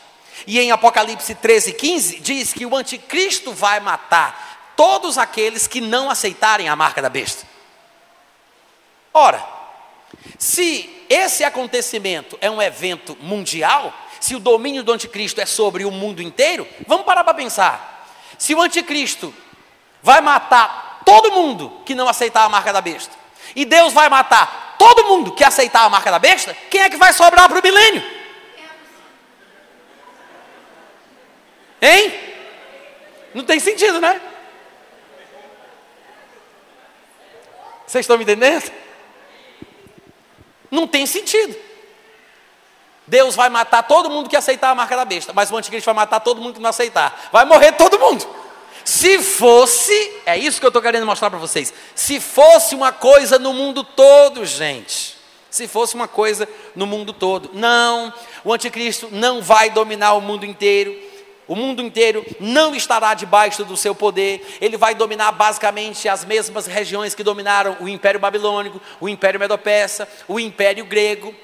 E 0.46 0.60
em 0.60 0.70
Apocalipse 0.70 1.34
13, 1.34 1.72
15, 1.72 2.20
diz 2.20 2.52
que 2.52 2.66
o 2.66 2.76
anticristo 2.76 3.54
vai 3.54 3.80
matar 3.80 4.74
todos 4.76 5.16
aqueles 5.16 5.66
que 5.66 5.80
não 5.80 6.10
aceitarem 6.10 6.68
a 6.68 6.76
marca 6.76 7.00
da 7.00 7.08
besta. 7.08 7.48
Ora, 9.14 9.42
se 10.38 10.97
esse 11.09 11.44
acontecimento 11.44 12.39
é 12.40 12.51
um 12.51 12.60
evento 12.60 13.16
mundial, 13.20 13.94
se 14.20 14.35
o 14.35 14.40
domínio 14.40 14.82
do 14.82 14.93
anticristo 14.93 15.40
é 15.40 15.47
sobre 15.47 15.85
o 15.85 15.90
mundo 15.90 16.20
inteiro, 16.20 16.66
vamos 16.86 17.06
parar 17.06 17.24
para 17.24 17.35
pensar. 17.35 18.06
Se 18.36 18.55
o 18.55 18.60
anticristo 18.60 19.35
vai 20.02 20.20
matar 20.20 21.02
todo 21.05 21.32
mundo 21.32 21.82
que 21.85 21.94
não 21.94 22.09
aceitar 22.09 22.44
a 22.44 22.48
marca 22.48 22.72
da 22.72 22.80
besta, 22.80 23.16
e 23.56 23.64
Deus 23.64 23.93
vai 23.93 24.09
matar 24.09 24.76
todo 24.78 25.05
mundo 25.05 25.32
que 25.32 25.43
aceitar 25.43 25.85
a 25.85 25.89
marca 25.89 26.10
da 26.10 26.18
besta, 26.18 26.56
quem 26.70 26.82
é 26.82 26.90
que 26.90 26.97
vai 26.97 27.12
sobrar 27.12 27.48
para 27.48 27.59
o 27.59 27.62
milênio? 27.62 28.02
Hein? 31.80 32.12
Não 33.35 33.44
tem 33.44 33.59
sentido, 33.60 34.01
né? 34.01 34.20
Vocês 37.86 38.02
estão 38.02 38.18
me 38.18 38.24
entendendo? 38.24 38.70
Não 40.70 40.86
tem 40.86 41.06
sentido. 41.06 41.56
Deus 43.06 43.34
vai 43.34 43.48
matar 43.48 43.82
todo 43.82 44.10
mundo 44.10 44.28
que 44.28 44.36
aceitar 44.36 44.70
a 44.70 44.74
marca 44.74 44.94
da 44.94 45.04
besta, 45.04 45.32
mas 45.32 45.50
o 45.50 45.56
anticristo 45.56 45.86
vai 45.86 45.94
matar 45.94 46.20
todo 46.20 46.40
mundo 46.40 46.54
que 46.54 46.60
não 46.60 46.70
aceitar. 46.70 47.28
Vai 47.32 47.44
morrer 47.44 47.72
todo 47.72 47.98
mundo. 47.98 48.26
Se 48.84 49.18
fosse, 49.22 49.92
é 50.24 50.36
isso 50.36 50.60
que 50.60 50.66
eu 50.66 50.68
estou 50.68 50.82
querendo 50.82 51.06
mostrar 51.06 51.30
para 51.30 51.38
vocês. 51.38 51.72
Se 51.94 52.20
fosse 52.20 52.74
uma 52.74 52.92
coisa 52.92 53.38
no 53.38 53.52
mundo 53.52 53.82
todo, 53.82 54.44
gente. 54.44 55.16
Se 55.50 55.66
fosse 55.66 55.94
uma 55.94 56.08
coisa 56.08 56.48
no 56.74 56.86
mundo 56.86 57.12
todo. 57.12 57.50
Não, 57.54 58.12
o 58.44 58.52
anticristo 58.52 59.08
não 59.10 59.40
vai 59.42 59.70
dominar 59.70 60.14
o 60.14 60.20
mundo 60.20 60.44
inteiro. 60.44 61.07
O 61.48 61.56
mundo 61.56 61.80
inteiro 61.80 62.24
não 62.38 62.74
estará 62.74 63.14
debaixo 63.14 63.64
do 63.64 63.74
seu 63.74 63.94
poder. 63.94 64.58
Ele 64.60 64.76
vai 64.76 64.94
dominar 64.94 65.32
basicamente 65.32 66.06
as 66.06 66.22
mesmas 66.22 66.66
regiões 66.66 67.14
que 67.14 67.24
dominaram 67.24 67.78
o 67.80 67.88
Império 67.88 68.20
Babilônico, 68.20 68.78
o 69.00 69.08
Império 69.08 69.40
Medo-Persa, 69.40 70.06
o 70.28 70.38
Império 70.38 70.84
Grego. 70.84 71.34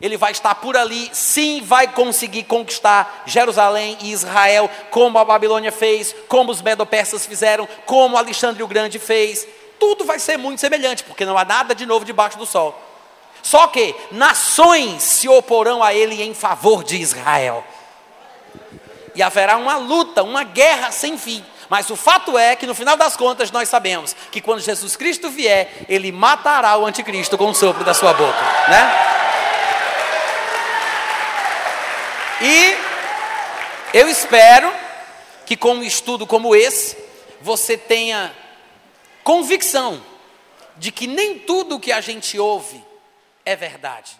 Ele 0.00 0.16
vai 0.16 0.32
estar 0.32 0.54
por 0.54 0.74
ali, 0.74 1.10
sim, 1.12 1.60
vai 1.62 1.86
conseguir 1.86 2.44
conquistar 2.44 3.24
Jerusalém 3.26 3.98
e 4.00 4.10
Israel, 4.10 4.70
como 4.90 5.18
a 5.18 5.24
Babilônia 5.24 5.70
fez, 5.70 6.14
como 6.28 6.50
os 6.50 6.62
Medo-Persas 6.62 7.26
fizeram, 7.26 7.68
como 7.84 8.16
Alexandre 8.16 8.62
o 8.62 8.66
Grande 8.66 8.98
fez. 8.98 9.46
Tudo 9.78 10.06
vai 10.06 10.18
ser 10.18 10.38
muito 10.38 10.60
semelhante, 10.60 11.04
porque 11.04 11.26
não 11.26 11.36
há 11.36 11.44
nada 11.44 11.74
de 11.74 11.84
novo 11.84 12.06
debaixo 12.06 12.38
do 12.38 12.46
sol. 12.46 12.80
Só 13.42 13.66
que 13.66 13.94
nações 14.10 15.02
se 15.02 15.28
oporão 15.28 15.82
a 15.82 15.92
ele 15.92 16.22
em 16.22 16.32
favor 16.32 16.82
de 16.82 16.96
Israel 16.96 17.62
e 19.14 19.22
haverá 19.22 19.56
uma 19.56 19.76
luta, 19.76 20.22
uma 20.22 20.44
guerra 20.44 20.90
sem 20.90 21.18
fim. 21.18 21.44
Mas 21.68 21.88
o 21.90 21.96
fato 21.96 22.36
é 22.36 22.54
que 22.54 22.66
no 22.66 22.74
final 22.74 22.96
das 22.96 23.16
contas 23.16 23.50
nós 23.50 23.68
sabemos 23.68 24.14
que 24.30 24.40
quando 24.40 24.60
Jesus 24.60 24.94
Cristo 24.94 25.30
vier, 25.30 25.84
ele 25.88 26.12
matará 26.12 26.76
o 26.76 26.84
anticristo 26.84 27.38
com 27.38 27.48
o 27.48 27.54
sopro 27.54 27.84
da 27.84 27.94
sua 27.94 28.12
boca, 28.12 28.42
né? 28.68 28.92
E 32.42 32.76
eu 33.94 34.08
espero 34.08 34.72
que 35.46 35.56
com 35.56 35.74
um 35.74 35.82
estudo 35.82 36.26
como 36.26 36.54
esse, 36.56 36.96
você 37.40 37.76
tenha 37.76 38.34
convicção 39.22 40.02
de 40.76 40.90
que 40.90 41.06
nem 41.06 41.38
tudo 41.38 41.78
que 41.78 41.92
a 41.92 42.00
gente 42.00 42.38
ouve 42.38 42.82
é 43.44 43.54
verdade. 43.54 44.16